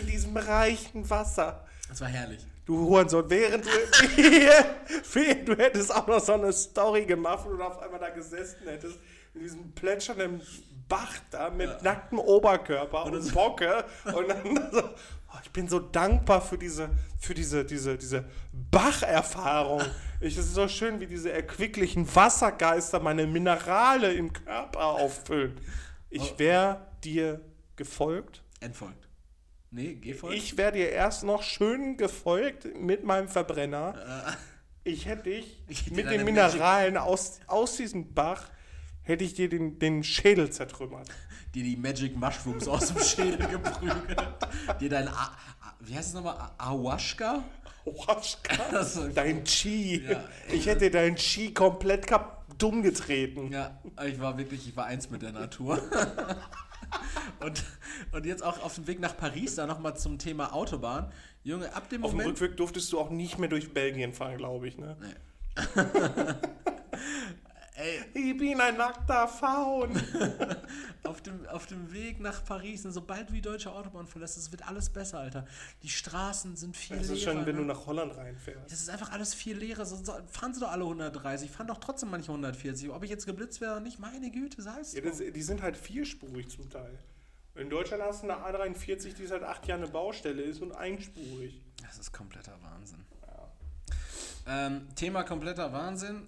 in 0.00 0.06
diesem 0.06 0.36
reichen 0.36 1.08
Wasser. 1.10 1.66
Das 1.88 2.00
war 2.00 2.08
herrlich. 2.08 2.40
Du 2.68 2.76
Hurensohn, 2.76 3.24
während 3.30 3.64
du, 3.64 3.70
während 5.14 5.48
du 5.48 5.56
hättest 5.56 5.90
auch 5.90 6.06
noch 6.06 6.20
so 6.20 6.34
eine 6.34 6.52
Story 6.52 7.06
gemacht 7.06 7.46
und 7.46 7.62
auf 7.62 7.78
einmal 7.78 7.98
da 7.98 8.10
gesessen 8.10 8.66
hättest, 8.66 8.98
in 9.32 9.40
diesem 9.40 9.72
plätschernden 9.72 10.42
Bach 10.86 11.14
da 11.30 11.48
mit 11.48 11.80
nacktem 11.80 12.18
Oberkörper 12.18 13.06
und, 13.06 13.32
Bocke 13.32 13.86
und 14.14 14.28
dann 14.28 14.70
so, 14.72 14.82
oh, 14.82 15.38
ich 15.42 15.50
bin 15.50 15.66
so 15.66 15.78
dankbar 15.78 16.42
für 16.42 16.58
diese, 16.58 16.90
für 17.18 17.32
diese, 17.32 17.64
diese, 17.64 17.96
diese 17.96 18.26
Bacherfahrung. 18.70 19.80
Ich, 20.20 20.36
es 20.36 20.44
ist 20.44 20.54
so 20.54 20.68
schön, 20.68 21.00
wie 21.00 21.06
diese 21.06 21.32
erquicklichen 21.32 22.14
Wassergeister 22.14 23.00
meine 23.00 23.26
Minerale 23.26 24.12
im 24.12 24.30
Körper 24.30 24.84
auffüllen. 24.84 25.58
Ich 26.10 26.38
wäre 26.38 26.86
dir 27.02 27.40
gefolgt. 27.76 28.42
Entfolgt. 28.60 29.07
Nee, 29.70 29.94
geh 29.94 30.14
voll. 30.14 30.34
Ich 30.34 30.56
wäre 30.56 30.72
dir 30.72 30.90
erst 30.90 31.24
noch 31.24 31.42
schön 31.42 31.96
gefolgt 31.96 32.66
mit 32.78 33.04
meinem 33.04 33.28
Verbrenner. 33.28 34.36
Ich 34.84 35.06
hätte 35.06 35.24
dich 35.24 35.62
Ich 35.68 35.90
mit 35.90 36.10
den 36.10 36.24
Mineralen 36.24 36.96
aus, 36.96 37.40
aus 37.46 37.76
diesem 37.76 38.14
Bach, 38.14 38.44
hätte 39.02 39.24
ich 39.24 39.34
dir 39.34 39.48
den, 39.48 39.78
den 39.78 40.02
Schädel 40.04 40.50
zertrümmert. 40.50 41.08
dir 41.54 41.64
die 41.64 41.76
Magic 41.76 42.16
Mushrooms 42.16 42.66
aus 42.68 42.88
dem 42.88 43.02
Schädel 43.02 43.46
geprügelt. 43.46 44.18
dir 44.80 44.88
dein, 44.88 45.08
A 45.08 45.36
wie 45.80 45.94
heißt 45.94 46.08
es 46.08 46.14
nochmal, 46.14 46.50
Ayahuasca? 46.58 47.44
Ist- 48.80 48.98
dein 49.14 49.44
Chi. 49.44 50.04
Ja. 50.08 50.24
Ich 50.50 50.66
hätte 50.66 50.90
dein 50.90 51.14
Chi 51.16 51.54
komplett 51.54 52.06
kap 52.06 52.44
dumm 52.58 52.82
getreten. 52.82 53.52
Ja, 53.52 53.78
ich 54.06 54.20
war 54.20 54.36
wirklich, 54.36 54.66
ich 54.68 54.76
war 54.76 54.86
eins 54.86 55.08
mit 55.10 55.22
der 55.22 55.32
Natur. 55.32 55.80
und, 57.40 57.64
und 58.12 58.26
jetzt 58.26 58.42
auch 58.42 58.62
auf 58.62 58.74
dem 58.74 58.86
Weg 58.86 59.00
nach 59.00 59.16
Paris, 59.16 59.54
da 59.54 59.66
nochmal 59.66 59.96
zum 59.96 60.18
Thema 60.18 60.52
Autobahn. 60.52 61.12
Junge, 61.44 61.74
ab 61.74 61.88
dem 61.88 62.04
Auf 62.04 62.10
dem 62.10 62.18
Moment. 62.18 62.40
Rückweg 62.40 62.56
durftest 62.56 62.92
du 62.92 62.98
auch 62.98 63.10
nicht 63.10 63.38
mehr 63.38 63.48
durch 63.48 63.72
Belgien 63.72 64.12
fahren, 64.12 64.36
glaube 64.36 64.68
ich. 64.68 64.78
Ne? 64.78 64.96
Ey, 67.80 68.00
Ich 68.12 68.36
bin 68.36 68.60
ein 68.60 68.76
nackter 68.76 69.28
Faun. 69.28 69.92
auf 71.04 71.22
dem, 71.22 71.46
auf 71.46 71.66
dem 71.66 71.92
Weg 71.92 72.18
nach 72.18 72.44
Paris, 72.44 72.84
und 72.84 72.90
sobald 72.90 73.28
du 73.28 73.34
die 73.34 73.40
deutsche 73.40 73.70
Autobahn 73.70 74.08
verlässt, 74.08 74.36
es 74.36 74.50
wird 74.50 74.66
alles 74.66 74.90
besser, 74.90 75.20
Alter. 75.20 75.46
Die 75.84 75.88
Straßen 75.88 76.56
sind 76.56 76.76
viel 76.76 76.96
Das 76.96 77.06
leerer. 77.06 77.16
ist 77.18 77.22
schon, 77.22 77.46
wenn 77.46 77.54
ne? 77.54 77.60
du 77.62 77.66
nach 77.68 77.86
Holland 77.86 78.16
reinfährst. 78.16 78.72
Das 78.72 78.80
ist 78.80 78.90
einfach 78.90 79.12
alles 79.12 79.32
viel 79.32 79.56
leerer. 79.56 79.86
So, 79.86 79.94
so, 79.94 80.12
fahren 80.26 80.54
sie 80.54 80.60
doch 80.60 80.72
alle 80.72 80.82
130, 80.82 81.50
fahren 81.52 81.68
doch 81.68 81.78
trotzdem 81.78 82.10
manche 82.10 82.32
140. 82.32 82.90
Ob 82.90 83.04
ich 83.04 83.10
jetzt 83.10 83.26
geblitzt 83.26 83.60
wäre 83.60 83.72
oder 83.72 83.80
nicht, 83.80 84.00
meine 84.00 84.28
Güte, 84.32 84.60
sei 84.60 84.80
es 84.80 84.94
Ja, 84.94 85.00
das, 85.00 85.18
die 85.18 85.42
sind 85.42 85.62
halt 85.62 85.76
vierspurig 85.76 86.48
zum 86.50 86.68
Teil. 86.68 86.98
In 87.54 87.70
Deutschland 87.70 88.02
hast 88.02 88.24
du 88.24 88.28
eine 88.30 88.44
A43, 88.44 89.14
die 89.14 89.26
seit 89.26 89.44
acht 89.44 89.66
Jahren 89.68 89.82
eine 89.82 89.90
Baustelle 89.90 90.42
ist 90.42 90.62
und 90.62 90.72
einspurig. 90.72 91.62
Das 91.82 91.98
ist 91.98 92.12
kompletter 92.12 92.56
Wahnsinn. 92.62 93.04
Ähm, 94.48 94.88
Thema 94.96 95.22
kompletter 95.24 95.72
Wahnsinn. 95.72 96.26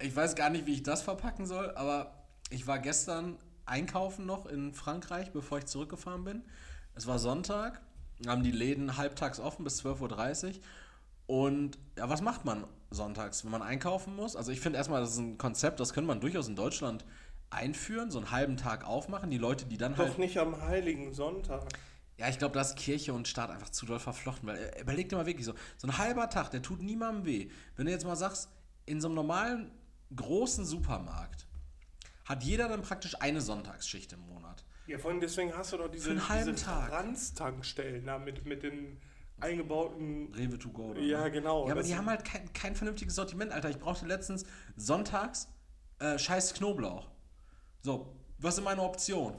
Ich 0.00 0.14
weiß 0.14 0.34
gar 0.34 0.50
nicht, 0.50 0.66
wie 0.66 0.74
ich 0.74 0.82
das 0.82 1.02
verpacken 1.02 1.46
soll, 1.46 1.72
aber 1.74 2.24
ich 2.50 2.66
war 2.66 2.78
gestern 2.78 3.36
einkaufen 3.66 4.26
noch 4.26 4.46
in 4.46 4.72
Frankreich, 4.72 5.32
bevor 5.32 5.58
ich 5.58 5.66
zurückgefahren 5.66 6.24
bin. 6.24 6.44
Es 6.94 7.06
war 7.06 7.18
Sonntag, 7.18 7.80
haben 8.26 8.42
die 8.42 8.50
Läden 8.50 8.96
halbtags 8.96 9.40
offen 9.40 9.64
bis 9.64 9.84
12.30 9.84 10.46
Uhr. 10.48 10.52
Und 11.26 11.78
ja, 11.96 12.08
was 12.08 12.22
macht 12.22 12.44
man 12.44 12.64
sonntags, 12.90 13.44
wenn 13.44 13.50
man 13.50 13.62
einkaufen 13.62 14.16
muss? 14.16 14.34
Also 14.34 14.50
ich 14.50 14.60
finde 14.60 14.78
erstmal, 14.78 15.00
das 15.00 15.12
ist 15.12 15.18
ein 15.18 15.36
Konzept, 15.38 15.78
das 15.78 15.92
könnte 15.92 16.08
man 16.08 16.20
durchaus 16.20 16.48
in 16.48 16.56
Deutschland 16.56 17.04
einführen, 17.50 18.10
so 18.10 18.18
einen 18.18 18.30
halben 18.30 18.56
Tag 18.56 18.86
aufmachen. 18.86 19.30
Die 19.30 19.38
Leute, 19.38 19.66
die 19.66 19.76
dann 19.76 19.96
halt 19.96 20.10
Doch 20.10 20.18
nicht 20.18 20.38
am 20.38 20.60
Heiligen 20.62 21.12
Sonntag. 21.12 21.64
ja, 22.16 22.28
ich 22.28 22.38
glaube, 22.38 22.54
da 22.54 22.62
ist 22.62 22.76
Kirche 22.76 23.12
und 23.12 23.28
Staat 23.28 23.50
einfach 23.50 23.70
zu 23.70 23.86
doll 23.86 23.98
verflochten. 23.98 24.48
Weil, 24.48 24.56
äh, 24.56 24.80
überleg 24.80 25.08
dir 25.08 25.16
mal 25.16 25.26
wirklich 25.26 25.46
so, 25.46 25.54
so 25.76 25.86
ein 25.86 25.98
halber 25.98 26.30
Tag, 26.30 26.50
der 26.50 26.62
tut 26.62 26.82
niemandem 26.82 27.26
weh. 27.26 27.50
Wenn 27.76 27.86
du 27.86 27.92
jetzt 27.92 28.04
mal 28.04 28.16
sagst, 28.16 28.48
in 28.88 29.00
so 29.00 29.08
einem 29.08 29.14
normalen, 29.16 29.70
großen 30.14 30.64
Supermarkt 30.64 31.46
hat 32.24 32.42
jeder 32.42 32.68
dann 32.68 32.82
praktisch 32.82 33.20
eine 33.20 33.40
Sonntagsschicht 33.40 34.12
im 34.12 34.20
Monat. 34.20 34.64
Ja, 34.86 34.98
vor 34.98 35.10
allem 35.10 35.20
deswegen 35.20 35.54
hast 35.56 35.72
du 35.72 35.76
doch 35.76 35.88
diese, 35.90 36.14
diese 36.14 38.02
da 38.04 38.18
mit, 38.18 38.44
mit 38.46 38.62
den 38.62 38.98
eingebauten. 39.40 40.32
Rewe 40.34 40.58
to 40.58 40.70
go. 40.70 40.88
Oder 40.90 41.00
Ja, 41.00 41.24
ne? 41.24 41.30
genau. 41.30 41.66
Ja, 41.66 41.72
aber 41.72 41.82
die 41.82 41.88
sind- 41.88 41.98
haben 41.98 42.06
halt 42.08 42.24
kein, 42.24 42.52
kein 42.52 42.74
vernünftiges 42.74 43.14
Sortiment, 43.14 43.52
Alter. 43.52 43.70
Ich 43.70 43.78
brauchte 43.78 44.06
letztens 44.06 44.44
sonntags 44.76 45.48
äh, 46.00 46.18
scheiß 46.18 46.54
Knoblauch. 46.54 47.08
So, 47.82 48.14
was 48.38 48.56
ist 48.58 48.64
meine 48.64 48.82
Option? 48.82 49.34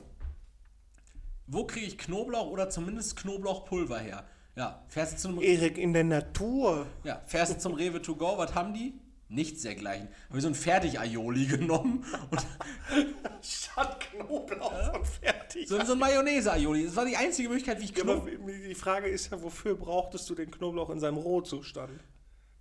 Wo 1.48 1.66
kriege 1.66 1.88
ich 1.88 1.98
Knoblauch 1.98 2.48
oder 2.48 2.70
zumindest 2.70 3.16
Knoblauchpulver 3.18 4.00
her? 4.00 4.26
Ja, 4.56 4.84
fährst 4.88 5.14
du 5.14 5.18
zum 5.18 5.42
Erik 5.42 5.78
in 5.78 5.94
der 5.94 6.04
Natur. 6.04 6.86
Ja, 7.04 7.22
fährst 7.26 7.54
du 7.56 7.58
zum 7.60 7.74
Rewe 7.74 8.02
to 8.02 8.16
go, 8.16 8.38
was 8.38 8.54
haben 8.54 8.74
die? 8.74 8.94
Nichts 9.32 9.62
dergleichen. 9.62 10.10
Habe 10.28 10.38
ich 10.40 10.42
so 10.42 10.48
ein 10.50 10.56
Fertig-Aioli 10.56 11.46
genommen 11.58 12.04
und 12.32 12.46
Statt 13.46 14.00
Knoblauch 14.12 14.94
und 14.94 15.08
fertig. 15.08 15.68
so, 15.68 15.80
so 15.86 15.94
ein 15.94 16.00
Mayonnaise-Aioli. 16.00 16.86
Das 16.86 16.96
war 16.96 17.06
die 17.06 17.16
einzige 17.16 17.48
Möglichkeit, 17.48 17.80
wie 17.80 17.86
ich 17.86 17.96
Ja, 17.96 18.04
Knoblauch... 18.04 18.28
die 18.48 18.76
Frage 18.76 19.08
ist 19.08 19.32
ja, 19.32 19.42
wofür 19.42 19.76
brauchtest 19.76 20.30
du 20.30 20.36
den 20.36 20.50
Knoblauch 20.52 20.90
in 20.90 21.00
seinem 21.00 21.18
Rohzustand? 21.18 22.00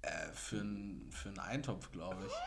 Äh, 0.03 0.11
für, 0.35 0.61
einen- 0.61 1.11
für 1.11 1.31
einen 1.31 1.39
Eintopf, 1.41 1.91
glaube 1.91 2.16
ich. 2.27 2.33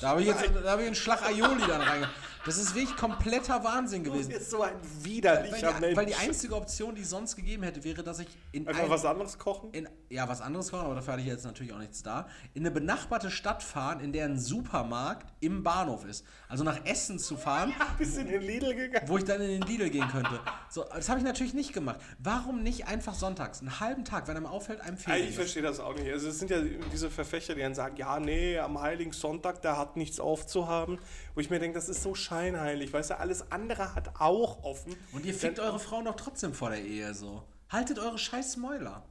Da 0.00 0.08
habe 0.08 0.22
ich 0.22 0.26
jetzt 0.28 0.42
da 0.64 0.70
habe 0.70 0.80
ich 0.82 0.86
einen 0.86 0.94
Schlag 0.96 1.22
Aioli 1.22 1.60
dann 1.66 1.82
rein. 1.82 2.06
Das 2.46 2.56
ist 2.56 2.74
wirklich 2.74 2.96
kompletter 2.96 3.62
Wahnsinn 3.64 4.02
Du 4.02 4.12
gewesen. 4.12 4.30
bist 4.32 4.50
so 4.50 4.62
ein 4.62 4.72
Weil 4.72 5.04
widerlicher 5.04 5.74
die, 5.74 5.80
Mensch. 5.80 5.96
weil 5.96 6.06
die 6.06 6.14
einzige 6.14 6.54
Option, 6.56 6.94
die 6.94 7.02
es 7.02 7.10
sonst 7.10 7.36
gegeben 7.36 7.62
hätte, 7.64 7.84
wäre, 7.84 8.02
dass 8.02 8.18
ich 8.18 8.28
in 8.52 8.66
Einfach 8.66 8.84
ein- 8.84 8.88
was 8.90 9.04
anderes 9.04 9.38
kochen? 9.38 9.70
in, 9.72 9.86
ja, 10.08 10.26
was 10.26 10.40
anderes 10.40 10.70
kochen, 10.70 10.86
aber 10.86 10.94
dafür 10.94 11.12
hatte 11.12 11.22
ich 11.22 11.28
jetzt 11.28 11.44
natürlich 11.44 11.72
auch 11.74 11.78
nichts 11.78 12.02
da, 12.02 12.26
in 12.54 12.62
eine 12.62 12.70
benachbarte 12.70 13.30
Stadt 13.30 13.62
fahren, 13.62 14.00
in 14.00 14.12
der 14.14 14.24
ein 14.24 14.38
Supermarkt 14.38 15.30
im 15.40 15.62
Bahnhof 15.62 16.06
ist. 16.06 16.24
Also 16.48 16.64
nach 16.64 16.82
Essen 16.86 17.18
zu 17.18 17.36
fahren, 17.36 17.74
Bist 17.98 18.16
du 18.16 18.22
in 18.22 18.28
den 18.28 18.40
Lidl 18.42 18.74
gegangen? 18.74 19.06
wo 19.08 19.18
ich 19.18 19.24
dann 19.24 19.42
in 19.42 19.60
den 19.60 19.62
Lidl 19.62 19.90
gehen 19.90 20.08
könnte. 20.08 20.40
So, 20.70 20.84
das 20.84 21.10
habe 21.10 21.18
ich 21.18 21.24
natürlich 21.26 21.52
nicht 21.52 21.74
gemacht. 21.74 22.00
Warum 22.18 22.62
nicht 22.62 22.86
einfach 22.88 23.12
sonntags, 23.14 23.60
einen 23.60 23.80
halben 23.80 24.04
Tag, 24.06 24.28
wenn 24.28 24.36
einem 24.38 24.46
auffällt, 24.46 24.80
einem 24.80 24.96
fehlt 24.96 25.28
Ich 25.28 25.34
verstehe 25.36 25.62
das 25.62 25.78
auch 25.78 25.94
nicht. 25.94 26.10
Also 26.10 26.28
es 26.28 26.38
sind 26.38 26.50
ja 26.50 26.62
diese 26.90 27.10
Verfechter, 27.10 27.54
die 27.54 27.60
dann 27.60 27.74
sagen, 27.74 27.96
ja, 27.96 28.18
nee, 28.18 28.58
am 28.58 28.80
Heiligen 28.80 29.12
Sonntag, 29.12 29.60
da 29.60 29.76
hat 29.76 29.96
nichts 29.98 30.18
aufzuhaben. 30.20 30.98
Wo 31.34 31.40
ich 31.40 31.50
mir 31.50 31.58
denke, 31.58 31.74
das 31.74 31.88
ist 31.88 32.02
so 32.02 32.14
scheinheilig, 32.14 32.92
weißt 32.92 33.10
du, 33.10 33.18
alles 33.18 33.50
andere 33.52 33.94
hat 33.94 34.20
auch 34.20 34.62
offen. 34.64 34.94
Und 35.12 35.24
ihr 35.24 35.34
fickt 35.34 35.58
eure 35.58 35.78
Frauen 35.78 36.04
doch 36.04 36.16
trotzdem 36.16 36.54
vor 36.54 36.70
der 36.70 36.82
Ehe 36.82 37.14
so. 37.14 37.44
Haltet 37.68 37.98
eure 37.98 38.18
scheiß 38.18 38.56
Mäuler. 38.56 39.04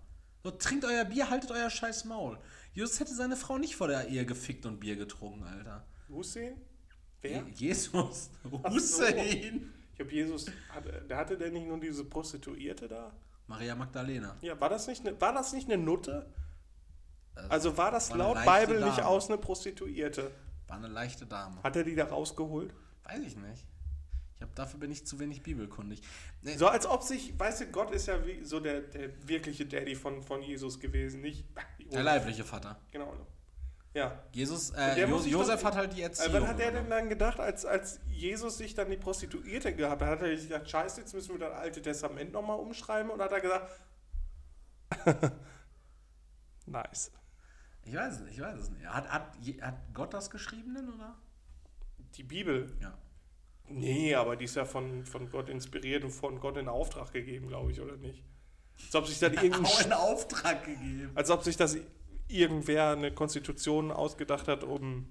So, 0.43 0.51
trinkt 0.51 0.85
euer 0.85 1.05
Bier, 1.05 1.29
haltet 1.29 1.51
euer 1.51 1.69
scheiß 1.69 2.05
Maul. 2.05 2.37
Jesus 2.73 2.99
hätte 2.99 3.13
seine 3.13 3.35
Frau 3.35 3.57
nicht 3.57 3.75
vor 3.75 3.87
der 3.87 4.07
Ehe 4.07 4.25
gefickt 4.25 4.65
und 4.65 4.79
Bier 4.79 4.95
getrunken, 4.95 5.43
Alter. 5.43 5.85
Hussein? 6.09 6.61
Wer? 7.21 7.43
Je 7.47 7.67
Jesus. 7.67 8.29
So. 8.43 8.63
Hussein. 8.63 9.73
Ich 9.93 9.99
habe 9.99 10.11
Jesus, 10.11 10.45
hatte, 10.69 11.05
der 11.09 11.17
hatte 11.17 11.37
der 11.37 11.51
nicht 11.51 11.67
nur 11.67 11.79
diese 11.79 12.05
Prostituierte 12.05 12.87
da? 12.87 13.11
Maria 13.47 13.75
Magdalena. 13.75 14.37
Ja, 14.41 14.59
war 14.61 14.69
das 14.69 14.87
nicht 14.87 15.05
eine, 15.05 15.19
war 15.19 15.33
das 15.33 15.51
nicht 15.51 15.69
eine 15.69 15.81
Nutte? 15.81 16.31
Also 17.49 17.77
war 17.77 17.91
das 17.91 18.09
war 18.11 18.17
laut 18.17 18.37
Bibel 18.45 18.83
nicht 18.83 19.01
aus 19.01 19.29
eine 19.29 19.37
Prostituierte? 19.37 20.31
War 20.69 20.77
eine 20.77 20.87
leichte 20.87 21.25
Dame. 21.25 21.61
Hat 21.63 21.75
er 21.75 21.83
die 21.83 21.95
da 21.95 22.05
rausgeholt? 22.05 22.73
Weiß 23.03 23.19
ich 23.19 23.35
nicht. 23.35 23.65
Ich 24.35 24.41
hab, 24.43 24.55
dafür 24.55 24.79
bin 24.79 24.91
ich 24.91 25.05
zu 25.05 25.19
wenig 25.19 25.43
bibelkundig. 25.43 26.01
Nee, 26.41 26.55
So 26.55 26.67
als 26.67 26.85
ob 26.85 27.03
sich, 27.03 27.37
weißt 27.37 27.61
du, 27.61 27.65
Gott 27.67 27.91
ist 27.91 28.07
ja 28.07 28.25
wie, 28.25 28.43
so 28.45 28.61
der, 28.61 28.81
der 28.81 29.27
wirkliche 29.27 29.65
Daddy 29.65 29.95
von, 29.95 30.23
von 30.23 30.41
Jesus 30.41 30.79
gewesen, 30.79 31.19
nicht? 31.21 31.45
der 31.91 32.03
leibliche 32.03 32.45
Vater. 32.45 32.79
Genau. 32.91 33.13
Ja. 33.93 34.23
Jesus, 34.31 34.69
äh, 34.69 35.01
Jo 35.01 35.19
Josef 35.19 35.63
hat 35.63 35.75
halt 35.75 35.97
die 35.97 36.03
Erziehung. 36.03 36.35
Äh, 36.35 36.41
was 36.41 36.47
hat 36.49 36.59
er 36.59 36.71
denn 36.71 36.89
dann 36.89 37.09
gedacht, 37.09 37.39
als, 37.39 37.65
als 37.65 37.99
Jesus 38.07 38.57
sich 38.57 38.75
dann 38.75 38.89
die 38.89 38.97
Prostituierte 38.97 39.75
gehabt 39.75 40.01
hat? 40.01 40.09
Hat 40.09 40.21
er 40.21 40.37
sich 40.37 40.47
gedacht, 40.47 40.69
scheiße, 40.69 41.01
jetzt 41.01 41.13
müssen 41.13 41.31
wir 41.31 41.39
das 41.39 41.53
Alte 41.57 41.81
Testament 41.81 42.31
nochmal 42.31 42.59
umschreiben? 42.59 43.11
Oder 43.11 43.25
hat 43.25 43.31
er 43.31 43.41
gesagt, 43.41 43.71
nice. 46.65 47.11
Ich 47.83 47.95
weiß 47.95 48.15
es 48.15 48.19
nicht, 48.21 48.33
ich 48.35 48.41
weiß 48.41 48.59
es 48.59 48.69
nicht. 48.69 48.85
Hat, 48.85 49.09
hat, 49.09 49.37
hat 49.61 49.75
Gott 49.93 50.13
das 50.13 50.29
geschrieben 50.29 50.75
denn, 50.75 50.89
oder? 50.89 51.15
Die 52.15 52.23
Bibel. 52.23 52.75
Ja. 52.81 52.97
Nee, 53.67 54.15
aber 54.15 54.35
die 54.35 54.45
ist 54.45 54.55
ja 54.55 54.65
von, 54.65 55.05
von 55.05 55.29
Gott 55.29 55.49
inspiriert 55.49 56.03
und 56.03 56.11
von 56.11 56.39
Gott 56.39 56.57
in 56.57 56.67
Auftrag 56.67 57.13
gegeben, 57.13 57.47
glaube 57.47 57.71
ich, 57.71 57.79
oder 57.79 57.97
nicht? 57.97 58.23
Als 58.85 58.95
ob 58.95 59.07
sich 59.07 59.19
dann 59.19 59.33
irgendein 59.33 59.65
Auch 59.65 59.81
in 59.81 59.93
Auftrag 59.93 60.65
gegeben. 60.65 61.11
Als 61.15 61.29
ob 61.29 61.43
sich 61.43 61.55
das 61.55 61.77
irgendwer 62.27 62.91
eine 62.91 63.11
Konstitution 63.11 63.91
ausgedacht 63.91 64.47
hat, 64.47 64.63
um 64.63 65.07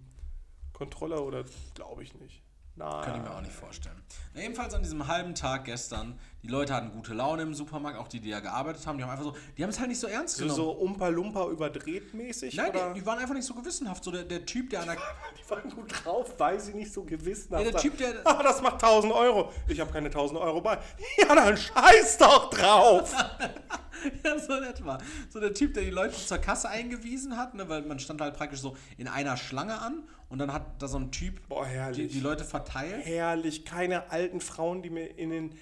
Kontrolle 0.72 1.20
oder 1.20 1.44
glaube 1.74 2.02
ich 2.02 2.14
nicht. 2.14 2.42
Nein. 2.78 3.04
Kann 3.04 3.16
ich 3.16 3.22
mir 3.22 3.34
auch 3.34 3.40
nicht 3.40 3.52
vorstellen. 3.52 4.00
Na, 4.34 4.40
ebenfalls 4.42 4.72
an 4.72 4.82
diesem 4.82 5.06
halben 5.08 5.34
Tag 5.34 5.64
gestern, 5.64 6.18
die 6.42 6.48
Leute 6.48 6.72
hatten 6.72 6.92
gute 6.92 7.12
Laune 7.12 7.42
im 7.42 7.52
Supermarkt, 7.54 7.98
auch 7.98 8.06
die, 8.08 8.20
die 8.20 8.30
da 8.30 8.38
gearbeitet 8.40 8.86
haben, 8.86 8.96
die 8.96 9.02
haben 9.04 9.10
einfach 9.10 9.24
so, 9.24 9.34
die 9.56 9.62
haben 9.64 9.70
es 9.70 9.78
halt 9.80 9.88
nicht 9.88 9.98
so 10.00 10.06
ernst 10.06 10.36
So, 10.36 10.42
genommen. 10.44 10.56
so 10.56 10.70
Umpa-Lumpa 10.70 11.46
überdreht 11.48 12.14
mäßig? 12.14 12.54
Nein, 12.54 12.72
die, 12.72 13.00
die 13.00 13.06
waren 13.06 13.18
einfach 13.18 13.34
nicht 13.34 13.46
so 13.46 13.54
gewissenhaft. 13.54 14.04
So 14.04 14.12
der, 14.12 14.22
der 14.22 14.46
Typ, 14.46 14.70
der 14.70 14.80
an 14.82 14.86
der. 14.86 14.96
Die 14.96 15.50
waren 15.50 15.68
gut 15.70 15.92
drauf, 16.04 16.34
weil 16.38 16.60
sie 16.60 16.72
nicht 16.74 16.92
so 16.92 17.02
gewissenhaft 17.02 17.64
Ja, 17.64 17.72
der. 17.72 17.80
Typ, 17.80 17.98
der- 17.98 18.14
Ah, 18.24 18.42
das 18.42 18.62
macht 18.62 18.74
1000 18.74 19.12
Euro. 19.12 19.50
Ich 19.66 19.80
habe 19.80 19.90
keine 19.92 20.06
1000 20.08 20.38
Euro 20.40 20.60
bei. 20.60 20.78
Ja, 21.18 21.34
dann 21.34 21.56
scheiß 21.56 22.18
doch 22.18 22.50
drauf. 22.50 23.12
Ja, 24.24 24.38
so 24.38 24.54
in 24.54 24.64
etwa. 24.64 24.98
So 25.28 25.40
der 25.40 25.54
Typ, 25.54 25.74
der 25.74 25.84
die 25.84 25.90
Leute 25.90 26.14
zur 26.14 26.38
Kasse 26.38 26.68
eingewiesen 26.68 27.36
hat, 27.36 27.54
ne, 27.54 27.68
weil 27.68 27.82
man 27.82 27.98
stand 27.98 28.20
halt 28.20 28.34
praktisch 28.36 28.60
so 28.60 28.76
in 28.96 29.08
einer 29.08 29.36
Schlange 29.36 29.80
an 29.80 30.02
und 30.28 30.38
dann 30.38 30.52
hat 30.52 30.82
da 30.82 30.88
so 30.88 30.98
ein 30.98 31.10
Typ 31.10 31.46
Boah, 31.48 31.66
die, 31.92 32.08
die 32.08 32.20
Leute 32.20 32.44
verteilt. 32.44 33.04
herrlich. 33.04 33.64
Keine 33.64 34.10
alten 34.10 34.40
Frauen, 34.40 34.82
die 34.82 34.90
mir 34.90 35.18
in 35.18 35.30
den 35.30 35.54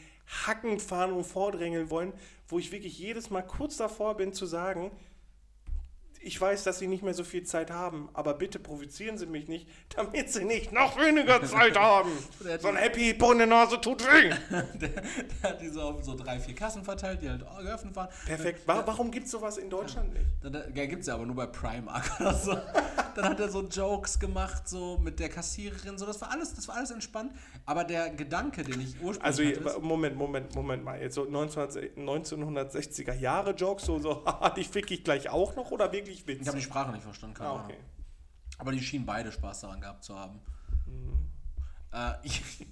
Hacken 0.47 0.81
fahren 0.81 1.13
und 1.13 1.25
vordrängeln 1.25 1.91
wollen, 1.91 2.13
wo 2.49 2.59
ich 2.59 2.73
wirklich 2.73 2.99
jedes 2.99 3.31
Mal 3.31 3.43
kurz 3.43 3.77
davor 3.77 4.17
bin 4.17 4.33
zu 4.33 4.47
sagen, 4.47 4.91
ich 6.27 6.41
weiß, 6.41 6.65
dass 6.65 6.79
sie 6.79 6.87
nicht 6.89 7.03
mehr 7.03 7.15
so 7.15 7.25
viel 7.25 7.45
Zeit 7.45 7.71
haben, 7.71 8.09
aber 8.13 8.35
bitte 8.35 8.59
provozieren 8.59 9.17
Sie 9.19 9.27
mich 9.27 9.49
nicht, 9.49 9.69
damit 9.97 10.31
sie 10.33 10.45
nicht 10.45 10.73
noch 10.73 10.97
weniger 10.99 11.43
Zeit 11.45 11.79
haben. 11.79 12.11
So 12.61 12.69
ein 12.69 12.77
Happy 12.77 13.13
Bunde 13.15 13.47
Nase 13.47 13.81
tut 13.81 14.03
weh. 14.05 14.31
Der, 14.51 14.89
der 14.89 15.03
hat 15.51 15.61
die 15.61 15.69
so 15.69 15.81
auf 15.83 16.05
so 16.05 16.15
drei, 16.15 16.39
vier 16.39 16.55
Kassen 16.55 16.85
verteilt, 16.85 17.23
die 17.23 17.29
halt 17.31 17.45
geöffnet 17.61 17.95
waren. 17.97 18.09
Perfekt. 18.27 18.67
Wa- 18.67 18.83
Warum 18.87 19.11
gibt 19.11 19.27
es 19.27 19.33
sowas 19.33 19.59
in 19.59 19.69
Deutschland 19.71 20.13
nicht? 20.13 20.27
Ja, 20.77 20.87
gibt's 20.87 21.07
ja 21.07 21.15
aber 21.15 21.27
nur 21.27 21.37
bei 21.37 21.47
Primark 21.47 22.11
oder 22.21 22.35
so. 22.35 22.53
Dann 23.15 23.25
hat 23.31 23.41
er 23.41 23.49
so 23.49 23.63
Jokes 23.63 24.19
gemacht, 24.19 24.69
so 24.69 24.99
mit 24.99 25.19
der 25.19 25.29
Kassiererin, 25.29 25.97
so. 25.99 26.07
Das 26.07 26.21
war 26.21 26.31
alles, 26.31 26.55
das 26.55 26.69
war 26.69 26.77
alles 26.77 26.91
entspannt. 26.91 27.33
Aber 27.65 27.85
der 27.85 28.11
Gedanke, 28.11 28.63
den 28.63 28.81
ich 28.81 29.01
ursprünglich 29.01 29.23
Also, 29.23 29.71
hatte, 29.71 29.81
Moment, 29.81 30.17
Moment, 30.17 30.55
Moment 30.55 30.85
mal. 30.85 31.01
Jetzt 31.01 31.15
so 31.15 31.25
19, 31.25 31.95
1960er 31.97 33.15
Jahre 33.15 33.53
Jokes, 33.53 33.85
so, 33.85 33.99
so, 33.99 34.25
die 34.57 34.65
fick 34.65 34.91
ich 34.91 35.05
gleich 35.05 35.29
auch 35.31 35.57
noch 35.57 35.71
oder 35.71 35.93
wirklich 35.93 36.16
Witz? 36.25 36.41
ich 36.41 36.47
habe 36.47 36.59
die 36.59 36.63
Sprache 36.63 36.93
nicht 36.93 37.03
verstanden, 37.03 37.35
keine 37.35 37.51
ah, 37.51 37.65
okay. 37.65 37.79
Aber 38.59 38.73
die 38.73 38.81
schienen 38.81 39.05
beide 39.05 39.33
Spaß 39.33 39.61
daran 39.63 39.81
gehabt 39.81 40.05
zu 40.05 40.19
haben. 40.19 40.41
Mhm. 40.87 41.27
Äh, 41.93 42.13
ich, 42.23 42.43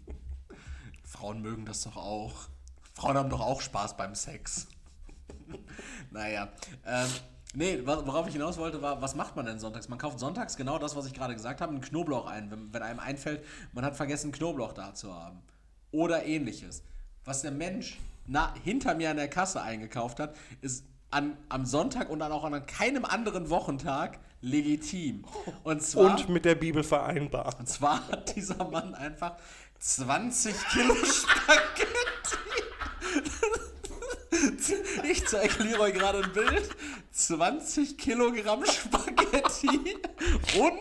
Frauen 1.04 1.42
mögen 1.42 1.66
das 1.66 1.82
doch 1.82 1.96
auch. 1.96 2.48
Frauen 2.94 3.16
haben 3.16 3.30
doch 3.30 3.40
auch 3.40 3.60
Spaß 3.60 3.96
beim 3.96 4.14
Sex. 4.14 4.68
naja. 6.10 6.48
Ähm, 6.86 7.08
nee, 7.54 7.80
worauf 7.84 8.26
ich 8.28 8.34
hinaus 8.34 8.56
wollte, 8.56 8.80
war, 8.80 9.02
was 9.02 9.14
macht 9.14 9.34
man 9.36 9.46
denn 9.46 9.58
sonntags? 9.58 9.88
Man 9.88 9.98
kauft 9.98 10.20
sonntags 10.20 10.56
genau 10.56 10.78
das, 10.78 10.94
was 10.94 11.06
ich 11.06 11.14
gerade 11.14 11.34
gesagt 11.34 11.60
habe, 11.60 11.72
einen 11.72 11.80
Knoblauch 11.80 12.26
ein, 12.26 12.50
wenn, 12.50 12.72
wenn 12.72 12.82
einem 12.82 13.00
einfällt, 13.00 13.44
man 13.72 13.84
hat 13.84 13.96
vergessen, 13.96 14.32
Knoblauch 14.32 14.72
da 14.72 14.94
zu 14.94 15.12
haben. 15.12 15.42
Oder 15.90 16.24
ähnliches. 16.24 16.82
Was 17.24 17.42
der 17.42 17.50
Mensch 17.50 17.98
na, 18.26 18.54
hinter 18.62 18.94
mir 18.94 19.10
an 19.10 19.16
der 19.16 19.28
Kasse 19.28 19.62
eingekauft 19.62 20.20
hat, 20.20 20.34
ist 20.60 20.84
an, 21.14 21.36
am 21.48 21.64
Sonntag 21.64 22.10
und 22.10 22.18
dann 22.18 22.32
auch 22.32 22.44
an 22.44 22.66
keinem 22.66 23.04
anderen 23.04 23.48
Wochentag 23.48 24.18
legitim. 24.40 25.24
Und 25.62 25.82
zwar, 25.82 26.18
Und 26.18 26.28
mit 26.28 26.44
der 26.44 26.56
Bibel 26.56 26.82
vereinbar. 26.82 27.54
und 27.58 27.68
zwar 27.68 28.06
hat 28.08 28.34
dieser 28.34 28.62
Mann 28.64 28.94
einfach 28.94 29.36
20 29.78 30.54
Kilo 30.68 30.94
Spaghetti. 31.04 31.94
Ich 35.08 35.26
zeige 35.26 35.80
euch 35.80 35.94
gerade 35.94 36.24
ein 36.24 36.32
Bild. 36.32 36.68
20 37.12 37.96
Kilogramm 37.96 38.64
Spaghetti 38.66 39.96
und, 40.58 40.80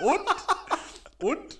und, 0.00 1.30
und 1.30 1.58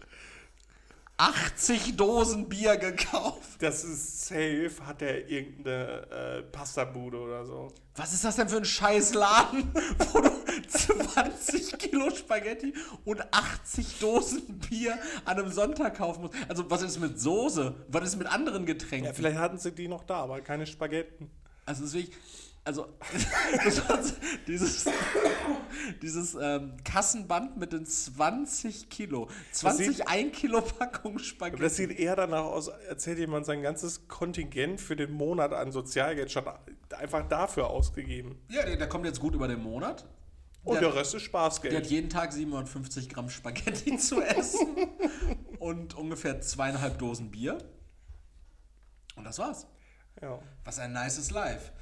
80 1.17 1.97
Dosen 1.97 2.49
Bier 2.49 2.77
gekauft. 2.77 3.61
Das 3.61 3.85
ist 3.85 4.27
safe, 4.27 4.73
hat 4.85 5.01
er 5.01 5.29
irgendeine 5.29 6.11
äh, 6.11 6.43
Pastabude 6.43 7.19
oder 7.19 7.45
so. 7.45 7.73
Was 7.95 8.12
ist 8.12 8.25
das 8.25 8.37
denn 8.37 8.49
für 8.49 8.57
ein 8.57 8.65
Scheißladen, 8.65 9.73
wo 10.12 10.21
du 10.21 10.31
20 10.69 11.79
Kilo 11.79 12.11
Spaghetti 12.11 12.75
und 13.05 13.23
80 13.33 14.01
Dosen 14.01 14.59
Bier 14.59 14.99
an 15.25 15.39
einem 15.39 15.53
Sonntag 15.53 15.97
kaufen 15.97 16.23
musst? 16.23 16.35
Also, 16.49 16.69
was 16.69 16.83
ist 16.83 16.99
mit 16.99 17.21
Soße? 17.21 17.75
Was 17.89 18.05
ist 18.09 18.17
mit 18.17 18.27
anderen 18.27 18.67
Getränken? 18.67 19.07
Ja, 19.07 19.12
vielleicht 19.12 19.39
hatten 19.39 19.59
sie 19.59 19.73
die 19.73 19.87
noch 19.87 20.03
da, 20.03 20.17
aber 20.17 20.41
keine 20.41 20.67
Spaghetti. 20.67 21.29
Also, 21.65 21.83
das 21.83 21.91
ist 21.91 21.95
wirklich. 21.95 22.19
Also, 22.67 22.87
dieses, 24.47 24.87
dieses 26.03 26.35
ähm, 26.41 26.77
Kassenband 26.83 27.59
mit 27.59 27.73
den 27.75 27.85
20 27.85 28.89
Kilo. 28.89 29.29
20 29.53 29.97
sieht- 29.99 30.09
1 30.09 30.35
Kilo 30.37 30.62
Packung 30.62 31.19
Spaghetti. 31.19 31.62
Das 31.62 31.77
sieht 31.77 31.91
eher 31.99 32.17
danach 32.17 32.45
aus, 32.45 32.69
als 32.71 33.07
hätte 33.07 33.21
jemand 33.21 33.45
sein 33.47 33.62
ganzes 33.62 34.09
Kontingent 34.09 34.81
für 34.81 34.97
den 34.97 35.12
Monat 35.12 35.53
an 35.53 35.73
Sozialgeld 35.73 36.33
schon 36.33 36.45
einfach 36.97 37.29
dafür 37.29 37.69
ausgegeben. 37.69 38.41
ja, 38.49 38.65
der, 38.65 38.77
der 38.77 38.89
kommt 38.89 39.05
jetzt 39.05 39.21
gut 39.21 39.35
über 39.35 39.49
den 39.49 39.62
Monat. 39.62 40.07
Und 40.62 40.77
Der- 40.77 40.81
der 40.91 40.95
Rest 40.95 41.15
ist 41.15 41.31
Der 41.31 41.41
hat 41.43 41.53
Spaßgeld. 41.53 41.87
jeden 41.89 42.09
Tag 42.09 42.33
750 42.33 43.11
Gramm 43.11 43.29
Spaghetti 43.29 43.97
zu 43.99 44.23
essen 44.23 44.67
und 45.59 45.95
ungefähr 45.95 46.41
zweieinhalb 46.41 46.99
Dosen 46.99 47.31
Bier. 47.31 47.59
Und 49.16 49.24
das 49.24 49.39
war's. 49.39 49.66
Ja. 50.23 50.39
Was 50.65 50.78
ein 50.78 50.95
nices 50.95 51.31
Life. 51.31 51.73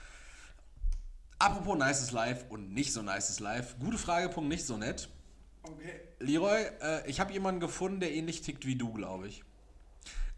Apropos 1.43 1.77
nices 1.77 2.13
Life 2.13 2.45
und 2.51 2.73
nicht 2.73 2.93
so 2.93 3.03
nices 3.03 3.41
Life. 3.41 3.75
Gute 3.81 3.99
Frage, 3.99 4.29
Punkt, 4.29 4.49
nicht 4.49 4.65
so 4.65 4.77
nett. 4.77 5.09
Okay. 5.65 5.99
Leroy, 6.21 6.67
äh, 6.81 7.11
ich 7.11 7.19
habe 7.19 7.33
jemanden 7.33 7.61
gefunden, 7.61 7.99
der 7.99 8.15
ähnlich 8.15 8.43
tickt 8.43 8.65
wie 8.65 8.77
du, 8.77 8.93
glaube 8.93 9.27
ich. 9.27 9.43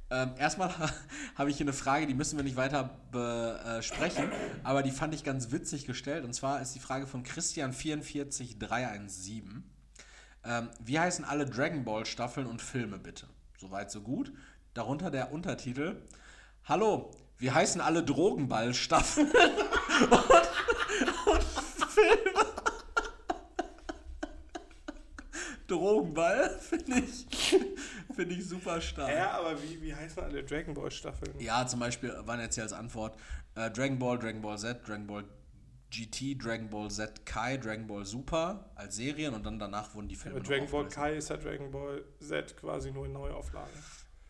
Ähm, 0.08 0.30
erstmal 0.38 0.72
habe 1.34 1.50
ich 1.50 1.58
hier 1.58 1.64
eine 1.64 1.74
Frage, 1.74 2.06
die 2.06 2.14
müssen 2.14 2.38
wir 2.38 2.42
nicht 2.42 2.56
weiter 2.56 2.98
besprechen, 3.12 4.32
aber 4.62 4.82
die 4.82 4.92
fand 4.92 5.14
ich 5.14 5.24
ganz 5.24 5.52
witzig 5.52 5.84
gestellt. 5.84 6.24
Und 6.24 6.32
zwar 6.32 6.62
ist 6.62 6.74
die 6.74 6.80
Frage 6.80 7.06
von 7.06 7.22
Christian44317. 7.22 9.42
Ähm, 10.46 10.70
wie 10.82 10.98
heißen 10.98 11.26
alle 11.26 11.44
Dragon 11.44 11.84
Ball 11.84 12.06
Staffeln 12.06 12.46
und 12.46 12.62
Filme 12.62 12.98
bitte? 12.98 13.26
Soweit, 13.58 13.90
so 13.90 14.00
gut. 14.00 14.32
Darunter 14.72 15.10
der 15.10 15.32
Untertitel. 15.32 16.00
Hallo, 16.64 17.10
wie 17.36 17.50
heißen 17.50 17.82
alle 17.82 18.02
Drogenball-Staffeln 18.02 19.30
und, 20.00 21.32
und 21.32 21.42
Filme? 21.88 22.46
Drogenball 25.66 26.58
finde 26.60 27.00
ich, 27.00 27.26
find 28.14 28.32
ich 28.32 28.46
super 28.46 28.80
stark. 28.80 29.10
Ja, 29.10 29.32
aber 29.32 29.60
wie, 29.62 29.80
wie 29.80 29.94
heißen 29.94 30.22
alle 30.22 30.44
Dragon 30.44 30.74
Ball 30.74 30.90
Staffeln? 30.90 31.38
Ja, 31.38 31.66
zum 31.66 31.80
Beispiel 31.80 32.14
waren 32.24 32.40
jetzt 32.40 32.54
hier 32.54 32.64
als 32.64 32.72
Antwort 32.72 33.16
äh, 33.54 33.70
Dragon 33.70 33.98
Ball, 33.98 34.18
Dragon 34.18 34.42
Ball 34.42 34.58
Z, 34.58 34.86
Dragon 34.86 35.06
Ball 35.06 35.24
GT, 35.90 36.36
Dragon 36.42 36.68
Ball 36.68 36.90
Z 36.90 37.24
Kai, 37.24 37.56
Dragon 37.56 37.86
Ball 37.86 38.04
Super 38.04 38.70
als 38.74 38.96
Serien 38.96 39.32
und 39.34 39.46
dann 39.46 39.58
danach 39.58 39.94
wurden 39.94 40.08
die 40.08 40.16
Filme 40.16 40.38
Aber 40.38 40.46
Dragon 40.46 40.68
Ball. 40.70 40.88
Kai 40.88 41.16
ist 41.16 41.30
ja 41.30 41.36
Dragon 41.36 41.70
Ball 41.70 42.04
Z 42.20 42.56
quasi 42.56 42.90
nur 42.90 43.06
in 43.06 43.12
Neuauflage. 43.12 43.70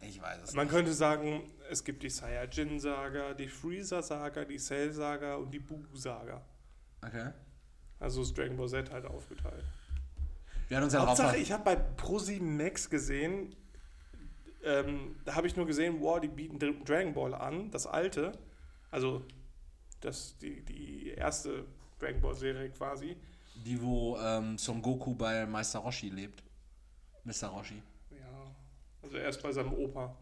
Ich 0.09 0.21
weiß 0.21 0.43
es 0.43 0.55
Man 0.55 0.69
könnte 0.69 0.93
sagen, 0.93 1.51
es 1.71 1.83
gibt 1.85 2.03
die 2.03 2.11
Saiyajin-Saga, 2.11 3.35
die 3.35 3.49
Freezer-Saga, 3.49 4.45
die 4.45 4.59
Cell-Saga 4.59 5.37
und 5.37 5.51
die 5.53 5.59
Buu-Saga. 5.59 6.43
Okay. 7.07 7.31
Also 8.01 8.23
ist 8.23 8.37
Dragon 8.37 8.57
Ball 8.57 8.69
Z 8.69 8.91
halt 8.91 9.07
aufgeteilt. 9.07 9.65
Wir 10.69 10.77
hatten 10.79 10.85
uns 10.85 10.93
ja 10.95 11.07
Hauptsache, 11.07 11.37
ich 11.37 11.53
habe 11.53 11.63
bei 11.65 11.77
ProSieben 11.77 12.57
Max 12.57 12.89
gesehen, 12.89 13.55
ähm, 14.63 15.17
da 15.25 15.35
habe 15.35 15.47
ich 15.47 15.57
nur 15.57 15.67
gesehen, 15.67 16.01
wow, 16.01 16.19
die 16.21 16.29
bieten 16.29 16.59
Dr- 16.59 16.85
Dragon 16.85 17.13
Ball 17.13 17.35
an, 17.35 17.71
das 17.71 17.87
alte, 17.87 18.33
also 18.91 19.23
das, 20.01 20.37
die, 20.39 20.63
die 20.65 21.09
erste 21.11 21.67
Dragon 21.99 22.21
Ball 22.21 22.35
Serie 22.35 22.71
quasi. 22.71 23.17
die, 23.65 23.81
wo 23.81 24.17
ähm, 24.19 24.57
Son 24.59 24.81
Goku 24.83 25.15
bei 25.15 25.47
Meister 25.47 25.79
Roshi 25.81 26.09
lebt. 26.09 26.43
Mr. 27.25 27.49
Roshi. 27.49 27.81
Also 29.05 29.17
erst 29.19 29.43
bei 29.43 29.53
seinem 29.53 29.73
Opa. 29.75 30.17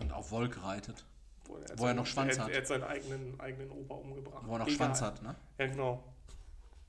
Und 0.00 0.12
auf 0.12 0.30
Wolk 0.30 0.62
reitet. 0.62 1.04
Wo 1.46 1.56
er, 1.56 1.60
Wo 1.60 1.62
er 1.62 1.76
seinen- 1.78 1.96
noch 1.96 2.06
Schwanz 2.06 2.36
er, 2.36 2.44
hat. 2.44 2.50
Er 2.50 2.58
hat 2.58 2.66
seinen 2.66 2.84
eigenen, 2.84 3.40
eigenen 3.40 3.70
Opa 3.70 3.94
umgebracht. 3.94 4.42
Wo 4.46 4.52
er 4.54 4.58
noch 4.58 4.66
Egal. 4.66 4.76
Schwanz 4.76 5.02
hat, 5.02 5.22
ne? 5.22 5.34
Ja, 5.58 5.66
genau. 5.66 6.04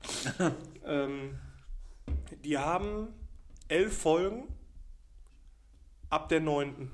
ähm, 0.84 1.38
die 2.44 2.58
haben 2.58 3.08
elf 3.68 3.98
Folgen 3.98 4.44
ab 6.10 6.28
der 6.28 6.40
neunten. 6.40 6.90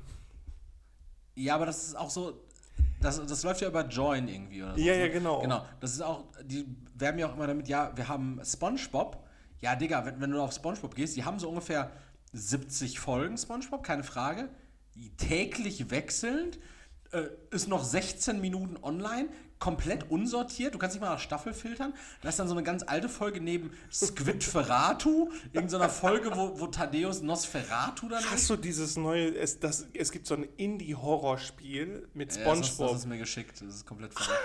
Ja, 1.34 1.56
aber 1.56 1.66
das 1.66 1.84
ist 1.88 1.96
auch 1.96 2.10
so. 2.10 2.40
Das, 3.00 3.24
das 3.26 3.42
läuft 3.42 3.60
ja 3.60 3.68
über 3.68 3.86
Join 3.86 4.28
irgendwie 4.28 4.62
oder 4.62 4.74
so. 4.76 4.80
Ja, 4.80 4.94
ne? 4.94 5.00
ja, 5.00 5.08
genau. 5.08 5.40
Genau. 5.40 5.64
Das 5.80 5.92
ist 5.92 6.00
auch. 6.00 6.24
Die 6.42 6.64
werben 6.94 7.18
ja 7.18 7.28
auch 7.28 7.34
immer 7.34 7.46
damit, 7.46 7.68
ja, 7.68 7.94
wir 7.96 8.08
haben 8.08 8.40
SpongeBob. 8.44 9.22
Ja, 9.60 9.74
Digga, 9.76 10.04
wenn, 10.06 10.20
wenn 10.20 10.30
du 10.30 10.40
auf 10.40 10.52
SpongeBob 10.52 10.94
gehst, 10.94 11.16
die 11.16 11.24
haben 11.24 11.38
so 11.38 11.48
ungefähr 11.48 11.90
70 12.34 13.00
Folgen 13.00 13.38
SpongeBob, 13.38 13.82
keine 13.82 14.04
Frage. 14.04 14.48
Täglich 15.16 15.90
wechselnd. 15.90 16.58
Äh, 17.12 17.28
ist 17.50 17.68
noch 17.68 17.84
16 17.84 18.40
Minuten 18.40 18.76
online, 18.82 19.28
komplett 19.60 20.10
unsortiert. 20.10 20.74
Du 20.74 20.78
kannst 20.78 20.96
nicht 20.96 21.00
mal 21.00 21.10
nach 21.10 21.20
Staffel 21.20 21.54
filtern. 21.54 21.94
Da 22.20 22.28
ist 22.28 22.38
dann 22.40 22.48
so 22.48 22.54
eine 22.54 22.64
ganz 22.64 22.82
alte 22.82 23.08
Folge 23.08 23.40
neben 23.40 23.70
Squidferatu, 23.92 25.30
irgendeiner 25.52 25.88
Folge, 25.88 26.36
wo, 26.36 26.58
wo 26.58 26.66
Thaddeus 26.66 27.22
Nosferatu 27.22 28.08
dann 28.08 28.22
Hast 28.30 28.50
du 28.50 28.56
dieses 28.56 28.96
neue, 28.96 29.36
es, 29.36 29.60
das, 29.60 29.86
es 29.94 30.10
gibt 30.10 30.26
so 30.26 30.34
ein 30.34 30.48
Indie-Horrorspiel 30.56 32.08
mit 32.14 32.36
Ja, 32.36 32.44
das, 32.44 32.60
ist, 32.60 32.66
Spongebob. 32.66 32.90
das 32.90 33.00
ist 33.00 33.06
mir 33.06 33.18
geschickt. 33.18 33.60
Das 33.60 33.74
ist 33.74 33.86
komplett 33.86 34.12
verrückt. 34.12 34.40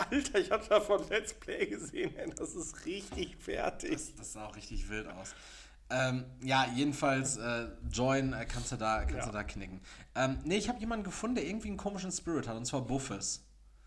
Alter, 0.10 0.38
ich 0.38 0.50
habe 0.50 0.64
davon 0.68 1.06
Let's 1.10 1.34
Play 1.34 1.66
gesehen, 1.66 2.16
ey, 2.16 2.30
das 2.34 2.54
ist 2.54 2.86
richtig 2.86 3.36
fertig. 3.36 3.98
Das 4.16 4.32
sah 4.32 4.46
auch 4.46 4.56
richtig 4.56 4.88
wild 4.88 5.06
aus. 5.06 5.34
Ähm, 5.90 6.24
ja, 6.42 6.66
jedenfalls, 6.74 7.36
äh, 7.36 7.66
Join 7.90 8.32
äh, 8.32 8.46
kannst 8.46 8.70
du 8.72 8.76
da, 8.76 9.00
kannst 9.00 9.16
Ja. 9.16 9.26
du 9.26 9.32
da 9.32 9.42
knicken. 9.42 9.80
Ähm, 10.14 10.38
nee, 10.44 10.56
ich 10.56 10.68
habe 10.68 10.78
jemanden 10.78 11.04
gefunden, 11.04 11.34
der 11.36 11.46
irgendwie 11.46 11.68
einen 11.68 11.76
komischen 11.76 12.12
Spirit 12.12 12.46
hat, 12.46 12.56
und 12.56 12.64
zwar 12.64 12.82
Buffes. 12.82 13.42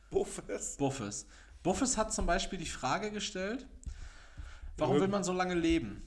Buffes. 0.10 0.76
Buffes. 0.78 1.26
Buffes 1.64 1.98
hat 1.98 2.14
zum 2.14 2.26
Beispiel 2.26 2.60
die 2.60 2.66
Frage 2.66 3.10
gestellt, 3.10 3.66
warum 4.78 5.00
will 5.00 5.08
man 5.08 5.24
so 5.24 5.32
lange 5.34 5.54
leben? 5.56 6.04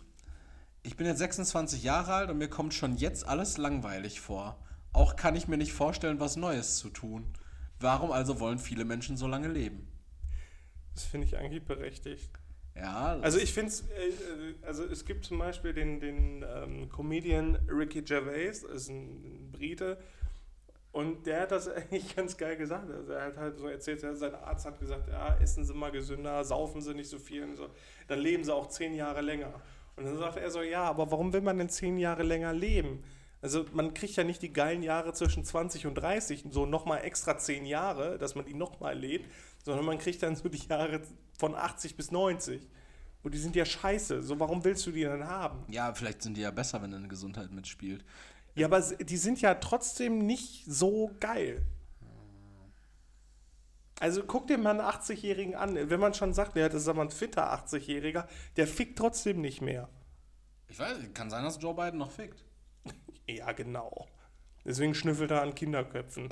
Ich 0.82 0.96
bin 0.96 1.06
jetzt 1.06 1.18
26 1.18 1.82
Jahre 1.82 2.12
alt 2.12 2.30
und 2.30 2.38
mir 2.38 2.48
kommt 2.48 2.74
schon 2.74 2.96
jetzt 2.96 3.26
alles 3.26 3.56
langweilig 3.56 4.20
vor. 4.20 4.58
Auch 4.92 5.16
kann 5.16 5.34
ich 5.34 5.48
mir 5.48 5.56
nicht 5.56 5.72
vorstellen, 5.72 6.20
was 6.20 6.36
Neues 6.36 6.76
zu 6.76 6.90
tun. 6.90 7.26
Warum 7.80 8.12
also 8.12 8.38
wollen 8.38 8.58
viele 8.58 8.84
Menschen 8.84 9.16
so 9.16 9.26
lange 9.26 9.48
leben? 9.48 9.88
Das 10.94 11.04
finde 11.04 11.26
ich 11.26 11.36
eigentlich 11.36 11.64
berechtigt. 11.64 12.30
Ja, 12.76 13.18
Also 13.22 13.38
ich 13.38 13.52
finde 13.52 13.68
es, 13.68 13.80
äh, 13.80 14.08
äh, 14.08 14.54
also 14.66 14.84
es 14.84 15.04
gibt 15.04 15.24
zum 15.24 15.38
Beispiel 15.38 15.72
den, 15.72 15.98
den 15.98 16.44
ähm, 16.46 16.88
Comedian 16.90 17.58
Ricky 17.68 18.02
Gervais, 18.02 18.62
das 18.62 18.82
ist 18.82 18.88
ein, 18.90 19.46
ein 19.46 19.52
Brite, 19.52 19.98
und 20.92 21.26
der 21.26 21.42
hat 21.42 21.52
das 21.52 21.68
eigentlich 21.68 22.14
ganz 22.16 22.36
geil 22.36 22.56
gesagt. 22.56 22.90
Also 22.90 23.12
er 23.12 23.26
hat 23.26 23.36
halt 23.36 23.58
so 23.58 23.68
erzählt, 23.68 24.00
sein 24.00 24.34
Arzt 24.34 24.66
hat 24.66 24.78
gesagt, 24.80 25.08
ja, 25.08 25.36
essen 25.42 25.64
Sie 25.64 25.74
mal 25.74 25.90
gesünder, 25.90 26.42
saufen 26.44 26.80
Sie 26.80 26.94
nicht 26.94 27.10
so 27.10 27.18
viel 27.18 27.44
und 27.44 27.56
so. 27.56 27.68
Dann 28.08 28.18
leben 28.18 28.44
Sie 28.44 28.54
auch 28.54 28.68
zehn 28.68 28.94
Jahre 28.94 29.20
länger. 29.20 29.52
Und 29.96 30.04
dann 30.04 30.16
sagt 30.16 30.36
er 30.36 30.50
so, 30.50 30.62
ja, 30.62 30.84
aber 30.84 31.10
warum 31.10 31.32
will 31.32 31.40
man 31.40 31.58
denn 31.58 31.68
zehn 31.68 31.98
Jahre 31.98 32.22
länger 32.22 32.52
leben? 32.52 33.02
Also 33.42 33.66
man 33.72 33.94
kriegt 33.94 34.16
ja 34.16 34.24
nicht 34.24 34.42
die 34.42 34.52
geilen 34.52 34.82
Jahre 34.82 35.12
zwischen 35.12 35.44
20 35.44 35.86
und 35.86 35.94
30, 35.96 36.44
so 36.50 36.66
nochmal 36.66 37.04
extra 37.04 37.36
zehn 37.38 37.66
Jahre, 37.66 38.18
dass 38.18 38.34
man 38.34 38.44
die 38.44 38.54
nochmal 38.54 38.98
lebt, 38.98 39.30
sondern 39.64 39.84
man 39.84 39.98
kriegt 39.98 40.22
dann 40.22 40.34
so 40.34 40.48
die 40.48 40.66
Jahre 40.66 41.02
von 41.38 41.54
80 41.54 41.96
bis 41.96 42.10
90. 42.10 42.68
Und 43.22 43.34
die 43.34 43.38
sind 43.38 43.56
ja 43.56 43.64
scheiße. 43.64 44.22
So, 44.22 44.38
warum 44.38 44.64
willst 44.64 44.86
du 44.86 44.92
die 44.92 45.02
dann 45.02 45.26
haben? 45.26 45.64
ja, 45.72 45.92
vielleicht 45.92 46.22
sind 46.22 46.36
die 46.36 46.42
ja 46.42 46.50
besser, 46.50 46.80
wenn 46.82 46.92
deine 46.92 47.08
Gesundheit 47.08 47.50
mitspielt. 47.50 48.04
Ja, 48.54 48.66
aber 48.66 48.80
die 48.80 49.16
sind 49.16 49.40
ja 49.40 49.54
trotzdem 49.54 50.26
nicht 50.26 50.64
so 50.66 51.10
geil. 51.20 51.62
Also 53.98 54.24
guck 54.24 54.46
dir 54.46 54.58
mal 54.58 54.70
einen 54.70 54.80
80-Jährigen 54.80 55.54
an. 55.54 55.74
Wenn 55.90 56.00
man 56.00 56.14
schon 56.14 56.34
sagt, 56.34 56.56
ja, 56.56 56.68
das 56.68 56.82
ist 56.82 56.88
aber 56.88 57.02
ein 57.02 57.10
fitter 57.10 57.52
80-Jähriger, 57.52 58.26
der 58.56 58.66
fickt 58.66 58.98
trotzdem 58.98 59.40
nicht 59.40 59.60
mehr. 59.62 59.88
Ich 60.68 60.78
weiß, 60.78 60.98
kann 61.14 61.30
sein, 61.30 61.44
dass 61.44 61.60
Joe 61.60 61.74
Biden 61.74 61.98
noch 61.98 62.10
fickt. 62.10 62.44
Ja, 63.28 63.50
genau. 63.50 64.06
Deswegen 64.64 64.94
schnüffelt 64.94 65.32
er 65.32 65.42
an 65.42 65.52
Kinderköpfen. 65.52 66.28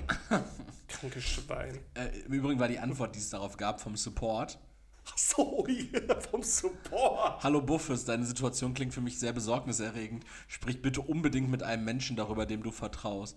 Krankes 0.89 1.25
Schwein. 1.25 1.81
Äh, 1.95 2.21
Im 2.27 2.33
Übrigen 2.35 2.61
war 2.61 2.69
die 2.69 2.79
Antwort, 2.79 3.17
die 3.17 3.19
es 3.19 3.31
darauf 3.31 3.57
gab, 3.57 3.81
vom 3.81 3.97
Support. 3.97 4.61
Ach 5.07 5.19
so, 5.19 5.67
hier 5.69 6.21
vom 6.31 6.43
Support. 6.43 7.43
Hallo 7.43 7.61
Buffes, 7.61 8.05
deine 8.05 8.25
Situation 8.25 8.75
klingt 8.75 8.95
für 8.95 9.01
mich 9.01 9.19
sehr 9.19 9.33
besorgniserregend. 9.33 10.25
Sprich 10.49 10.81
bitte 10.81 11.01
unbedingt 11.03 11.51
mit 11.51 11.63
einem 11.63 11.85
Menschen 11.85 12.17
darüber, 12.17 12.47
dem 12.47 12.63
du 12.63 12.71
vertraust. 12.71 13.37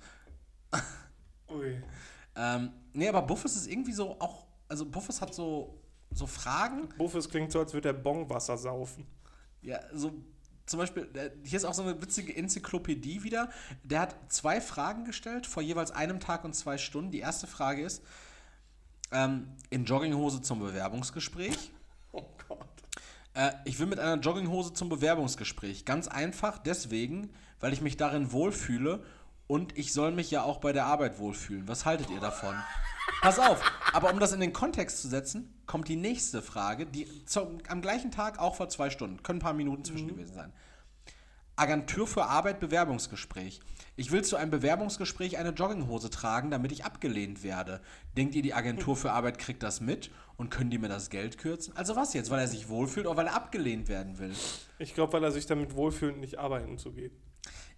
Ui. 1.49 1.81
Ähm, 2.35 2.71
nee, 2.93 3.07
aber 3.09 3.21
Buffes 3.21 3.55
ist 3.55 3.67
irgendwie 3.67 3.93
so 3.93 4.19
auch, 4.19 4.45
also 4.69 4.85
Buffes 4.85 5.21
hat 5.21 5.33
so, 5.33 5.81
so 6.11 6.27
Fragen. 6.27 6.89
Buffes 6.97 7.29
klingt 7.29 7.51
so, 7.51 7.59
als 7.59 7.73
würde 7.73 7.89
er 7.89 7.93
Bongwasser 7.93 8.57
saufen. 8.57 9.05
Ja, 9.61 9.79
so 9.93 10.13
zum 10.65 10.79
Beispiel, 10.79 11.05
der- 11.05 11.31
hier 11.43 11.57
ist 11.57 11.65
auch 11.65 11.73
so 11.73 11.81
eine 11.83 12.01
witzige 12.01 12.35
Enzyklopädie 12.35 13.23
wieder. 13.23 13.49
Der 13.83 14.01
hat 14.01 14.15
zwei 14.31 14.61
Fragen 14.61 15.05
gestellt 15.05 15.47
vor 15.47 15.63
jeweils 15.63 15.91
einem 15.91 16.19
Tag 16.19 16.43
und 16.43 16.53
zwei 16.53 16.77
Stunden. 16.77 17.11
Die 17.11 17.19
erste 17.19 17.47
Frage 17.47 17.83
ist, 17.83 18.03
ähm, 19.11 19.47
in 19.69 19.85
Jogginghose 19.85 20.41
zum 20.41 20.59
Bewerbungsgespräch. 20.59 21.71
Oh 22.13 22.25
Gott. 22.47 22.65
Äh, 23.35 23.51
ich 23.65 23.77
will 23.77 23.85
mit 23.85 23.99
einer 23.99 24.19
Jogginghose 24.19 24.73
zum 24.73 24.89
Bewerbungsgespräch. 24.89 25.85
Ganz 25.85 26.07
einfach 26.07 26.57
deswegen, 26.57 27.29
weil 27.59 27.73
ich 27.73 27.81
mich 27.81 27.95
darin 27.95 28.31
wohlfühle 28.31 29.03
und 29.45 29.77
ich 29.77 29.93
soll 29.93 30.11
mich 30.11 30.31
ja 30.31 30.41
auch 30.41 30.57
bei 30.57 30.73
der 30.73 30.85
Arbeit 30.85 31.19
wohlfühlen. 31.19 31.67
Was 31.67 31.85
haltet 31.85 32.09
ihr 32.09 32.19
davon? 32.19 32.55
Pass 33.21 33.39
auf, 33.39 33.61
aber 33.93 34.11
um 34.11 34.19
das 34.19 34.33
in 34.33 34.39
den 34.39 34.53
Kontext 34.53 35.01
zu 35.01 35.07
setzen, 35.07 35.53
kommt 35.65 35.87
die 35.87 35.95
nächste 35.95 36.41
Frage, 36.41 36.85
die 36.85 37.25
zum, 37.25 37.59
am 37.67 37.81
gleichen 37.81 38.09
Tag 38.11 38.39
auch 38.39 38.55
vor 38.55 38.69
zwei 38.69 38.89
Stunden, 38.89 39.21
können 39.21 39.39
ein 39.39 39.43
paar 39.43 39.53
Minuten 39.53 39.85
zwischen 39.85 40.07
gewesen 40.07 40.33
sein. 40.33 40.53
Agentur 41.55 42.07
für 42.07 42.25
Arbeit 42.25 42.59
Bewerbungsgespräch. 42.59 43.59
Ich 43.99 44.11
will 44.11 44.23
zu 44.23 44.35
einem 44.35 44.51
Bewerbungsgespräch 44.51 45.39
eine 45.39 45.49
Jogginghose 45.49 46.11
tragen, 46.11 46.51
damit 46.51 46.71
ich 46.71 46.85
abgelehnt 46.85 47.41
werde. 47.41 47.81
Denkt 48.15 48.35
ihr, 48.35 48.43
die 48.43 48.53
Agentur 48.53 48.95
für 48.95 49.11
Arbeit 49.11 49.39
kriegt 49.39 49.63
das 49.63 49.81
mit 49.81 50.11
und 50.35 50.51
können 50.51 50.69
die 50.69 50.77
mir 50.77 50.87
das 50.87 51.09
Geld 51.09 51.39
kürzen? 51.39 51.75
Also 51.75 51.95
was 51.95 52.13
jetzt, 52.13 52.29
weil 52.29 52.39
er 52.39 52.47
sich 52.47 52.69
wohlfühlt 52.69 53.07
oder 53.07 53.17
weil 53.17 53.25
er 53.25 53.33
abgelehnt 53.33 53.87
werden 53.87 54.19
will? 54.19 54.35
Ich 54.77 54.93
glaube, 54.93 55.13
weil 55.13 55.23
er 55.23 55.31
sich 55.31 55.47
damit 55.47 55.73
wohlfühlt, 55.73 56.19
nicht 56.19 56.37
arbeiten 56.37 56.77
zu 56.77 56.91
gehen. 56.91 57.11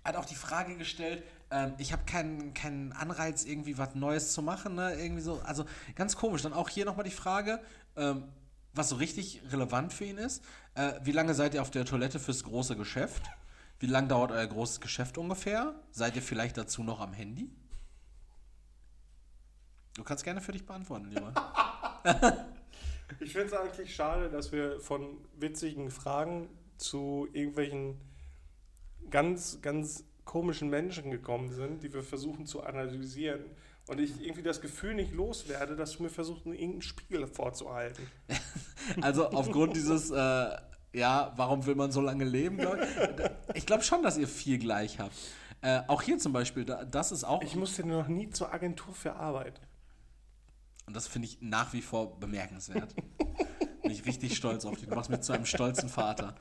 Er 0.04 0.10
hat 0.10 0.18
auch 0.18 0.26
die 0.26 0.36
Frage 0.36 0.76
gestellt, 0.76 1.24
ähm, 1.52 1.76
ich 1.78 1.94
habe 1.94 2.04
keinen, 2.06 2.54
keinen 2.54 2.92
Anreiz, 2.92 3.46
irgendwie 3.46 3.78
was 3.78 3.96
Neues 3.96 4.34
zu 4.34 4.42
machen, 4.42 4.76
ne? 4.76 4.96
Irgendwie 4.96 5.22
so, 5.22 5.40
also 5.46 5.64
ganz 5.96 6.18
komisch. 6.18 6.42
Dann 6.42 6.52
auch 6.52 6.68
hier 6.68 6.84
nochmal 6.84 7.06
die 7.06 7.12
Frage, 7.12 7.62
ähm, 7.96 8.26
was 8.74 8.90
so 8.90 8.98
richtig 8.98 9.42
relevant 9.52 9.94
für 9.94 10.04
ihn 10.04 10.18
ist. 10.18 10.44
Äh, 10.76 10.94
wie 11.02 11.14
lange 11.14 11.34
seid 11.34 11.54
ihr 11.54 11.62
auf 11.62 11.72
der 11.72 11.86
Toilette 11.86 12.20
fürs 12.20 12.44
große 12.44 12.76
Geschäft? 12.76 13.24
Wie 13.80 13.88
lange 13.88 14.10
dauert 14.10 14.32
euer 14.32 14.48
großes 14.48 14.82
Geschäft 14.82 15.18
ungefähr? 15.18 15.76
Seid 15.92 16.16
ihr 16.16 16.22
vielleicht 16.22 16.58
dazu 16.58 16.84
noch 16.84 17.00
am 17.00 17.14
Handy? 17.14 17.50
Du 19.96 20.04
kannst 20.04 20.24
gerne 20.24 20.42
für 20.42 20.52
dich 20.52 20.66
beantworten, 20.66 21.10
lieber. 21.10 21.34
Ich 23.20 23.34
finde 23.34 23.48
es 23.48 23.54
eigentlich 23.54 23.96
schade, 23.96 24.30
dass 24.30 24.52
wir 24.52 24.80
von 24.80 25.18
witzigen 25.40 25.90
Fragen 25.90 26.48
zu 26.78 27.28
irgendwelchen 27.34 28.00
ganz, 29.10 29.60
ganz 29.62 30.04
komischen 30.26 30.70
Menschen 30.70 31.10
gekommen 31.10 31.50
sind, 31.50 31.84
die 31.84 31.92
wir 31.94 32.04
versuchen 32.04 32.46
zu 32.46 32.62
analysieren. 32.62 33.46
Und 33.88 34.00
ich 34.00 34.22
irgendwie 34.22 34.44
das 34.44 34.62
Gefühl 34.62 34.94
nicht 34.94 35.12
loswerde, 35.14 35.76
dass 35.76 35.98
du 35.98 36.04
mir 36.04 36.10
versuchst, 36.10 36.46
irgendeinen 36.46 36.82
Spiegel 36.82 37.28
vorzuhalten. 37.28 38.08
Also 39.02 39.30
aufgrund 39.30 39.76
dieses, 39.76 40.10
äh, 40.10 40.58
ja, 40.94 41.34
warum 41.36 41.66
will 41.66 41.76
man 41.76 41.92
so 41.92 42.02
lange 42.02 42.26
leben? 42.26 42.58
Glaub 42.58 42.78
ich 42.80 43.30
ich 43.56 43.66
glaube 43.66 43.84
schon, 43.84 44.04
dass 44.04 44.18
ihr 44.18 44.28
viel 44.28 44.58
gleich 44.58 45.00
habt. 45.00 45.16
Äh, 45.62 45.82
auch 45.88 46.02
hier 46.02 46.18
zum 46.18 46.34
Beispiel, 46.34 46.66
da, 46.66 46.86
das 46.86 47.12
ist 47.12 47.24
auch, 47.24 47.42
Ich 47.42 47.56
musste 47.56 47.86
noch 47.86 48.08
nie 48.08 48.30
zur 48.30 48.54
Agentur 48.54 48.94
für 48.94 49.16
Arbeit. 49.16 49.60
und 50.88 50.96
das 50.96 51.08
finde 51.08 51.28
ich 51.28 51.40
nach 51.42 51.74
wie 51.74 51.82
vor 51.82 52.20
bemerkenswert. 52.20 52.96
Bin 53.84 53.92
ich 53.92 54.06
richtig 54.06 54.36
stolz 54.36 54.66
auf 54.66 54.78
dich. 54.78 54.88
Du 54.88 54.96
machst 54.96 55.10
mich 55.10 55.22
zu 55.22 55.34
einem 55.34 55.46
stolzen 55.46 55.90
Vater. 55.90 56.36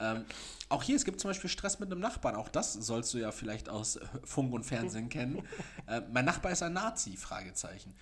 Ähm, 0.00 0.24
auch 0.68 0.82
hier, 0.82 0.96
es 0.96 1.04
gibt 1.04 1.20
zum 1.20 1.30
Beispiel 1.30 1.50
Stress 1.50 1.80
mit 1.80 1.90
einem 1.90 2.00
Nachbarn. 2.00 2.36
Auch 2.36 2.48
das 2.48 2.72
sollst 2.72 3.12
du 3.14 3.18
ja 3.18 3.32
vielleicht 3.32 3.68
aus 3.68 3.98
Funk 4.24 4.52
und 4.52 4.64
Fernsehen 4.64 5.08
kennen. 5.08 5.42
Äh, 5.86 6.02
mein 6.12 6.24
Nachbar 6.24 6.52
ist 6.52 6.62
ein 6.62 6.72
Nazi, 6.72 7.16
Fragezeichen. 7.16 7.94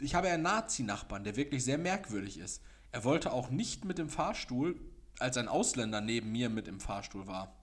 Ich 0.00 0.14
habe 0.14 0.28
einen 0.28 0.42
Nazi-Nachbarn, 0.42 1.24
der 1.24 1.36
wirklich 1.36 1.64
sehr 1.64 1.76
merkwürdig 1.78 2.38
ist. 2.38 2.62
Er 2.92 3.04
wollte 3.04 3.32
auch 3.32 3.50
nicht 3.50 3.84
mit 3.84 3.98
dem 3.98 4.08
Fahrstuhl, 4.08 4.80
als 5.18 5.36
ein 5.36 5.48
Ausländer 5.48 6.00
neben 6.00 6.32
mir 6.32 6.48
mit 6.48 6.68
im 6.68 6.80
Fahrstuhl 6.80 7.26
war. 7.26 7.54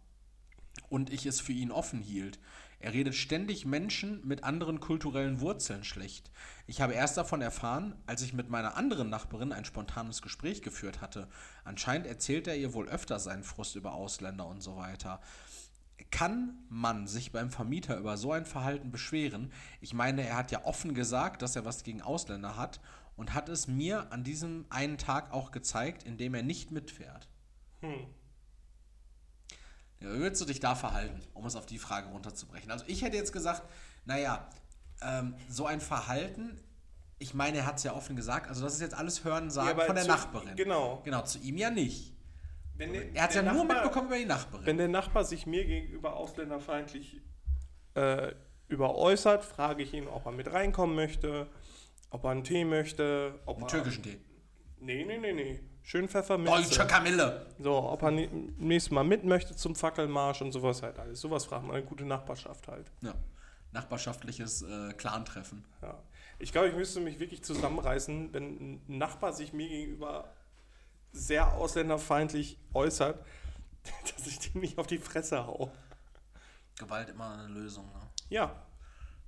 Und 0.90 1.10
ich 1.10 1.26
es 1.26 1.40
für 1.40 1.54
ihn 1.54 1.72
offen 1.72 2.02
hielt. 2.02 2.40
Er 2.80 2.94
redet 2.94 3.16
ständig 3.16 3.66
Menschen 3.66 4.22
mit 4.28 4.44
anderen 4.44 4.80
kulturellen 4.80 5.40
Wurzeln 5.40 5.84
schlecht. 5.84 6.30
Ich 6.68 6.82
habe 6.82 6.94
erst 6.94 7.18
davon 7.18 7.42
erfahren, 7.42 7.96
als 8.06 8.22
ich 8.22 8.34
mit 8.34 8.50
meiner 8.50 8.76
anderen 8.76 9.10
Nachbarin 9.10 9.54
ein 9.54 9.66
spontanes 9.66 10.22
Gespräch 10.22 10.62
geführt 10.62 11.02
hatte. 11.02 11.28
Anscheinend 11.64 12.06
erzählt 12.06 12.48
er 12.48 12.58
ihr 12.58 12.74
wohl 12.74 12.90
öfter 12.90 13.20
seinen 13.20 13.44
Frust 13.44 13.76
über 13.76 13.94
Ausländer 13.94 14.46
und 14.46 14.62
so 14.62 14.76
weiter. 14.76 15.22
Kann 16.12 16.60
man 16.70 17.08
sich 17.08 17.32
beim 17.32 17.50
Vermieter 17.50 17.98
über 17.98 18.18
so 18.18 18.34
ein 18.34 18.46
Verhalten 18.46 18.92
beschweren? 18.92 19.52
Ich 19.80 19.94
meine, 19.94 20.28
er 20.28 20.38
hat 20.38 20.52
ja 20.52 20.66
offen 20.66 20.94
gesagt, 20.94 21.42
dass 21.42 21.56
er 21.56 21.66
was 21.66 21.84
gegen 21.84 22.02
Ausländer 22.02 22.58
hat 22.58 22.82
und 23.16 23.34
hat 23.34 23.50
es 23.50 23.68
mir 23.68 24.12
an 24.12 24.24
diesem 24.24 24.66
einen 24.70 24.98
Tag 24.98 25.32
auch 25.32 25.52
gezeigt, 25.52 26.04
indem 26.04 26.34
er 26.36 26.44
nicht 26.44 26.72
mitfährt. 26.72 27.30
Hm. 27.94 28.08
Ja, 30.02 30.14
wie 30.14 30.20
würdest 30.20 30.42
du 30.42 30.46
dich 30.46 30.60
da 30.60 30.76
verhalten, 30.76 31.22
um 31.34 31.46
es 31.46 31.56
auf 31.56 31.66
die 31.66 31.80
Frage 31.80 32.10
runterzubrechen? 32.10 32.72
Also 32.72 32.86
ich 32.88 33.02
hätte 33.02 33.18
jetzt 33.18 33.32
gesagt, 33.32 33.64
naja, 34.06 34.48
ähm, 35.02 35.36
so 35.50 35.66
ein 35.66 35.82
Verhalten, 35.82 36.60
ich 37.18 37.34
meine, 37.34 37.60
er 37.60 37.66
hat 37.66 37.78
es 37.78 37.84
ja 37.84 37.94
offen 37.94 38.16
gesagt, 38.16 38.50
also 38.50 38.64
das 38.64 38.74
ist 38.74 38.82
jetzt 38.82 38.96
alles 38.96 39.24
Hören 39.24 39.50
sagen 39.50 39.80
ja, 39.80 39.86
von 39.86 39.96
der 39.96 40.04
zu, 40.04 40.10
Nachbarin. 40.10 40.56
Genau. 40.56 41.02
Genau, 41.04 41.22
zu 41.24 41.40
ihm 41.40 41.58
ja 41.58 41.70
nicht. 41.70 42.14
Der, 42.78 43.16
er 43.16 43.24
hat 43.24 43.30
es 43.30 43.38
ja 43.38 43.42
Nachbar, 43.42 43.66
nur 43.66 43.74
mitbekommen 43.74 44.08
über 44.08 44.18
die 44.18 44.26
Nachbarin. 44.26 44.66
Wenn 44.66 44.78
der 44.78 44.90
Nachbar 44.90 45.24
sich 45.24 45.46
mir 45.46 45.66
gegenüber 45.66 46.18
ausländerfeindlich 46.18 47.22
äh, 47.94 48.34
überäußert, 48.68 49.46
frage 49.46 49.84
ich 49.84 49.94
ihn, 49.94 50.08
ob 50.08 50.26
er 50.26 50.34
mit 50.34 50.52
reinkommen 50.52 50.96
möchte, 50.96 51.48
ob 52.10 52.26
er 52.26 52.32
einen 52.32 52.44
Tee 52.44 52.66
möchte. 52.66 53.40
Ob 53.46 53.58
einen 53.58 53.68
türkischen 53.68 54.04
Tee? 54.04 54.20
Nee, 54.80 55.06
nee, 55.06 55.18
nee, 55.18 55.34
nee. 55.34 55.60
Schön 55.86 56.10
Pfefferminze. 56.10 56.52
Deutsche 56.52 56.88
Kamille. 56.88 57.46
So, 57.60 57.76
ob 57.76 58.02
er 58.02 58.10
nächstes 58.10 58.90
Mal 58.90 59.04
mit 59.04 59.24
möchte 59.24 59.56
zum 59.56 59.76
Fackelmarsch 59.76 60.42
und 60.42 60.52
sowas 60.52 60.82
halt 60.82 60.98
alles. 60.98 61.22
Sowas 61.22 61.46
fragt 61.46 61.64
man, 61.64 61.76
eine 61.76 61.86
gute 61.86 62.06
Nachbarschaft 62.06 62.68
halt. 62.68 62.92
Ja, 63.02 63.14
nachbarschaftliches 63.72 64.64
äh, 64.64 64.94
Clantreffen. 64.94 65.64
Ja. 65.84 66.00
Ich 66.40 66.52
glaube, 66.52 66.70
ich 66.70 66.76
müsste 66.76 67.02
mich 67.02 67.20
wirklich 67.20 67.44
zusammenreißen, 67.44 68.34
wenn 68.34 68.74
ein 68.74 68.98
Nachbar 68.98 69.32
sich 69.32 69.54
mir 69.54 69.70
gegenüber 69.70 70.34
sehr 71.12 71.54
ausländerfeindlich 71.54 72.58
äußert, 72.74 73.24
dass 74.18 74.26
ich 74.26 74.40
dem 74.40 74.62
nicht 74.62 74.80
auf 74.80 74.88
die 74.88 74.98
Fresse 74.98 75.46
hau. 75.46 75.72
Gewalt 76.80 77.10
immer 77.10 77.32
eine 77.38 77.48
Lösung, 77.48 77.86
ne? 77.94 78.02
Ja. 78.30 78.56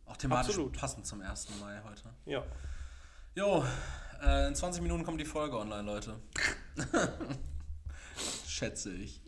Auch 0.08 0.18
thematisch 0.18 0.56
absolut. 0.56 0.76
passend 0.76 1.06
zum 1.06 1.22
1. 1.22 1.50
Mai 1.60 1.80
heute. 1.88 2.10
Ja. 2.26 2.44
Jo, 3.36 3.64
äh, 4.24 4.48
in 4.48 4.56
20 4.56 4.82
Minuten 4.82 5.04
kommt 5.04 5.20
die 5.20 5.26
Folge 5.26 5.58
online, 5.58 5.84
Leute. 5.84 6.16
Schätze 8.48 8.92
ich. 8.94 9.22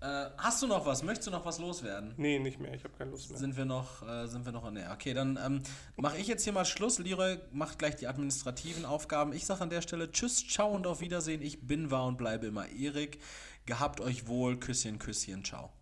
Äh, 0.00 0.30
hast 0.36 0.62
du 0.62 0.68
noch 0.68 0.86
was? 0.86 1.02
Möchtest 1.02 1.26
du 1.26 1.32
noch 1.32 1.44
was 1.44 1.58
loswerden? 1.58 2.14
Nee, 2.16 2.38
nicht 2.38 2.60
mehr. 2.60 2.72
Ich 2.72 2.84
habe 2.84 2.94
keine 2.96 3.10
Lust 3.10 3.30
mehr. 3.30 3.38
Sind 3.38 3.56
wir 3.56 3.64
noch, 3.64 4.06
äh, 4.08 4.28
sind 4.28 4.44
wir 4.44 4.52
noch, 4.52 4.70
nee, 4.70 4.84
okay, 4.92 5.12
dann 5.12 5.38
ähm, 5.44 5.62
mache 5.96 6.18
ich 6.18 6.28
jetzt 6.28 6.44
hier 6.44 6.52
mal 6.52 6.64
Schluss. 6.64 7.00
Leroy 7.00 7.38
macht 7.50 7.80
gleich 7.80 7.96
die 7.96 8.06
administrativen 8.06 8.84
Aufgaben. 8.84 9.32
Ich 9.32 9.44
sage 9.44 9.62
an 9.62 9.70
der 9.70 9.82
Stelle 9.82 10.12
Tschüss, 10.12 10.46
ciao 10.46 10.70
und 10.70 10.86
auf 10.86 11.00
Wiedersehen. 11.00 11.42
Ich 11.42 11.66
bin, 11.66 11.90
war 11.90 12.06
und 12.06 12.16
bleibe 12.16 12.46
immer 12.46 12.68
Erik. 12.68 13.18
Gehabt 13.66 14.00
euch 14.00 14.28
wohl. 14.28 14.60
Küsschen, 14.60 15.00
Küsschen, 15.00 15.44
ciao. 15.44 15.72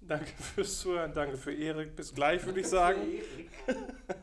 Danke 0.00 0.32
fürs 0.54 0.80
Zuhören, 0.80 1.12
danke 1.14 1.36
für 1.36 1.54
Erik. 1.54 1.94
Bis 1.94 2.12
gleich, 2.12 2.44
würde 2.44 2.60
ich 2.60 2.66
sagen. 2.66 3.00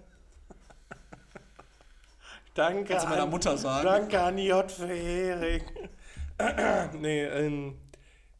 Danke. 2.57 2.85
Kannst 2.85 3.05
du 3.05 3.09
meiner 3.09 3.23
an, 3.23 3.29
Mutter 3.29 3.55
sagen? 3.55 3.85
Danke 3.85 4.19
an 4.19 4.37
J 4.39 4.71
für 4.71 4.91
Erik. 4.91 5.63
nee, 6.99 7.23
ähm, 7.23 7.75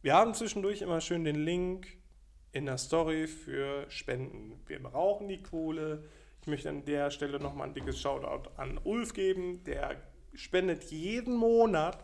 wir 0.02 0.16
haben 0.16 0.34
zwischendurch 0.34 0.82
immer 0.82 1.02
schön 1.02 1.24
den 1.24 1.36
Link 1.36 1.88
in 2.52 2.66
der 2.66 2.80
Story 2.80 3.28
für 3.28 3.86
Spenden. 3.90 4.60
Wir 4.66 4.82
brauchen 4.82 5.28
die 5.28 5.44
Kohle. 5.44 6.04
Ich 6.42 6.48
möchte 6.48 6.70
an 6.70 6.84
der 6.86 7.12
Stelle 7.12 7.40
nochmal 7.40 7.68
ein 7.68 7.76
dickes 7.76 8.00
Shoutout 8.00 8.50
an 8.58 8.80
Ulf 8.84 9.14
geben. 9.14 9.64
Der 9.66 10.02
spendet 10.34 10.86
jeden 10.86 11.36
Monat. 11.36 12.04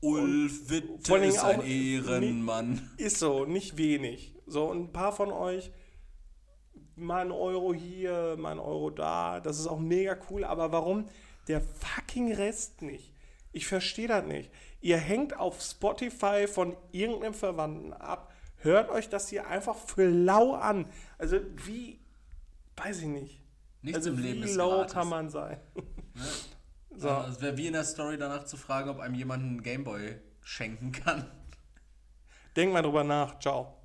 Ulf 0.00 0.70
Witte 0.70 1.16
ist 1.16 1.42
ein 1.42 1.62
Ehrenmann. 1.62 2.88
Ist 2.98 3.18
so, 3.18 3.46
nicht 3.46 3.76
wenig. 3.76 4.36
So, 4.46 4.70
ein 4.70 4.92
paar 4.92 5.12
von 5.12 5.32
euch 5.32 5.72
mal 6.94 7.22
ein 7.22 7.32
Euro 7.32 7.74
hier, 7.74 8.36
mal 8.38 8.52
ein 8.52 8.58
Euro 8.58 8.90
da. 8.90 9.40
Das 9.40 9.58
ist 9.58 9.66
auch 9.66 9.78
mega 9.80 10.16
cool. 10.30 10.44
Aber 10.44 10.72
warum? 10.72 11.06
Der 11.48 11.60
fucking 11.60 12.32
Rest 12.32 12.82
nicht. 12.82 13.12
Ich 13.52 13.66
verstehe 13.66 14.08
das 14.08 14.24
nicht. 14.24 14.50
Ihr 14.80 14.96
hängt 14.96 15.36
auf 15.36 15.60
Spotify 15.60 16.46
von 16.46 16.76
irgendeinem 16.90 17.34
Verwandten 17.34 17.92
ab. 17.92 18.32
Hört 18.56 18.90
euch 18.90 19.08
das 19.08 19.28
hier 19.28 19.46
einfach 19.46 19.76
für 19.76 20.08
lau 20.08 20.54
an. 20.54 20.86
Also 21.18 21.38
wie, 21.66 22.00
weiß 22.76 23.00
ich 23.00 23.06
nicht. 23.06 23.42
Nichts 23.82 23.98
also 23.98 24.10
im 24.10 24.18
Leben 24.18 24.44
wie 24.44 24.52
low 24.52 24.86
kann 24.86 25.08
man 25.08 25.28
sein. 25.30 25.58
Ne? 25.74 26.22
So. 26.94 27.08
Also, 27.08 27.32
es 27.32 27.40
wäre 27.40 27.56
wie 27.56 27.68
in 27.68 27.72
der 27.72 27.84
Story 27.84 28.18
danach 28.18 28.44
zu 28.44 28.58
fragen, 28.58 28.90
ob 28.90 29.00
einem 29.00 29.14
jemand 29.14 29.42
einen 29.42 29.62
Gameboy 29.62 30.16
schenken 30.42 30.92
kann. 30.92 31.24
Denk 32.54 32.70
mal 32.70 32.82
drüber 32.82 33.02
nach. 33.02 33.38
Ciao. 33.38 33.81